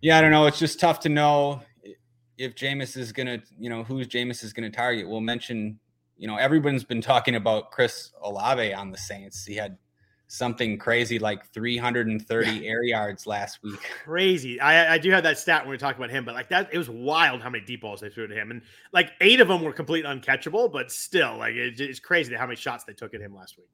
yeah 0.00 0.18
I 0.18 0.20
don't 0.20 0.30
know. 0.30 0.46
It's 0.46 0.58
just 0.58 0.80
tough 0.80 1.00
to 1.00 1.08
know 1.08 1.62
if 2.38 2.54
Jameis 2.54 2.96
is 2.96 3.12
gonna, 3.12 3.42
you 3.58 3.68
know, 3.68 3.84
who's 3.84 4.06
Jameis 4.06 4.42
is 4.42 4.52
gonna 4.52 4.70
target. 4.70 5.08
We'll 5.08 5.20
mention, 5.20 5.78
you 6.16 6.26
know, 6.26 6.36
everyone's 6.36 6.84
been 6.84 7.00
talking 7.00 7.34
about 7.34 7.70
Chris 7.70 8.12
Olave 8.22 8.72
on 8.72 8.90
the 8.90 8.98
Saints. 8.98 9.44
He 9.44 9.54
had 9.54 9.76
something 10.30 10.78
crazy 10.78 11.18
like 11.18 11.44
330 11.52 12.66
air 12.66 12.84
yards 12.84 13.26
last 13.26 13.58
week. 13.64 13.80
Crazy. 14.04 14.60
I, 14.60 14.94
I 14.94 14.98
do 14.98 15.10
have 15.10 15.24
that 15.24 15.38
stat 15.38 15.64
when 15.64 15.72
we 15.72 15.76
talk 15.76 15.96
about 15.96 16.08
him, 16.08 16.24
but 16.24 16.34
like 16.34 16.48
that, 16.50 16.72
it 16.72 16.78
was 16.78 16.88
wild 16.88 17.42
how 17.42 17.50
many 17.50 17.64
deep 17.64 17.80
balls 17.82 18.00
they 18.00 18.10
threw 18.10 18.28
to 18.28 18.34
him, 18.34 18.50
and 18.50 18.62
like 18.92 19.10
eight 19.20 19.40
of 19.40 19.48
them 19.48 19.62
were 19.62 19.72
complete 19.72 20.04
uncatchable. 20.04 20.72
But 20.72 20.92
still, 20.92 21.36
like 21.36 21.54
it, 21.54 21.80
it's 21.80 22.00
crazy 22.00 22.34
how 22.34 22.46
many 22.46 22.56
shots 22.56 22.84
they 22.84 22.92
took 22.92 23.12
at 23.12 23.20
him 23.20 23.34
last 23.34 23.58
week. 23.58 23.68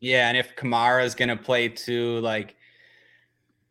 Yeah, 0.00 0.28
and 0.28 0.36
if 0.36 0.56
Kamara 0.56 1.04
is 1.04 1.14
going 1.14 1.28
to 1.28 1.36
play 1.36 1.68
too, 1.68 2.18
like 2.18 2.56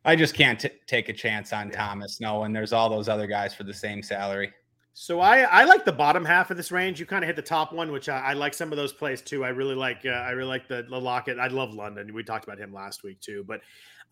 I 0.03 0.15
just 0.15 0.33
can't 0.33 0.59
t- 0.59 0.69
take 0.87 1.09
a 1.09 1.13
chance 1.13 1.53
on 1.53 1.69
yeah. 1.69 1.77
Thomas. 1.77 2.19
No, 2.19 2.43
and 2.43 2.55
there's 2.55 2.73
all 2.73 2.89
those 2.89 3.07
other 3.07 3.27
guys 3.27 3.53
for 3.53 3.63
the 3.63 3.73
same 3.73 4.01
salary. 4.01 4.51
So 4.93 5.21
I 5.21 5.41
I 5.41 5.63
like 5.63 5.85
the 5.85 5.91
bottom 5.91 6.25
half 6.25 6.51
of 6.51 6.57
this 6.57 6.71
range. 6.71 6.99
You 6.99 7.05
kind 7.05 7.23
of 7.23 7.27
hit 7.27 7.35
the 7.35 7.41
top 7.41 7.71
one, 7.71 7.91
which 7.91 8.09
I, 8.09 8.19
I, 8.19 8.33
like 8.33 8.53
some 8.53 8.71
of 8.71 8.77
those 8.77 8.91
plays 8.91 9.21
too. 9.21 9.45
I 9.45 9.49
really 9.49 9.75
like 9.75 10.01
uh, 10.05 10.09
I 10.09 10.31
really 10.31 10.49
like 10.49 10.67
the, 10.67 10.85
the 10.89 10.99
Lockett. 10.99 11.39
I 11.39 11.47
love 11.47 11.73
London. 11.73 12.13
We 12.13 12.23
talked 12.23 12.43
about 12.43 12.59
him 12.59 12.73
last 12.73 13.03
week 13.03 13.21
too. 13.21 13.45
But 13.47 13.61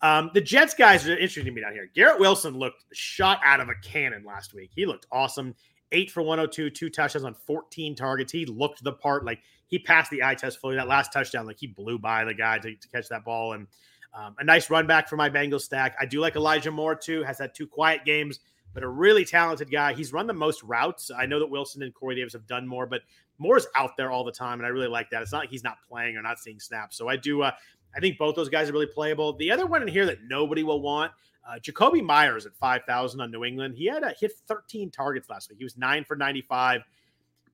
um, 0.02 0.30
the 0.32 0.40
Jets 0.40 0.72
guys 0.72 1.06
are 1.06 1.12
interesting 1.12 1.44
to 1.44 1.50
me 1.50 1.60
down 1.60 1.72
here. 1.72 1.90
Garrett 1.94 2.18
Wilson 2.18 2.54
looked 2.58 2.84
shot 2.94 3.40
out 3.44 3.60
of 3.60 3.68
a 3.68 3.74
cannon 3.82 4.24
last 4.24 4.54
week. 4.54 4.70
He 4.74 4.86
looked 4.86 5.06
awesome. 5.12 5.54
Eight 5.92 6.10
for 6.10 6.22
102, 6.22 6.70
two 6.70 6.88
touchdowns 6.88 7.24
on 7.24 7.34
14 7.34 7.96
targets. 7.96 8.32
He 8.32 8.46
looked 8.46 8.82
the 8.82 8.92
part. 8.92 9.24
Like 9.24 9.40
he 9.66 9.78
passed 9.78 10.10
the 10.10 10.22
eye 10.22 10.34
test 10.36 10.60
fully. 10.60 10.76
That 10.76 10.88
last 10.88 11.12
touchdown, 11.12 11.46
like 11.46 11.58
he 11.58 11.66
blew 11.66 11.98
by 11.98 12.24
the 12.24 12.32
guy 12.32 12.58
to, 12.58 12.74
to 12.74 12.88
catch 12.88 13.08
that 13.08 13.24
ball. 13.24 13.52
And 13.52 13.66
um, 14.14 14.34
a 14.38 14.44
nice 14.44 14.70
run 14.70 14.86
back 14.86 15.08
for 15.08 15.16
my 15.16 15.30
Bengals 15.30 15.62
stack. 15.62 15.96
I 16.00 16.06
do 16.06 16.20
like 16.20 16.36
Elijah 16.36 16.70
Moore 16.70 16.94
too. 16.94 17.22
Has 17.22 17.38
had 17.38 17.54
two 17.54 17.66
quiet 17.66 18.04
games 18.04 18.40
but 18.72 18.82
a 18.82 18.88
really 18.88 19.24
talented 19.24 19.70
guy. 19.70 19.92
He's 19.92 20.12
run 20.12 20.26
the 20.26 20.32
most 20.32 20.62
routes. 20.62 21.10
I 21.16 21.26
know 21.26 21.38
that 21.40 21.50
Wilson 21.50 21.82
and 21.82 21.92
Corey 21.92 22.14
Davis 22.16 22.32
have 22.34 22.46
done 22.46 22.66
more, 22.66 22.86
but 22.86 23.02
Moore's 23.38 23.66
out 23.74 23.96
there 23.96 24.10
all 24.10 24.24
the 24.24 24.32
time, 24.32 24.60
and 24.60 24.66
I 24.66 24.68
really 24.68 24.88
like 24.88 25.10
that. 25.10 25.22
It's 25.22 25.32
not 25.32 25.38
like 25.40 25.50
he's 25.50 25.64
not 25.64 25.78
playing 25.88 26.16
or 26.16 26.22
not 26.22 26.38
seeing 26.38 26.60
snaps. 26.60 26.96
So 26.96 27.08
I 27.08 27.16
do. 27.16 27.42
Uh, 27.42 27.52
I 27.96 28.00
think 28.00 28.18
both 28.18 28.36
those 28.36 28.48
guys 28.48 28.68
are 28.68 28.72
really 28.72 28.86
playable. 28.86 29.32
The 29.32 29.50
other 29.50 29.66
one 29.66 29.82
in 29.82 29.88
here 29.88 30.06
that 30.06 30.18
nobody 30.28 30.62
will 30.62 30.80
want, 30.80 31.10
uh, 31.48 31.58
Jakobi 31.58 32.04
Meyers 32.04 32.46
at 32.46 32.54
five 32.54 32.82
thousand 32.84 33.20
on 33.20 33.30
New 33.30 33.44
England. 33.44 33.74
He 33.76 33.86
had 33.86 34.04
a 34.04 34.14
hit 34.18 34.32
thirteen 34.46 34.90
targets 34.90 35.28
last 35.28 35.50
week. 35.50 35.58
He 35.58 35.64
was 35.64 35.76
nine 35.76 36.04
for 36.04 36.16
ninety 36.16 36.42
five. 36.42 36.82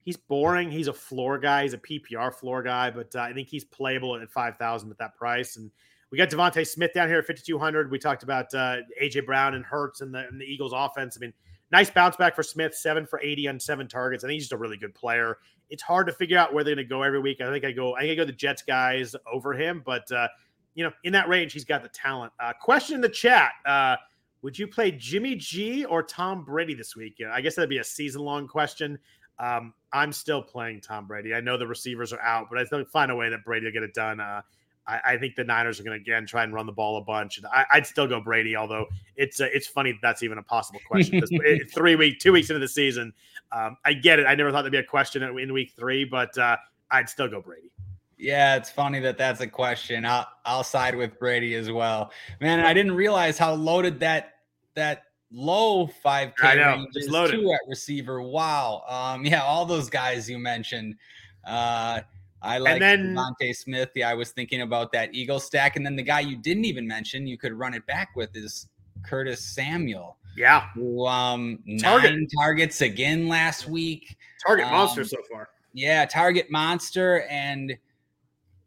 He's 0.02 0.16
boring. 0.16 0.70
He's 0.70 0.88
a 0.88 0.92
floor 0.92 1.38
guy. 1.38 1.62
He's 1.62 1.72
a 1.72 1.78
PPR 1.78 2.32
floor 2.32 2.62
guy, 2.62 2.90
but 2.90 3.14
uh, 3.16 3.20
I 3.20 3.32
think 3.32 3.48
he's 3.48 3.64
playable 3.64 4.14
at 4.16 4.30
five 4.30 4.56
thousand 4.56 4.90
at 4.90 4.98
that 4.98 5.16
price. 5.16 5.56
And 5.56 5.70
we 6.16 6.24
got 6.24 6.30
DeVonta 6.30 6.66
Smith 6.66 6.94
down 6.94 7.08
here 7.08 7.18
at 7.18 7.26
5,200. 7.26 7.90
We 7.90 7.98
talked 7.98 8.22
about 8.22 8.46
uh, 8.54 8.78
AJ 9.02 9.26
Brown 9.26 9.52
and 9.52 9.62
Hurts 9.62 10.00
and 10.00 10.14
the, 10.14 10.20
and 10.20 10.40
the 10.40 10.46
Eagles 10.46 10.72
offense. 10.74 11.18
I 11.18 11.20
mean, 11.20 11.34
nice 11.70 11.90
bounce 11.90 12.16
back 12.16 12.34
for 12.34 12.42
Smith, 12.42 12.74
seven 12.74 13.04
for 13.06 13.20
80 13.20 13.48
on 13.48 13.60
seven 13.60 13.86
targets. 13.86 14.24
I 14.24 14.28
think 14.28 14.36
he's 14.36 14.44
just 14.44 14.54
a 14.54 14.56
really 14.56 14.78
good 14.78 14.94
player. 14.94 15.36
It's 15.68 15.82
hard 15.82 16.06
to 16.06 16.14
figure 16.14 16.38
out 16.38 16.54
where 16.54 16.64
they're 16.64 16.74
going 16.74 16.86
to 16.86 16.88
go 16.88 17.02
every 17.02 17.20
week. 17.20 17.42
I 17.42 17.52
think 17.52 17.66
I 17.66 17.72
go, 17.72 17.96
I 17.96 18.00
think 18.00 18.12
I 18.12 18.14
go 18.14 18.24
the 18.24 18.32
Jets 18.32 18.62
guys 18.62 19.14
over 19.30 19.52
him, 19.52 19.82
but 19.84 20.10
uh, 20.10 20.28
you 20.74 20.84
know, 20.84 20.90
in 21.04 21.12
that 21.12 21.28
range, 21.28 21.52
he's 21.52 21.66
got 21.66 21.82
the 21.82 21.90
talent. 21.90 22.32
Uh, 22.40 22.54
question 22.62 22.94
in 22.94 23.02
the 23.02 23.10
chat: 23.10 23.52
uh, 23.66 23.96
Would 24.40 24.58
you 24.58 24.66
play 24.66 24.92
Jimmy 24.92 25.34
G 25.34 25.84
or 25.84 26.02
Tom 26.02 26.44
Brady 26.44 26.72
this 26.72 26.96
week? 26.96 27.20
I 27.30 27.42
guess 27.42 27.56
that'd 27.56 27.68
be 27.68 27.78
a 27.78 27.84
season 27.84 28.22
long 28.22 28.48
question. 28.48 28.98
Um, 29.38 29.74
I'm 29.92 30.12
still 30.12 30.40
playing 30.40 30.80
Tom 30.80 31.06
Brady. 31.06 31.34
I 31.34 31.40
know 31.40 31.58
the 31.58 31.66
receivers 31.66 32.14
are 32.14 32.22
out, 32.22 32.46
but 32.48 32.58
I 32.58 32.64
still 32.64 32.82
find 32.86 33.10
a 33.10 33.16
way 33.16 33.28
that 33.28 33.44
Brady 33.44 33.66
will 33.66 33.72
get 33.72 33.82
it 33.82 33.92
done. 33.92 34.18
Uh, 34.18 34.40
I, 34.86 35.00
I 35.04 35.16
think 35.18 35.34
the 35.34 35.44
Niners 35.44 35.80
are 35.80 35.82
going 35.82 35.98
to 35.98 36.00
again 36.00 36.26
try 36.26 36.44
and 36.44 36.52
run 36.52 36.66
the 36.66 36.72
ball 36.72 36.98
a 36.98 37.00
bunch. 37.00 37.38
And 37.38 37.46
I, 37.46 37.64
would 37.74 37.86
still 37.86 38.06
go 38.06 38.20
Brady, 38.20 38.56
although 38.56 38.86
it's 39.16 39.40
uh, 39.40 39.48
it's 39.52 39.66
funny 39.66 39.92
that 39.92 39.98
that's 40.02 40.22
even 40.22 40.38
a 40.38 40.42
possible 40.42 40.80
question. 40.86 41.22
three 41.74 41.96
week, 41.96 42.18
two 42.20 42.32
weeks 42.32 42.50
into 42.50 42.60
the 42.60 42.68
season, 42.68 43.12
um, 43.52 43.76
I 43.84 43.94
get 43.94 44.18
it. 44.18 44.26
I 44.26 44.34
never 44.34 44.52
thought 44.52 44.62
there'd 44.62 44.72
be 44.72 44.78
a 44.78 44.84
question 44.84 45.22
in 45.22 45.52
week 45.52 45.72
three, 45.76 46.04
but 46.04 46.36
uh, 46.38 46.56
I'd 46.90 47.08
still 47.08 47.28
go 47.28 47.40
Brady. 47.40 47.70
Yeah, 48.18 48.56
it's 48.56 48.70
funny 48.70 48.98
that 49.00 49.18
that's 49.18 49.40
a 49.40 49.46
question. 49.46 50.06
I'll 50.06 50.26
I'll 50.44 50.64
side 50.64 50.94
with 50.94 51.18
Brady 51.18 51.54
as 51.54 51.70
well. 51.70 52.12
Man, 52.40 52.60
I 52.60 52.72
didn't 52.72 52.94
realize 52.94 53.36
how 53.36 53.54
loaded 53.54 54.00
that 54.00 54.34
that 54.74 55.02
low 55.32 55.88
5K 56.04 56.74
range 56.76 56.88
is 56.94 57.08
loaded. 57.08 57.40
too 57.40 57.52
at 57.52 57.60
receiver. 57.68 58.22
Wow. 58.22 58.84
Um, 58.88 59.24
yeah, 59.24 59.42
all 59.42 59.66
those 59.66 59.90
guys 59.90 60.30
you 60.30 60.38
mentioned. 60.38 60.96
Uh, 61.44 62.00
I 62.42 62.58
like 62.58 62.80
DeVonta 62.80 63.54
Smith. 63.54 63.90
Yeah, 63.94 64.10
I 64.10 64.14
was 64.14 64.30
thinking 64.30 64.62
about 64.62 64.92
that 64.92 65.14
Eagle 65.14 65.40
stack, 65.40 65.76
and 65.76 65.84
then 65.84 65.96
the 65.96 66.02
guy 66.02 66.20
you 66.20 66.36
didn't 66.36 66.64
even 66.64 66.86
mention, 66.86 67.26
you 67.26 67.38
could 67.38 67.52
run 67.52 67.74
it 67.74 67.86
back 67.86 68.10
with 68.14 68.36
is 68.36 68.68
Curtis 69.04 69.44
Samuel. 69.44 70.16
Yeah, 70.36 70.68
who, 70.74 71.06
um, 71.06 71.58
Target. 71.78 72.12
nine 72.12 72.28
targets 72.38 72.82
again 72.82 73.26
last 73.26 73.68
week. 73.68 74.16
Target 74.46 74.66
um, 74.66 74.72
monster 74.72 75.04
so 75.04 75.16
far. 75.30 75.48
Yeah, 75.72 76.04
target 76.04 76.50
monster, 76.50 77.22
and 77.30 77.76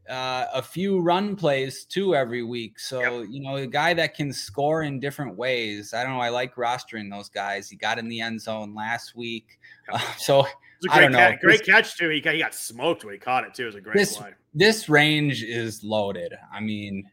uh, 0.09 0.47
a 0.53 0.61
few 0.61 0.99
run 0.99 1.35
plays 1.35 1.85
too 1.85 2.15
every 2.15 2.43
week. 2.43 2.79
So, 2.79 3.21
yep. 3.21 3.27
you 3.29 3.41
know, 3.41 3.57
a 3.57 3.67
guy 3.67 3.93
that 3.93 4.15
can 4.15 4.33
score 4.33 4.81
in 4.81 4.99
different 4.99 5.37
ways. 5.37 5.93
I 5.93 6.03
don't 6.03 6.13
know. 6.13 6.19
I 6.19 6.29
like 6.29 6.55
rostering 6.55 7.11
those 7.11 7.29
guys. 7.29 7.69
He 7.69 7.75
got 7.75 7.99
in 7.99 8.09
the 8.09 8.19
end 8.19 8.41
zone 8.41 8.73
last 8.73 9.15
week. 9.15 9.59
Yep. 9.91 10.01
Uh, 10.01 10.13
so, 10.17 10.47
I 10.89 11.01
don't 11.01 11.11
know. 11.11 11.17
Catch, 11.17 11.39
great 11.41 11.65
catch, 11.65 11.97
too. 11.97 12.09
He 12.09 12.21
got, 12.21 12.33
he 12.33 12.39
got 12.39 12.53
smoked 12.53 13.03
when 13.03 13.13
he 13.13 13.19
caught 13.19 13.43
it, 13.43 13.53
too. 13.53 13.63
It 13.63 13.67
was 13.67 13.75
a 13.75 13.81
great 13.81 13.95
this, 13.95 14.17
play. 14.17 14.33
This 14.53 14.89
range 14.89 15.43
is 15.43 15.83
loaded. 15.83 16.33
I 16.53 16.59
mean, 16.59 17.09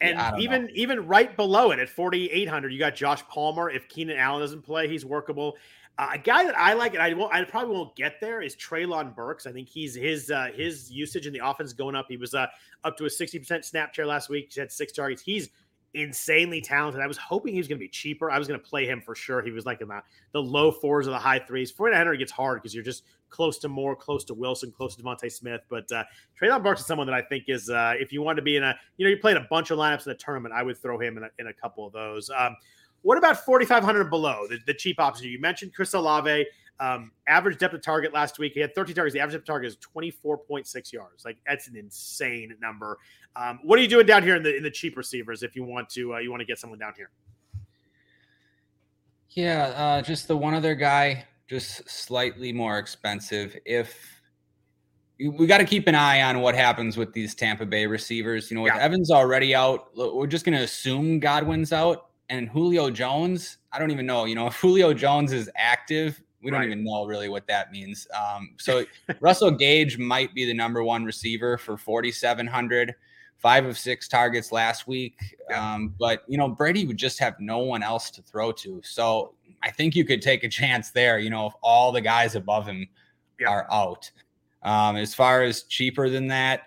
and 0.00 0.40
even 0.40 0.64
know. 0.64 0.70
even 0.74 1.06
right 1.06 1.34
below 1.36 1.70
it 1.70 1.78
at 1.78 1.88
4,800, 1.88 2.72
you 2.72 2.78
got 2.78 2.94
Josh 2.94 3.22
Palmer. 3.28 3.70
If 3.70 3.88
Keenan 3.88 4.18
Allen 4.18 4.40
doesn't 4.40 4.62
play, 4.62 4.88
he's 4.88 5.04
workable. 5.04 5.56
Uh, 5.98 6.10
a 6.14 6.18
guy 6.18 6.44
that 6.44 6.58
I 6.58 6.72
like, 6.72 6.94
and 6.94 7.02
I 7.02 7.12
won't, 7.12 7.32
I 7.34 7.44
probably 7.44 7.76
won't 7.76 7.94
get 7.94 8.20
there, 8.20 8.40
is 8.40 8.56
Treylon 8.56 9.14
Burks. 9.14 9.46
I 9.46 9.52
think 9.52 9.68
he's 9.68 9.94
his 9.94 10.30
uh, 10.30 10.48
his 10.54 10.90
usage 10.90 11.26
in 11.26 11.32
the 11.32 11.46
offense 11.46 11.72
going 11.72 11.94
up. 11.94 12.06
He 12.08 12.16
was 12.16 12.34
uh, 12.34 12.46
up 12.82 12.96
to 12.96 13.04
a 13.04 13.10
sixty 13.10 13.38
percent 13.38 13.64
snap 13.64 13.94
share 13.94 14.06
last 14.06 14.30
week. 14.30 14.50
He 14.52 14.60
had 14.60 14.72
six 14.72 14.92
targets. 14.92 15.22
He's 15.22 15.50
insanely 15.94 16.60
talented. 16.60 17.00
I 17.02 17.06
was 17.06 17.16
hoping 17.16 17.52
he 17.52 17.58
was 17.58 17.68
going 17.68 17.78
to 17.78 17.84
be 17.84 17.88
cheaper. 17.88 18.30
I 18.30 18.38
was 18.38 18.48
going 18.48 18.58
to 18.58 18.66
play 18.66 18.86
him 18.86 19.00
for 19.00 19.14
sure. 19.14 19.42
He 19.42 19.50
was 19.50 19.66
like 19.66 19.80
in 19.80 19.88
the, 19.88 20.00
the 20.32 20.42
low 20.42 20.70
fours 20.70 21.06
or 21.06 21.10
the 21.10 21.18
high 21.18 21.38
threes. 21.38 21.70
4900 21.70 22.16
gets 22.16 22.32
hard 22.32 22.60
because 22.60 22.74
you're 22.74 22.84
just 22.84 23.04
close 23.28 23.58
to 23.58 23.68
more, 23.68 23.94
close 23.96 24.24
to 24.24 24.34
Wilson, 24.34 24.70
close 24.70 24.96
to 24.96 25.02
DeVonta 25.02 25.30
Smith. 25.30 25.62
But 25.68 25.90
uh, 25.92 26.04
Treylon 26.40 26.62
Burks 26.62 26.80
is 26.80 26.86
someone 26.86 27.06
that 27.06 27.14
I 27.14 27.22
think 27.22 27.44
is, 27.48 27.68
uh, 27.70 27.94
if 27.98 28.12
you 28.12 28.22
want 28.22 28.36
to 28.36 28.42
be 28.42 28.56
in 28.56 28.62
a, 28.62 28.74
you 28.96 29.06
know, 29.06 29.10
you 29.10 29.18
played 29.18 29.36
a 29.36 29.46
bunch 29.50 29.70
of 29.70 29.78
lineups 29.78 30.06
in 30.06 30.10
the 30.10 30.18
tournament, 30.18 30.54
I 30.54 30.62
would 30.62 30.78
throw 30.78 30.98
him 30.98 31.16
in 31.18 31.24
a, 31.24 31.30
in 31.38 31.46
a 31.48 31.52
couple 31.52 31.86
of 31.86 31.92
those. 31.92 32.30
Um, 32.30 32.56
what 33.02 33.18
about 33.18 33.44
4,500 33.44 34.10
below, 34.10 34.46
the, 34.48 34.58
the 34.66 34.74
cheap 34.74 34.98
option? 35.00 35.28
You 35.28 35.40
mentioned 35.40 35.74
Chris 35.74 35.94
Olave. 35.94 36.46
Um, 36.80 37.12
average 37.28 37.58
depth 37.58 37.74
of 37.74 37.82
target 37.82 38.12
last 38.12 38.38
week, 38.38 38.54
he 38.54 38.60
had 38.60 38.74
13 38.74 38.94
targets. 38.94 39.14
The 39.14 39.20
average 39.20 39.34
depth 39.34 39.42
of 39.42 39.46
target 39.46 39.70
is 39.70 39.76
24.6 39.94 40.92
yards. 40.92 41.24
Like 41.24 41.38
that's 41.46 41.68
an 41.68 41.76
insane 41.76 42.56
number. 42.60 42.98
Um, 43.36 43.60
what 43.62 43.78
are 43.78 43.82
you 43.82 43.88
doing 43.88 44.06
down 44.06 44.22
here 44.22 44.36
in 44.36 44.42
the 44.42 44.56
in 44.56 44.62
the 44.62 44.70
cheap 44.70 44.96
receivers 44.96 45.42
if 45.42 45.54
you 45.54 45.64
want 45.64 45.88
to 45.90 46.14
uh, 46.14 46.18
you 46.18 46.30
want 46.30 46.40
to 46.40 46.44
get 46.44 46.58
someone 46.58 46.78
down 46.78 46.92
here? 46.96 47.10
Yeah, 49.30 49.66
uh, 49.76 50.02
just 50.02 50.28
the 50.28 50.36
one 50.36 50.54
other 50.54 50.74
guy, 50.74 51.26
just 51.48 51.88
slightly 51.88 52.52
more 52.52 52.78
expensive. 52.78 53.56
If 53.64 54.20
we 55.18 55.46
got 55.46 55.58
to 55.58 55.64
keep 55.64 55.86
an 55.86 55.94
eye 55.94 56.22
on 56.22 56.40
what 56.40 56.54
happens 56.54 56.96
with 56.96 57.12
these 57.12 57.34
Tampa 57.34 57.64
Bay 57.64 57.86
receivers. 57.86 58.50
You 58.50 58.56
know, 58.56 58.62
with 58.62 58.74
yeah. 58.74 58.82
Evans 58.82 59.10
already 59.10 59.54
out, 59.54 59.96
we're 59.96 60.26
just 60.26 60.44
going 60.44 60.56
to 60.56 60.64
assume 60.64 61.20
Godwin's 61.20 61.72
out 61.72 62.08
and 62.32 62.48
Julio 62.48 62.88
Jones, 62.88 63.58
I 63.72 63.78
don't 63.78 63.90
even 63.90 64.06
know. 64.06 64.24
You 64.24 64.34
know, 64.34 64.46
if 64.46 64.54
Julio 64.60 64.94
Jones 64.94 65.32
is 65.32 65.50
active, 65.54 66.20
we 66.42 66.50
don't 66.50 66.64
even 66.64 66.82
know 66.82 67.04
really 67.04 67.28
what 67.28 67.46
that 67.46 67.70
means. 67.70 68.08
Um, 68.18 68.54
so 68.58 68.84
Russell 69.20 69.50
Gage 69.50 69.98
might 69.98 70.34
be 70.34 70.46
the 70.46 70.54
number 70.54 70.82
one 70.82 71.04
receiver 71.04 71.58
for 71.58 71.76
4,700, 71.76 72.94
five 73.38 73.66
of 73.66 73.76
six 73.78 74.08
targets 74.08 74.50
last 74.50 74.88
week. 74.88 75.36
Yeah. 75.50 75.74
Um, 75.74 75.94
but, 76.00 76.24
you 76.26 76.38
know, 76.38 76.48
Brady 76.48 76.86
would 76.86 76.96
just 76.96 77.18
have 77.18 77.38
no 77.38 77.58
one 77.58 77.82
else 77.82 78.10
to 78.12 78.22
throw 78.22 78.50
to. 78.52 78.80
So 78.82 79.34
I 79.62 79.70
think 79.70 79.94
you 79.94 80.04
could 80.04 80.22
take 80.22 80.42
a 80.42 80.48
chance 80.48 80.90
there, 80.90 81.18
you 81.18 81.28
know, 81.28 81.46
if 81.48 81.52
all 81.62 81.92
the 81.92 82.00
guys 82.00 82.34
above 82.34 82.66
him 82.66 82.88
yeah. 83.38 83.48
are 83.48 83.66
out. 83.70 84.10
Um, 84.62 84.96
as 84.96 85.14
far 85.14 85.42
as 85.42 85.64
cheaper 85.64 86.08
than 86.08 86.28
that, 86.28 86.62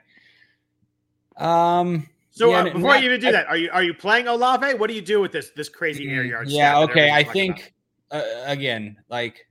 um, 1.37 2.07
so 2.35 2.49
yeah, 2.49 2.59
uh, 2.59 2.63
before 2.65 2.81
not, 2.81 3.01
you 3.01 3.07
even 3.07 3.21
do 3.21 3.29
I, 3.29 3.31
that, 3.31 3.47
are 3.47 3.55
you 3.55 3.69
are 3.71 3.81
you 3.81 3.93
playing 3.93 4.27
Olave? 4.27 4.73
What 4.73 4.87
do 4.87 4.93
you 4.93 5.01
do 5.01 5.21
with 5.21 5.31
this 5.31 5.51
this 5.55 5.69
crazy 5.69 6.09
air 6.09 6.25
yard? 6.25 6.49
Yeah, 6.49 6.79
okay. 6.79 7.09
I 7.09 7.23
think 7.23 7.73
uh, 8.11 8.21
again, 8.45 8.97
like 9.09 9.47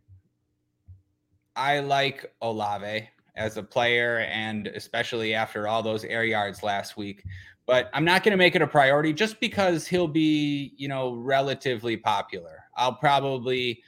I 1.57 1.81
like 1.81 2.31
Olave 2.43 3.09
as 3.37 3.57
a 3.57 3.63
player, 3.63 4.19
and 4.31 4.67
especially 4.67 5.33
after 5.33 5.67
all 5.67 5.83
those 5.83 6.05
air 6.05 6.25
yards 6.25 6.63
last 6.63 6.99
week. 6.99 7.25
But 7.65 7.89
I'm 7.95 8.05
not 8.05 8.23
going 8.23 8.33
to 8.33 8.37
make 8.37 8.55
it 8.55 8.61
a 8.61 8.67
priority 8.67 9.15
just 9.15 9.41
because 9.41 9.87
he'll 9.87 10.07
be, 10.07 10.75
you 10.77 10.87
know, 10.87 11.15
relatively 11.15 11.97
popular. 11.97 12.65
I'll 12.77 12.97
probably 12.97 13.83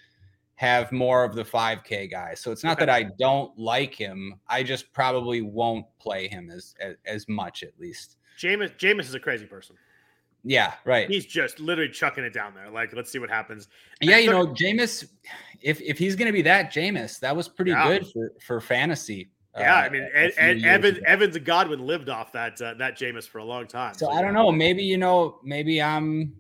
have 0.54 0.90
more 0.90 1.22
of 1.22 1.34
the 1.34 1.44
5K 1.44 2.10
guys. 2.10 2.40
So 2.40 2.50
it's 2.50 2.64
not 2.64 2.78
okay. 2.78 2.86
that 2.86 2.94
I 2.94 3.10
don't 3.18 3.56
like 3.58 3.94
him. 3.94 4.40
I 4.48 4.62
just 4.62 4.90
probably 4.94 5.42
won't 5.42 5.84
play 5.98 6.28
him 6.28 6.50
as 6.50 6.74
as, 6.80 6.94
as 7.04 7.28
much, 7.28 7.62
at 7.62 7.78
least. 7.78 8.16
Jameis 8.38 8.76
Jameis 8.76 9.00
is 9.00 9.14
a 9.14 9.20
crazy 9.20 9.46
person. 9.46 9.76
Yeah, 10.48 10.74
right. 10.84 11.08
He's 11.08 11.26
just 11.26 11.58
literally 11.58 11.90
chucking 11.90 12.22
it 12.22 12.32
down 12.32 12.54
there. 12.54 12.70
Like, 12.70 12.94
let's 12.94 13.10
see 13.10 13.18
what 13.18 13.28
happens. 13.28 13.66
Yeah, 14.00 14.18
you 14.18 14.30
know, 14.30 14.46
Jameis, 14.46 15.08
if 15.60 15.80
if 15.80 15.98
he's 15.98 16.14
gonna 16.14 16.32
be 16.32 16.42
that 16.42 16.72
Jameis, 16.72 17.18
that 17.20 17.34
was 17.34 17.48
pretty 17.48 17.72
yeah. 17.72 17.88
good 17.88 18.06
for 18.12 18.32
for 18.40 18.60
fantasy. 18.60 19.30
Yeah, 19.58 19.74
uh, 19.74 19.78
I 19.78 19.88
mean, 19.88 20.08
and, 20.14 20.32
and 20.38 20.64
Evans, 20.64 20.98
Evans 21.04 21.34
and 21.34 21.44
Godwin 21.44 21.84
lived 21.84 22.08
off 22.08 22.30
that 22.32 22.60
uh, 22.62 22.74
that 22.74 22.96
Jameis 22.96 23.26
for 23.26 23.38
a 23.38 23.44
long 23.44 23.66
time. 23.66 23.94
So, 23.94 24.06
so 24.06 24.12
I 24.12 24.22
don't 24.22 24.34
know. 24.34 24.52
Maybe 24.52 24.84
you 24.84 24.98
know, 24.98 25.40
maybe 25.42 25.82
I'm, 25.82 26.36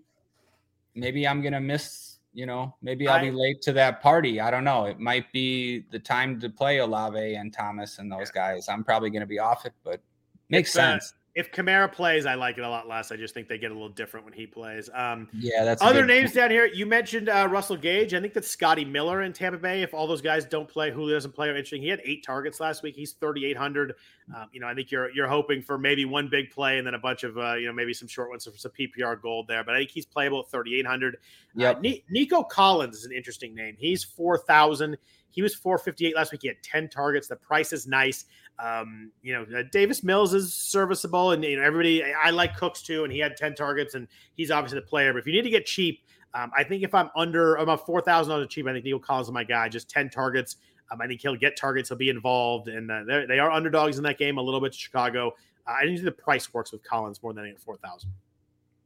maybe 0.94 1.26
I'm 1.26 1.42
gonna 1.42 1.60
miss. 1.60 2.18
You 2.32 2.46
know, 2.46 2.76
maybe 2.82 3.08
I'll 3.08 3.18
I, 3.18 3.22
be 3.22 3.30
late 3.30 3.62
to 3.62 3.72
that 3.72 4.02
party. 4.02 4.40
I 4.40 4.50
don't 4.50 4.64
know. 4.64 4.84
It 4.84 5.00
might 5.00 5.32
be 5.32 5.84
the 5.90 5.98
time 5.98 6.38
to 6.40 6.50
play 6.50 6.78
Olave 6.78 7.34
and 7.34 7.52
Thomas 7.52 7.98
and 7.98 8.12
those 8.12 8.30
yeah. 8.34 8.52
guys. 8.52 8.68
I'm 8.68 8.84
probably 8.84 9.10
gonna 9.10 9.26
be 9.26 9.38
off 9.38 9.64
it, 9.64 9.72
but 9.82 10.00
makes 10.48 10.76
uh, 10.76 10.80
sense 10.92 11.14
if 11.36 11.52
Kamara 11.52 11.92
plays, 11.92 12.24
I 12.24 12.34
like 12.34 12.56
it 12.56 12.62
a 12.62 12.68
lot 12.68 12.88
less. 12.88 13.12
I 13.12 13.16
just 13.16 13.34
think 13.34 13.46
they 13.46 13.58
get 13.58 13.70
a 13.70 13.74
little 13.74 13.90
different 13.90 14.24
when 14.24 14.32
he 14.32 14.46
plays. 14.46 14.88
Um, 14.94 15.28
yeah, 15.34 15.64
that's 15.64 15.82
other 15.82 16.06
names 16.06 16.30
point. 16.30 16.36
down 16.36 16.50
here. 16.50 16.64
You 16.64 16.86
mentioned 16.86 17.28
uh, 17.28 17.46
Russell 17.50 17.76
Gage. 17.76 18.14
I 18.14 18.20
think 18.22 18.32
that's 18.32 18.48
Scotty 18.48 18.86
Miller 18.86 19.20
in 19.20 19.34
Tampa 19.34 19.58
Bay. 19.58 19.82
If 19.82 19.92
all 19.92 20.06
those 20.06 20.22
guys 20.22 20.46
don't 20.46 20.66
play, 20.66 20.90
Julio 20.90 21.14
doesn't 21.14 21.34
play, 21.34 21.48
are 21.48 21.50
interesting. 21.50 21.82
He 21.82 21.88
had 21.88 22.00
eight 22.06 22.24
targets 22.24 22.58
last 22.58 22.82
week. 22.82 22.96
He's 22.96 23.12
thirty 23.12 23.44
eight 23.44 23.56
hundred. 23.56 23.92
Um, 24.34 24.46
you 24.50 24.60
know, 24.60 24.66
I 24.66 24.74
think 24.74 24.90
you're 24.90 25.10
you're 25.10 25.28
hoping 25.28 25.60
for 25.60 25.76
maybe 25.76 26.06
one 26.06 26.28
big 26.30 26.50
play 26.50 26.78
and 26.78 26.86
then 26.86 26.94
a 26.94 26.98
bunch 26.98 27.22
of 27.22 27.36
uh, 27.36 27.56
you 27.56 27.66
know 27.66 27.72
maybe 27.74 27.92
some 27.92 28.08
short 28.08 28.30
ones 28.30 28.46
for 28.46 28.56
some 28.56 28.72
PPR 28.72 29.20
gold 29.20 29.46
there. 29.46 29.62
But 29.62 29.74
I 29.74 29.78
think 29.80 29.90
he's 29.90 30.06
playable 30.06 30.40
at 30.40 30.48
thirty 30.48 30.78
eight 30.78 30.86
hundred. 30.86 31.18
Yeah, 31.54 31.72
uh, 31.72 31.82
Nico 32.08 32.44
Collins 32.44 32.96
is 32.96 33.04
an 33.04 33.12
interesting 33.12 33.54
name. 33.54 33.76
He's 33.78 34.02
four 34.02 34.38
thousand. 34.38 34.96
He 35.36 35.42
was 35.42 35.54
458 35.54 36.16
last 36.16 36.32
week. 36.32 36.40
He 36.40 36.48
had 36.48 36.62
10 36.62 36.88
targets. 36.88 37.28
The 37.28 37.36
price 37.36 37.74
is 37.74 37.86
nice. 37.86 38.24
Um, 38.58 39.10
you 39.22 39.34
know, 39.34 39.58
uh, 39.58 39.62
Davis 39.70 40.02
Mills 40.02 40.32
is 40.32 40.52
serviceable, 40.52 41.32
and 41.32 41.44
you 41.44 41.56
know 41.56 41.62
everybody. 41.62 42.02
I 42.04 42.30
like 42.30 42.56
Cooks 42.56 42.82
too, 42.82 43.04
and 43.04 43.12
he 43.12 43.18
had 43.18 43.36
10 43.36 43.54
targets, 43.54 43.94
and 43.94 44.08
he's 44.34 44.50
obviously 44.50 44.80
the 44.80 44.86
player. 44.86 45.12
But 45.12 45.18
if 45.18 45.26
you 45.26 45.32
need 45.32 45.42
to 45.42 45.50
get 45.50 45.66
cheap, 45.66 46.02
um, 46.34 46.50
I 46.56 46.64
think 46.64 46.82
if 46.82 46.94
I'm 46.94 47.10
under 47.16 47.56
about 47.56 47.84
four 47.84 48.00
thousand 48.00 48.30
dollars 48.30 48.48
cheap, 48.48 48.66
I 48.66 48.72
think 48.72 48.84
Nico 48.84 48.98
Collins 48.98 49.28
is 49.28 49.32
my 49.32 49.44
guy. 49.44 49.68
Just 49.68 49.90
10 49.90 50.10
targets. 50.10 50.56
Um, 50.90 51.00
I 51.00 51.06
think 51.06 51.20
he'll 51.20 51.36
get 51.36 51.56
targets. 51.56 51.88
He'll 51.88 51.98
be 51.98 52.08
involved, 52.08 52.68
and 52.68 52.90
uh, 52.90 53.02
they 53.28 53.38
are 53.38 53.50
underdogs 53.50 53.98
in 53.98 54.04
that 54.04 54.18
game 54.18 54.38
a 54.38 54.42
little 54.42 54.60
bit 54.60 54.72
to 54.72 54.78
Chicago. 54.78 55.34
Uh, 55.66 55.74
I 55.80 55.84
think 55.84 56.02
the 56.02 56.12
price 56.12 56.52
works 56.54 56.72
with 56.72 56.82
Collins 56.82 57.22
more 57.22 57.32
than 57.32 57.46
at 57.46 57.58
four 57.58 57.76
thousand. 57.76 58.12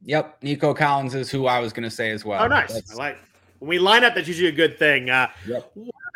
Yep, 0.03 0.41
Nico 0.41 0.73
Collins 0.73 1.13
is 1.13 1.29
who 1.29 1.45
I 1.45 1.59
was 1.59 1.71
going 1.73 1.83
to 1.83 1.91
say 1.91 2.09
as 2.09 2.25
well. 2.25 2.43
Oh, 2.43 2.47
nice. 2.47 2.73
That's... 2.73 2.91
I 2.93 2.95
like 2.95 3.17
when 3.59 3.69
we 3.69 3.79
line 3.79 4.03
up. 4.03 4.15
That's 4.15 4.27
usually 4.27 4.49
a 4.49 4.53
good 4.53 4.79
thing. 4.79 5.09
Uh, 5.09 5.27
yep 5.47 5.71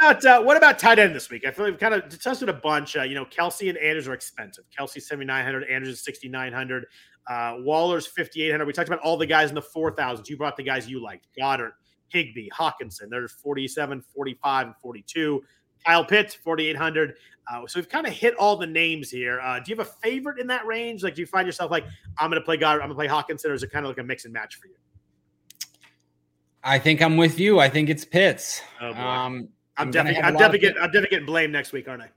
about 0.06 0.26
uh, 0.26 0.41
what 0.41 0.58
about 0.58 0.80
tight 0.80 0.99
end 0.99 1.16
this 1.16 1.30
week? 1.30 1.45
I 1.45 1.51
feel 1.51 1.66
like 1.66 1.74
we've 1.74 1.80
kind 1.80 1.93
of 1.93 2.20
tested 2.20 2.49
a 2.49 2.53
bunch. 2.53 2.95
Uh, 2.95 3.03
you 3.03 3.16
know, 3.16 3.26
Kelce 3.26 3.70
and 3.70 3.78
Andrews 3.78 4.08
are 4.08 4.14
expensive. 4.14 4.66
Kelce 4.78 5.01
seventy 5.01 5.26
nine 5.26 5.43
hundred, 5.43 5.64
Andrews 5.64 5.95
is 5.95 6.03
sixty 6.03 6.30
nine 6.30 6.53
hundred, 6.53 6.86
uh, 7.28 7.56
Waller's 7.60 8.06
fifty 8.08 8.43
eight 8.43 8.51
hundred. 8.51 8.66
We 8.66 8.74
talked 8.74 8.89
about 8.89 8.99
all 8.99 9.18
the 9.18 9.26
guys 9.26 9.49
in 9.49 9.56
the 9.56 9.62
four 9.62 9.91
thousands. 9.91 10.30
You 10.30 10.38
brought 10.38 10.58
the 10.58 10.64
guys 10.64 10.88
you 10.88 11.01
liked: 11.03 11.28
Goedert, 11.38 11.72
Higbee, 12.10 12.49
Hockenson. 12.49 13.10
There's 13.10 13.32
47, 13.34 14.01
45, 14.01 14.68
and 14.68 14.76
forty 14.82 15.03
two. 15.08 15.43
Kyle 15.86 16.03
Pitts, 16.03 16.34
4,800. 16.34 17.14
Uh, 17.47 17.68
so 17.68 17.80
we've 17.80 17.88
kind 17.88 18.08
of 18.08 18.14
hit 18.14 18.34
all 18.38 18.58
the 18.58 18.66
names 18.66 19.12
here. 19.12 19.39
Uh, 19.39 19.60
do 19.60 19.70
you 19.70 19.78
have 19.78 19.86
a 19.86 19.91
favorite 20.01 20.39
in 20.39 20.47
that 20.47 20.66
range? 20.66 21.03
Like, 21.03 21.14
do 21.14 21.22
you 21.22 21.28
find 21.28 21.45
yourself 21.45 21.70
like, 21.70 21.86
I'm 22.18 22.32
going 22.32 22.41
to 22.41 22.45
play 22.45 22.58
Goedert, 22.58 22.82
I'm 22.82 22.89
going 22.89 22.89
to 22.89 22.95
play 22.95 23.08
Hockenson, 23.08 23.51
or 23.51 23.53
is 23.53 23.62
it 23.62 23.72
kind 23.72 23.86
of 23.86 23.91
like 23.91 23.99
a 23.99 24.03
mix 24.03 24.26
and 24.26 24.34
match 24.34 24.56
for 24.56 24.66
you? 24.66 24.74
I 26.64 26.80
think 26.80 27.03
I'm 27.03 27.18
with 27.18 27.39
you. 27.39 27.60
I 27.60 27.70
think 27.70 27.89
it's 27.89 28.03
Pitts. 28.03 28.64
Oh, 28.82 28.91
um, 28.93 29.49
I'm, 29.78 29.91
definitely, 29.91 30.21
I'm 30.21 30.34
definitely, 30.34 30.59
getting, 30.59 30.78
I'm 30.82 30.88
definitely 30.89 31.09
getting 31.09 31.26
blamed 31.26 31.53
next 31.53 31.73
week, 31.73 31.88
aren't 31.88 32.03
I? 32.03 32.09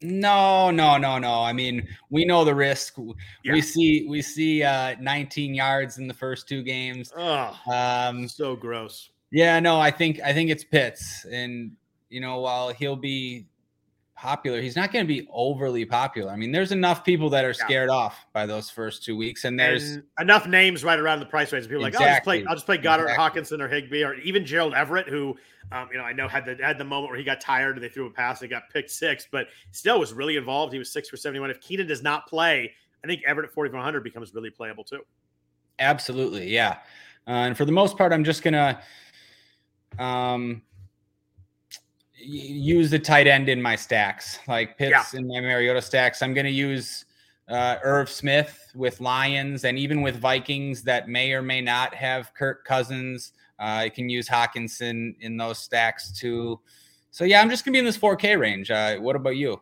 No, 0.00 0.70
no, 0.70 0.96
no, 0.96 1.18
no. 1.18 1.42
I 1.42 1.52
mean, 1.52 1.88
we 2.10 2.24
know 2.24 2.44
the 2.44 2.54
risk. 2.54 2.96
Yeah. 3.42 3.52
We 3.52 3.60
see 3.60 4.06
we 4.08 4.22
see 4.22 4.62
uh 4.62 4.94
19 5.00 5.54
yards 5.54 5.98
in 5.98 6.06
the 6.06 6.14
first 6.14 6.48
two 6.48 6.62
games. 6.62 7.12
Oh, 7.16 7.58
um 7.72 8.28
so 8.28 8.54
gross. 8.54 9.10
Yeah, 9.30 9.58
no, 9.60 9.80
I 9.80 9.90
think 9.90 10.20
I 10.24 10.32
think 10.32 10.50
it's 10.50 10.62
Pitts. 10.62 11.24
And 11.24 11.72
you 12.10 12.20
know, 12.20 12.40
while 12.40 12.68
he'll 12.68 12.96
be 12.96 13.46
popular, 14.18 14.60
he's 14.60 14.74
not 14.74 14.92
going 14.92 15.04
to 15.04 15.08
be 15.08 15.28
overly 15.32 15.84
popular. 15.84 16.32
I 16.32 16.36
mean, 16.36 16.50
there's 16.50 16.72
enough 16.72 17.04
people 17.04 17.30
that 17.30 17.44
are 17.44 17.54
scared 17.54 17.88
yeah. 17.88 17.96
off 17.96 18.26
by 18.32 18.46
those 18.46 18.68
first 18.68 19.04
two 19.04 19.16
weeks, 19.16 19.44
and 19.44 19.58
there's 19.58 19.92
and 19.92 20.02
enough 20.20 20.46
names 20.46 20.82
right 20.84 20.98
around 20.98 21.20
the 21.20 21.26
price 21.26 21.52
range. 21.52 21.68
People 21.68 21.84
exactly. 21.84 22.38
like, 22.38 22.46
oh, 22.46 22.50
I'll 22.50 22.56
just 22.56 22.66
play, 22.66 22.78
I'll 22.78 22.78
just 22.80 22.84
play 22.84 22.98
Goedert, 22.98 23.10
exactly. 23.10 23.42
Hockenson, 23.42 23.60
or 23.62 23.68
Higbee, 23.68 24.02
or 24.02 24.14
even 24.14 24.44
Gerald 24.44 24.74
Everett, 24.74 25.08
who 25.08 25.36
um, 25.70 25.88
you 25.92 25.98
know 25.98 26.04
I 26.04 26.12
know 26.12 26.26
had 26.26 26.44
the 26.44 26.56
had 26.60 26.78
the 26.78 26.84
moment 26.84 27.10
where 27.10 27.18
he 27.18 27.24
got 27.24 27.40
tired 27.40 27.76
and 27.76 27.84
they 27.84 27.88
threw 27.88 28.06
a 28.06 28.10
pass, 28.10 28.40
and 28.42 28.50
got 28.50 28.64
picked 28.70 28.90
six, 28.90 29.26
but 29.30 29.46
still 29.70 30.00
was 30.00 30.12
really 30.12 30.36
involved. 30.36 30.72
He 30.72 30.78
was 30.78 30.90
six 30.90 31.08
for 31.08 31.16
seventy 31.16 31.40
one. 31.40 31.50
If 31.50 31.60
Keenan 31.60 31.86
does 31.86 32.02
not 32.02 32.26
play, 32.26 32.72
I 33.04 33.06
think 33.06 33.22
Everett 33.24 33.48
at 33.48 33.54
forty 33.54 33.70
four 33.70 33.80
hundred 33.80 34.02
becomes 34.02 34.34
really 34.34 34.50
playable 34.50 34.84
too. 34.84 35.02
Absolutely, 35.78 36.52
yeah. 36.52 36.78
Uh, 37.26 37.46
and 37.46 37.56
for 37.56 37.64
the 37.64 37.72
most 37.72 37.96
part, 37.96 38.12
I'm 38.12 38.24
just 38.24 38.42
gonna 38.42 38.80
um 39.98 40.62
use 42.20 42.90
the 42.90 42.98
tight 42.98 43.26
end 43.26 43.48
in 43.48 43.60
my 43.60 43.76
stacks, 43.76 44.38
like 44.48 44.76
Pitts 44.76 45.12
yeah. 45.12 45.18
in 45.18 45.28
my 45.28 45.40
Mariota 45.40 45.82
stacks. 45.82 46.22
I'm 46.22 46.34
going 46.34 46.46
to 46.46 46.52
use 46.52 47.04
uh, 47.48 47.76
Irv 47.82 48.10
Smith 48.10 48.70
with 48.74 49.00
Lions 49.00 49.64
and 49.64 49.78
even 49.78 50.02
with 50.02 50.20
Vikings 50.20 50.82
that 50.82 51.08
may 51.08 51.32
or 51.32 51.42
may 51.42 51.60
not 51.60 51.94
have 51.94 52.34
Kirk 52.34 52.64
Cousins. 52.64 53.32
Uh, 53.58 53.82
I 53.84 53.88
can 53.88 54.08
use 54.08 54.28
Hockenson 54.28 55.16
in 55.20 55.36
those 55.36 55.58
stacks 55.58 56.12
too. 56.12 56.60
So 57.10 57.24
yeah, 57.24 57.40
I'm 57.40 57.50
just 57.50 57.64
gonna 57.64 57.72
be 57.72 57.78
in 57.78 57.84
this 57.84 57.98
4K 57.98 58.38
range. 58.38 58.70
Uh, 58.70 58.98
what 58.98 59.16
about 59.16 59.36
you? 59.36 59.60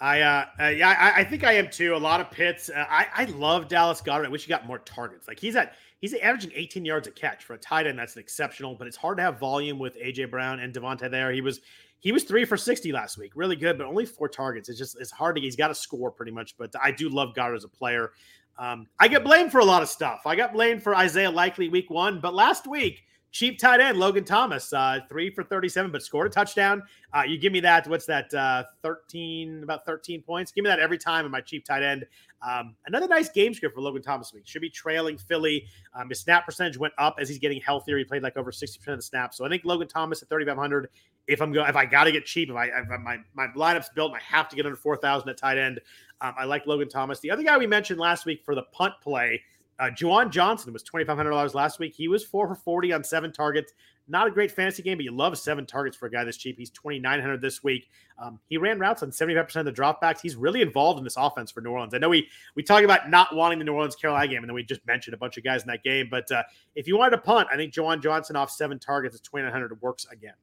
I 0.00 0.20
uh, 0.20 0.44
uh 0.60 0.66
yeah, 0.68 0.90
I, 0.90 1.20
I, 1.20 1.24
think 1.24 1.44
I 1.44 1.52
am 1.52 1.70
too. 1.70 1.94
A 1.94 1.96
lot 1.96 2.20
of 2.20 2.30
Pitts. 2.30 2.68
Uh, 2.68 2.84
I 2.88 3.06
I 3.14 3.24
love 3.26 3.68
Dallas 3.68 4.00
Goedert. 4.00 4.26
I 4.26 4.28
wish 4.28 4.44
he 4.44 4.48
got 4.48 4.66
more 4.66 4.78
targets. 4.80 5.28
Like 5.28 5.38
he's 5.38 5.56
at 5.56 5.74
he's 6.00 6.14
averaging 6.14 6.52
18 6.54 6.84
yards 6.84 7.08
a 7.08 7.10
catch 7.10 7.44
for 7.44 7.54
a 7.54 7.58
tight 7.58 7.86
end. 7.86 7.98
That's 7.98 8.14
an 8.14 8.20
exceptional. 8.20 8.74
But 8.74 8.86
it's 8.86 8.96
hard 8.96 9.18
to 9.18 9.22
have 9.22 9.38
volume 9.38 9.78
with 9.78 9.96
AJ 9.98 10.30
Brown 10.30 10.60
and 10.60 10.72
DeVonta 10.72 11.10
there. 11.10 11.32
He 11.32 11.40
was 11.40 11.60
he 12.04 12.12
was 12.12 12.24
three 12.24 12.44
for 12.44 12.58
60 12.58 12.92
last 12.92 13.16
week. 13.16 13.32
Really 13.34 13.56
good, 13.56 13.78
but 13.78 13.86
only 13.86 14.04
four 14.04 14.28
targets. 14.28 14.68
It's 14.68 14.78
just, 14.78 15.00
it's 15.00 15.10
hard 15.10 15.36
to, 15.36 15.42
he's 15.42 15.56
got 15.56 15.68
to 15.68 15.74
score 15.74 16.10
pretty 16.10 16.32
much. 16.32 16.54
But 16.58 16.70
I 16.80 16.90
do 16.90 17.08
love 17.08 17.34
Goedert 17.34 17.56
as 17.56 17.64
a 17.64 17.68
player. 17.68 18.12
Um, 18.58 18.86
I 19.00 19.08
get 19.08 19.24
blamed 19.24 19.50
for 19.50 19.60
a 19.60 19.64
lot 19.64 19.82
of 19.82 19.88
stuff. 19.88 20.20
I 20.26 20.36
got 20.36 20.52
blamed 20.52 20.82
for 20.82 20.94
Isaiah 20.94 21.30
Likely 21.30 21.70
week 21.70 21.88
one, 21.88 22.20
but 22.20 22.34
last 22.34 22.66
week, 22.66 23.04
cheap 23.30 23.58
tight 23.58 23.80
end 23.80 23.98
Logan 23.98 24.22
Thomas, 24.22 24.70
uh, 24.74 25.00
three 25.08 25.30
for 25.30 25.42
37, 25.44 25.90
but 25.90 26.02
scored 26.02 26.26
a 26.26 26.30
touchdown. 26.30 26.82
Uh, 27.14 27.22
you 27.26 27.38
give 27.38 27.54
me 27.54 27.60
that. 27.60 27.88
What's 27.88 28.04
that? 28.04 28.32
Uh, 28.34 28.64
13, 28.82 29.62
about 29.62 29.86
13 29.86 30.20
points. 30.20 30.52
Give 30.52 30.62
me 30.62 30.68
that 30.68 30.80
every 30.80 30.98
time 30.98 31.24
in 31.24 31.32
my 31.32 31.40
cheap 31.40 31.64
tight 31.64 31.82
end. 31.82 32.04
Um, 32.46 32.76
another 32.86 33.08
nice 33.08 33.30
game 33.30 33.54
script 33.54 33.74
for 33.74 33.80
Logan 33.80 34.02
Thomas 34.02 34.30
week. 34.34 34.46
Should 34.46 34.60
be 34.60 34.68
trailing 34.68 35.16
Philly. 35.16 35.66
Um, 35.94 36.10
his 36.10 36.20
snap 36.20 36.44
percentage 36.44 36.76
went 36.76 36.92
up 36.98 37.16
as 37.18 37.30
he's 37.30 37.38
getting 37.38 37.62
healthier. 37.62 37.96
He 37.96 38.04
played 38.04 38.22
like 38.22 38.36
over 38.36 38.52
60% 38.52 38.86
of 38.88 38.98
the 38.98 39.02
snaps. 39.02 39.38
So 39.38 39.46
I 39.46 39.48
think 39.48 39.64
Logan 39.64 39.88
Thomas 39.88 40.22
at 40.22 40.28
3,500. 40.28 40.90
If 41.26 41.40
I'm 41.40 41.52
going, 41.52 41.68
if 41.68 41.76
I 41.76 41.86
got 41.86 42.04
to 42.04 42.12
get 42.12 42.26
cheap, 42.26 42.50
if 42.50 42.56
I, 42.56 42.66
if 42.66 42.88
my, 43.00 43.18
my 43.34 43.46
lineup's 43.56 43.88
built 43.94 44.12
and 44.12 44.20
I 44.20 44.36
have 44.36 44.48
to 44.50 44.56
get 44.56 44.66
under 44.66 44.76
4,000 44.76 45.28
at 45.28 45.38
tight 45.38 45.58
end, 45.58 45.80
um, 46.20 46.34
I 46.38 46.44
like 46.44 46.66
Logan 46.66 46.88
Thomas. 46.88 47.20
The 47.20 47.30
other 47.30 47.42
guy 47.42 47.56
we 47.56 47.66
mentioned 47.66 47.98
last 47.98 48.26
week 48.26 48.42
for 48.44 48.54
the 48.54 48.64
punt 48.72 48.94
play, 49.02 49.40
uh, 49.78 49.84
Juwan 49.84 50.30
Johnson 50.30 50.72
was 50.72 50.84
$2,500 50.84 51.54
last 51.54 51.78
week. 51.78 51.94
He 51.94 52.08
was 52.08 52.24
four 52.24 52.46
for 52.46 52.54
40 52.54 52.92
on 52.92 53.04
seven 53.04 53.32
targets. 53.32 53.72
Not 54.06 54.26
a 54.26 54.30
great 54.30 54.50
fantasy 54.50 54.82
game, 54.82 54.98
but 54.98 55.04
you 55.04 55.12
love 55.12 55.36
seven 55.38 55.64
targets 55.64 55.96
for 55.96 56.06
a 56.06 56.10
guy 56.10 56.24
this 56.24 56.36
cheap. 56.36 56.58
He's 56.58 56.70
2,900 56.70 57.40
this 57.40 57.64
week. 57.64 57.88
Um, 58.22 58.38
he 58.46 58.58
ran 58.58 58.78
routes 58.78 59.02
on 59.02 59.10
75% 59.10 59.56
of 59.56 59.64
the 59.64 59.72
dropbacks. 59.72 60.20
He's 60.20 60.36
really 60.36 60.60
involved 60.60 60.98
in 60.98 61.04
this 61.04 61.16
offense 61.16 61.50
for 61.50 61.62
New 61.62 61.70
Orleans. 61.70 61.94
I 61.94 61.98
know 61.98 62.10
we 62.10 62.28
we 62.54 62.62
talk 62.62 62.84
about 62.84 63.08
not 63.08 63.34
wanting 63.34 63.58
the 63.58 63.64
New 63.64 63.72
Orleans 63.72 63.96
Carolina 63.96 64.28
game, 64.28 64.42
and 64.42 64.48
then 64.48 64.54
we 64.54 64.62
just 64.62 64.86
mentioned 64.86 65.14
a 65.14 65.16
bunch 65.16 65.38
of 65.38 65.44
guys 65.44 65.62
in 65.62 65.68
that 65.68 65.82
game. 65.82 66.08
But 66.10 66.30
uh, 66.30 66.42
if 66.74 66.86
you 66.86 66.98
wanted 66.98 67.12
to 67.12 67.22
punt, 67.22 67.48
I 67.50 67.56
think 67.56 67.72
Juwan 67.72 68.02
Johnson 68.02 68.36
off 68.36 68.50
seven 68.50 68.78
targets 68.78 69.16
at 69.16 69.22
2,900 69.22 69.80
works 69.80 70.06
again. 70.10 70.34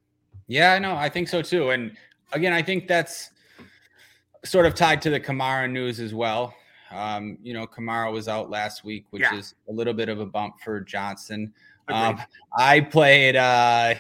Yeah, 0.52 0.74
I 0.74 0.80
know. 0.80 0.98
I 0.98 1.08
think 1.08 1.30
so 1.30 1.42
too. 1.42 1.70
And 1.70 1.96
again, 2.34 2.52
I 2.52 2.62
think 2.62 2.86
that's 2.86 3.32
sort 4.44 4.66
of 4.66 4.76
tied 4.76 5.02
to 5.04 5.10
the 5.10 5.18
Kamara 5.18 5.72
news 5.72 6.02
as 6.02 6.14
well. 6.14 6.54
Um, 6.92 7.38
you 7.42 7.54
know, 7.54 7.66
Kamara 7.66 8.12
was 8.12 8.28
out 8.28 8.50
last 8.50 8.84
week, 8.84 9.06
which 9.12 9.22
yeah. 9.22 9.38
is 9.38 9.56
a 9.70 9.72
little 9.72 9.94
bit 9.94 10.10
of 10.10 10.20
a 10.20 10.26
bump 10.26 10.56
for 10.62 10.82
Johnson. 10.82 11.54
Um, 11.88 12.20
I 12.58 12.82
played 12.82 13.38
uh, 13.38 13.96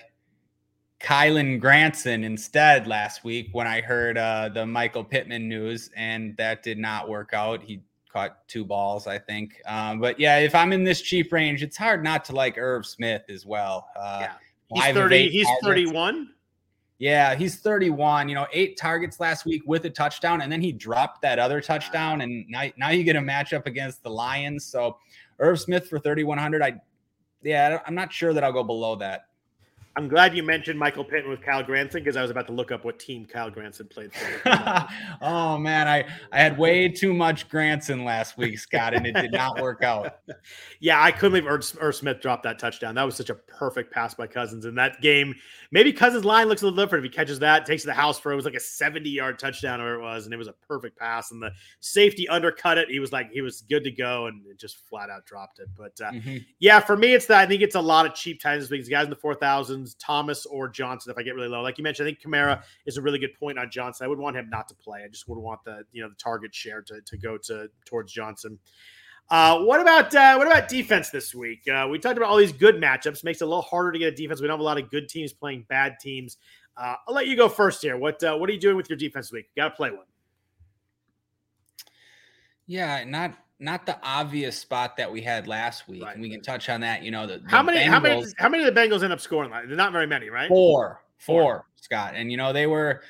Kylen 0.99 1.57
Granson 1.57 2.25
instead 2.25 2.85
last 2.85 3.23
week 3.23 3.47
when 3.53 3.65
I 3.65 3.79
heard 3.79 4.17
uh, 4.17 4.49
the 4.49 4.65
Michael 4.65 5.05
Pittman 5.05 5.47
news, 5.47 5.89
and 5.95 6.35
that 6.35 6.63
did 6.63 6.77
not 6.77 7.07
work 7.07 7.29
out. 7.33 7.63
He 7.63 7.81
caught 8.11 8.45
two 8.49 8.65
balls, 8.65 9.07
I 9.07 9.19
think. 9.19 9.53
Um, 9.65 10.01
but 10.01 10.19
yeah, 10.19 10.39
if 10.39 10.53
I'm 10.53 10.73
in 10.73 10.83
this 10.83 11.01
cheap 11.01 11.31
range, 11.31 11.63
it's 11.63 11.77
hard 11.77 12.03
not 12.03 12.25
to 12.25 12.33
like 12.33 12.57
Irv 12.57 12.85
Smith 12.85 13.23
as 13.29 13.45
well. 13.45 13.87
Uh, 13.97 14.17
yeah. 14.23 14.33
He's 14.73 14.93
30, 14.93 15.29
he's 15.29 15.47
31. 15.63 16.29
Yeah, 17.01 17.33
he's 17.33 17.55
31. 17.55 18.29
You 18.29 18.35
know, 18.35 18.45
eight 18.53 18.77
targets 18.77 19.19
last 19.19 19.43
week 19.43 19.63
with 19.65 19.85
a 19.85 19.89
touchdown, 19.89 20.41
and 20.41 20.51
then 20.51 20.61
he 20.61 20.71
dropped 20.71 21.23
that 21.23 21.39
other 21.39 21.59
touchdown. 21.59 22.21
And 22.21 22.45
now, 22.47 22.69
now 22.77 22.89
you 22.89 23.03
get 23.03 23.15
a 23.15 23.19
matchup 23.19 23.65
against 23.65 24.03
the 24.03 24.11
Lions. 24.11 24.65
So 24.65 24.99
Irv 25.39 25.59
Smith 25.59 25.89
for 25.89 25.97
3,100. 25.97 26.61
I, 26.61 26.79
yeah, 27.41 27.79
I'm 27.87 27.95
not 27.95 28.13
sure 28.13 28.33
that 28.33 28.43
I'll 28.43 28.53
go 28.53 28.63
below 28.63 28.95
that. 28.97 29.29
I'm 29.97 30.07
glad 30.07 30.35
you 30.35 30.41
mentioned 30.41 30.79
Michael 30.79 31.03
Pittman 31.03 31.29
with 31.29 31.41
Cal 31.41 31.63
Granson 31.63 32.01
because 32.01 32.15
I 32.15 32.21
was 32.21 32.31
about 32.31 32.47
to 32.47 32.53
look 32.53 32.71
up 32.71 32.85
what 32.85 32.97
team 32.97 33.25
Cal 33.25 33.49
Granson 33.49 33.87
played 33.87 34.13
for. 34.13 34.49
oh 35.21 35.57
man, 35.57 35.87
I 35.87 36.05
I 36.31 36.39
had 36.39 36.57
way 36.57 36.87
too 36.87 37.13
much 37.13 37.49
Granson 37.49 38.05
last 38.05 38.37
week, 38.37 38.57
Scott, 38.57 38.93
and 38.93 39.05
it 39.05 39.15
did 39.15 39.33
not 39.33 39.61
work 39.61 39.83
out. 39.83 40.19
yeah, 40.79 41.03
I 41.03 41.11
couldn't 41.11 41.33
leave 41.33 41.47
er-, 41.47 41.91
Smith 41.91 42.21
dropped 42.21 42.43
that 42.43 42.57
touchdown. 42.57 42.95
That 42.95 43.03
was 43.03 43.15
such 43.15 43.29
a 43.29 43.35
perfect 43.35 43.91
pass 43.91 44.13
by 44.13 44.27
Cousins 44.27 44.63
in 44.63 44.75
that 44.75 45.01
game. 45.01 45.35
Maybe 45.71 45.91
Cousins' 45.91 46.23
line 46.23 46.47
looks 46.47 46.61
a 46.61 46.65
little 46.65 46.81
different 46.81 47.05
if 47.05 47.11
he 47.11 47.15
catches 47.15 47.39
that, 47.39 47.65
takes 47.65 47.83
the 47.83 47.93
house 47.93 48.17
for 48.17 48.31
it 48.31 48.35
was 48.35 48.45
like 48.45 48.55
a 48.55 48.59
70 48.61 49.09
yard 49.09 49.39
touchdown 49.39 49.81
or 49.81 49.95
it 49.95 50.01
was, 50.01 50.23
and 50.23 50.33
it 50.33 50.37
was 50.37 50.47
a 50.47 50.53
perfect 50.53 50.97
pass. 50.97 51.31
And 51.31 51.43
the 51.43 51.51
safety 51.81 52.29
undercut 52.29 52.77
it. 52.77 52.89
He 52.89 52.99
was 52.99 53.11
like 53.11 53.29
he 53.31 53.41
was 53.41 53.61
good 53.63 53.83
to 53.83 53.91
go, 53.91 54.27
and 54.27 54.45
it 54.47 54.57
just 54.57 54.77
flat 54.87 55.09
out 55.09 55.25
dropped 55.25 55.59
it. 55.59 55.67
But 55.77 55.99
uh, 55.99 56.11
mm-hmm. 56.11 56.37
yeah, 56.59 56.79
for 56.79 56.95
me, 56.95 57.13
it's 57.13 57.25
that 57.25 57.39
I 57.39 57.45
think 57.45 57.61
it's 57.61 57.75
a 57.75 57.81
lot 57.81 58.05
of 58.05 58.13
cheap 58.13 58.39
times 58.39 58.69
because 58.69 58.87
guys 58.87 59.03
in 59.03 59.09
the 59.09 59.15
4,000 59.15 59.80
Thomas, 59.99 60.45
or 60.45 60.67
Johnson 60.67 61.11
if 61.11 61.17
I 61.17 61.23
get 61.23 61.35
really 61.35 61.47
low. 61.47 61.61
Like 61.61 61.77
you 61.77 61.83
mentioned, 61.83 62.07
I 62.07 62.11
think 62.11 62.21
Kamara 62.21 62.63
is 62.85 62.97
a 62.97 63.01
really 63.01 63.19
good 63.19 63.33
point 63.39 63.59
on 63.59 63.69
Johnson. 63.69 64.05
I 64.05 64.07
would 64.07 64.19
want 64.19 64.35
him 64.35 64.49
not 64.49 64.67
to 64.69 64.75
play. 64.75 65.03
I 65.03 65.07
just 65.07 65.27
would 65.27 65.39
want 65.39 65.63
the 65.63 65.83
you 65.91 66.01
know 66.01 66.09
the 66.09 66.15
target 66.15 66.53
share 66.53 66.81
to, 66.83 67.01
to 67.01 67.17
go 67.17 67.37
to 67.45 67.69
towards 67.85 68.11
Johnson. 68.11 68.59
Uh, 69.29 69.59
what 69.59 69.79
about 69.79 70.13
uh, 70.13 70.35
what 70.35 70.47
about 70.47 70.67
defense 70.67 71.09
this 71.09 71.33
week? 71.33 71.67
Uh, 71.67 71.87
we 71.89 71.97
talked 71.97 72.17
about 72.17 72.29
all 72.29 72.37
these 72.37 72.51
good 72.51 72.75
matchups. 72.75 73.23
Makes 73.23 73.41
it 73.41 73.45
a 73.45 73.47
little 73.47 73.61
harder 73.61 73.93
to 73.93 73.99
get 73.99 74.13
a 74.13 74.15
defense. 74.15 74.41
We 74.41 74.47
don't 74.47 74.55
have 74.55 74.59
a 74.59 74.63
lot 74.63 74.77
of 74.77 74.89
good 74.89 75.07
teams 75.07 75.31
playing 75.31 75.65
bad 75.69 75.99
teams. 76.01 76.37
Uh, 76.75 76.95
I'll 77.07 77.15
let 77.15 77.27
you 77.27 77.35
go 77.35 77.47
first 77.47 77.81
here. 77.81 77.97
What 77.97 78.23
uh, 78.23 78.35
what 78.35 78.49
are 78.49 78.53
you 78.53 78.59
doing 78.59 78.75
with 78.75 78.89
your 78.89 78.97
defense 78.97 79.31
week? 79.31 79.45
Got 79.55 79.69
to 79.69 79.75
play 79.75 79.91
one. 79.91 80.05
Yeah, 82.67 83.03
not 83.05 83.37
not 83.61 83.85
the 83.85 83.97
obvious 84.03 84.57
spot 84.57 84.97
that 84.97 85.11
we 85.11 85.21
had 85.21 85.47
last 85.47 85.87
week, 85.87 86.03
right. 86.03 86.13
and 86.13 86.21
we 86.21 86.29
can 86.29 86.41
touch 86.41 86.67
on 86.67 86.81
that. 86.81 87.03
You 87.03 87.11
know, 87.11 87.27
the, 87.27 87.37
the 87.37 87.49
how 87.49 87.61
many 87.61 87.79
Bengals, 87.79 87.89
how 87.89 87.99
many 87.99 88.25
how 88.37 88.49
many 88.49 88.63
of 88.63 88.73
the 88.73 88.79
Bengals 88.79 89.03
end 89.03 89.13
up 89.13 89.21
scoring? 89.21 89.51
They're 89.51 89.77
not 89.77 89.91
very 89.91 90.07
many, 90.07 90.29
right? 90.29 90.49
Four, 90.49 91.01
four, 91.17 91.41
four, 91.41 91.65
Scott, 91.75 92.13
and 92.15 92.31
you 92.31 92.37
know 92.37 92.51
they 92.51 92.67
were 92.67 93.01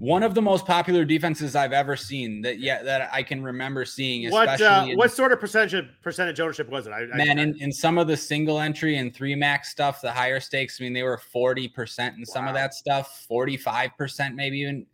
one 0.00 0.22
of 0.22 0.34
the 0.34 0.40
most 0.40 0.64
popular 0.64 1.04
defenses 1.04 1.54
I've 1.54 1.74
ever 1.74 1.94
seen. 1.94 2.40
That 2.40 2.58
yeah, 2.58 2.82
that 2.82 3.10
I 3.12 3.22
can 3.22 3.42
remember 3.42 3.84
seeing. 3.84 4.30
What 4.30 4.60
uh, 4.60 4.86
in, 4.88 4.96
what 4.96 5.12
sort 5.12 5.30
of 5.30 5.40
percentage 5.40 5.86
percentage 6.02 6.40
ownership 6.40 6.70
was 6.70 6.86
it? 6.86 6.90
I, 6.90 7.04
man, 7.14 7.38
I, 7.38 7.42
in, 7.42 7.60
in 7.60 7.70
some 7.70 7.98
of 7.98 8.06
the 8.06 8.16
single 8.16 8.60
entry 8.60 8.96
and 8.96 9.14
three 9.14 9.34
max 9.34 9.70
stuff, 9.70 10.00
the 10.00 10.10
higher 10.10 10.40
stakes. 10.40 10.80
I 10.80 10.84
mean, 10.84 10.94
they 10.94 11.02
were 11.02 11.18
forty 11.18 11.68
percent 11.68 12.14
in 12.14 12.22
wow. 12.22 12.32
some 12.32 12.48
of 12.48 12.54
that 12.54 12.72
stuff, 12.72 13.26
forty 13.28 13.58
five 13.58 13.90
percent 13.98 14.34
maybe 14.34 14.60
even, 14.60 14.86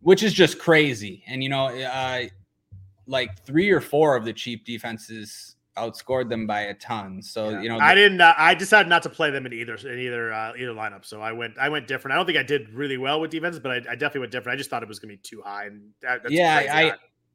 which 0.00 0.22
is 0.22 0.32
just 0.32 0.60
crazy. 0.60 1.24
And 1.26 1.42
you 1.42 1.48
know, 1.48 1.66
uh, 1.66 2.26
like 3.10 3.44
three 3.44 3.70
or 3.70 3.80
four 3.80 4.16
of 4.16 4.24
the 4.24 4.32
cheap 4.32 4.64
defenses 4.64 5.56
outscored 5.76 6.28
them 6.28 6.46
by 6.46 6.62
a 6.62 6.74
ton. 6.74 7.22
So 7.22 7.50
yeah. 7.50 7.62
you 7.62 7.68
know, 7.68 7.78
I 7.78 7.94
didn't. 7.94 8.20
Uh, 8.20 8.34
I 8.36 8.54
decided 8.54 8.88
not 8.88 9.02
to 9.02 9.10
play 9.10 9.30
them 9.30 9.46
in 9.46 9.52
either 9.52 9.74
in 9.74 9.98
either 9.98 10.32
uh, 10.32 10.52
either 10.56 10.72
lineup. 10.72 11.04
So 11.04 11.20
I 11.20 11.32
went 11.32 11.58
I 11.58 11.68
went 11.68 11.88
different. 11.88 12.12
I 12.12 12.16
don't 12.16 12.26
think 12.26 12.38
I 12.38 12.42
did 12.42 12.70
really 12.70 12.96
well 12.96 13.20
with 13.20 13.30
defenses, 13.30 13.60
but 13.60 13.72
I, 13.72 13.76
I 13.76 13.94
definitely 13.94 14.20
went 14.20 14.32
different. 14.32 14.54
I 14.54 14.58
just 14.58 14.70
thought 14.70 14.82
it 14.82 14.88
was 14.88 14.98
going 14.98 15.10
to 15.10 15.16
be 15.16 15.22
too 15.22 15.42
high. 15.44 15.66
And 15.66 15.90
that, 16.02 16.30
yeah, 16.30 16.68
I 16.72 16.92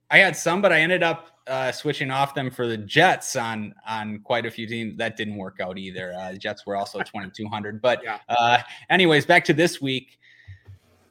I 0.09 0.19
had 0.19 0.35
some, 0.35 0.61
but 0.61 0.71
I 0.71 0.79
ended 0.79 1.03
up 1.03 1.29
uh, 1.47 1.71
switching 1.71 2.11
off 2.11 2.33
them 2.33 2.51
for 2.51 2.67
the 2.67 2.77
Jets 2.77 3.35
on 3.35 3.73
on 3.87 4.19
quite 4.19 4.45
a 4.45 4.51
few 4.51 4.67
teams. 4.67 4.97
That 4.97 5.17
didn't 5.17 5.35
work 5.35 5.59
out 5.61 5.77
either. 5.77 6.13
Uh, 6.13 6.31
the 6.31 6.37
Jets 6.37 6.65
were 6.65 6.75
also 6.75 6.99
twenty 7.05 7.31
two 7.35 7.47
hundred. 7.47 7.81
But 7.81 8.01
yeah. 8.03 8.19
uh, 8.29 8.59
anyways, 8.89 9.25
back 9.25 9.43
to 9.45 9.53
this 9.53 9.81
week. 9.81 10.19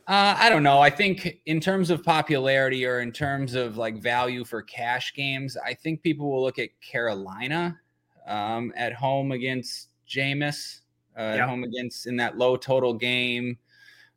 Uh, 0.06 0.36
I 0.38 0.50
don't 0.50 0.62
know. 0.62 0.80
I 0.80 0.90
think 0.90 1.40
in 1.46 1.60
terms 1.60 1.88
of 1.88 2.02
popularity 2.02 2.84
or 2.84 3.00
in 3.00 3.10
terms 3.10 3.54
of 3.54 3.78
like 3.78 4.02
value 4.02 4.44
for 4.44 4.60
cash 4.60 5.14
games, 5.14 5.56
I 5.56 5.72
think 5.72 6.02
people 6.02 6.30
will 6.30 6.42
look 6.42 6.58
at 6.58 6.68
Carolina 6.82 7.78
um, 8.26 8.72
at 8.76 8.92
home 8.92 9.32
against 9.32 9.88
Jameis, 10.06 10.80
uh, 11.18 11.22
yep. 11.22 11.40
at 11.40 11.48
home 11.48 11.64
against 11.64 12.06
in 12.06 12.16
that 12.16 12.36
low 12.36 12.56
total 12.56 12.92
game. 12.92 13.56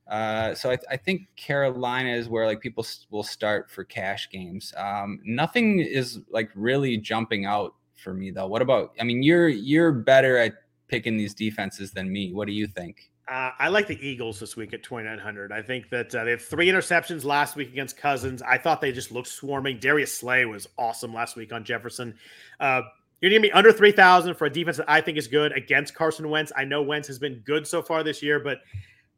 Uh, 0.07 0.53
so 0.55 0.71
I, 0.71 0.77
I, 0.89 0.97
think 0.97 1.27
Carolina 1.35 2.09
is 2.11 2.29
where 2.29 2.45
like 2.45 2.61
people 2.61 2.85
will 3.09 3.23
start 3.23 3.69
for 3.69 3.83
cash 3.83 4.29
games. 4.29 4.73
Um, 4.77 5.19
nothing 5.25 5.79
is 5.79 6.19
like 6.29 6.49
really 6.55 6.95
jumping 6.97 7.45
out 7.45 7.75
for 7.95 8.13
me 8.13 8.31
though. 8.31 8.47
What 8.47 8.61
about? 8.61 8.93
I 9.01 9.03
mean, 9.03 9.21
you're 9.21 9.49
you're 9.49 9.91
better 9.91 10.37
at 10.37 10.53
picking 10.87 11.17
these 11.17 11.33
defenses 11.33 11.91
than 11.91 12.11
me. 12.11 12.33
What 12.33 12.47
do 12.47 12.53
you 12.53 12.67
think? 12.67 13.11
Uh, 13.29 13.51
I 13.59 13.67
like 13.67 13.87
the 13.87 14.07
Eagles 14.07 14.39
this 14.39 14.55
week 14.55 14.73
at 14.73 14.83
2,900. 14.83 15.51
I 15.51 15.61
think 15.61 15.89
that 15.89 16.15
uh, 16.15 16.23
they 16.23 16.31
have 16.31 16.41
three 16.41 16.67
interceptions 16.67 17.25
last 17.25 17.57
week 17.57 17.67
against 17.69 17.97
Cousins. 17.97 18.41
I 18.41 18.57
thought 18.57 18.79
they 18.79 18.93
just 18.93 19.11
looked 19.11 19.27
swarming. 19.27 19.79
Darius 19.79 20.13
Slay 20.13 20.45
was 20.45 20.67
awesome 20.77 21.13
last 21.13 21.35
week 21.35 21.51
on 21.51 21.65
Jefferson. 21.65 22.15
Uh, 22.59 22.83
you're 23.19 23.31
going 23.31 23.41
to 23.41 23.47
be 23.47 23.51
under 23.51 23.73
3,000 23.73 24.35
for 24.35 24.45
a 24.45 24.49
defense 24.49 24.77
that 24.77 24.89
I 24.89 25.01
think 25.01 25.17
is 25.17 25.27
good 25.27 25.51
against 25.51 25.93
Carson 25.93 26.29
Wentz. 26.29 26.53
I 26.55 26.63
know 26.63 26.81
Wentz 26.81 27.07
has 27.07 27.19
been 27.19 27.41
good 27.45 27.67
so 27.67 27.81
far 27.81 28.01
this 28.01 28.23
year, 28.23 28.39
but 28.39 28.59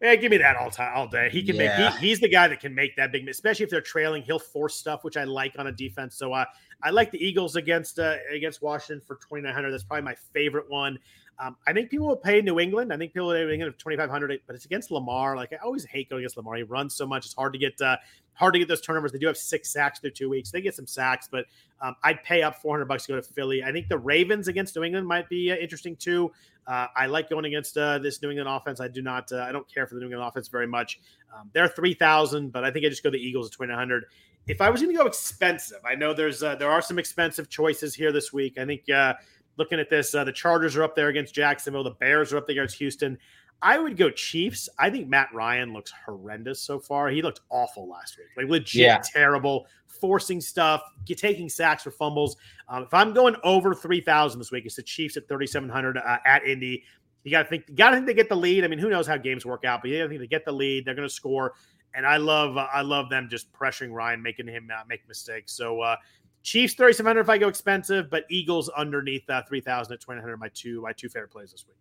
yeah, 0.02 0.16
give 0.16 0.32
me 0.32 0.38
that 0.38 0.56
all 0.56 0.72
time, 0.72 0.94
all 0.96 1.08
day. 1.08 1.30
He 1.30 1.44
can 1.44 1.58
yeah. 1.58 1.78
make. 1.78 2.00
He, 2.00 2.08
he's 2.08 2.20
the 2.22 2.30
guy 2.30 2.48
that 2.48 2.62
can 2.62 2.74
make 2.74 2.96
that 2.96 3.12
big, 3.12 3.28
especially 3.28 3.66
if 3.66 3.70
they're 3.70 3.82
trailing. 3.82 4.24
He'll 4.24 4.40
force 4.40 4.76
stuff, 4.76 5.04
which 5.04 5.18
I 5.18 5.26
like 5.26 5.60
on 5.60 5.68
a 5.68 5.72
defense. 5.74 6.16
So 6.16 6.32
uh, 6.32 6.46
I 6.82 6.92
like 6.92 7.12
the 7.12 7.24
Eagles 7.24 7.58
against 7.58 8.00
uh, 8.00 8.16
against 8.32 8.62
Washington 8.62 9.06
for 9.06 9.16
2,900. 9.16 9.72
That's 9.72 9.84
probably 9.84 10.06
my 10.06 10.16
favorite 10.34 10.70
one. 10.70 10.98
Um, 11.42 11.56
I 11.66 11.72
think 11.72 11.90
people 11.90 12.08
will 12.08 12.18
pay 12.18 12.42
New 12.42 12.60
England. 12.60 12.92
I 12.92 12.98
think 12.98 13.14
people 13.14 13.28
will 13.28 13.36
pay 13.36 13.46
New 13.46 13.52
England 13.52 13.76
2,500, 13.78 14.42
but 14.46 14.56
it's 14.56 14.66
against 14.66 14.92
Lamar. 14.92 15.38
Like 15.38 15.54
I 15.54 15.58
always 15.58 15.86
hate 15.86 16.10
going 16.10 16.22
against 16.22 16.36
Lamar. 16.36 16.56
He 16.56 16.64
runs 16.64 16.96
so 16.96 17.08
much; 17.08 17.26
it's 17.26 17.34
hard 17.34 17.54
to 17.54 17.60
get 17.60 17.80
uh, 17.82 17.96
hard 18.34 18.54
to 18.54 18.60
get 18.60 18.68
those 18.68 18.82
turnovers. 18.82 19.12
They 19.14 19.20
do 19.20 19.28
have 19.28 19.38
six 19.38 19.72
sacks 19.72 20.00
through 20.00 20.12
two 20.12 20.30
weeks. 20.30 20.52
They 20.52 20.62
get 20.62 20.76
some 20.76 20.88
sacks, 20.88 21.30
but 21.32 21.46
um, 21.82 21.96
I'd 22.04 22.24
pay 22.24 22.42
up 22.42 22.62
400 22.62 22.86
bucks 22.86 23.06
to 23.06 23.14
go 23.14 23.16
to 23.16 23.22
Philly. 23.22 23.64
I 23.64 23.72
think 23.72 23.88
the 23.88 23.98
Ravens 23.98 24.48
against 24.48 24.76
New 24.76 24.84
England 24.84 25.08
might 25.08 25.30
be 25.30 25.52
uh, 25.52 25.56
interesting 25.56 25.96
too. 25.96 26.32
Uh, 26.68 26.88
I 26.96 27.08
like 27.08 27.30
going 27.30 27.46
against 27.46 27.78
uh, 27.78 27.98
this 28.00 28.22
New 28.22 28.30
England 28.30 28.50
offense. 28.50 28.80
I 28.80 28.88
do 28.88 29.02
not. 29.02 29.32
Uh, 29.32 29.40
I 29.40 29.52
don't 29.52 29.68
care 29.74 29.88
for 29.88 29.96
the 29.96 30.02
New 30.02 30.08
England 30.08 30.28
offense 30.28 30.50
very 30.50 30.68
much. 30.68 31.00
Um, 31.36 31.50
they're 31.54 31.68
3,000, 31.68 32.52
but 32.52 32.64
I 32.64 32.72
think 32.72 32.86
I 32.86 32.90
just 32.90 33.02
go 33.02 33.10
the 33.10 33.18
Eagles 33.18 33.48
at 33.48 33.54
2,900. 33.54 34.06
If 34.48 34.62
I 34.62 34.70
was 34.70 34.82
going 34.82 34.96
to 34.96 35.02
go 35.02 35.08
expensive, 35.08 35.80
I 35.86 35.96
know 35.96 36.14
there's 36.14 36.42
uh, 36.44 36.56
there 36.56 36.70
are 36.70 36.82
some 36.82 37.00
expensive 37.00 37.50
choices 37.50 37.94
here 37.94 38.12
this 38.12 38.34
week. 38.34 38.58
I 38.58 38.66
think 38.66 38.90
uh, 38.90 39.14
looking 39.60 39.80
at 39.80 39.92
this, 39.92 40.16
uh, 40.16 40.24
the 40.24 40.32
Chargers 40.32 40.76
are 40.76 40.84
up 40.84 40.96
there 40.96 41.10
against 41.10 41.36
Jacksonville. 41.36 41.84
The 41.84 41.92
Bears 41.92 42.34
are 42.34 42.38
up 42.38 42.48
there 42.48 42.56
against 42.56 42.78
Houston. 42.78 43.20
I 43.62 43.78
would 43.78 43.98
go 43.98 44.10
Chiefs. 44.10 44.70
I 44.80 44.90
think 44.90 45.10
Matt 45.10 45.28
Ryan 45.34 45.74
looks 45.74 45.92
horrendous 46.06 46.62
so 46.62 46.80
far. 46.80 47.10
He 47.10 47.22
looked 47.22 47.42
awful 47.50 47.90
last 47.90 48.18
week, 48.18 48.28
like 48.38 48.48
legit 48.48 48.82
yeah. 48.82 49.02
terrible, 49.04 49.68
forcing 49.86 50.40
stuff, 50.40 50.82
taking 51.06 51.50
sacks 51.50 51.84
for 51.84 51.92
fumbles. 51.92 52.38
Um, 52.70 52.84
if 52.84 52.94
I'm 52.94 53.14
going 53.14 53.36
over 53.44 53.76
three 53.76 54.00
thousand 54.00 54.40
this 54.40 54.50
week, 54.50 54.66
it's 54.66 54.78
the 54.78 54.84
Chiefs 54.84 55.18
at 55.18 55.28
thirty 55.28 55.46
seven 55.46 55.68
hundred 55.68 55.98
uh, 55.98 56.18
at 56.26 56.46
Indy. 56.46 56.84
You 57.26 57.32
got 57.32 57.44
to 57.44 57.50
think, 57.50 57.66
you 57.68 57.76
got 57.76 57.90
to 57.90 57.98
think 57.98 58.08
they 58.08 58.14
get 58.14 58.30
the 58.30 58.38
lead. 58.38 58.64
I 58.64 58.70
mean, 58.70 58.80
who 58.80 58.90
knows 58.90 59.06
how 59.06 59.18
games 59.18 59.46
work 59.46 59.66
out, 59.66 59.82
but 59.82 59.92
you 59.92 59.98
got 59.98 60.04
to 60.04 60.10
think 60.10 60.22
they 60.22 60.28
get 60.28 60.46
the 60.46 60.54
lead. 60.54 60.86
They're 60.86 60.96
going 60.96 61.08
to 61.08 61.14
score, 61.14 61.54
and 61.94 62.08
I 62.08 62.16
love, 62.16 62.56
uh, 62.56 62.68
I 62.72 62.82
love 62.82 63.10
them 63.10 63.28
just 63.30 63.52
pressuring 63.52 63.92
Ryan, 63.92 64.24
making 64.24 64.48
him 64.48 64.70
uh, 64.74 64.84
make 64.88 65.06
mistakes. 65.06 65.52
So 65.52 65.82
uh, 65.82 65.98
Chiefs 66.44 66.74
3700 66.74 67.22
if 67.22 67.30
I 67.30 67.38
go 67.38 67.48
expensive, 67.48 68.10
but 68.10 68.26
Eagles 68.30 68.70
underneath 68.70 69.30
uh, 69.30 69.44
3000 69.44 69.94
at 69.94 70.00
2000 70.00 70.40
my 70.40 70.50
two 70.54 70.82
my 70.82 70.94
two 70.94 71.10
favorite 71.10 71.32
plays 71.32 71.52
this 71.52 71.66
week. 71.68 71.76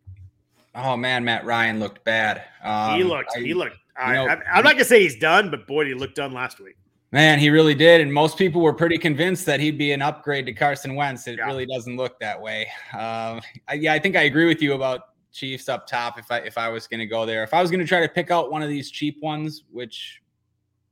Oh 0.74 0.96
man, 0.96 1.24
Matt 1.24 1.44
Ryan 1.44 1.80
looked 1.80 2.04
bad. 2.04 2.44
Um, 2.62 2.96
he 2.96 3.04
looked. 3.04 3.30
I, 3.36 3.40
he 3.40 3.54
looked. 3.54 3.76
I, 3.96 4.14
know, 4.14 4.26
I, 4.26 4.58
am 4.58 4.64
not 4.64 4.72
gonna 4.72 4.84
say 4.84 5.00
he's 5.00 5.18
done, 5.18 5.50
but 5.50 5.66
boy, 5.66 5.86
he 5.86 5.94
looked 5.94 6.16
done 6.16 6.32
last 6.32 6.60
week. 6.60 6.76
Man, 7.10 7.38
he 7.38 7.48
really 7.48 7.74
did, 7.74 8.02
and 8.02 8.12
most 8.12 8.36
people 8.36 8.60
were 8.60 8.74
pretty 8.74 8.98
convinced 8.98 9.46
that 9.46 9.60
he'd 9.60 9.78
be 9.78 9.92
an 9.92 10.02
upgrade 10.02 10.44
to 10.46 10.52
Carson 10.52 10.94
Wentz. 10.94 11.26
It 11.26 11.38
yeah. 11.38 11.46
really 11.46 11.64
doesn't 11.64 11.96
look 11.96 12.20
that 12.20 12.40
way. 12.40 12.66
Um, 12.92 13.40
I, 13.66 13.74
yeah, 13.74 13.94
I 13.94 13.98
think 13.98 14.14
I 14.14 14.22
agree 14.22 14.46
with 14.46 14.60
you 14.60 14.74
about 14.74 15.00
Chiefs 15.32 15.70
up 15.70 15.86
top. 15.86 16.18
If 16.18 16.30
I 16.30 16.38
if 16.40 16.58
I 16.58 16.68
was 16.68 16.86
going 16.86 17.00
to 17.00 17.06
go 17.06 17.24
there, 17.24 17.42
if 17.42 17.54
I 17.54 17.62
was 17.62 17.70
going 17.70 17.80
to 17.80 17.86
try 17.86 18.00
to 18.00 18.08
pick 18.08 18.30
out 18.30 18.50
one 18.50 18.62
of 18.62 18.68
these 18.68 18.90
cheap 18.90 19.22
ones, 19.22 19.64
which 19.70 20.20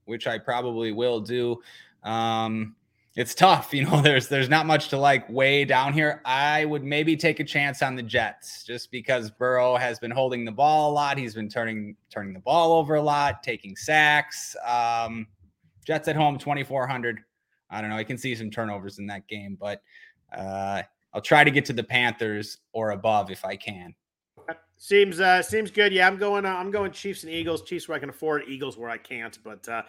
which 0.06 0.26
I 0.26 0.38
probably 0.38 0.90
will 0.92 1.20
do. 1.20 1.60
Um, 2.02 2.76
it's 3.16 3.34
tough. 3.34 3.72
You 3.72 3.84
know, 3.84 4.00
there's 4.02 4.28
there's 4.28 4.48
not 4.48 4.66
much 4.66 4.88
to 4.90 4.96
like 4.96 5.28
way 5.28 5.64
down 5.64 5.92
here. 5.92 6.20
I 6.24 6.66
would 6.66 6.84
maybe 6.84 7.16
take 7.16 7.40
a 7.40 7.44
chance 7.44 7.82
on 7.82 7.96
the 7.96 8.02
Jets 8.02 8.62
just 8.64 8.90
because 8.90 9.30
Burrow 9.30 9.76
has 9.76 9.98
been 9.98 10.10
holding 10.10 10.44
the 10.44 10.52
ball 10.52 10.92
a 10.92 10.92
lot. 10.92 11.18
He's 11.18 11.34
been 11.34 11.48
turning 11.48 11.96
turning 12.10 12.34
the 12.34 12.40
ball 12.40 12.72
over 12.72 12.94
a 12.94 13.02
lot, 13.02 13.42
taking 13.42 13.74
sacks. 13.74 14.54
Um, 14.64 15.26
Jets 15.84 16.08
at 16.08 16.16
home, 16.16 16.38
2400. 16.38 17.20
I 17.70 17.80
don't 17.80 17.90
know. 17.90 17.96
I 17.96 18.04
can 18.04 18.18
see 18.18 18.34
some 18.34 18.50
turnovers 18.50 18.98
in 18.98 19.06
that 19.06 19.26
game, 19.26 19.56
but 19.58 19.82
uh, 20.36 20.82
I'll 21.12 21.20
try 21.20 21.42
to 21.42 21.50
get 21.50 21.64
to 21.66 21.72
the 21.72 21.82
Panthers 21.82 22.58
or 22.72 22.90
above 22.90 23.30
if 23.30 23.44
I 23.44 23.56
can. 23.56 23.94
Seems 24.76 25.20
uh, 25.20 25.40
seems 25.42 25.70
good. 25.70 25.92
Yeah, 25.92 26.06
I'm 26.06 26.18
going. 26.18 26.44
Uh, 26.44 26.50
I'm 26.50 26.70
going 26.70 26.92
Chiefs 26.92 27.22
and 27.22 27.32
Eagles. 27.32 27.62
Chiefs 27.62 27.88
where 27.88 27.96
I 27.96 27.98
can 27.98 28.10
afford, 28.10 28.42
Eagles 28.46 28.76
where 28.76 28.90
I 28.90 28.98
can't. 28.98 29.36
But 29.42 29.66
uh, 29.68 29.82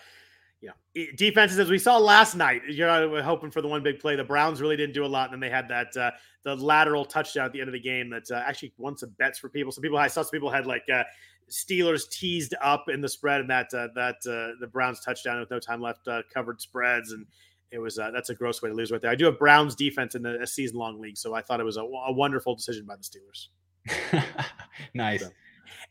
you 0.62 0.70
know, 0.70 1.06
defenses 1.16 1.60
as 1.60 1.70
we 1.70 1.78
saw 1.78 1.98
last 1.98 2.36
night. 2.36 2.62
You're 2.68 3.22
hoping 3.22 3.52
for 3.52 3.62
the 3.62 3.68
one 3.68 3.84
big 3.84 4.00
play. 4.00 4.16
The 4.16 4.24
Browns 4.24 4.62
really 4.62 4.76
didn't 4.76 4.94
do 4.94 5.06
a 5.06 5.08
lot, 5.08 5.26
and 5.26 5.34
then 5.34 5.40
they 5.40 5.54
had 5.54 5.68
that 5.70 5.96
uh, 5.96 6.12
the 6.44 6.56
lateral 6.56 7.06
touchdown 7.06 7.46
at 7.46 7.54
the 7.54 7.60
end 7.60 7.70
of 7.70 7.74
the 7.74 7.80
game 7.80 8.10
that 8.10 8.30
uh, 8.32 8.44
actually 8.46 8.74
won 8.78 8.98
some 8.98 9.10
bets 9.20 9.38
for 9.38 9.50
people. 9.50 9.72
Some 9.72 9.82
people 9.82 9.98
I 9.98 10.08
saw 10.08 10.24
some 10.24 10.32
people 10.32 10.50
had 10.50 10.66
like 10.66 10.84
uh, 10.92 11.04
Steelers 11.50 12.10
teased 12.10 12.56
up 12.62 12.86
in 12.90 13.02
the 13.02 13.10
spread, 13.10 13.42
and 13.42 13.50
that 13.50 13.68
uh, 13.74 13.88
that 13.96 14.16
uh, 14.28 14.58
the 14.60 14.68
Browns 14.68 15.00
touchdown 15.00 15.40
with 15.40 15.52
no 15.52 15.60
time 15.60 15.82
left 15.82 16.08
uh, 16.08 16.24
covered 16.34 16.60
spreads, 16.60 17.12
and 17.12 17.26
it 17.72 17.80
was 17.80 17.96
that's 17.96 18.30
a 18.30 18.36
gross 18.36 18.62
way 18.62 18.70
to 18.70 18.76
lose 18.76 18.92
right 18.92 19.02
there. 19.02 19.12
I 19.12 19.16
do 19.16 19.26
have 19.26 19.38
Browns 19.38 19.76
defense 19.76 20.16
in 20.16 20.26
a, 20.26 20.42
a 20.42 20.48
season 20.48 20.78
long 20.78 21.00
league, 21.00 21.18
so 21.18 21.36
I 21.36 21.42
thought 21.42 21.60
it 21.60 21.66
was 21.66 21.78
a, 21.78 21.84
a 21.84 22.12
wonderful 22.12 22.56
decision 22.56 22.86
by 22.86 22.96
the 22.96 23.04
Steelers. 23.04 24.24
nice. 24.94 25.22
So. 25.22 25.30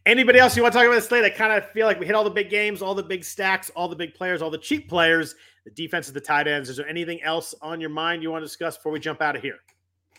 Anybody 0.06 0.38
else 0.38 0.56
you 0.56 0.62
want 0.62 0.72
to 0.72 0.78
talk 0.78 0.86
about 0.86 0.94
the 0.94 1.02
slate? 1.02 1.24
I 1.24 1.30
kind 1.30 1.52
of 1.52 1.68
feel 1.72 1.84
like 1.84 1.98
we 1.98 2.06
hit 2.06 2.14
all 2.14 2.22
the 2.22 2.30
big 2.30 2.48
games, 2.48 2.80
all 2.80 2.94
the 2.94 3.02
big 3.02 3.24
stacks, 3.24 3.70
all 3.70 3.88
the 3.88 3.96
big 3.96 4.14
players, 4.14 4.40
all 4.40 4.50
the 4.50 4.58
cheap 4.58 4.88
players, 4.88 5.34
the 5.64 5.72
defense 5.72 6.06
of 6.06 6.14
the 6.14 6.20
tight 6.20 6.46
ends. 6.46 6.68
Is 6.68 6.76
there 6.76 6.88
anything 6.88 7.20
else 7.24 7.56
on 7.60 7.80
your 7.80 7.90
mind 7.90 8.22
you 8.22 8.30
want 8.30 8.42
to 8.42 8.46
discuss 8.46 8.76
before 8.76 8.92
we 8.92 9.00
jump 9.00 9.20
out 9.20 9.34
of 9.34 9.42
here? 9.42 9.58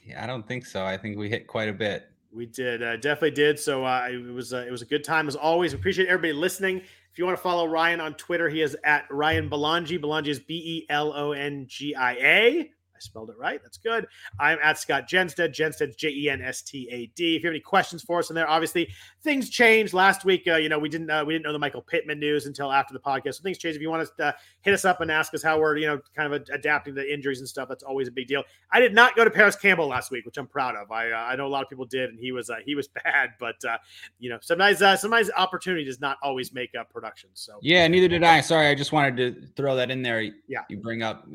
Yeah, 0.04 0.22
I 0.22 0.28
don't 0.28 0.46
think 0.46 0.66
so. 0.66 0.86
I 0.86 0.98
think 0.98 1.18
we 1.18 1.30
hit 1.30 1.48
quite 1.48 1.70
a 1.70 1.74
bit. 1.74 2.12
We 2.34 2.48
did, 2.48 2.84
uh, 2.84 2.98
definitely 2.98 3.32
did. 3.32 3.58
So 3.58 3.86
uh, 3.86 4.10
it 4.12 4.18
was 4.18 4.54
uh, 4.54 4.66
it 4.68 4.72
was 4.72 4.82
a 4.82 4.86
good 4.86 5.06
time 5.06 5.30
as 5.30 5.38
always. 5.38 5.74
Appreciate 5.74 6.10
everybody 6.10 6.34
listening. 6.34 6.80
If 6.80 7.18
you 7.18 7.26
want 7.26 7.38
to 7.38 7.42
follow 7.42 7.66
Ryan 7.66 8.02
on 8.02 8.14
Twitter, 8.16 8.50
he 8.50 8.62
is 8.62 8.76
at 8.84 9.06
Ryan 9.10 9.48
Belongia. 9.48 10.00
Belongia 10.00 10.32
is 10.32 10.40
B 10.40 10.54
E 10.54 10.86
L 10.90 11.14
O 11.14 11.32
N 11.32 11.66
G 11.70 11.96
I 11.96 12.14
A. 12.14 12.72
I 12.98 13.00
spelled 13.00 13.30
it 13.30 13.38
right. 13.38 13.62
That's 13.62 13.78
good. 13.78 14.08
I'm 14.40 14.58
at 14.64 14.80
Scott 14.80 15.08
Jenstad. 15.08 15.54
Jenstad's 15.54 15.96
J 15.96 16.10
E 16.10 16.30
N 16.30 16.42
S 16.42 16.64
T 16.64 16.90
A 16.92 17.06
D. 17.16 17.36
If 17.36 17.44
you 17.44 17.48
have 17.48 17.54
any 17.54 17.60
questions 17.60 18.02
for 18.02 18.20
us 18.20 18.30
in 18.30 18.36
there, 18.36 18.50
obviously 18.50 18.90
things 19.24 19.50
changed 19.50 19.94
last 19.94 20.26
week. 20.26 20.48
Uh, 20.48 20.56
you 20.56 20.68
know, 20.68 20.80
we 20.80 20.90
didn't 20.90 21.10
uh, 21.10 21.24
we 21.24 21.34
didn't 21.34 21.46
know 21.46 21.54
the 21.54 21.60
Michael 21.60 21.82
Pittman 21.82 22.20
news 22.20 22.48
until 22.48 22.72
after 22.72 22.94
the 22.94 23.00
podcast. 23.00 23.36
So 23.36 23.44
things 23.44 23.60
changed. 23.60 23.76
If 23.76 23.82
you 23.82 23.90
want 23.90 24.10
to 24.18 24.26
uh, 24.26 24.32
hit 24.62 24.74
us 24.74 24.86
up 24.86 25.02
and 25.02 25.12
ask 25.12 25.34
us 25.36 25.44
how 25.44 25.60
we're 25.60 25.78
you 25.78 25.86
know 25.86 26.00
kind 26.16 26.34
of 26.34 26.48
adapting 26.52 26.96
to 26.96 27.14
injuries 27.14 27.40
and 27.40 27.48
stuff, 27.48 27.70
that's 27.70 27.84
always 27.84 28.08
a 28.08 28.12
big 28.12 28.28
deal. 28.28 28.44
I 28.72 28.80
did 28.80 28.96
not 28.96 29.16
go 29.16 29.24
to 29.24 29.30
Parris 29.30 29.56
Campbell 29.56 29.88
last 29.88 30.10
week, 30.10 30.26
which 30.26 30.38
I'm 30.38 30.48
proud 30.48 30.76
of. 30.76 30.92
I 30.92 31.12
uh, 31.12 31.18
I 31.18 31.36
know 31.36 31.46
a 31.46 31.50
lot 31.50 31.64
of 31.64 31.70
people 31.70 31.86
did, 31.86 32.10
and 32.10 32.20
he 32.20 32.32
was 32.32 32.50
uh, 32.50 32.56
he 32.66 32.74
was 32.74 32.88
bad. 33.04 33.32
But 33.40 33.64
uh, 33.64 33.78
you 34.20 34.30
know, 34.30 34.40
sometimes 34.42 34.80
sometimes 34.80 35.30
opportunity 35.38 35.86
does 35.86 36.00
not 36.00 36.18
always 36.24 36.54
make 36.54 36.72
up 36.76 36.92
production. 36.92 37.30
So 37.34 37.60
yeah, 37.62 37.88
neither 37.88 38.08
did 38.08 38.24
I. 38.24 38.42
Sorry, 38.42 38.68
I 38.68 38.76
just 38.76 38.92
wanted 38.92 39.18
to 39.18 39.48
throw 39.56 39.76
that 39.76 39.92
in 39.92 40.02
there. 40.02 40.22
Yeah, 40.48 40.62
you 40.70 40.78
bring 40.78 41.04
up 41.04 41.28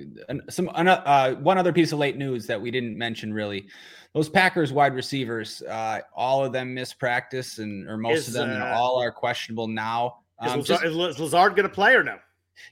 some 0.48 0.66
one 0.66 1.51
other 1.58 1.72
piece 1.72 1.92
of 1.92 1.98
late 1.98 2.16
news 2.16 2.46
that 2.46 2.60
we 2.60 2.70
didn't 2.70 2.96
mention 2.96 3.32
really. 3.32 3.66
Those 4.14 4.28
Packers 4.28 4.72
wide 4.72 4.94
receivers, 4.94 5.62
uh, 5.62 6.00
all 6.14 6.44
of 6.44 6.52
them 6.52 6.74
miss 6.74 6.92
practice, 6.92 7.58
and 7.58 7.88
or 7.88 7.96
most 7.96 8.28
is, 8.28 8.28
of 8.28 8.34
them, 8.34 8.62
uh, 8.62 8.66
all 8.66 9.00
are 9.00 9.10
questionable 9.10 9.68
now. 9.68 10.18
Um, 10.38 10.60
is, 10.60 10.68
Lazard, 10.68 10.84
just, 10.84 11.10
is 11.10 11.18
Lazard 11.18 11.56
going 11.56 11.68
to 11.68 11.74
play 11.74 11.94
or 11.94 12.04
no? 12.04 12.18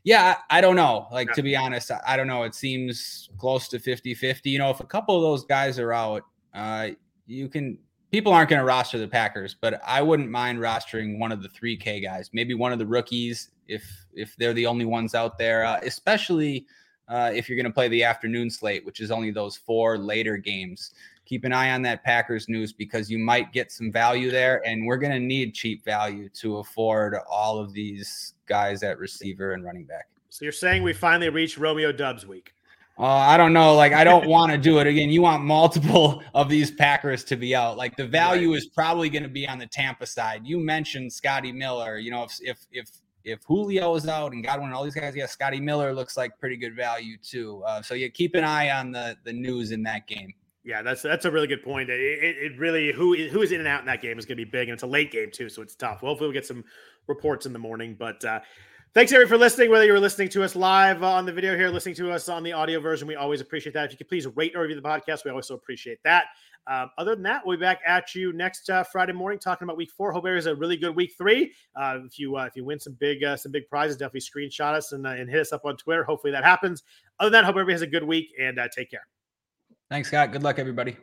Yeah, 0.05 0.37
I 0.51 0.61
don't 0.61 0.77
know. 0.77 1.07
Like, 1.11 1.29
yeah. 1.29 1.35
to 1.35 1.43
be 1.43 1.57
honest, 1.57 1.91
I 2.07 2.17
don't 2.17 2.27
know. 2.27 2.43
It 2.43 2.55
seems 2.55 3.31
close 3.39 3.69
to 3.69 3.79
50 3.79 4.15
50. 4.15 4.51
You 4.51 4.59
know, 4.59 4.71
if 4.71 4.81
a 4.81 4.85
couple 4.85 5.17
of 5.17 5.23
those 5.23 5.45
guys 5.45 5.79
are 5.79 5.93
out, 5.93 6.25
uh, 6.53 6.89
you 7.27 7.49
can, 7.49 7.79
people 8.13 8.33
aren't 8.33 8.51
going 8.51 8.61
to 8.61 8.67
roster 8.67 8.99
the 8.99 9.09
Packers, 9.09 9.57
but 9.59 9.81
I 9.87 10.03
wouldn't 10.03 10.31
mind 10.31 10.59
rostering 10.59 11.19
one 11.19 11.33
of 11.33 11.43
the 11.43 11.49
3K 11.49 12.03
guys, 12.03 12.29
maybe 12.35 12.53
one 12.53 12.73
of 12.73 12.79
the 12.79 12.87
rookies 12.87 13.51
if 13.71 14.07
if 14.13 14.37
they're 14.37 14.53
the 14.53 14.67
only 14.67 14.85
ones 14.85 15.15
out 15.15 15.39
there, 15.39 15.65
uh, 15.65 15.79
especially 15.83 16.67
uh, 17.11 17.31
if 17.35 17.49
you're 17.49 17.57
going 17.57 17.67
to 17.67 17.73
play 17.73 17.89
the 17.89 18.05
afternoon 18.05 18.49
slate, 18.49 18.87
which 18.87 19.01
is 19.01 19.11
only 19.11 19.31
those 19.31 19.57
four 19.57 19.99
later 19.99 20.37
games. 20.37 20.95
Keep 21.27 21.45
an 21.45 21.53
eye 21.53 21.71
on 21.73 21.83
that 21.83 22.03
Packers 22.03 22.49
news 22.49 22.73
because 22.73 23.11
you 23.11 23.19
might 23.19 23.53
get 23.53 23.71
some 23.71 23.93
value 23.93 24.31
there, 24.31 24.67
and 24.67 24.87
we're 24.87 24.97
going 24.97 25.13
to 25.13 25.21
need 25.21 25.55
cheap 25.55 25.85
value 25.85 26.29
to 26.31 26.59
afford 26.59 27.17
all 27.29 27.59
of 27.59 27.73
these 27.73 28.35
guys 28.47 28.83
at 28.83 28.99
receiver 28.99 29.53
and 29.53 29.65
running 29.65 29.85
back. 29.85 30.09
So 30.31 30.45
you're 30.45 30.53
saying 30.53 30.83
we 30.83 30.93
finally 30.93 31.29
reached 31.29 31.59
Romeo 31.59 31.93
Doubs 31.93 32.27
week? 32.27 32.55
Uh, 32.99 33.07
I 33.07 33.37
don't 33.37 33.53
know. 33.53 33.75
Like, 33.75 33.93
I 33.95 34.05
don't 34.05 34.29
want 34.29 34.53
to 34.53 34.59
do 34.59 34.79
it 34.79 34.87
again. 34.87 35.09
You 35.09 35.23
want 35.23 35.43
multiple 35.43 36.23
of 36.35 36.49
these 36.49 36.71
Packers 36.71 37.25
to 37.25 37.37
be 37.37 37.55
out. 37.55 37.79
Like, 37.79 37.97
the 37.97 38.07
value 38.07 38.51
right. 38.51 38.59
is 38.59 38.67
probably 38.67 39.09
going 39.09 39.23
to 39.23 39.29
be 39.29 39.49
on 39.49 39.59
the 39.59 39.67
Tampa 39.67 40.07
side. 40.07 40.43
You 40.45 40.59
mentioned 40.59 41.13
Scotty 41.13 41.51
Miller. 41.51 41.99
You 41.99 42.11
know, 42.11 42.25
if 42.25 42.39
if 42.43 42.59
if 42.71 42.91
if 43.25 43.41
Julio 43.45 43.95
is 43.95 44.07
out 44.09 44.33
and 44.33 44.43
Godwin 44.45 44.69
and 44.69 44.75
all 44.75 44.85
these 44.85 44.95
guys, 44.95 45.15
yeah, 45.15 45.27
Scotty 45.27 45.61
Miller 45.61 45.93
looks 45.93 46.17
like 46.17 46.39
pretty 46.39 46.57
good 46.57 46.75
value 46.75 47.17
too. 47.23 47.63
Uh, 47.67 47.83
so 47.83 47.95
yeah, 47.95 48.09
keep 48.09 48.35
an 48.35 48.45
eye 48.45 48.71
on 48.71 48.93
the 48.93 49.17
the 49.25 49.33
news 49.33 49.73
in 49.73 49.83
that 49.85 50.07
game. 50.07 50.33
Yeah, 50.65 50.83
that's 50.83 51.03
that's 51.03 51.25
a 51.25 51.31
really 51.31 51.47
good 51.47 51.63
point. 51.63 51.91
It, 51.91 52.01
it, 52.01 52.37
it 52.53 52.59
really 52.59 52.93
who 52.93 53.15
who 53.29 53.43
is 53.43 53.53
in 53.53 53.61
and 53.61 53.69
out 53.69 53.81
in 53.81 53.87
that 53.87 54.03
game 54.03 54.19
is 54.19 54.27
going 54.27 54.37
to 54.39 54.45
be 54.45 54.51
big, 54.51 54.69
and 54.69 54.75
it's 54.75 54.83
a 54.83 54.87
late 54.87 55.11
game 55.11 55.31
too, 55.31 55.49
so 55.49 55.63
it's 55.63 55.75
tough. 55.75 56.03
Well, 56.03 56.11
Hopefully, 56.13 56.29
we'll 56.29 56.35
get 56.35 56.47
some 56.47 56.65
reports 57.07 57.47
in 57.47 57.53
the 57.53 57.59
morning. 57.59 57.97
But 57.99 58.25
uh, 58.25 58.41
thanks 58.95 59.13
everyone 59.13 59.29
for 59.29 59.39
listening. 59.39 59.71
Whether 59.71 59.87
you 59.87 59.93
were 59.93 60.01
listening 60.01 60.29
to 60.31 60.43
us 60.43 60.55
live 60.55 61.03
on 61.03 61.25
the 61.25 61.33
video 61.33 61.57
here, 61.57 61.71
listening 61.71 61.95
to 61.97 62.13
us 62.13 62.29
on 62.29 62.43
the 62.43 62.53
audio 62.53 62.81
version, 62.81 63.09
we 63.09 63.17
always 63.17 63.41
appreciate 63.41 63.73
that. 63.75 63.87
If 63.87 63.93
you 63.93 63.99
could 63.99 64.09
please 64.09 64.27
rate 64.37 64.55
or 64.55 64.63
review 64.63 64.81
the 64.81 64.87
podcast, 64.87 65.25
we 65.25 65.31
also 65.31 65.55
appreciate 65.55 66.03
that. 66.05 66.27
Um, 66.67 66.91
other 66.99 67.15
than 67.15 67.25
that, 67.25 67.45
we'll 67.45 67.57
be 67.57 67.61
back 67.61 67.81
at 67.87 68.15
you 68.15 68.33
next 68.33 68.69
uh, 68.71 68.85
Friday 68.85 69.13
morning 69.13 69.39
talking 69.39 69.67
about 69.67 69.77
Week 69.77 69.91
Four. 69.91 70.13
Hope 70.13 70.27
is 70.27 70.47
a 70.47 70.55
really 70.55 70.77
good 70.77 70.95
Week 70.95 71.13
Three. 71.17 71.53
Uh, 71.75 71.99
if 72.05 72.19
you 72.19 72.37
uh, 72.37 72.45
if 72.45 72.55
you 72.55 72.65
win 72.65 72.79
some 72.79 72.95
big 72.95 73.25
uh, 73.25 73.37
some 73.37 73.53
big 73.53 73.69
prizes, 73.69 73.97
definitely 73.97 74.21
screenshot 74.21 74.75
us 74.75 74.93
and, 74.93 75.07
uh, 75.07 75.11
and 75.11 75.29
hit 75.29 75.41
us 75.41 75.53
up 75.53 75.65
on 75.65 75.77
Twitter. 75.77 76.05
Hopefully 76.05 76.33
that 76.33 76.45
happens. 76.45 76.83
Other 77.19 77.31
than 77.31 77.43
that, 77.43 77.45
hope 77.45 77.55
everybody 77.55 77.75
has 77.75 77.83
a 77.83 77.87
good 77.87 78.05
week 78.05 78.33
and 78.41 78.59
uh, 78.59 78.69
take 78.75 78.91
care. 78.91 79.07
Thanks, 79.89 80.09
Scott. 80.09 80.33
Good 80.33 80.43
luck, 80.43 80.59
everybody. 80.59 80.97